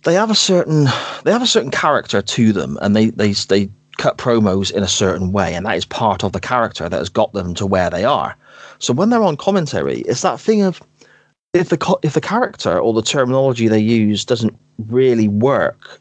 they 0.04 0.14
have 0.14 0.30
a 0.30 0.34
certain 0.34 0.84
they 1.24 1.32
have 1.32 1.42
a 1.42 1.46
certain 1.46 1.70
character 1.70 2.20
to 2.20 2.52
them, 2.52 2.78
and 2.82 2.94
they 2.94 3.10
they 3.10 3.32
they 3.32 3.70
cut 3.96 4.18
promos 4.18 4.70
in 4.72 4.82
a 4.82 4.88
certain 4.88 5.32
way, 5.32 5.54
and 5.54 5.66
that 5.66 5.76
is 5.76 5.84
part 5.84 6.24
of 6.24 6.32
the 6.32 6.40
character 6.40 6.88
that 6.88 6.98
has 6.98 7.08
got 7.08 7.32
them 7.32 7.54
to 7.54 7.66
where 7.66 7.90
they 7.90 8.04
are. 8.04 8.36
So 8.78 8.92
when 8.92 9.10
they're 9.10 9.22
on 9.22 9.36
commentary, 9.36 10.00
it's 10.00 10.22
that 10.22 10.40
thing 10.40 10.62
of 10.62 10.82
if 11.54 11.70
the 11.70 11.98
if 12.02 12.12
the 12.14 12.20
character 12.20 12.78
or 12.78 12.92
the 12.92 13.02
terminology 13.02 13.68
they 13.68 13.78
use 13.78 14.24
doesn't 14.24 14.58
really 14.88 15.28
work 15.28 16.00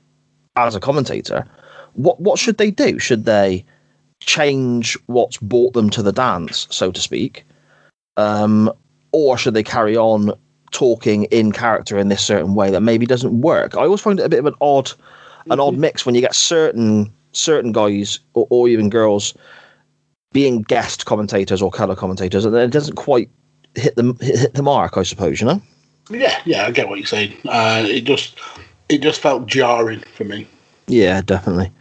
as 0.56 0.76
a 0.76 0.80
commentator, 0.80 1.46
what 1.94 2.20
what 2.20 2.38
should 2.40 2.58
they 2.58 2.72
do? 2.72 3.00
Should 3.00 3.26
they 3.26 3.64
change 4.20 4.98
what's 5.06 5.38
brought 5.38 5.74
them 5.74 5.90
to 5.92 6.02
the 6.02 6.12
dance, 6.12 6.68
so 6.70 6.92
to 6.92 7.00
speak? 7.00 7.46
um, 8.18 8.72
or 9.12 9.38
should 9.38 9.54
they 9.54 9.64
carry 9.64 9.96
on 9.96 10.34
talking 10.72 11.26
in 11.26 11.52
character 11.52 11.98
in 11.98 12.10
this 12.10 12.24
certain 12.24 12.56
way 12.56 12.72
that 12.72 12.82
maybe 12.82 13.06
doesn't 13.06 13.42
work? 13.42 13.76
I 13.76 13.82
always 13.82 14.02
find 14.02 14.20
it 14.20 14.26
a 14.26 14.30
bit 14.30 14.40
of 14.40 14.46
an 14.46 14.56
odd, 14.62 14.92
an 15.50 15.60
odd 15.60 15.78
mix 15.78 16.06
when 16.06 16.16
you 16.16 16.22
get 16.22 16.36
certain 16.36 17.12
certain 17.32 17.72
guys 17.72 18.20
or, 18.36 18.48
or 18.50 18.68
even 18.68 18.90
girls 18.90 19.36
being 20.34 20.62
guest 20.62 21.06
commentators 21.06 21.62
or 21.62 21.72
color 21.72 21.96
commentators, 21.96 22.46
and 22.46 22.56
it 22.56 22.72
doesn't 22.72 22.96
quite 22.96 23.30
hit 23.76 23.96
the 23.96 24.16
hit, 24.22 24.54
the 24.54 24.64
mark. 24.64 24.98
I 24.98 25.04
suppose 25.04 25.42
you 25.42 25.48
know. 25.48 25.62
Yeah, 26.10 26.40
yeah, 26.46 26.66
I 26.66 26.72
get 26.72 26.90
what 26.90 26.98
you're 27.00 27.08
saying. 27.08 27.34
Uh, 27.48 27.84
it 27.88 28.02
just 28.02 28.38
it 28.90 29.02
just 29.02 29.22
felt 29.22 29.46
jarring 29.48 30.04
for 30.16 30.24
me. 30.26 30.48
Yeah, 30.88 31.22
definitely. 31.22 31.72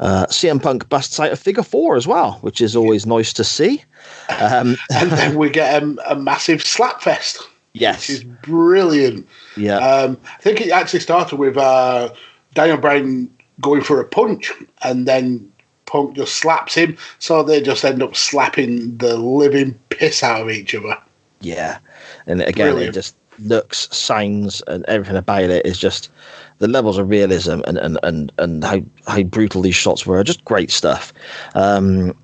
Uh, 0.00 0.26
CM 0.26 0.60
Punk 0.62 0.88
busts 0.88 1.20
out 1.20 1.30
a 1.32 1.36
figure 1.36 1.62
four 1.62 1.94
as 1.96 2.06
well, 2.06 2.32
which 2.40 2.60
is 2.60 2.74
always 2.74 3.06
nice 3.06 3.32
to 3.34 3.44
see. 3.44 3.82
Um, 4.40 4.76
And 4.94 5.10
then 5.12 5.36
we 5.38 5.50
get 5.50 5.82
a, 5.82 5.96
a 6.10 6.16
massive 6.16 6.62
slap 6.62 7.00
fest, 7.00 7.38
yes, 7.74 8.08
which 8.08 8.18
is 8.18 8.24
brilliant. 8.24 9.28
yeah, 9.56 9.76
Um, 9.78 10.18
I 10.24 10.42
think 10.42 10.60
it 10.60 10.70
actually 10.72 11.00
started 11.00 11.36
with 11.36 11.56
uh, 11.56 12.12
Daniel 12.54 12.76
Bryan 12.78 13.30
going 13.60 13.82
for 13.82 14.00
a 14.00 14.04
punch, 14.04 14.52
and 14.82 15.06
then 15.06 15.48
Punk 15.86 16.16
just 16.16 16.36
slaps 16.36 16.74
him, 16.74 16.96
so 17.18 17.42
they 17.42 17.60
just 17.60 17.84
end 17.84 18.02
up 18.02 18.16
slapping 18.16 18.96
the 18.96 19.16
living 19.16 19.78
piss 19.90 20.22
out 20.22 20.40
of 20.42 20.50
each 20.50 20.74
other. 20.74 20.96
Yeah, 21.40 21.78
and 22.26 22.40
again, 22.42 22.72
Brilliant. 22.72 22.90
it 22.96 23.00
just 23.00 23.16
looks, 23.38 23.88
sounds, 23.94 24.62
and 24.66 24.84
everything 24.86 25.16
about 25.16 25.42
it 25.44 25.66
is 25.66 25.78
just 25.78 26.10
the 26.58 26.68
levels 26.68 26.98
of 26.98 27.08
realism 27.08 27.60
and 27.66 27.78
and 27.78 27.98
and 28.02 28.32
and 28.38 28.64
how 28.64 28.80
how 29.06 29.22
brutal 29.24 29.60
these 29.62 29.74
shots 29.74 30.06
were. 30.06 30.22
Just 30.24 30.44
great 30.44 30.70
stuff. 30.70 31.12
Um, 31.54 32.16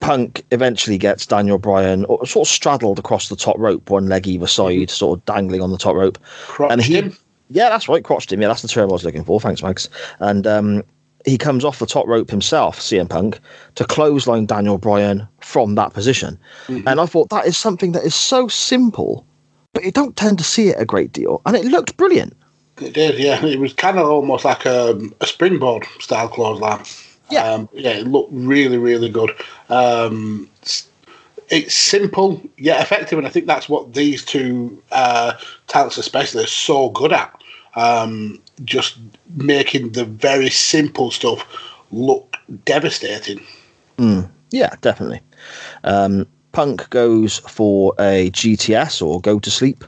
Punk 0.00 0.44
eventually 0.52 0.96
gets 0.98 1.26
Daniel 1.26 1.58
Bryan 1.58 2.04
or- 2.04 2.24
sort 2.24 2.46
of 2.46 2.52
straddled 2.52 2.98
across 3.00 3.28
the 3.28 3.36
top 3.36 3.56
rope, 3.58 3.90
one 3.90 4.06
leg 4.08 4.28
either 4.28 4.46
side, 4.46 4.90
sort 4.90 5.18
of 5.18 5.24
dangling 5.24 5.60
on 5.60 5.72
the 5.72 5.78
top 5.78 5.96
rope. 5.96 6.18
Crotched 6.46 6.72
And 6.72 6.82
he- 6.82 6.94
him. 6.94 7.16
Yeah, 7.50 7.70
that's 7.70 7.88
right, 7.88 8.04
crotched 8.04 8.30
him. 8.30 8.40
Yeah, 8.42 8.48
that's 8.48 8.62
the 8.62 8.68
term 8.68 8.90
I 8.90 8.92
was 8.92 9.04
looking 9.04 9.24
for. 9.24 9.40
Thanks, 9.40 9.62
Mags. 9.62 9.88
And 10.20 10.46
um, 10.46 10.84
he 11.28 11.38
comes 11.38 11.64
off 11.64 11.78
the 11.78 11.86
top 11.86 12.06
rope 12.06 12.30
himself, 12.30 12.78
CM 12.78 13.08
Punk, 13.08 13.38
to 13.74 13.84
clothesline 13.84 14.46
Daniel 14.46 14.78
Bryan 14.78 15.26
from 15.40 15.74
that 15.74 15.92
position. 15.92 16.38
And 16.68 17.00
I 17.00 17.06
thought 17.06 17.30
that 17.30 17.46
is 17.46 17.56
something 17.56 17.92
that 17.92 18.04
is 18.04 18.14
so 18.14 18.48
simple, 18.48 19.26
but 19.72 19.84
you 19.84 19.92
don't 19.92 20.16
tend 20.16 20.38
to 20.38 20.44
see 20.44 20.68
it 20.68 20.76
a 20.78 20.84
great 20.84 21.12
deal. 21.12 21.42
And 21.46 21.56
it 21.56 21.64
looked 21.64 21.96
brilliant. 21.96 22.34
It 22.80 22.94
did, 22.94 23.18
yeah. 23.18 23.44
It 23.44 23.58
was 23.58 23.72
kind 23.72 23.98
of 23.98 24.08
almost 24.08 24.44
like 24.44 24.64
a, 24.64 24.98
a 25.20 25.26
springboard 25.26 25.84
style 26.00 26.28
clothesline. 26.28 26.84
Yeah. 27.30 27.44
Um, 27.44 27.68
yeah, 27.72 27.90
it 27.90 28.06
looked 28.06 28.30
really, 28.32 28.78
really 28.78 29.10
good. 29.10 29.34
Um, 29.68 30.48
it's, 30.62 30.88
it's 31.50 31.74
simple 31.74 32.40
yet 32.56 32.80
effective, 32.80 33.18
and 33.18 33.26
I 33.26 33.30
think 33.30 33.46
that's 33.46 33.68
what 33.68 33.94
these 33.94 34.24
two 34.24 34.82
uh, 34.92 35.32
talents, 35.66 35.98
especially, 35.98 36.44
are 36.44 36.46
so 36.46 36.90
good 36.90 37.12
at. 37.12 37.42
Um, 37.74 38.40
just 38.64 38.98
making 39.36 39.92
the 39.92 40.04
very 40.04 40.50
simple 40.50 41.10
stuff 41.10 41.46
look 41.90 42.36
devastating. 42.64 43.44
Yeah, 44.50 44.74
definitely. 44.80 45.20
Um, 45.84 46.26
Punk 46.52 46.88
goes 46.90 47.38
for 47.38 47.94
a 47.98 48.30
GTS 48.30 49.02
or 49.04 49.20
go 49.20 49.38
to 49.38 49.50
sleep. 49.50 49.84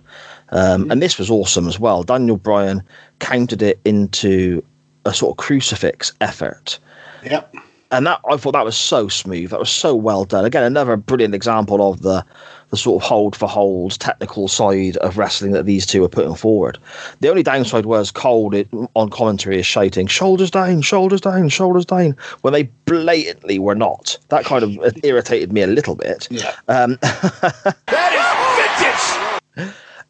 Um, 0.50 0.90
and 0.90 1.00
this 1.00 1.18
was 1.18 1.30
awesome 1.30 1.68
as 1.68 1.78
well. 1.78 2.02
Daniel 2.02 2.36
Bryan 2.36 2.82
countered 3.20 3.62
it 3.62 3.80
into 3.84 4.64
a 5.04 5.14
sort 5.14 5.32
of 5.32 5.36
crucifix 5.36 6.12
effort. 6.20 6.78
Yep. 7.24 7.54
And 7.90 8.06
that 8.06 8.20
I 8.30 8.36
thought 8.36 8.52
that 8.52 8.64
was 8.64 8.76
so 8.76 9.08
smooth. 9.08 9.50
That 9.50 9.58
was 9.58 9.70
so 9.70 9.94
well 9.94 10.24
done. 10.24 10.44
Again, 10.44 10.62
another 10.62 10.96
brilliant 10.96 11.34
example 11.34 11.90
of 11.90 12.02
the 12.02 12.24
the 12.70 12.76
sort 12.76 13.02
of 13.02 13.08
hold 13.08 13.34
for 13.34 13.48
hold 13.48 13.98
technical 13.98 14.46
side 14.46 14.96
of 14.98 15.18
wrestling 15.18 15.50
that 15.52 15.66
these 15.66 15.84
two 15.84 16.04
are 16.04 16.08
putting 16.08 16.36
forward. 16.36 16.78
The 17.18 17.28
only 17.28 17.42
downside 17.42 17.84
was 17.84 18.12
Cole 18.12 18.54
it, 18.54 18.68
on 18.94 19.10
commentary 19.10 19.58
is 19.58 19.66
shouting 19.66 20.06
"shoulders 20.06 20.52
down, 20.52 20.82
shoulders 20.82 21.20
down, 21.20 21.48
shoulders 21.48 21.84
down" 21.84 22.16
when 22.42 22.52
they 22.52 22.64
blatantly 22.84 23.58
were 23.58 23.74
not. 23.74 24.16
That 24.28 24.44
kind 24.44 24.62
of 24.62 24.78
irritated 25.04 25.52
me 25.52 25.62
a 25.62 25.66
little 25.66 25.96
bit. 25.96 26.28
Yeah. 26.30 26.54
Um, 26.68 26.96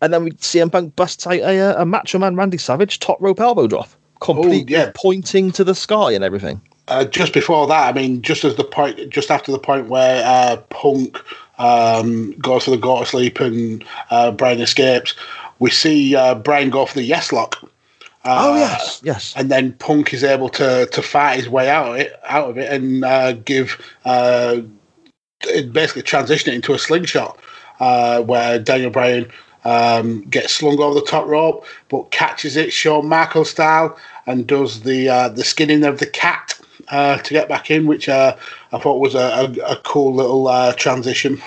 and 0.03 0.13
then 0.13 0.25
we 0.25 0.33
CM 0.33 0.71
Punk 0.71 0.97
busts 0.97 1.27
out 1.27 1.35
a, 1.35 1.59
uh, 1.59 1.83
a 1.83 1.87
Macho 1.87 2.19
Man 2.19 2.37
Randy 2.37 2.59
Savage 2.59 2.99
top 2.99 3.17
rope 3.21 3.41
elbow 3.41 3.67
drop, 3.67 3.89
completely 4.21 4.75
yeah. 4.75 4.93
pointing 4.95 5.51
to 5.53 5.65
the 5.65 5.75
sky 5.75 6.13
and 6.13 6.23
everything. 6.23 6.61
Uh, 6.91 7.05
just 7.05 7.33
before 7.33 7.69
that, 7.69 7.89
I 7.89 7.93
mean, 7.93 8.21
just 8.21 8.45
as 8.45 8.57
the 8.57 8.65
point, 8.65 9.11
just 9.11 9.31
after 9.31 9.53
the 9.53 9.61
point 9.61 9.87
where 9.87 10.25
uh, 10.27 10.57
Punk 10.71 11.19
um, 11.59 12.33
goes 12.33 12.65
for 12.65 12.73
the 12.73 12.77
go 12.77 12.99
to 12.99 13.07
sleep 13.07 13.39
and 13.39 13.85
uh, 14.11 14.33
Bryan 14.33 14.61
escapes, 14.61 15.15
we 15.61 15.71
see 15.71 16.17
uh, 16.17 16.35
Bryan 16.35 16.69
go 16.69 16.85
for 16.87 16.95
the 16.95 17.05
yes 17.05 17.33
lock. 17.33 17.59
oh 18.25 18.55
Uh, 18.55 18.57
yes, 18.57 19.01
yes. 19.05 19.35
and 19.37 19.51
then 19.51 19.73
Punk 19.75 20.13
is 20.13 20.25
able 20.25 20.49
to 20.51 20.87
to 20.87 21.01
fight 21.01 21.37
his 21.37 21.49
way 21.49 21.71
out 21.71 21.91
of 21.91 21.97
it, 21.97 22.13
out 22.25 22.51
of 22.51 22.59
it, 22.59 22.73
and 22.73 23.05
uh, 23.05 23.33
give 23.35 23.81
uh, 24.05 24.61
it 25.43 25.73
basically 25.73 26.03
transition 26.03 26.53
it 26.53 26.57
into 26.57 26.75
a 26.75 26.79
slingshot 26.79 27.39
uh, 27.79 28.21
where 28.23 28.59
Daniel 28.59 28.91
Bryan 28.91 29.31
um, 29.65 30.23
gets 30.23 30.55
slung 30.55 30.81
over 30.81 30.95
the 30.95 31.07
top 31.07 31.27
rope, 31.27 31.65
but 31.89 32.11
catches 32.11 32.57
it 32.57 32.73
Shawn 32.73 33.07
Michaels 33.07 33.51
style 33.51 33.97
and 34.27 34.47
does 34.47 34.81
the 34.81 35.09
uh, 35.09 35.29
the 35.29 35.45
skinning 35.45 35.85
of 35.85 35.99
the 36.01 36.07
cat 36.07 36.60
uh, 36.91 37.19
to 37.19 37.35
get 37.35 37.49
back 37.49 37.71
in, 37.71 37.87
which 37.87 38.09
uh, 38.09 38.37
I 38.73 38.79
thought 38.79 38.99
was 39.01 39.15
a, 39.15 39.19
a, 39.19 39.73
a 39.73 39.77
cool 39.85 40.15
little 40.15 40.49
uh, 40.49 40.73
transition. 40.75 41.41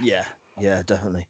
Yeah, 0.00 0.32
yeah, 0.58 0.82
definitely. 0.82 1.28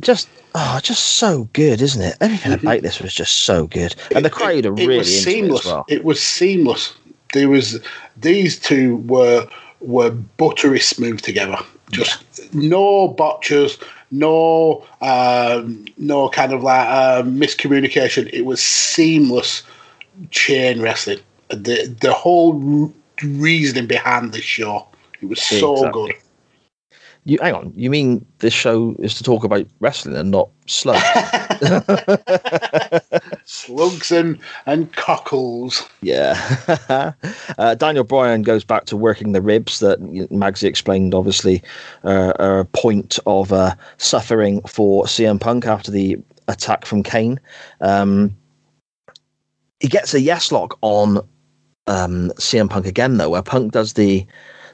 Just 0.00 0.28
oh, 0.54 0.80
just 0.82 1.04
so 1.16 1.48
good, 1.52 1.80
isn't 1.80 2.02
it? 2.02 2.16
Everything 2.20 2.52
about 2.52 2.82
this 2.82 3.00
was 3.00 3.14
just 3.14 3.44
so 3.44 3.66
good, 3.66 3.94
and 4.14 4.24
the 4.24 4.30
crowd 4.30 4.66
are 4.66 4.72
Mm-hmm. 4.72 4.80
It 4.80 4.86
really 4.86 4.98
was 4.98 5.26
into 5.26 5.30
seamless. 5.30 5.60
it 5.60 5.66
as 5.68 5.72
well. 5.72 5.84
It 5.88 6.04
was 6.04 6.22
seamless. 6.22 6.94
There 7.32 7.48
was 7.48 7.80
these 8.16 8.58
two 8.58 8.96
were 8.96 9.48
were 9.80 10.10
buttery 10.10 10.80
smooth 10.80 11.20
together. 11.20 11.58
Just 11.90 12.24
no 12.54 13.08
botchers, 13.08 13.78
no 14.10 14.86
um, 15.00 15.84
no 15.98 16.28
kind 16.28 16.52
of 16.52 16.62
like 16.62 16.88
uh, 16.88 17.22
miscommunication. 17.22 18.30
It 18.32 18.42
was 18.42 18.60
seamless 18.60 19.62
chain 20.30 20.80
wrestling. 20.80 21.20
The 21.54 21.94
the 22.00 22.12
whole 22.12 22.92
reasoning 23.22 23.86
behind 23.86 24.32
this 24.32 24.44
show. 24.44 24.86
It 25.20 25.26
was 25.26 25.40
so 25.40 25.74
Exactly. 25.74 26.12
good. 26.12 26.14
You 27.26 27.38
hang 27.40 27.54
on. 27.54 27.72
You 27.74 27.88
mean 27.88 28.24
this 28.40 28.52
show 28.52 28.94
is 28.98 29.14
to 29.14 29.24
talk 29.24 29.44
about 29.44 29.66
wrestling 29.80 30.14
and 30.16 30.30
not 30.30 30.50
slugs? 30.66 31.02
Slugs 33.46 34.10
and, 34.12 34.38
and 34.66 34.92
cockles. 34.92 35.88
yeah. 36.02 36.34
uh, 37.58 37.74
Daniel 37.76 38.04
Bryan 38.04 38.42
goes 38.42 38.64
back 38.64 38.84
to 38.86 38.96
working 38.96 39.32
the 39.32 39.40
ribs 39.40 39.78
that 39.80 40.00
Magsy 40.02 40.64
explained. 40.64 41.14
Obviously, 41.14 41.62
uh, 42.04 42.32
are 42.38 42.60
a 42.60 42.64
point 42.66 43.18
of 43.26 43.52
uh, 43.52 43.74
suffering 43.96 44.60
for 44.62 45.04
CM 45.04 45.40
Punk 45.40 45.66
after 45.66 45.90
the 45.90 46.18
attack 46.48 46.84
from 46.84 47.02
Kane. 47.02 47.40
Um, 47.80 48.36
he 49.80 49.88
gets 49.88 50.12
a 50.14 50.20
yes 50.20 50.52
lock 50.52 50.78
on 50.82 51.26
um, 51.86 52.30
CM 52.36 52.70
Punk 52.70 52.86
again, 52.86 53.16
though, 53.16 53.30
where 53.30 53.42
Punk 53.42 53.72
does 53.72 53.94
the 53.94 54.26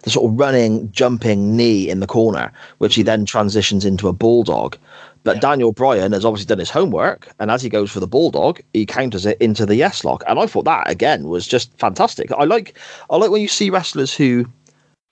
the 0.03 0.11
sort 0.11 0.31
of 0.31 0.39
running, 0.39 0.91
jumping 0.93 1.57
knee 1.57 1.91
in 1.91 2.01
the 2.01 2.07
corner, 2.07 2.51
which 2.78 2.95
he 2.95 3.03
then 3.03 3.27
transitions 3.27 3.85
into 3.85 4.09
a 4.09 4.15
bulldog. 4.15 4.77
But 5.24 5.43
Daniel 5.43 5.73
Bryan 5.73 6.12
has 6.12 6.24
obviously 6.24 6.47
done 6.47 6.59
his 6.59 6.70
homework, 6.70 7.31
and 7.39 7.51
as 7.51 7.62
he 7.62 7.69
goes 7.69 7.91
for 7.91 8.01
the 8.01 8.07
bulldog, 8.07 8.61
he 8.73 8.87
counters 8.87 9.27
it 9.27 9.37
into 9.39 9.66
the 9.66 9.77
yes 9.77 10.03
lock. 10.05 10.24
And 10.27 10.39
I 10.39 10.47
thought 10.47 10.65
that 10.65 10.89
again 10.91 11.28
was 11.28 11.47
just 11.47 11.77
fantastic. 11.78 12.32
I 12.32 12.45
like 12.45 12.78
I 13.11 13.16
like 13.16 13.31
when 13.31 13.43
you 13.43 13.49
see 13.49 13.69
wrestlers 13.69 14.15
who 14.15 14.47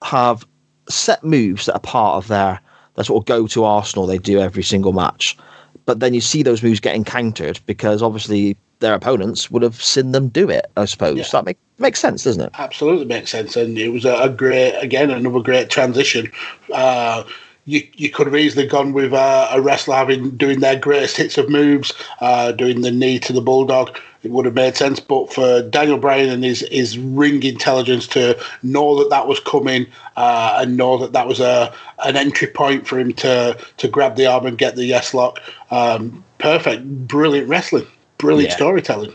have 0.03 0.45
set 0.89 1.23
moves 1.23 1.67
that 1.67 1.75
are 1.75 1.81
part 1.81 2.15
of 2.17 2.27
their 2.27 2.59
their 2.95 3.05
sort 3.05 3.21
of 3.21 3.27
go 3.27 3.45
to 3.45 3.63
arsenal 3.63 4.07
they 4.07 4.17
do 4.17 4.39
every 4.39 4.63
single 4.63 4.93
match. 4.93 5.37
But 5.85 5.99
then 5.99 6.15
you 6.15 6.21
see 6.21 6.41
those 6.41 6.63
moves 6.63 6.79
getting 6.79 7.03
countered 7.03 7.59
because 7.67 8.01
obviously 8.01 8.57
their 8.79 8.93
opponents 8.93 9.51
would 9.51 9.61
have 9.63 9.81
seen 9.81 10.11
them 10.11 10.29
do 10.29 10.49
it, 10.49 10.71
I 10.77 10.85
suppose. 10.85 11.17
Yeah. 11.17 11.25
That 11.31 11.45
make, 11.45 11.57
makes 11.77 11.99
sense, 11.99 12.23
doesn't 12.23 12.41
it? 12.41 12.51
absolutely 12.57 13.05
makes 13.05 13.31
sense, 13.31 13.55
and 13.55 13.77
it 13.77 13.89
was 13.89 14.05
a, 14.05 14.15
a 14.15 14.29
great, 14.29 14.75
again, 14.79 15.09
another 15.09 15.39
great 15.39 15.69
transition. 15.69 16.31
Uh, 16.73 17.23
you 17.65 17.87
you 17.95 18.09
could 18.09 18.25
have 18.27 18.35
easily 18.35 18.65
gone 18.65 18.93
with 18.93 19.13
uh, 19.13 19.49
a 19.51 19.61
wrestler 19.61 19.95
having 19.95 20.31
doing 20.31 20.59
their 20.59 20.77
greatest 20.77 21.17
hits 21.17 21.37
of 21.37 21.49
moves, 21.49 21.93
uh, 22.19 22.51
doing 22.51 22.81
the 22.81 22.91
knee 22.91 23.19
to 23.19 23.33
the 23.33 23.41
bulldog. 23.41 23.97
It 24.21 24.31
would 24.31 24.45
have 24.45 24.55
made 24.55 24.75
sense, 24.75 24.99
but 24.99 25.31
for 25.31 25.61
Daniel 25.61 25.97
Bryan 25.97 26.29
and 26.29 26.43
his 26.43 26.61
his 26.71 26.97
ring 26.97 27.43
intelligence 27.43 28.07
to 28.07 28.37
know 28.63 28.97
that 28.97 29.09
that 29.11 29.27
was 29.27 29.39
coming 29.39 29.85
uh, 30.17 30.57
and 30.61 30.75
know 30.75 30.97
that 30.97 31.13
that 31.13 31.27
was 31.27 31.39
a 31.39 31.73
an 32.03 32.17
entry 32.17 32.47
point 32.47 32.87
for 32.87 32.99
him 32.99 33.13
to 33.13 33.57
to 33.77 33.87
grab 33.87 34.15
the 34.15 34.25
arm 34.25 34.45
and 34.45 34.57
get 34.57 34.75
the 34.75 34.85
yes 34.85 35.13
lock. 35.13 35.39
Um, 35.71 36.23
perfect, 36.39 37.07
brilliant 37.07 37.47
wrestling, 37.47 37.87
brilliant 38.19 38.51
Yeah. 38.51 38.55
storytelling. 38.55 39.13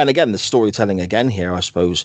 And 0.00 0.08
again, 0.08 0.30
the 0.30 0.38
storytelling 0.38 1.00
again 1.00 1.28
here, 1.28 1.52
I 1.52 1.58
suppose, 1.58 2.04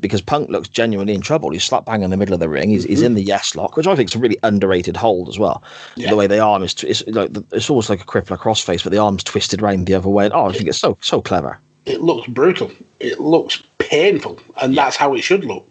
because 0.00 0.20
Punk 0.20 0.50
looks 0.50 0.68
genuinely 0.68 1.14
in 1.14 1.22
trouble. 1.22 1.50
He's 1.50 1.64
slap 1.64 1.86
bang 1.86 2.02
in 2.02 2.10
the 2.10 2.18
middle 2.18 2.34
of 2.34 2.40
the 2.40 2.50
ring. 2.50 2.68
He's, 2.68 2.84
he's 2.84 3.00
in 3.00 3.14
the 3.14 3.22
yes 3.22 3.54
lock, 3.56 3.78
which 3.78 3.86
I 3.86 3.96
think 3.96 4.10
is 4.10 4.14
a 4.14 4.18
really 4.18 4.38
underrated 4.42 4.94
hold 4.94 5.26
as 5.30 5.38
well. 5.38 5.62
Yeah. 5.96 6.10
The 6.10 6.16
way 6.16 6.26
the 6.26 6.38
arm 6.38 6.62
is, 6.62 6.74
it's 6.84 7.02
like 7.06 7.32
the- 7.32 7.44
it's 7.52 7.70
almost 7.70 7.88
like 7.88 8.02
a 8.02 8.04
crippler 8.04 8.36
crossface, 8.36 8.82
but 8.84 8.92
the 8.92 8.98
arm's 8.98 9.24
twisted 9.24 9.62
round 9.62 9.86
the 9.86 9.94
other 9.94 10.10
way. 10.10 10.26
And, 10.26 10.34
oh, 10.34 10.46
I 10.48 10.52
think 10.52 10.68
it's 10.68 10.78
so 10.78 10.98
so 11.00 11.22
clever. 11.22 11.58
it 11.86 12.02
looks 12.02 12.28
brutal. 12.28 12.70
It 13.00 13.18
looks 13.20 13.62
painful, 13.78 14.38
and 14.60 14.76
that's 14.76 14.96
how 14.96 15.14
it 15.14 15.22
should 15.22 15.44
look. 15.46 15.66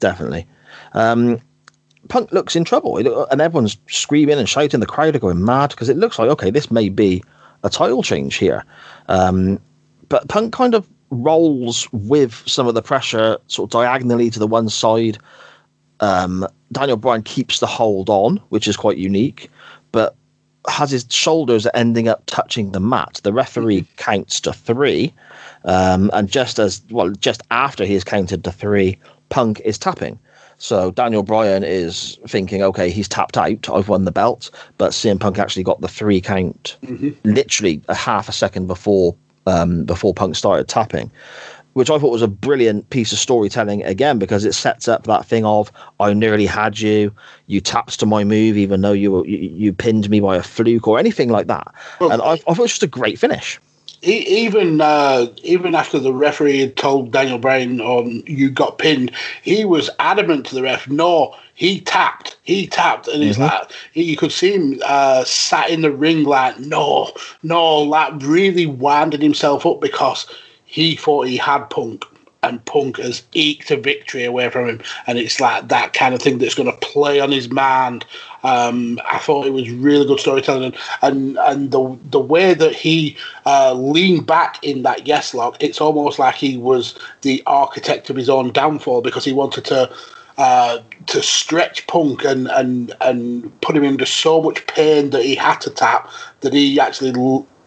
definitely. 0.00 0.46
Um, 0.94 1.38
Punk 2.08 2.32
looks 2.32 2.56
in 2.56 2.64
trouble, 2.64 2.96
and 3.30 3.40
everyone's 3.42 3.76
screaming 3.88 4.38
and 4.38 4.48
shouting. 4.48 4.80
The 4.80 4.86
crowd 4.86 5.14
are 5.16 5.20
going 5.20 5.44
mad 5.44 5.70
because 5.70 5.88
it 5.90 5.96
looks 5.98 6.18
like 6.18 6.30
okay, 6.30 6.50
this 6.50 6.70
may 6.70 6.88
be 6.88 7.22
a 7.62 7.70
title 7.70 8.02
change 8.02 8.36
here. 8.36 8.64
Um, 9.08 9.60
but 10.08 10.28
Punk 10.28 10.52
kind 10.52 10.74
of 10.74 10.88
rolls 11.10 11.88
with 11.92 12.42
some 12.46 12.66
of 12.66 12.74
the 12.74 12.82
pressure, 12.82 13.38
sort 13.46 13.68
of 13.68 13.72
diagonally 13.72 14.30
to 14.30 14.38
the 14.38 14.46
one 14.46 14.68
side. 14.68 15.18
Um, 16.00 16.46
Daniel 16.72 16.96
Bryan 16.96 17.22
keeps 17.22 17.60
the 17.60 17.66
hold 17.66 18.08
on, 18.08 18.38
which 18.48 18.66
is 18.66 18.76
quite 18.76 18.98
unique, 18.98 19.50
but 19.92 20.16
has 20.68 20.90
his 20.90 21.06
shoulders 21.10 21.66
ending 21.74 22.08
up 22.08 22.22
touching 22.26 22.72
the 22.72 22.80
mat. 22.80 23.20
The 23.22 23.32
referee 23.32 23.86
counts 23.96 24.40
to 24.40 24.52
three, 24.52 25.12
um, 25.64 26.10
and 26.12 26.28
just 26.28 26.58
as 26.58 26.82
well, 26.90 27.10
just 27.10 27.42
after 27.50 27.84
he 27.84 27.94
has 27.94 28.04
counted 28.04 28.44
to 28.44 28.52
three, 28.52 28.98
Punk 29.28 29.60
is 29.64 29.78
tapping. 29.78 30.18
So 30.62 30.92
Daniel 30.92 31.24
Bryan 31.24 31.64
is 31.64 32.20
thinking, 32.28 32.62
okay, 32.62 32.88
he's 32.88 33.08
tapped 33.08 33.36
out. 33.36 33.68
I've 33.68 33.88
won 33.88 34.04
the 34.04 34.12
belt, 34.12 34.48
but 34.78 34.92
CM 34.92 35.18
Punk 35.18 35.40
actually 35.40 35.64
got 35.64 35.80
the 35.80 35.88
three 35.88 36.20
count, 36.20 36.76
literally 37.24 37.82
a 37.88 37.96
half 37.96 38.28
a 38.28 38.32
second 38.32 38.68
before 38.68 39.16
um, 39.48 39.84
before 39.84 40.14
Punk 40.14 40.36
started 40.36 40.68
tapping 40.68 41.10
which 41.72 41.88
I 41.88 41.98
thought 41.98 42.12
was 42.12 42.22
a 42.22 42.28
brilliant 42.28 42.90
piece 42.90 43.12
of 43.12 43.18
storytelling 43.18 43.82
again 43.82 44.18
because 44.18 44.44
it 44.44 44.52
sets 44.52 44.88
up 44.88 45.04
that 45.04 45.24
thing 45.24 45.44
of 45.46 45.72
I 46.00 46.12
nearly 46.12 46.44
had 46.44 46.78
you, 46.78 47.14
you 47.46 47.62
tapped 47.62 47.98
to 48.00 48.06
my 48.06 48.24
move 48.24 48.58
even 48.58 48.82
though 48.82 48.92
you 48.92 49.10
were, 49.10 49.26
you, 49.26 49.38
you 49.38 49.72
pinned 49.72 50.10
me 50.10 50.20
by 50.20 50.36
a 50.36 50.42
fluke 50.42 50.86
or 50.86 50.98
anything 50.98 51.30
like 51.30 51.46
that, 51.46 51.74
and 52.00 52.20
I, 52.20 52.32
I 52.32 52.36
thought 52.36 52.58
it 52.58 52.62
was 52.62 52.70
just 52.72 52.82
a 52.82 52.86
great 52.88 53.18
finish. 53.18 53.58
Even 54.04 54.80
uh, 54.80 55.26
even 55.44 55.76
after 55.76 56.00
the 56.00 56.12
referee 56.12 56.58
had 56.58 56.76
told 56.76 57.12
Daniel 57.12 57.38
Bryan, 57.38 57.80
um, 57.80 58.24
"You 58.26 58.50
got 58.50 58.78
pinned," 58.78 59.12
he 59.42 59.64
was 59.64 59.90
adamant 60.00 60.46
to 60.46 60.56
the 60.56 60.62
ref. 60.62 60.88
No, 60.88 61.36
he 61.54 61.80
tapped. 61.80 62.36
He 62.42 62.66
tapped, 62.66 63.06
and 63.06 63.22
he's 63.22 63.38
like, 63.38 63.70
you 63.92 64.16
could 64.16 64.32
see 64.32 64.54
him 64.54 64.80
uh, 64.84 65.22
sat 65.22 65.70
in 65.70 65.82
the 65.82 65.92
ring, 65.92 66.24
like, 66.24 66.58
no, 66.58 67.12
no, 67.44 67.78
like 67.78 68.14
really 68.22 68.66
winding 68.66 69.20
himself 69.20 69.64
up 69.64 69.80
because 69.80 70.26
he 70.64 70.96
thought 70.96 71.28
he 71.28 71.36
had 71.36 71.70
Punk. 71.70 72.04
And 72.44 72.64
Punk 72.64 72.96
has 72.96 73.22
eked 73.34 73.70
a 73.70 73.76
victory 73.76 74.24
away 74.24 74.50
from 74.50 74.68
him, 74.68 74.80
and 75.06 75.16
it's 75.16 75.40
like 75.40 75.68
that 75.68 75.92
kind 75.92 76.12
of 76.12 76.20
thing 76.20 76.38
that's 76.38 76.56
going 76.56 76.70
to 76.70 76.76
play 76.78 77.20
on 77.20 77.30
his 77.30 77.48
mind. 77.50 78.04
Um, 78.42 78.98
I 79.08 79.18
thought 79.18 79.46
it 79.46 79.52
was 79.52 79.70
really 79.70 80.04
good 80.04 80.18
storytelling, 80.18 80.74
and 81.02 81.38
and, 81.38 81.70
the 81.70 81.96
the 82.10 82.18
way 82.18 82.54
that 82.54 82.74
he 82.74 83.16
uh, 83.46 83.74
leaned 83.74 84.26
back 84.26 84.58
in 84.64 84.82
that 84.82 85.06
yes 85.06 85.34
lock, 85.34 85.62
it's 85.62 85.80
almost 85.80 86.18
like 86.18 86.34
he 86.34 86.56
was 86.56 86.98
the 87.20 87.44
architect 87.46 88.10
of 88.10 88.16
his 88.16 88.28
own 88.28 88.50
downfall 88.50 89.02
because 89.02 89.24
he 89.24 89.32
wanted 89.32 89.64
to 89.66 89.88
uh, 90.36 90.78
to 91.06 91.22
stretch 91.22 91.86
Punk 91.86 92.24
and 92.24 92.48
and 92.48 92.92
and 93.00 93.60
put 93.60 93.76
him 93.76 93.84
into 93.84 94.04
so 94.04 94.42
much 94.42 94.66
pain 94.66 95.10
that 95.10 95.24
he 95.24 95.36
had 95.36 95.60
to 95.60 95.70
tap 95.70 96.10
that 96.40 96.52
he 96.52 96.80
actually. 96.80 97.12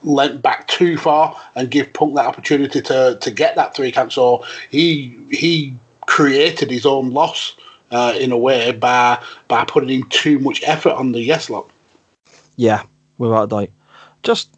Lent 0.06 0.41
back 0.41 0.68
too 0.68 0.98
far 0.98 1.36
and 1.56 1.69
give 1.69 1.91
Punk 1.94 2.15
that 2.15 2.26
opportunity 2.26 2.82
to 2.82 3.18
to 3.19 3.32
get 3.32 3.56
that 3.56 3.76
three 3.76 3.91
count. 3.91 4.14
So 4.14 4.45
he 4.69 5.18
he 5.32 5.76
created 6.06 6.69
his 6.69 6.86
own 6.86 7.10
loss 7.10 7.56
uh, 7.91 8.14
in 8.19 8.32
a 8.32 8.38
way 8.38 8.72
by 8.72 9.22
by 9.48 9.65
putting 9.65 9.90
in 9.90 10.07
too 10.10 10.40
much 10.40 10.61
effort 10.65 10.94
on 10.94 11.11
the 11.11 11.22
yes 11.22 11.49
lock. 11.49 11.69
Yeah, 12.56 12.84
without 13.18 13.49
doubt. 13.49 13.69
Just 14.23 14.49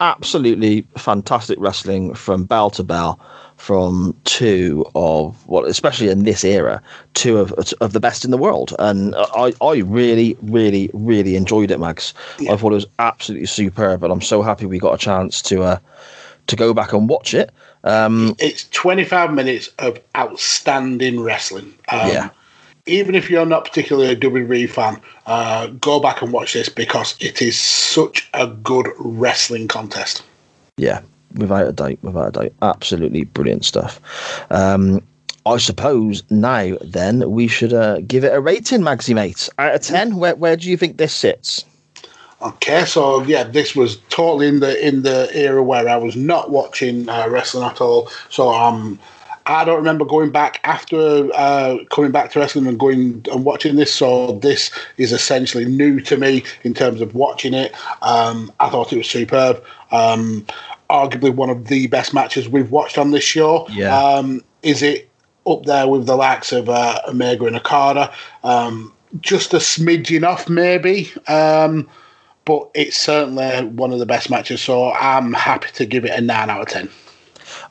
absolutely 0.00 0.86
fantastic 0.96 1.58
wrestling 1.60 2.14
from 2.14 2.44
bell 2.44 2.70
to 2.70 2.82
bell 2.82 3.20
from 3.64 4.14
two 4.24 4.84
of 4.94 5.46
well, 5.46 5.64
especially 5.64 6.10
in 6.10 6.24
this 6.24 6.44
era, 6.44 6.82
two 7.14 7.38
of 7.38 7.52
of 7.80 7.92
the 7.94 8.00
best 8.00 8.22
in 8.24 8.30
the 8.30 8.36
world, 8.36 8.74
and 8.78 9.14
I 9.16 9.54
I 9.62 9.78
really 9.78 10.36
really 10.42 10.90
really 10.92 11.34
enjoyed 11.34 11.70
it, 11.70 11.80
Mags. 11.80 12.12
I 12.40 12.56
thought 12.56 12.72
it 12.72 12.82
was 12.82 12.86
absolutely 12.98 13.46
superb, 13.46 14.04
and 14.04 14.12
I'm 14.12 14.20
so 14.20 14.42
happy 14.42 14.66
we 14.66 14.78
got 14.78 14.92
a 14.92 14.98
chance 14.98 15.40
to 15.42 15.62
uh 15.62 15.78
to 16.48 16.56
go 16.56 16.74
back 16.74 16.92
and 16.92 17.08
watch 17.08 17.32
it. 17.32 17.50
Um, 17.84 18.34
It's 18.38 18.68
25 18.68 19.32
minutes 19.32 19.70
of 19.78 19.98
outstanding 20.14 21.20
wrestling. 21.20 21.72
Um, 21.88 22.10
Yeah. 22.10 22.28
Even 22.86 23.14
if 23.14 23.30
you're 23.30 23.46
not 23.46 23.64
particularly 23.64 24.12
a 24.12 24.16
WWE 24.16 24.68
fan, 24.68 25.00
uh, 25.26 25.68
go 25.68 26.00
back 26.00 26.20
and 26.20 26.32
watch 26.34 26.52
this 26.52 26.68
because 26.68 27.14
it 27.18 27.40
is 27.40 27.58
such 27.58 28.28
a 28.34 28.46
good 28.46 28.88
wrestling 28.98 29.68
contest. 29.68 30.22
Yeah, 30.76 31.00
without 31.34 31.68
a 31.68 31.72
doubt, 31.72 31.98
without 32.02 32.28
a 32.28 32.30
doubt, 32.32 32.52
absolutely 32.62 33.24
brilliant 33.24 33.64
stuff. 33.64 34.00
Um, 34.50 35.02
I 35.46 35.58
suppose 35.58 36.22
now 36.30 36.76
then 36.80 37.30
we 37.30 37.48
should 37.48 37.72
uh, 37.72 38.00
give 38.00 38.24
it 38.24 38.34
a 38.34 38.40
rating, 38.40 38.80
Magsy 38.80 39.14
mate. 39.14 39.48
Out 39.58 39.74
of 39.74 39.80
ten, 39.82 40.16
where 40.16 40.34
where 40.36 40.56
do 40.56 40.70
you 40.70 40.76
think 40.76 40.96
this 40.96 41.14
sits? 41.14 41.64
Okay, 42.40 42.84
so 42.84 43.22
yeah, 43.22 43.44
this 43.44 43.74
was 43.74 43.96
totally 44.08 44.48
in 44.48 44.60
the 44.60 44.86
in 44.86 45.02
the 45.02 45.30
era 45.34 45.62
where 45.62 45.88
I 45.88 45.96
was 45.96 46.16
not 46.16 46.50
watching 46.50 47.08
uh, 47.08 47.28
wrestling 47.28 47.64
at 47.64 47.80
all. 47.80 48.10
So 48.28 48.50
um, 48.50 48.98
I 49.46 49.64
don't 49.64 49.76
remember 49.76 50.04
going 50.04 50.30
back 50.30 50.60
after 50.64 51.30
uh, 51.34 51.78
coming 51.90 52.10
back 52.10 52.32
to 52.32 52.40
wrestling 52.40 52.66
and 52.66 52.78
going 52.78 53.24
and 53.30 53.44
watching 53.44 53.76
this. 53.76 53.92
So 53.92 54.38
this 54.38 54.70
is 54.96 55.12
essentially 55.12 55.66
new 55.66 56.00
to 56.00 56.16
me 56.16 56.42
in 56.64 56.74
terms 56.74 57.00
of 57.00 57.14
watching 57.14 57.54
it. 57.54 57.74
Um, 58.02 58.52
I 58.60 58.70
thought 58.70 58.92
it 58.92 58.98
was 58.98 59.08
superb. 59.08 59.62
Um, 59.90 60.46
arguably 60.94 61.34
one 61.34 61.50
of 61.50 61.66
the 61.66 61.86
best 61.88 62.14
matches 62.14 62.48
we've 62.48 62.70
watched 62.70 62.98
on 62.98 63.10
this 63.10 63.24
show. 63.24 63.66
Yeah. 63.70 63.96
Um, 63.96 64.42
is 64.62 64.82
it 64.82 65.10
up 65.46 65.64
there 65.64 65.88
with 65.88 66.06
the 66.06 66.16
likes 66.16 66.52
of 66.52 66.68
uh, 66.68 67.00
Omega 67.08 67.46
and 67.46 67.56
Okada? 67.56 68.12
Um, 68.44 68.92
just 69.20 69.52
a 69.52 69.58
smidgen 69.58 70.26
off, 70.26 70.48
maybe. 70.48 71.12
Um, 71.28 71.88
but 72.44 72.70
it's 72.74 72.96
certainly 72.96 73.64
one 73.66 73.92
of 73.92 73.98
the 73.98 74.06
best 74.06 74.30
matches. 74.30 74.60
So 74.60 74.92
I'm 74.92 75.32
happy 75.32 75.68
to 75.74 75.86
give 75.86 76.04
it 76.04 76.10
a 76.10 76.20
nine 76.20 76.50
out 76.50 76.62
of 76.62 76.68
ten. 76.68 76.88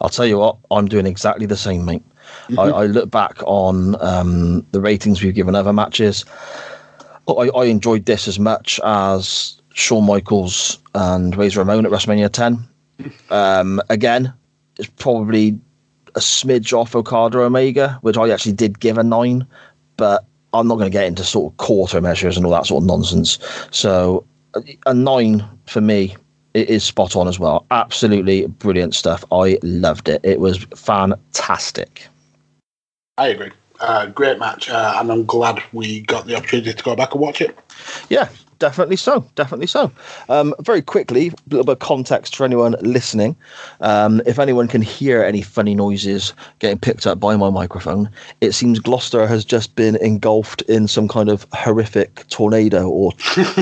I'll 0.01 0.09
tell 0.09 0.25
you 0.25 0.39
what, 0.39 0.57
I'm 0.71 0.87
doing 0.87 1.05
exactly 1.05 1.45
the 1.45 1.57
same, 1.57 1.85
mate. 1.85 2.03
I, 2.57 2.63
I 2.63 2.85
look 2.87 3.09
back 3.09 3.41
on 3.45 4.01
um, 4.01 4.65
the 4.71 4.81
ratings 4.81 5.23
we've 5.23 5.35
given 5.35 5.55
other 5.55 5.73
matches. 5.73 6.25
I, 7.27 7.49
I 7.55 7.65
enjoyed 7.65 8.05
this 8.05 8.27
as 8.27 8.39
much 8.39 8.79
as 8.83 9.61
Shawn 9.73 10.05
Michaels 10.05 10.79
and 10.93 11.35
Razor 11.35 11.59
Ramon 11.59 11.85
at 11.85 11.91
WrestleMania 11.91 12.31
10. 12.31 12.67
Um, 13.30 13.82
again, 13.90 14.34
it's 14.78 14.90
probably 14.98 15.60
a 16.15 16.20
smidge 16.20 16.74
off 16.74 16.95
Okada 16.95 17.40
Omega, 17.40 17.98
which 18.02 18.18
I 18.18 18.30
actually 18.30 18.53
did 18.53 18.80
give 18.80 18.98
a 18.98 19.03
nine, 19.03 19.45
but 19.98 20.26
I'm 20.53 20.68
not 20.68 20.76
going 20.76 20.90
to 20.90 20.95
get 20.95 21.06
into 21.06 21.24
sort 21.24 21.52
of 21.52 21.57
quarter 21.57 22.02
measures 22.02 22.38
and 22.38 22.45
all 22.45 22.52
that 22.52 22.68
sort 22.68 22.84
of 22.84 22.88
nonsense. 22.88 23.40
So 23.72 24.26
a- 24.86 24.94
nine 24.94 25.44
for 25.65 25.82
me 25.82 26.15
it 26.53 26.70
is 26.70 26.84
spot 26.84 27.15
on 27.15 27.28
as 27.28 27.40
well. 27.40 27.65
Absolutely 27.72 28.45
brilliant 28.45 28.94
stuff. 28.94 29.24
I 29.32 29.57
loved 29.64 30.07
it. 30.07 30.22
It 30.24 30.40
was 30.40 30.64
fantastic. 30.76 32.07
I 33.18 33.28
agree. 33.28 33.52
Uh, 33.80 34.06
great 34.07 34.40
match, 34.40 34.70
uh, 34.70 34.95
and 34.98 35.11
I'm 35.11 35.26
glad 35.26 35.61
we 35.74 36.02
got 36.02 36.28
the 36.28 36.36
opportunity 36.36 36.74
to 36.74 36.84
go 36.84 36.95
back 36.95 37.14
and 37.14 37.22
watch 37.22 37.41
it. 37.41 37.57
Yeah, 38.10 38.30
definitely 38.59 38.95
so. 38.95 39.25
Definitely 39.35 39.67
so. 39.67 39.91
Um, 40.30 40.53
very 40.61 40.81
quickly, 40.81 41.27
a 41.27 41.34
little 41.49 41.65
bit 41.65 41.73
of 41.73 41.80
context 41.80 42.35
for 42.35 42.45
anyone 42.45 42.75
listening. 42.81 43.35
Um, 43.81 44.21
if 44.25 44.39
anyone 44.39 44.67
can 44.67 44.81
hear 44.81 45.23
any 45.23 45.41
funny 45.41 45.75
noises 45.75 46.34
getting 46.59 46.80
picked 46.80 47.07
up 47.07 47.19
by 47.19 47.35
my 47.35 47.49
microphone, 47.49 48.09
it 48.41 48.53
seems 48.53 48.80
Gloucester 48.80 49.27
has 49.27 49.45
just 49.45 49.75
been 49.75 49.95
engulfed 49.97 50.61
in 50.63 50.88
some 50.88 51.07
kind 51.07 51.30
of 51.30 51.45
horrific 51.53 52.27
tornado 52.30 52.89
or 52.89 53.11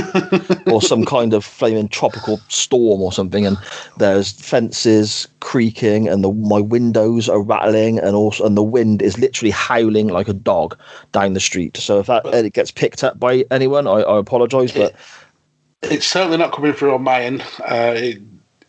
or 0.68 0.82
some 0.82 1.06
kind 1.06 1.34
of 1.34 1.44
flaming 1.44 1.88
tropical 1.88 2.40
storm 2.48 3.02
or 3.02 3.12
something, 3.12 3.46
and 3.46 3.58
there's 3.98 4.32
fences 4.32 5.28
creaking 5.40 6.08
and 6.08 6.24
the 6.24 6.32
my 6.32 6.60
windows 6.60 7.28
are 7.28 7.42
rattling 7.42 7.98
and 8.00 8.16
also 8.16 8.46
and 8.46 8.56
the 8.56 8.64
wind 8.64 9.02
is 9.02 9.18
literally 9.18 9.52
howling 9.52 10.08
like 10.08 10.28
a 10.28 10.34
dog 10.34 10.78
down 11.12 11.34
the 11.34 11.40
street. 11.40 11.76
So 11.78 12.00
if 12.00 12.08
that 12.08 12.26
uh, 12.26 12.50
gets 12.50 12.72
picked 12.72 13.04
up 13.04 13.20
by 13.20 13.46
anyone, 13.52 13.88
I, 13.88 14.02
I 14.02 14.20
apologise, 14.20 14.72
but 14.90 15.92
It's 15.92 16.08
certainly 16.08 16.38
not 16.38 16.52
coming 16.54 16.74
through 16.74 16.94
on 16.94 17.04
my 17.04 17.22
end. 17.22 17.42
Uh, 17.60 17.94
it, 17.96 18.22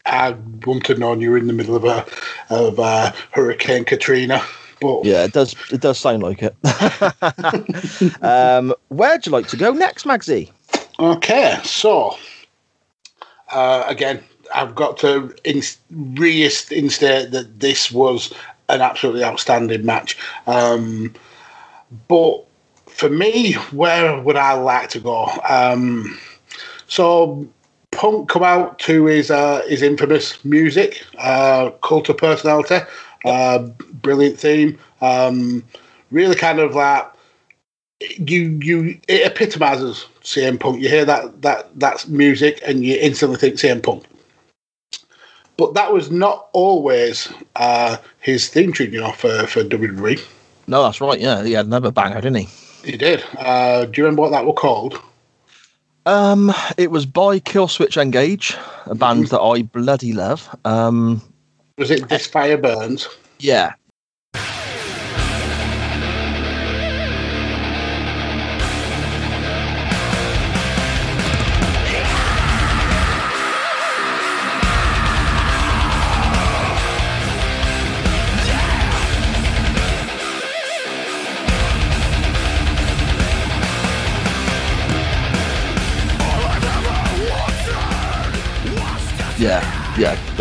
I 0.07 0.31
wouldn't 0.67 0.87
have 0.89 0.99
known 0.99 1.21
you 1.21 1.31
were 1.31 1.39
in 1.39 1.47
the 1.47 1.53
middle 1.53 1.77
of 1.77 1.85
a 1.85 2.05
of 2.51 2.81
uh, 2.81 3.13
Hurricane 3.31 3.85
Katrina. 3.85 4.43
But 4.81 5.05
yeah, 5.05 5.25
it 5.25 5.33
does 5.33 5.55
it 5.71 5.81
does 5.81 5.99
sound 5.99 6.23
like 6.23 6.43
it. 6.43 6.57
um, 8.23 8.75
where'd 8.89 9.27
you 9.27 9.33
like 9.33 9.47
to 9.49 9.57
go 9.57 9.73
next, 9.73 10.05
Magsy? 10.05 10.51
Okay, 10.99 11.59
so 11.63 12.17
uh, 13.53 13.85
again, 13.87 14.23
I've 14.55 14.75
got 14.75 14.97
to 14.99 15.35
inst- 15.45 15.81
reinstate 15.91 17.31
that 17.31 17.61
this 17.61 17.93
was 17.93 18.33
an 18.69 18.81
absolutely 18.81 19.25
outstanding 19.25 19.85
match. 19.85 20.19
Um, 20.47 21.15
but 22.09 22.45
for 22.93 23.09
me, 23.09 23.55
where 23.73 24.21
would 24.21 24.37
I 24.37 24.53
like 24.55 24.89
to 24.91 25.01
go? 25.01 25.29
Um, 25.49 26.19
so 26.87 27.49
Punk 27.91 28.29
come 28.29 28.43
out 28.43 28.79
to 28.81 29.07
his 29.07 29.31
uh, 29.31 29.63
his 29.69 29.83
infamous 29.83 30.43
music, 30.45 31.05
uh, 31.19 31.71
Cult 31.83 32.09
of 32.09 32.17
Personality, 32.19 32.79
uh, 33.25 33.59
brilliant 34.03 34.39
theme. 34.39 34.79
Um, 35.01 35.65
really 36.11 36.35
kind 36.37 36.59
of 36.59 36.75
like 36.75 37.11
you 38.01 38.59
you 38.63 39.01
it 39.09 39.27
epitomizes 39.27 40.07
CM 40.23 40.59
Punk. 40.59 40.81
You 40.81 40.89
hear 40.89 41.05
that 41.05 41.43
that 41.43 41.69
that's 41.79 42.09
music, 42.09 42.61
and 42.67 42.85
you 42.85 42.97
instantly 43.01 43.37
think 43.37 43.57
CM 43.57 43.83
Punk. 43.83 44.05
But 45.57 45.75
that 45.75 45.93
was 45.93 46.11
not 46.11 46.49
always 46.53 47.33
uh, 47.57 47.99
his 48.21 48.49
theme 48.49 48.73
tune, 48.73 48.93
you 48.93 49.01
know, 49.01 49.13
for 49.13 49.47
for 49.47 49.63
WWE. 49.63 50.25
No, 50.67 50.83
that's 50.83 51.01
right. 51.01 51.21
Yeah, 51.21 51.45
he 51.45 51.53
had 51.53 51.67
another 51.67 51.91
banger, 51.91 52.21
didn't 52.21 52.37
he? 52.37 52.49
He 52.85 52.97
did. 52.97 53.25
Uh, 53.39 53.85
do 53.87 54.01
you 54.01 54.05
remember 54.05 54.23
what 54.23 54.31
that 54.31 54.45
was 54.45 54.57
called? 54.57 55.01
Um, 56.05 56.53
it 56.77 56.91
was 56.91 57.07
by 57.07 57.39
Killswitch 57.39 57.97
Engage, 57.97 58.57
a 58.87 58.95
band 58.95 59.29
that 59.29 59.41
I 59.41 59.63
bloody 59.63 60.13
love. 60.13 60.49
Um, 60.65 61.23
Was 61.79 61.91
it 61.93 62.09
This 62.09 62.27
Fire 62.27 62.57
Burns? 62.59 63.09
yeah, 63.39 63.75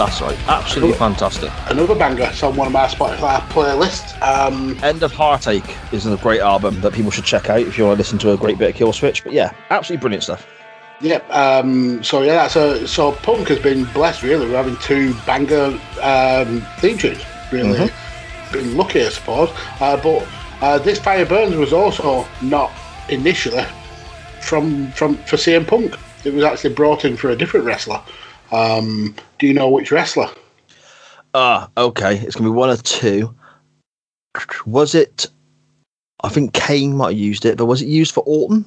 That's 0.06 0.20
right. 0.20 0.48
Absolutely 0.48 0.98
fantastic. 0.98 1.52
Another 1.68 1.94
banger. 1.94 2.24
It's 2.24 2.42
on 2.42 2.56
one 2.56 2.66
of 2.66 2.74
my 2.74 2.88
Spotify 2.88 3.40
playlists. 3.50 4.20
Um, 4.24 4.76
End 4.84 5.04
of 5.04 5.12
Heartache 5.12 5.78
is 5.92 6.08
a 6.08 6.18
great 6.18 6.42
album 6.42 6.82
that 6.82 6.94
people 6.94 7.12
should 7.12 7.24
check 7.24 7.52
out 7.52 7.60
if 7.60 7.78
you 7.78 7.86
want 7.86 7.98
to 7.98 8.00
listen 8.00 8.18
to 8.20 8.32
a 8.32 8.38
great 8.38 8.58
bit 8.58 8.72
of 8.72 8.76
Killswitch. 8.76 9.24
But 9.24 9.34
yeah, 9.34 9.54
absolutely 9.70 10.02
brilliant 10.02 10.24
stuff. 10.24 10.48
Yep. 11.02 11.30
Um, 11.30 12.04
so 12.04 12.24
yeah, 12.24 12.46
a, 12.46 12.88
so 12.88 13.12
Punk 13.12 13.50
has 13.50 13.60
been 13.60 13.86
blessed 13.94 14.24
really 14.24 14.48
with 14.48 14.56
having 14.56 14.76
two 14.78 15.14
banger 15.28 15.80
um, 16.02 16.66
theme 16.80 16.98
tunes. 16.98 17.24
Really 17.52 17.92
been 18.52 18.76
lucky, 18.76 19.04
I 19.04 19.10
suppose. 19.10 19.50
Uh, 19.80 20.02
but 20.02 20.28
uh, 20.62 20.80
this 20.80 20.98
Fire 20.98 21.28
Burns 21.28 21.56
was 21.56 21.74
also 21.74 22.28
not 22.42 22.72
initially 23.10 23.66
from 24.42 24.92
from 24.94 25.18
for 25.26 25.38
CM 25.38 25.68
Punk. 25.68 25.96
It 26.26 26.34
was 26.34 26.44
actually 26.44 26.74
brought 26.74 27.06
in 27.06 27.18
for 27.18 27.30
a 27.30 27.36
different 27.36 27.68
wrestler. 27.68 28.02
Um, 28.52 29.16
do 29.40 29.48
you 29.48 29.54
know 29.54 29.70
which 29.70 29.92
wrestler? 29.92 30.30
Ah, 31.34 31.70
okay. 31.78 32.18
It's 32.18 32.36
gonna 32.36 32.50
be 32.50 32.56
one 32.56 32.70
or 32.70 32.78
two. 32.78 33.34
Was 34.66 34.96
it? 34.96 35.28
I 36.24 36.30
think 36.30 36.54
Kane 36.54 36.96
might 36.96 37.12
have 37.14 37.20
used 37.20 37.46
it, 37.46 37.58
but 37.58 37.66
was 37.66 37.82
it 37.82 37.88
used 37.88 38.14
for 38.14 38.24
Orton? 38.26 38.66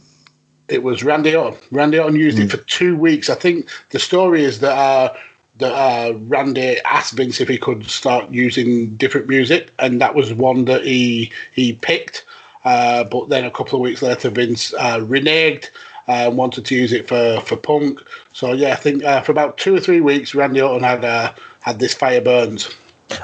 It 0.69 0.83
was 0.83 1.05
Randy 1.05 1.37
Orton. 1.37 1.61
Randy 1.71 1.99
Orton 1.99 2.19
used 2.19 2.39
it 2.39 2.51
for 2.51 2.57
two 2.57 2.97
weeks. 2.97 3.29
I 3.29 3.35
think 3.35 3.69
the 3.91 3.99
story 3.99 4.43
is 4.43 4.61
that 4.61 4.77
uh, 4.77 5.15
that 5.57 5.73
uh, 5.73 6.15
Randy 6.15 6.81
asked 6.85 7.13
Vince 7.13 7.41
if 7.41 7.49
he 7.49 7.59
could 7.59 7.85
start 7.85 8.31
using 8.31 8.97
different 8.97 9.29
music, 9.29 9.71
and 9.79 10.01
that 10.01 10.15
was 10.15 10.33
one 10.33 10.65
that 10.65 10.85
he 10.85 11.31
he 11.53 11.75
picked. 11.75 12.25
Uh, 12.65 13.05
but 13.05 13.29
then 13.29 13.45
a 13.45 13.51
couple 13.51 13.77
of 13.77 13.83
weeks 13.83 14.01
later, 14.01 14.31
Vince 14.31 14.73
uh, 14.75 14.99
reneged 15.01 15.69
uh, 16.09 16.31
wanted 16.33 16.65
to 16.67 16.75
use 16.75 16.93
it 16.93 17.09
for, 17.09 17.41
for 17.41 17.57
Punk. 17.57 18.01
So 18.33 18.53
yeah, 18.53 18.73
I 18.73 18.77
think 18.77 19.05
uh, 19.05 19.23
for 19.23 19.33
about 19.33 19.59
two 19.59 19.75
or 19.75 19.81
three 19.81 20.01
weeks, 20.01 20.35
Randy 20.35 20.61
Orton 20.61 20.83
had 20.85 21.05
uh, 21.05 21.33
had 21.61 21.79
this 21.79 21.95
fire 21.95 22.21
burns. 22.21 22.69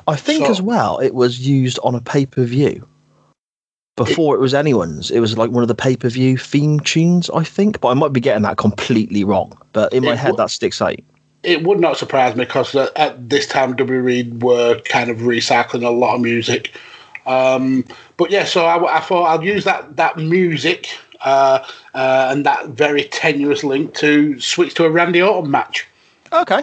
I 0.07 0.17
think 0.17 0.45
So- 0.47 0.51
as 0.51 0.63
well 0.63 0.99
it 0.99 1.15
was 1.15 1.47
used 1.47 1.79
on 1.83 1.95
a 1.95 2.01
pay 2.01 2.27
per 2.27 2.45
view 2.45 2.87
before 3.97 4.35
it, 4.35 4.41
was 4.41 4.55
anyone's. 4.55 5.11
It 5.11 5.21
was 5.21 5.37
like 5.37 5.51
one 5.51 5.63
of 5.63 5.69
the 5.69 5.75
pay 5.75 5.97
per 5.97 6.09
view 6.09 6.39
theme 6.39 6.81
tunes, 6.81 7.29
I 7.31 7.45
think, 7.45 7.81
but 7.81 7.89
I 7.89 7.95
might 7.95 8.13
be 8.13 8.21
getting 8.21 8.43
that 8.45 8.57
completely 8.57 9.25
wrong. 9.25 9.57
But 9.73 9.93
in 9.93 10.05
my 10.05 10.15
head, 10.17 10.33
wa- 10.33 10.37
that 10.37 10.51
sticks 10.51 10.81
out. 10.81 10.97
It 11.43 11.65
would 11.65 11.81
not 11.81 11.97
surprise 11.97 12.37
me 12.37 12.45
because 12.45 12.75
at, 12.75 12.97
at 12.97 13.31
this 13.31 13.47
time 13.47 13.75
WWE 13.75 14.43
were 14.43 14.79
kind 14.81 15.11
of 15.11 15.19
recycling 15.19 15.85
a 15.85 15.91
lot 15.91 16.15
of 16.17 16.21
music. 16.21 16.73
Um, 17.27 17.85
but 18.17 18.31
yeah, 18.31 18.45
so 18.45 18.65
I, 18.67 18.97
I 18.97 19.01
thought 19.01 19.25
I'll 19.25 19.45
use 19.45 19.65
that 19.65 19.97
that 19.97 20.17
music 20.19 20.89
uh, 21.23 21.65
uh, 21.95 22.29
and 22.31 22.47
that 22.47 22.69
very 22.69 23.05
tenuous 23.05 23.65
link 23.65 23.95
to 23.95 24.39
switch 24.41 24.75
to 24.75 24.85
a 24.85 24.91
Randy 24.91 25.23
Orton 25.23 25.51
match. 25.51 25.87
Okay. 26.33 26.63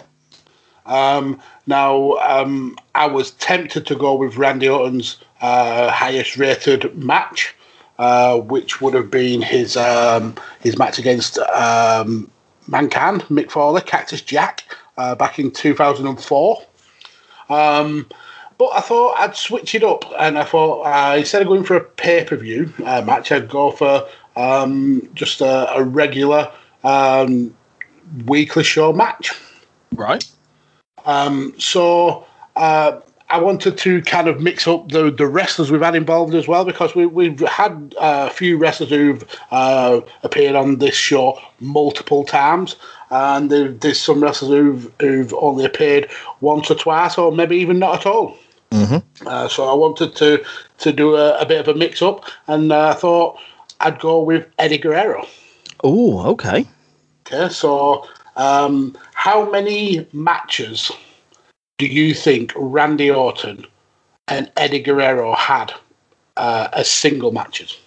Um, 0.86 1.40
now, 1.66 2.12
um, 2.14 2.76
I 2.94 3.06
was 3.06 3.32
tempted 3.32 3.86
to 3.86 3.94
go 3.94 4.14
with 4.14 4.36
Randy 4.36 4.68
Orton's 4.68 5.18
uh, 5.40 5.90
highest 5.90 6.36
rated 6.36 6.96
match, 6.96 7.54
uh, 7.98 8.38
which 8.38 8.80
would 8.80 8.94
have 8.94 9.10
been 9.10 9.42
his 9.42 9.76
um, 9.76 10.34
his 10.60 10.78
match 10.78 10.98
against 10.98 11.38
um, 11.38 12.30
Mankind, 12.66 13.22
Mick 13.24 13.50
Foley, 13.50 13.82
Cactus 13.82 14.22
Jack, 14.22 14.64
uh, 14.96 15.14
back 15.14 15.38
in 15.38 15.50
2004. 15.50 16.62
Um, 17.50 18.06
but 18.58 18.70
I 18.74 18.80
thought 18.80 19.14
I'd 19.18 19.36
switch 19.36 19.74
it 19.74 19.84
up, 19.84 20.04
and 20.18 20.38
I 20.38 20.44
thought 20.44 20.82
uh, 20.82 21.16
instead 21.16 21.42
of 21.42 21.48
going 21.48 21.64
for 21.64 21.76
a 21.76 21.84
pay 21.84 22.24
per 22.24 22.36
view 22.36 22.72
uh, 22.84 23.02
match, 23.02 23.30
I'd 23.30 23.48
go 23.48 23.70
for 23.70 24.06
um, 24.38 25.08
just 25.14 25.40
a, 25.40 25.74
a 25.74 25.82
regular 25.82 26.50
um, 26.84 27.54
weekly 28.24 28.64
show 28.64 28.92
match. 28.92 29.32
Right. 29.94 30.24
Um, 31.04 31.54
so 31.58 32.24
uh, 32.56 33.00
I 33.30 33.40
wanted 33.40 33.76
to 33.78 34.00
kind 34.02 34.28
of 34.28 34.40
mix 34.40 34.66
up 34.66 34.88
the, 34.90 35.10
the 35.10 35.26
wrestlers 35.26 35.70
we've 35.70 35.82
had 35.82 35.94
involved 35.94 36.34
as 36.34 36.46
well 36.46 36.64
because 36.64 36.94
we, 36.94 37.04
we've 37.06 37.40
had 37.40 37.94
uh, 37.98 38.28
a 38.30 38.32
few 38.32 38.56
wrestlers 38.56 38.90
who've 38.90 39.24
uh, 39.50 40.00
appeared 40.22 40.54
on 40.54 40.78
this 40.78 40.94
show 40.94 41.38
multiple 41.60 42.24
times. 42.24 42.76
And 43.10 43.50
there, 43.50 43.68
there's 43.68 44.00
some 44.00 44.22
wrestlers 44.22 44.50
who've, 44.50 44.92
who've 45.00 45.34
only 45.34 45.64
appeared 45.64 46.10
once 46.40 46.70
or 46.70 46.74
twice, 46.74 47.18
or 47.18 47.32
maybe 47.32 47.56
even 47.56 47.78
not 47.78 48.00
at 48.00 48.06
all. 48.06 48.38
Uh, 49.26 49.48
so 49.48 49.64
I 49.64 49.74
wanted 49.74 50.14
to 50.16 50.44
to 50.78 50.92
do 50.92 51.16
a, 51.16 51.38
a 51.38 51.46
bit 51.46 51.58
of 51.58 51.68
a 51.68 51.74
mix 51.76 52.02
up, 52.02 52.24
and 52.46 52.70
uh, 52.70 52.90
I 52.90 52.94
thought 52.94 53.38
I'd 53.80 54.00
go 54.00 54.20
with 54.20 54.46
Eddie 54.58 54.78
Guerrero. 54.78 55.26
Oh, 55.84 56.26
okay. 56.30 56.66
Okay, 57.26 57.48
so 57.48 58.06
um, 58.36 58.96
how 59.14 59.50
many 59.50 60.06
matches 60.12 60.90
do 61.78 61.86
you 61.86 62.14
think 62.14 62.52
Randy 62.56 63.10
Orton 63.10 63.66
and 64.26 64.50
Eddie 64.56 64.80
Guerrero 64.80 65.34
had 65.34 65.72
uh, 66.36 66.68
as 66.72 66.90
single 66.90 67.32
matches? 67.32 67.78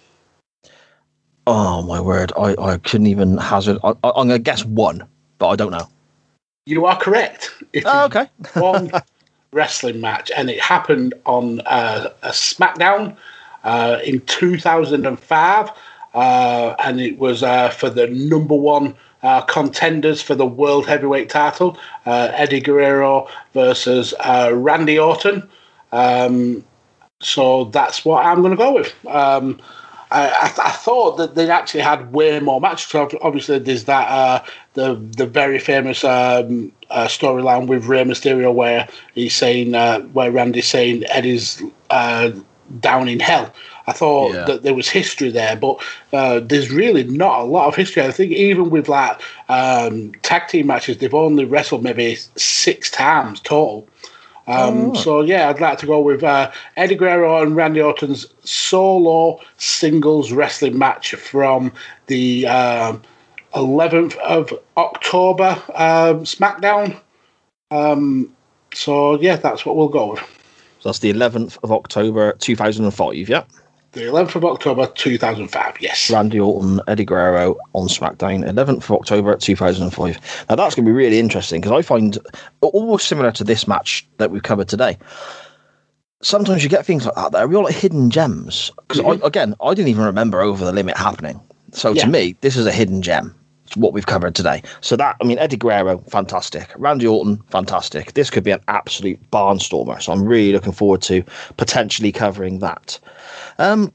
Oh 1.47 1.81
my 1.81 1.99
word! 1.99 2.31
I, 2.37 2.55
I 2.59 2.77
couldn't 2.77 3.07
even 3.07 3.37
hazard. 3.37 3.79
I, 3.83 3.89
I, 4.03 4.11
I'm 4.15 4.27
gonna 4.27 4.39
guess 4.39 4.63
one, 4.63 5.03
but 5.39 5.49
I 5.49 5.55
don't 5.55 5.71
know. 5.71 5.89
You 6.67 6.85
are 6.85 6.97
correct. 6.97 7.51
It 7.73 7.83
Oh, 7.87 8.05
okay. 8.05 8.27
one 8.53 8.91
wrestling 9.51 9.99
match, 9.99 10.31
and 10.37 10.49
it 10.49 10.61
happened 10.61 11.15
on 11.25 11.61
uh, 11.61 12.09
a 12.21 12.29
SmackDown 12.29 13.17
uh, 13.63 13.99
in 14.03 14.21
2005, 14.21 15.71
uh, 16.13 16.75
and 16.79 16.99
it 16.99 17.17
was 17.17 17.43
uh, 17.43 17.69
for 17.69 17.89
the 17.89 18.07
number 18.07 18.55
one 18.55 18.95
uh, 19.23 19.41
contenders 19.41 20.21
for 20.21 20.35
the 20.35 20.45
World 20.45 20.87
Heavyweight 20.87 21.29
title 21.29 21.77
uh, 22.05 22.29
Eddie 22.33 22.59
Guerrero 22.59 23.27
versus 23.53 24.13
Randy 24.51 24.97
Orton. 24.97 25.47
Um, 25.91 26.63
so 27.21 27.65
that's 27.65 28.03
what 28.03 28.25
I'm 28.25 28.41
going 28.41 28.51
to 28.51 28.57
go 28.57 28.73
with. 28.73 28.93
Um, 29.07 29.59
I, 30.11 30.27
I, 30.27 30.67
I 30.67 30.71
thought 30.71 31.17
that 31.17 31.35
they 31.35 31.49
actually 31.49 31.81
had 31.81 32.11
way 32.11 32.39
more 32.39 32.59
matches. 32.59 32.93
Obviously, 33.21 33.59
there's 33.59 33.85
that 33.85 34.09
uh, 34.09 34.43
the 34.73 34.95
the 34.95 35.25
very 35.25 35.57
famous 35.57 36.03
um, 36.03 36.71
uh, 36.89 37.05
storyline 37.07 37.67
with 37.67 37.85
Rey 37.85 38.03
Mysterio 38.03 38.53
where 38.53 38.87
he's 39.15 39.35
saying 39.35 39.73
uh, 39.73 40.01
where 40.01 40.31
Randy's 40.31 40.67
saying 40.67 41.05
Eddie's 41.05 41.63
down 42.79 43.07
in 43.07 43.19
hell. 43.19 43.53
I 43.87 43.93
thought 43.93 44.33
Yeah. 44.33 44.43
that 44.45 44.63
there 44.63 44.73
was 44.73 44.87
history 44.89 45.31
there, 45.31 45.55
but 45.55 45.83
uh, 46.13 46.39
there's 46.39 46.71
really 46.71 47.03
not 47.03 47.39
a 47.41 47.43
lot 47.43 47.67
of 47.67 47.75
history. 47.75 48.03
I 48.03 48.11
think 48.11 48.31
even 48.31 48.69
with 48.69 48.87
like 48.87 49.19
um, 49.49 50.11
tag 50.21 50.47
team 50.47 50.67
matches, 50.67 50.97
they've 50.97 51.13
only 51.13 51.45
wrestled 51.45 51.83
maybe 51.83 52.15
six 52.35 52.89
times 52.89 53.39
total. 53.41 53.87
Um, 54.47 54.95
So 54.95 55.21
yeah, 55.21 55.49
I'd 55.49 55.61
like 55.61 55.77
to 55.79 55.85
go 55.85 55.99
with 55.99 56.23
uh, 56.23 56.51
Eddie 56.75 56.95
Guerrero 56.95 57.41
and 57.41 57.55
Randy 57.55 57.81
Orton's 57.81 58.25
solo 58.43 59.39
singles 59.57 60.31
wrestling 60.31 60.77
match 60.77 61.13
from 61.15 61.71
the 62.07 62.47
um, 62.47 63.01
11th 63.53 64.15
of 64.17 64.53
October 64.77 65.51
um, 65.75 66.23
SmackDown. 66.23 66.99
Um, 67.69 68.31
so 68.73 69.19
yeah, 69.21 69.35
that's 69.35 69.65
what 69.65 69.75
we'll 69.75 69.89
go 69.89 70.11
with. 70.11 70.40
So 70.81 70.89
that's 70.89 70.99
the 70.99 71.13
11th 71.13 71.59
of 71.63 71.71
October 71.71 72.33
2005. 72.39 73.29
Yeah. 73.29 73.43
The 73.91 74.01
11th 74.01 74.35
of 74.35 74.45
October 74.45 74.87
2005. 74.87 75.77
Yes. 75.79 76.09
Randy 76.09 76.39
Orton, 76.39 76.81
Eddie 76.87 77.05
Guerrero 77.05 77.55
on 77.73 77.87
SmackDown, 77.87 78.43
11th 78.49 78.85
of 78.85 78.91
October 78.91 79.35
2005. 79.35 80.45
Now 80.49 80.55
that's 80.55 80.73
going 80.73 80.85
to 80.85 80.89
be 80.89 80.95
really 80.95 81.19
interesting 81.19 81.61
because 81.61 81.77
I 81.77 81.83
find 81.83 82.17
almost 82.61 83.07
similar 83.07 83.31
to 83.31 83.43
this 83.43 83.67
match 83.67 84.07
that 84.17 84.31
we've 84.31 84.41
covered 84.41 84.69
today. 84.69 84.97
Sometimes 86.23 86.63
you 86.63 86.69
get 86.69 86.83
things 86.83 87.05
like 87.05 87.15
that 87.15 87.31
that 87.33 87.43
are 87.43 87.47
real 87.47 87.63
like 87.63 87.75
hidden 87.75 88.09
gems. 88.09 88.71
Because 88.87 89.01
I, 89.01 89.03
mm-hmm. 89.03 89.25
again, 89.25 89.55
I 89.61 89.75
didn't 89.75 89.89
even 89.89 90.05
remember 90.05 90.41
over 90.41 90.65
the 90.65 90.71
limit 90.71 90.97
happening. 90.97 91.39
So 91.73 91.91
Yeah. 91.93 92.05
to 92.05 92.09
me, 92.09 92.35
this 92.41 92.57
is 92.57 92.65
a 92.65 92.71
hidden 92.71 93.03
gem. 93.03 93.35
What 93.75 93.93
we've 93.93 94.05
covered 94.05 94.35
today. 94.35 94.61
So 94.81 94.95
that 94.95 95.15
I 95.21 95.23
mean, 95.25 95.37
Eddie 95.37 95.57
Guerrero, 95.57 95.99
fantastic. 96.09 96.69
Randy 96.75 97.07
Orton, 97.07 97.37
fantastic. 97.49 98.13
This 98.13 98.29
could 98.29 98.43
be 98.43 98.51
an 98.51 98.61
absolute 98.67 99.19
barnstormer. 99.31 100.01
So 100.01 100.11
I'm 100.11 100.23
really 100.23 100.51
looking 100.51 100.73
forward 100.73 101.01
to 101.03 101.23
potentially 101.57 102.11
covering 102.11 102.59
that. 102.59 102.99
Um, 103.57 103.91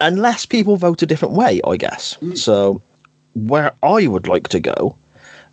unless 0.00 0.46
people 0.46 0.76
vote 0.76 1.02
a 1.02 1.06
different 1.06 1.34
way, 1.34 1.60
I 1.66 1.76
guess. 1.76 2.16
So, 2.34 2.82
where 3.34 3.72
I 3.82 4.06
would 4.06 4.28
like 4.28 4.48
to 4.48 4.60
go 4.60 4.96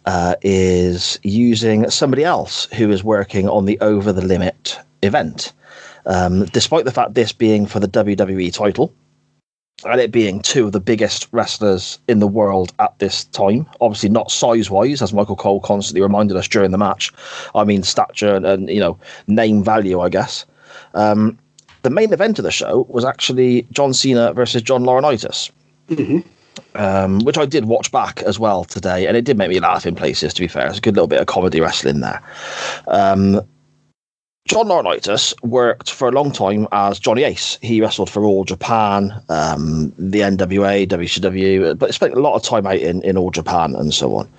uh, 0.05 0.35
is 0.41 1.19
using 1.23 1.89
somebody 1.89 2.23
else 2.23 2.65
who 2.73 2.91
is 2.91 3.03
working 3.03 3.47
on 3.47 3.65
the 3.65 3.79
Over 3.79 4.11
the 4.11 4.25
Limit 4.25 4.79
event. 5.01 5.53
Um, 6.05 6.45
despite 6.45 6.85
the 6.85 6.91
fact 6.91 7.13
this 7.13 7.31
being 7.31 7.65
for 7.65 7.79
the 7.79 7.87
WWE 7.87 8.53
title, 8.53 8.93
and 9.85 9.99
it 9.99 10.11
being 10.11 10.41
two 10.41 10.65
of 10.65 10.71
the 10.71 10.79
biggest 10.79 11.27
wrestlers 11.31 11.99
in 12.07 12.19
the 12.19 12.27
world 12.27 12.73
at 12.79 12.97
this 12.99 13.25
time, 13.25 13.67
obviously 13.79 14.09
not 14.09 14.31
size 14.31 14.69
wise, 14.69 15.01
as 15.01 15.13
Michael 15.13 15.35
Cole 15.35 15.59
constantly 15.61 16.01
reminded 16.01 16.37
us 16.37 16.47
during 16.47 16.71
the 16.71 16.77
match. 16.77 17.11
I 17.55 17.63
mean, 17.63 17.83
stature 17.83 18.35
and, 18.35 18.45
and 18.45 18.69
you 18.69 18.79
know, 18.79 18.97
name 19.27 19.63
value, 19.63 19.99
I 19.99 20.09
guess. 20.09 20.45
Um, 20.93 21.37
the 21.83 21.89
main 21.89 22.13
event 22.13 22.37
of 22.37 22.43
the 22.43 22.51
show 22.51 22.85
was 22.89 23.03
actually 23.05 23.67
John 23.71 23.93
Cena 23.93 24.33
versus 24.33 24.61
John 24.61 24.83
Laurinaitis, 24.83 25.49
um, 26.75 27.19
which 27.19 27.37
I 27.37 27.45
did 27.45 27.65
watch 27.65 27.91
back 27.91 28.21
as 28.23 28.37
well 28.37 28.63
today, 28.63 29.07
and 29.07 29.17
it 29.17 29.25
did 29.25 29.37
make 29.37 29.49
me 29.49 29.59
laugh 29.59 29.85
in 29.85 29.95
places. 29.95 30.33
To 30.35 30.41
be 30.41 30.47
fair, 30.47 30.67
it's 30.67 30.77
a 30.77 30.81
good 30.81 30.95
little 30.95 31.07
bit 31.07 31.19
of 31.19 31.27
comedy 31.27 31.59
wrestling 31.59 32.01
there. 32.01 32.21
Um, 32.87 33.41
John 34.47 34.67
Laurinaitis 34.67 35.33
worked 35.43 35.91
for 35.91 36.09
a 36.09 36.11
long 36.11 36.31
time 36.31 36.67
as 36.71 36.99
Johnny 36.99 37.23
Ace. 37.23 37.57
He 37.61 37.79
wrestled 37.79 38.09
for 38.09 38.25
All 38.25 38.43
Japan, 38.43 39.13
um, 39.29 39.93
the 39.97 40.19
NWA, 40.19 40.85
WCW, 40.87 41.77
but 41.77 41.93
spent 41.93 42.15
a 42.15 42.19
lot 42.19 42.35
of 42.35 42.43
time 42.43 42.67
out 42.67 42.79
in, 42.79 43.01
in 43.03 43.17
All 43.17 43.31
Japan 43.31 43.75
and 43.75 43.93
so 43.93 44.15
on. 44.15 44.29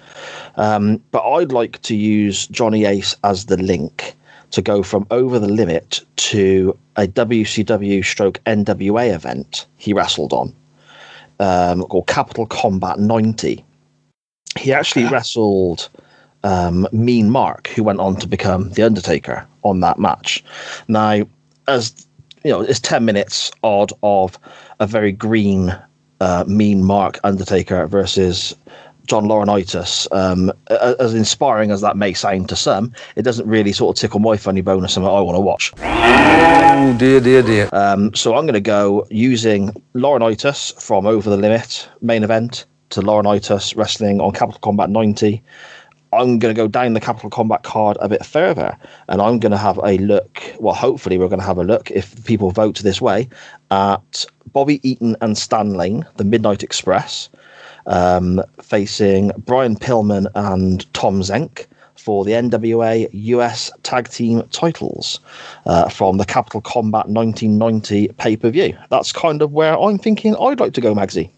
Um, 0.56 1.02
but 1.12 1.22
I'd 1.22 1.52
like 1.52 1.80
to 1.82 1.96
use 1.96 2.46
Johnny 2.48 2.84
Ace 2.84 3.16
as 3.24 3.46
the 3.46 3.56
link 3.56 4.14
to 4.50 4.60
go 4.60 4.82
from 4.82 5.06
Over 5.10 5.38
the 5.38 5.48
Limit 5.48 6.04
to 6.16 6.76
a 6.96 7.06
WCW 7.06 8.04
stroke 8.04 8.38
NWA 8.44 9.14
event 9.14 9.66
he 9.78 9.94
wrestled 9.94 10.34
on 10.34 10.54
um, 11.40 11.84
called 11.84 12.06
Capital 12.06 12.44
Combat 12.46 12.98
90. 12.98 13.64
He 14.58 14.72
actually 14.74 15.06
wrestled 15.06 15.88
um, 16.44 16.86
Mean 16.92 17.30
Mark, 17.30 17.68
who 17.68 17.82
went 17.82 18.00
on 18.00 18.16
to 18.16 18.26
become 18.26 18.68
The 18.72 18.82
Undertaker 18.82 19.46
on 19.62 19.80
that 19.80 19.98
match. 19.98 20.44
Now, 20.88 21.22
as 21.68 22.06
you 22.44 22.50
know, 22.50 22.60
it's 22.60 22.80
10 22.80 23.04
minutes 23.04 23.50
odd 23.62 23.92
of 24.02 24.38
a 24.80 24.86
very 24.86 25.12
green 25.12 25.76
uh, 26.20 26.44
Mean 26.46 26.84
Mark 26.84 27.18
Undertaker 27.24 27.86
versus 27.86 28.54
John 29.06 29.24
Laurinaitis, 29.24 30.06
um, 30.12 30.52
as 30.70 31.14
inspiring 31.14 31.70
as 31.70 31.80
that 31.80 31.96
may 31.96 32.12
sound 32.12 32.48
to 32.48 32.56
some, 32.56 32.92
it 33.16 33.22
doesn't 33.22 33.46
really 33.48 33.72
sort 33.72 33.96
of 33.96 34.00
tickle 34.00 34.20
my 34.20 34.36
funny 34.36 34.60
bone 34.60 34.84
as 34.84 34.92
something 34.92 35.10
I 35.10 35.20
want 35.20 35.36
to 35.36 35.40
watch. 35.40 35.72
Oh 35.78 36.96
dear, 36.98 37.20
dear, 37.20 37.42
dear. 37.42 37.68
Um, 37.72 38.14
so 38.14 38.36
I'm 38.36 38.44
going 38.44 38.54
to 38.54 38.60
go 38.60 39.06
using 39.10 39.70
Laurinaitis 39.94 40.80
from 40.80 41.06
Over 41.06 41.30
the 41.30 41.36
Limit 41.36 41.88
main 42.00 42.22
event 42.22 42.64
to 42.90 43.00
Laurinaitis 43.00 43.76
wrestling 43.76 44.20
on 44.20 44.32
Capital 44.32 44.60
Combat 44.60 44.88
90. 44.88 45.42
I'm 46.12 46.38
going 46.38 46.54
to 46.54 46.58
go 46.58 46.68
down 46.68 46.92
the 46.92 47.00
Capital 47.00 47.30
Combat 47.30 47.62
card 47.62 47.96
a 48.00 48.08
bit 48.08 48.24
further, 48.24 48.76
and 49.08 49.22
I'm 49.22 49.38
going 49.38 49.52
to 49.52 49.58
have 49.58 49.78
a 49.78 49.96
look. 49.96 50.42
Well, 50.58 50.74
hopefully, 50.74 51.16
we're 51.16 51.28
going 51.28 51.40
to 51.40 51.46
have 51.46 51.58
a 51.58 51.64
look 51.64 51.90
if 51.90 52.24
people 52.24 52.50
vote 52.50 52.78
this 52.80 53.00
way 53.00 53.28
at 53.70 54.26
Bobby 54.52 54.86
Eaton 54.88 55.16
and 55.22 55.38
Stan 55.38 55.74
Lane, 55.74 56.06
the 56.16 56.24
Midnight 56.24 56.62
Express, 56.62 57.30
um, 57.86 58.42
facing 58.60 59.32
Brian 59.38 59.76
Pillman 59.76 60.26
and 60.34 60.92
Tom 60.92 61.20
Zenk 61.20 61.66
for 61.96 62.24
the 62.24 62.32
NWA 62.32 63.08
US 63.12 63.70
Tag 63.82 64.08
Team 64.08 64.42
titles 64.50 65.20
uh, 65.66 65.88
from 65.88 66.18
the 66.18 66.24
Capital 66.24 66.60
Combat 66.60 67.08
1990 67.08 68.08
pay 68.18 68.36
per 68.36 68.50
view. 68.50 68.76
That's 68.90 69.12
kind 69.12 69.40
of 69.40 69.52
where 69.52 69.78
I'm 69.78 69.98
thinking 69.98 70.36
I'd 70.36 70.60
like 70.60 70.74
to 70.74 70.80
go, 70.80 70.94
Magsy. 70.94 71.30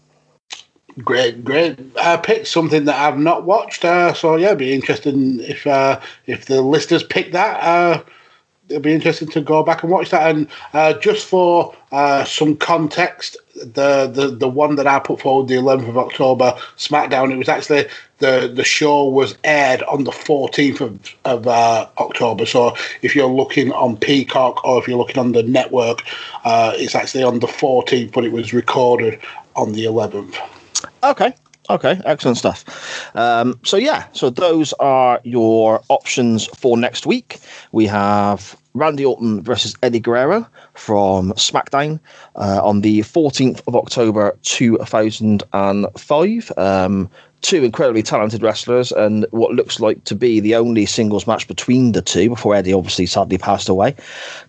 Great, 1.03 1.43
great 1.43 1.77
I 1.97 2.15
picked 2.15 2.47
Something 2.47 2.85
that 2.85 2.95
I've 2.95 3.19
not 3.19 3.43
watched. 3.43 3.83
Uh, 3.83 4.13
so 4.13 4.37
yeah, 4.37 4.53
be 4.53 4.73
interesting 4.73 5.41
if 5.41 5.67
uh, 5.67 5.99
if 6.25 6.45
the 6.45 6.61
listeners 6.61 7.03
pick 7.03 7.33
that. 7.33 7.61
Uh, 7.61 8.01
it'll 8.69 8.81
be 8.81 8.93
interesting 8.93 9.27
to 9.29 9.41
go 9.41 9.61
back 9.61 9.83
and 9.83 9.91
watch 9.91 10.09
that. 10.11 10.33
And 10.33 10.47
uh, 10.73 10.93
just 10.93 11.27
for 11.27 11.75
uh, 11.91 12.23
some 12.23 12.55
context, 12.55 13.35
the, 13.55 14.07
the 14.07 14.27
the 14.27 14.47
one 14.47 14.75
that 14.77 14.87
I 14.87 14.99
put 14.99 15.19
forward, 15.19 15.49
the 15.49 15.55
11th 15.55 15.89
of 15.89 15.97
October 15.97 16.57
SmackDown, 16.77 17.31
it 17.31 17.37
was 17.37 17.49
actually 17.49 17.87
the 18.19 18.51
the 18.53 18.63
show 18.63 19.03
was 19.07 19.37
aired 19.43 19.83
on 19.83 20.05
the 20.05 20.11
14th 20.11 20.79
of, 20.79 21.15
of 21.25 21.45
uh, 21.45 21.87
October. 21.97 22.45
So 22.45 22.73
if 23.01 23.15
you're 23.15 23.27
looking 23.27 23.73
on 23.73 23.97
Peacock 23.97 24.63
or 24.63 24.81
if 24.81 24.87
you're 24.87 24.97
looking 24.97 25.19
on 25.19 25.33
the 25.33 25.43
network, 25.43 26.03
uh, 26.45 26.71
it's 26.75 26.95
actually 26.95 27.23
on 27.23 27.39
the 27.39 27.47
14th, 27.47 28.13
but 28.13 28.23
it 28.23 28.31
was 28.31 28.53
recorded 28.53 29.19
on 29.57 29.73
the 29.73 29.83
11th. 29.83 30.37
Okay. 31.05 31.33
Okay, 31.67 31.99
excellent 32.05 32.37
stuff. 32.37 33.15
Um, 33.15 33.59
so 33.63 33.77
yeah, 33.77 34.05
so 34.11 34.29
those 34.29 34.71
are 34.73 35.19
your 35.23 35.81
options 35.89 36.45
for 36.45 36.77
next 36.77 37.07
week. 37.07 37.39
We 37.71 37.87
have 37.87 38.55
Randy 38.75 39.03
Orton 39.03 39.41
versus 39.41 39.75
Eddie 39.81 39.99
Guerrero 39.99 40.47
from 40.75 41.31
SmackDown 41.33 41.99
uh, 42.35 42.61
on 42.63 42.81
the 42.81 42.99
14th 42.99 43.63
of 43.67 43.75
October 43.75 44.37
2005. 44.43 46.51
Um, 46.57 47.09
two 47.41 47.63
incredibly 47.63 48.03
talented 48.03 48.41
wrestlers, 48.41 48.91
and 48.91 49.25
what 49.31 49.53
looks 49.53 49.79
like 49.79 50.03
to 50.05 50.15
be 50.15 50.39
the 50.39 50.55
only 50.55 50.85
singles 50.85 51.27
match 51.27 51.47
between 51.47 51.91
the 51.91 52.01
two 52.01 52.29
before 52.29 52.55
Eddie 52.55 52.73
obviously 52.73 53.05
sadly 53.05 53.37
passed 53.37 53.69
away. 53.69 53.95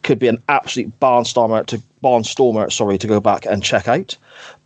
Could 0.03 0.19
be 0.19 0.29
an 0.29 0.43
absolute 0.49 0.99
barnstormer 0.99 1.67
to 1.67 1.83
barnstormer, 2.03 2.73
sorry, 2.73 2.97
to 2.99 3.07
go 3.07 3.21
back 3.21 3.47
and 3.47 3.63
check 3.63 3.87
out. 3.87 4.17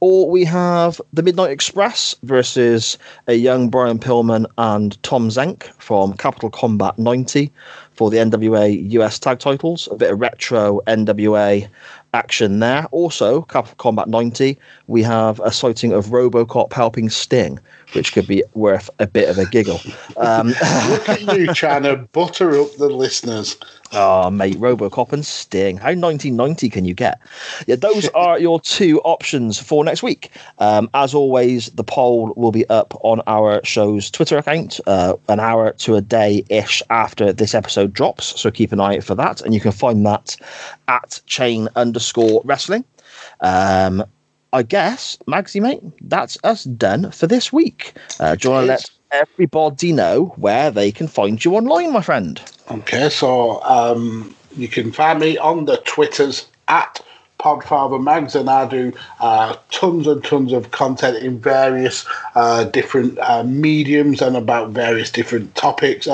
Or 0.01 0.31
we 0.31 0.45
have 0.47 0.99
the 1.13 1.23
Midnight 1.23 1.51
Express 1.51 2.15
versus 2.23 2.97
a 3.29 3.35
young 3.35 3.69
Brian 3.69 3.99
Pillman 3.99 4.47
and 4.57 5.01
Tom 5.03 5.29
Zenk 5.29 5.65
from 5.79 6.15
Capital 6.15 6.49
Combat 6.49 6.99
90 6.99 7.53
for 7.93 8.09
the 8.09 8.17
NWA 8.17 8.91
US 8.93 9.19
tag 9.19 9.41
titles. 9.41 9.91
A 9.93 9.97
bit 9.97 10.11
of 10.11 10.19
retro 10.19 10.81
NWA 10.87 11.69
action 12.15 12.61
there. 12.61 12.87
Also, 12.93 13.43
Capital 13.43 13.77
Combat 13.77 14.09
90, 14.09 14.59
we 14.87 15.03
have 15.03 15.39
a 15.41 15.53
sighting 15.53 15.93
of 15.93 16.07
Robocop 16.07 16.73
helping 16.73 17.11
Sting, 17.11 17.61
which 17.93 18.12
could 18.12 18.27
be 18.27 18.43
worth 18.55 18.91
a 18.99 19.07
bit 19.07 19.29
of 19.29 19.39
a 19.39 19.47
giggle. 19.47 19.81
Um, 20.17 20.49
Look 20.89 21.09
at 21.09 21.23
you 21.37 21.53
trying 21.55 21.85
to 21.85 21.97
butter 22.12 22.61
up 22.61 22.75
the 22.77 22.89
listeners. 22.89 23.57
Oh, 23.93 24.31
mate, 24.31 24.57
Robocop 24.57 25.12
and 25.12 25.27
Sting. 25.27 25.77
How 25.77 25.89
1990 25.89 26.69
can 26.69 26.85
you 26.85 26.95
get? 26.95 27.21
Yeah, 27.67 27.77
those 27.77 28.09
are 28.15 28.39
your 28.39 28.61
two 28.61 29.01
options 29.01 29.59
for 29.59 29.85
next 29.85 30.03
week. 30.03 30.31
Um, 30.59 30.89
as 30.95 31.15
always, 31.15 31.71
the 31.71 31.85
poll 31.85 32.33
will 32.37 32.53
be 32.53 32.69
up 32.69 32.95
on 33.03 33.21
our 33.27 33.61
show's 33.65 34.11
Twitter 34.11 34.39
account 34.39 34.81
uh, 34.87 35.15
an 35.29 35.41
hour 35.41 35.73
to 35.73 35.97
a 35.97 36.01
day 36.01 36.45
ish 36.49 36.83
after 36.91 37.33
this 37.33 37.55
episode 37.55 37.93
drops. 37.93 38.41
So 38.41 38.51
keep 38.51 38.73
an 38.73 38.81
eye 38.81 38.99
out 38.99 39.05
for 39.05 39.15
that. 39.17 39.41
And 39.41 39.55
you 39.55 39.61
can 39.61 39.73
find 39.73 40.07
that 40.07 40.37
at 40.87 41.21
chain 41.27 41.69
underscore 41.75 42.43
wrestling. 42.45 42.85
Um, 43.41 44.05
I 44.53 44.63
guess, 44.63 45.17
Magsy, 45.27 45.61
mate, 45.61 45.81
that's 46.03 46.37
us 46.43 46.65
done 46.65 47.11
for 47.13 47.27
this 47.27 47.53
week. 47.53 47.95
Uh, 48.19 48.35
do 48.35 48.49
you 48.49 48.55
want 48.55 48.65
to 48.65 48.69
let 48.69 48.91
everybody 49.13 49.93
know 49.93 50.33
where 50.37 50.71
they 50.71 50.91
can 50.91 51.07
find 51.07 51.45
you 51.45 51.55
online, 51.55 51.93
my 51.93 52.03
friend? 52.03 52.41
Okay, 52.71 53.09
so 53.11 53.63
um, 53.63 54.35
you 54.57 54.69
can 54.69 54.93
find 54.93 55.21
me 55.21 55.39
on 55.39 55.67
the 55.67 55.77
Twitters 55.79 56.47
at 56.69 57.01
Podfather 57.39 58.03
Mags, 58.03 58.35
and 58.35 58.51
I 58.51 58.69
do 58.69 58.93
uh, 59.21 59.57
tons 59.71 60.07
and 60.07 60.23
tons 60.23 60.53
of 60.53 60.73
content 60.73 61.19
in 61.19 61.39
various 61.39 62.05
uh, 62.35 62.65
different 62.65 63.19
uh, 63.19 63.45
mediums 63.45 64.21
and 64.21 64.37
about 64.37 64.71
various 64.71 65.11
different 65.11 65.55
topics. 65.55 66.07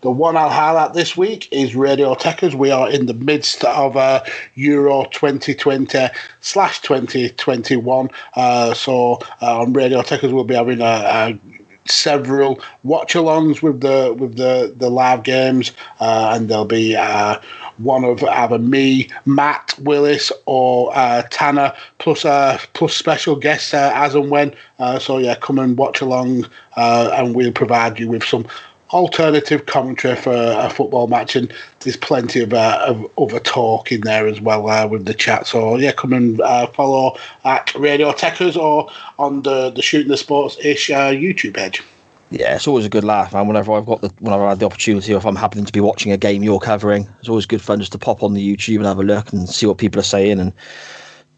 The 0.00 0.10
one 0.12 0.36
I'll 0.36 0.48
highlight 0.48 0.94
this 0.94 1.16
week 1.16 1.48
is 1.50 1.74
Radio 1.74 2.14
Techers. 2.14 2.54
We 2.54 2.70
are 2.70 2.88
in 2.88 3.06
the 3.06 3.14
midst 3.14 3.64
of 3.64 3.96
uh, 3.96 4.22
Euro 4.54 5.06
2020 5.06 6.06
slash 6.40 6.80
2021. 6.82 8.08
Uh, 8.36 8.74
so 8.74 9.18
uh, 9.42 9.60
on 9.60 9.72
Radio 9.72 10.02
Techers, 10.02 10.32
we'll 10.32 10.44
be 10.44 10.54
having 10.54 10.80
a, 10.80 10.84
a 10.84 11.40
several 11.86 12.60
watch-alongs 12.84 13.60
with 13.60 13.80
the 13.80 14.14
with 14.16 14.36
the 14.36 14.72
the 14.76 14.88
live 14.88 15.24
games, 15.24 15.72
uh, 15.98 16.32
and 16.32 16.48
there'll 16.48 16.64
be 16.64 16.94
uh, 16.94 17.40
one 17.78 18.04
of 18.04 18.22
either 18.22 18.58
me, 18.58 19.08
Matt 19.24 19.74
Willis, 19.80 20.30
or 20.46 20.96
uh, 20.96 21.22
Tanner, 21.30 21.72
plus 21.98 22.24
uh, 22.24 22.58
plus 22.74 22.94
special 22.94 23.34
guests 23.34 23.74
uh, 23.74 23.90
as 23.94 24.14
and 24.14 24.30
when. 24.30 24.54
Uh, 24.78 25.00
so 25.00 25.18
yeah, 25.18 25.34
come 25.34 25.58
and 25.58 25.76
watch 25.76 26.00
along, 26.00 26.46
uh, 26.76 27.10
and 27.14 27.34
we'll 27.34 27.50
provide 27.50 27.98
you 27.98 28.08
with 28.08 28.22
some 28.22 28.46
alternative 28.90 29.66
commentary 29.66 30.16
for 30.16 30.32
a 30.32 30.70
football 30.70 31.06
match, 31.06 31.36
and 31.36 31.52
there's 31.80 31.96
plenty 31.96 32.40
of, 32.40 32.52
uh, 32.52 32.84
of 32.86 33.06
other 33.18 33.40
talk 33.40 33.92
in 33.92 34.00
there 34.02 34.26
as 34.26 34.40
well 34.40 34.68
uh, 34.68 34.86
with 34.86 35.04
the 35.04 35.14
chat. 35.14 35.46
So 35.46 35.76
yeah, 35.76 35.92
come 35.92 36.12
and 36.12 36.40
uh, 36.40 36.66
follow 36.68 37.16
at 37.44 37.74
Radio 37.74 38.12
Techers 38.12 38.56
or 38.56 38.90
on 39.18 39.42
the 39.42 39.70
the 39.70 39.82
Shooting 39.82 40.08
the 40.08 40.16
Sports 40.16 40.56
ish 40.64 40.90
uh, 40.90 41.10
YouTube 41.10 41.54
page. 41.54 41.82
Yeah, 42.30 42.56
it's 42.56 42.68
always 42.68 42.84
a 42.84 42.90
good 42.90 43.04
laugh, 43.04 43.32
man. 43.32 43.46
Whenever 43.46 43.72
I've 43.72 43.86
got 43.86 44.02
the 44.02 44.12
whenever 44.18 44.44
I 44.44 44.50
had 44.50 44.58
the 44.58 44.66
opportunity, 44.66 45.14
or 45.14 45.16
if 45.16 45.24
I'm 45.24 45.36
happening 45.36 45.64
to 45.64 45.72
be 45.72 45.80
watching 45.80 46.12
a 46.12 46.18
game 46.18 46.42
you're 46.42 46.60
covering, 46.60 47.08
it's 47.20 47.28
always 47.28 47.46
good 47.46 47.62
fun 47.62 47.80
just 47.80 47.92
to 47.92 47.98
pop 47.98 48.22
on 48.22 48.34
the 48.34 48.56
YouTube 48.56 48.76
and 48.76 48.86
have 48.86 48.98
a 48.98 49.02
look 49.02 49.32
and 49.32 49.48
see 49.48 49.66
what 49.66 49.78
people 49.78 49.98
are 49.98 50.04
saying. 50.04 50.38
And 50.38 50.52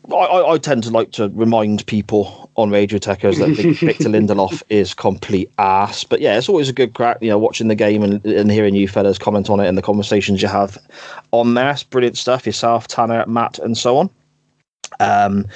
I, 0.08 0.14
I, 0.14 0.52
I 0.54 0.58
tend 0.58 0.82
to 0.84 0.90
like 0.90 1.12
to 1.12 1.28
remind 1.30 1.86
people 1.86 2.50
on 2.56 2.70
Radio 2.70 2.98
Techers 2.98 3.38
that 3.38 3.48
Victor 3.80 4.08
Lindelof 4.08 4.62
is 4.68 4.94
complete 4.94 5.50
ass. 5.58 6.04
But 6.04 6.20
yeah, 6.20 6.36
it's 6.36 6.48
always 6.48 6.68
a 6.68 6.72
good 6.72 6.94
crack, 6.94 7.18
you 7.20 7.28
know, 7.28 7.38
watching 7.38 7.68
the 7.68 7.74
game 7.74 8.02
and, 8.02 8.24
and 8.24 8.50
hearing 8.50 8.74
you 8.74 8.88
fellas 8.88 9.18
comment 9.18 9.50
on 9.50 9.60
it 9.60 9.68
and 9.68 9.76
the 9.76 9.82
conversations 9.82 10.42
you 10.42 10.48
have 10.48 10.78
on 11.32 11.54
there. 11.54 11.70
It's 11.70 11.84
brilliant 11.84 12.18
stuff. 12.18 12.46
Yourself, 12.46 12.88
Tanner, 12.88 13.24
Matt, 13.26 13.58
and 13.58 13.76
so 13.76 13.98
on. 13.98 14.10
Um, 14.98 15.46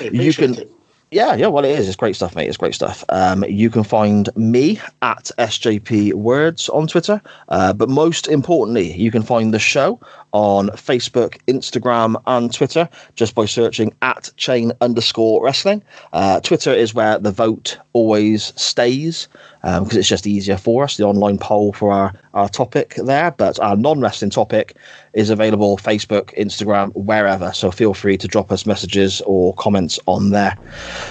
you 0.00 0.32
can. 0.32 0.54
It. 0.54 0.72
Yeah, 1.12 1.34
yeah, 1.36 1.46
well, 1.46 1.64
it 1.64 1.78
is. 1.78 1.86
It's 1.86 1.96
great 1.96 2.16
stuff, 2.16 2.34
mate. 2.34 2.48
It's 2.48 2.56
great 2.56 2.74
stuff. 2.74 3.04
Um, 3.10 3.44
you 3.44 3.70
can 3.70 3.84
find 3.84 4.28
me 4.36 4.80
at 5.02 5.30
SJP 5.38 6.14
Words 6.14 6.68
on 6.70 6.88
Twitter, 6.88 7.22
uh, 7.48 7.72
but 7.72 7.88
most 7.88 8.26
importantly, 8.26 8.92
you 8.92 9.12
can 9.12 9.22
find 9.22 9.54
the 9.54 9.60
show 9.60 10.00
on 10.32 10.68
Facebook, 10.70 11.38
Instagram, 11.46 12.20
and 12.26 12.52
Twitter 12.52 12.88
just 13.14 13.34
by 13.34 13.46
searching 13.46 13.92
at 14.02 14.30
chain 14.36 14.72
underscore 14.80 15.42
wrestling. 15.42 15.82
Uh, 16.12 16.40
Twitter 16.40 16.72
is 16.72 16.94
where 16.94 17.18
the 17.18 17.30
vote 17.30 17.78
always 17.92 18.52
stays 18.60 19.28
because 19.62 19.96
it's 19.96 20.08
just 20.08 20.26
easier 20.26 20.56
for 20.56 20.84
us, 20.84 20.96
the 20.96 21.04
online 21.04 21.38
poll 21.38 21.72
for 21.72 21.90
our, 21.90 22.12
our 22.34 22.48
topic 22.48 22.94
there. 22.96 23.32
But 23.32 23.58
our 23.60 23.76
non 23.76 24.00
wrestling 24.00 24.30
topic 24.30 24.76
is 25.12 25.30
available 25.30 25.76
Facebook, 25.78 26.36
Instagram, 26.38 26.94
wherever. 26.94 27.52
So 27.52 27.70
feel 27.70 27.94
free 27.94 28.16
to 28.18 28.28
drop 28.28 28.52
us 28.52 28.66
messages 28.66 29.22
or 29.26 29.54
comments 29.54 29.98
on 30.06 30.30
there. 30.30 30.56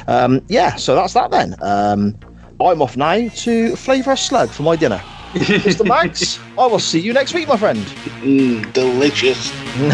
Um, 0.08 0.42
yeah, 0.48 0.76
so 0.76 0.96
that's 0.96 1.14
that 1.14 1.32
then. 1.32 1.56
Um, 1.62 2.18
I'm 2.62 2.82
off 2.82 2.96
now 2.96 3.28
to 3.28 3.76
flavour 3.76 4.12
a 4.12 4.18
slug 4.18 4.50
for 4.50 4.64
my 4.64 4.78
dinner. 4.78 5.02
Mr. 5.36 5.86
Max, 5.86 6.40
I 6.58 6.66
will 6.66 6.80
see 6.80 7.00
you 7.00 7.12
next 7.12 7.34
week, 7.34 7.48
my 7.48 7.58
friend. 7.58 7.80
Mm, 8.24 8.72
delicious. 8.72 9.52
Let 9.80 9.90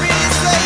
me 0.00 0.08
say 0.30 0.58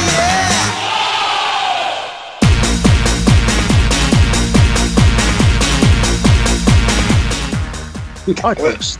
yeah. 8.27 8.45
I 8.45 8.55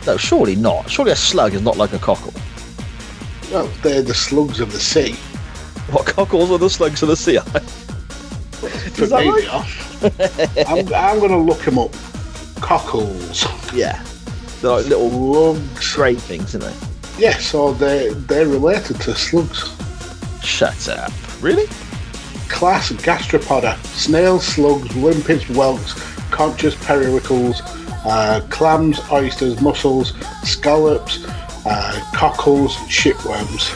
no, 0.07 0.17
surely 0.17 0.55
not. 0.55 0.89
Surely 0.89 1.11
a 1.11 1.15
slug 1.15 1.53
is 1.53 1.61
not 1.61 1.77
like 1.77 1.93
a 1.93 1.99
cockle. 1.99 2.33
Well, 3.51 3.67
they're 3.83 4.01
the 4.01 4.15
slugs 4.15 4.59
of 4.59 4.71
the 4.71 4.79
sea. 4.79 5.15
What 5.91 6.05
cockles 6.05 6.51
are 6.51 6.57
the 6.57 6.69
slugs 6.69 7.01
of 7.03 7.09
the 7.09 7.15
sea? 7.15 7.35
Is 9.01 9.09
that 9.09 9.25
right? 9.25 10.67
I'm, 10.67 10.93
I'm 10.93 11.19
going 11.19 11.31
to 11.31 11.37
look 11.37 11.59
them 11.59 11.77
up. 11.79 11.93
Cockles. 12.61 13.45
yeah. 13.73 14.03
They're 14.61 14.71
like 14.71 14.85
little 14.85 15.55
Slugs. 15.55 15.95
grey 15.95 16.15
things, 16.15 16.55
aren't 16.55 16.65
they? 16.65 16.87
Yeah, 17.17 17.37
so 17.37 17.73
they're, 17.73 18.13
they're 18.13 18.47
related 18.47 19.01
to 19.01 19.15
slugs. 19.15 19.75
Shut 20.43 20.87
up. 20.89 21.11
Really? 21.41 21.65
Class 22.47 22.91
Gastropoda. 22.91 23.77
Snails, 23.87 24.45
slugs, 24.45 24.95
limpets, 24.95 25.49
whelks, 25.49 25.93
conchs, 26.29 26.75
periwinkles, 26.85 27.61
uh, 28.05 28.41
clams, 28.49 28.99
oysters, 29.11 29.59
mussels, 29.61 30.13
scallops, 30.43 31.25
uh, 31.65 32.01
cockles, 32.13 32.75
shipworms. 32.87 33.69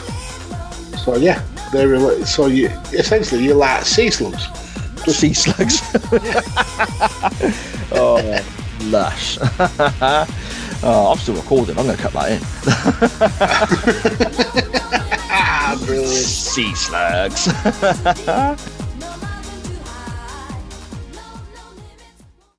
So 0.98 1.16
yeah, 1.16 1.42
they're 1.72 1.88
related. 1.88 2.26
So 2.26 2.46
you 2.46 2.68
essentially 2.92 3.44
you're 3.44 3.54
like 3.56 3.84
sea 3.84 4.10
slugs. 4.10 4.46
Just 5.04 5.20
Sea 5.20 5.34
slugs. 5.34 5.80
oh, 7.92 8.44
lush. 8.82 9.38
oh, 10.82 11.12
I'm 11.12 11.18
still 11.18 11.36
recording. 11.36 11.78
I'm 11.78 11.86
going 11.86 11.96
to 11.96 12.02
cut 12.02 12.12
that 12.14 12.32
in. 12.32 12.40
Ah, 15.38 15.76
brilliant. 15.84 16.24
Sea 16.24 16.74
slugs. 16.74 17.46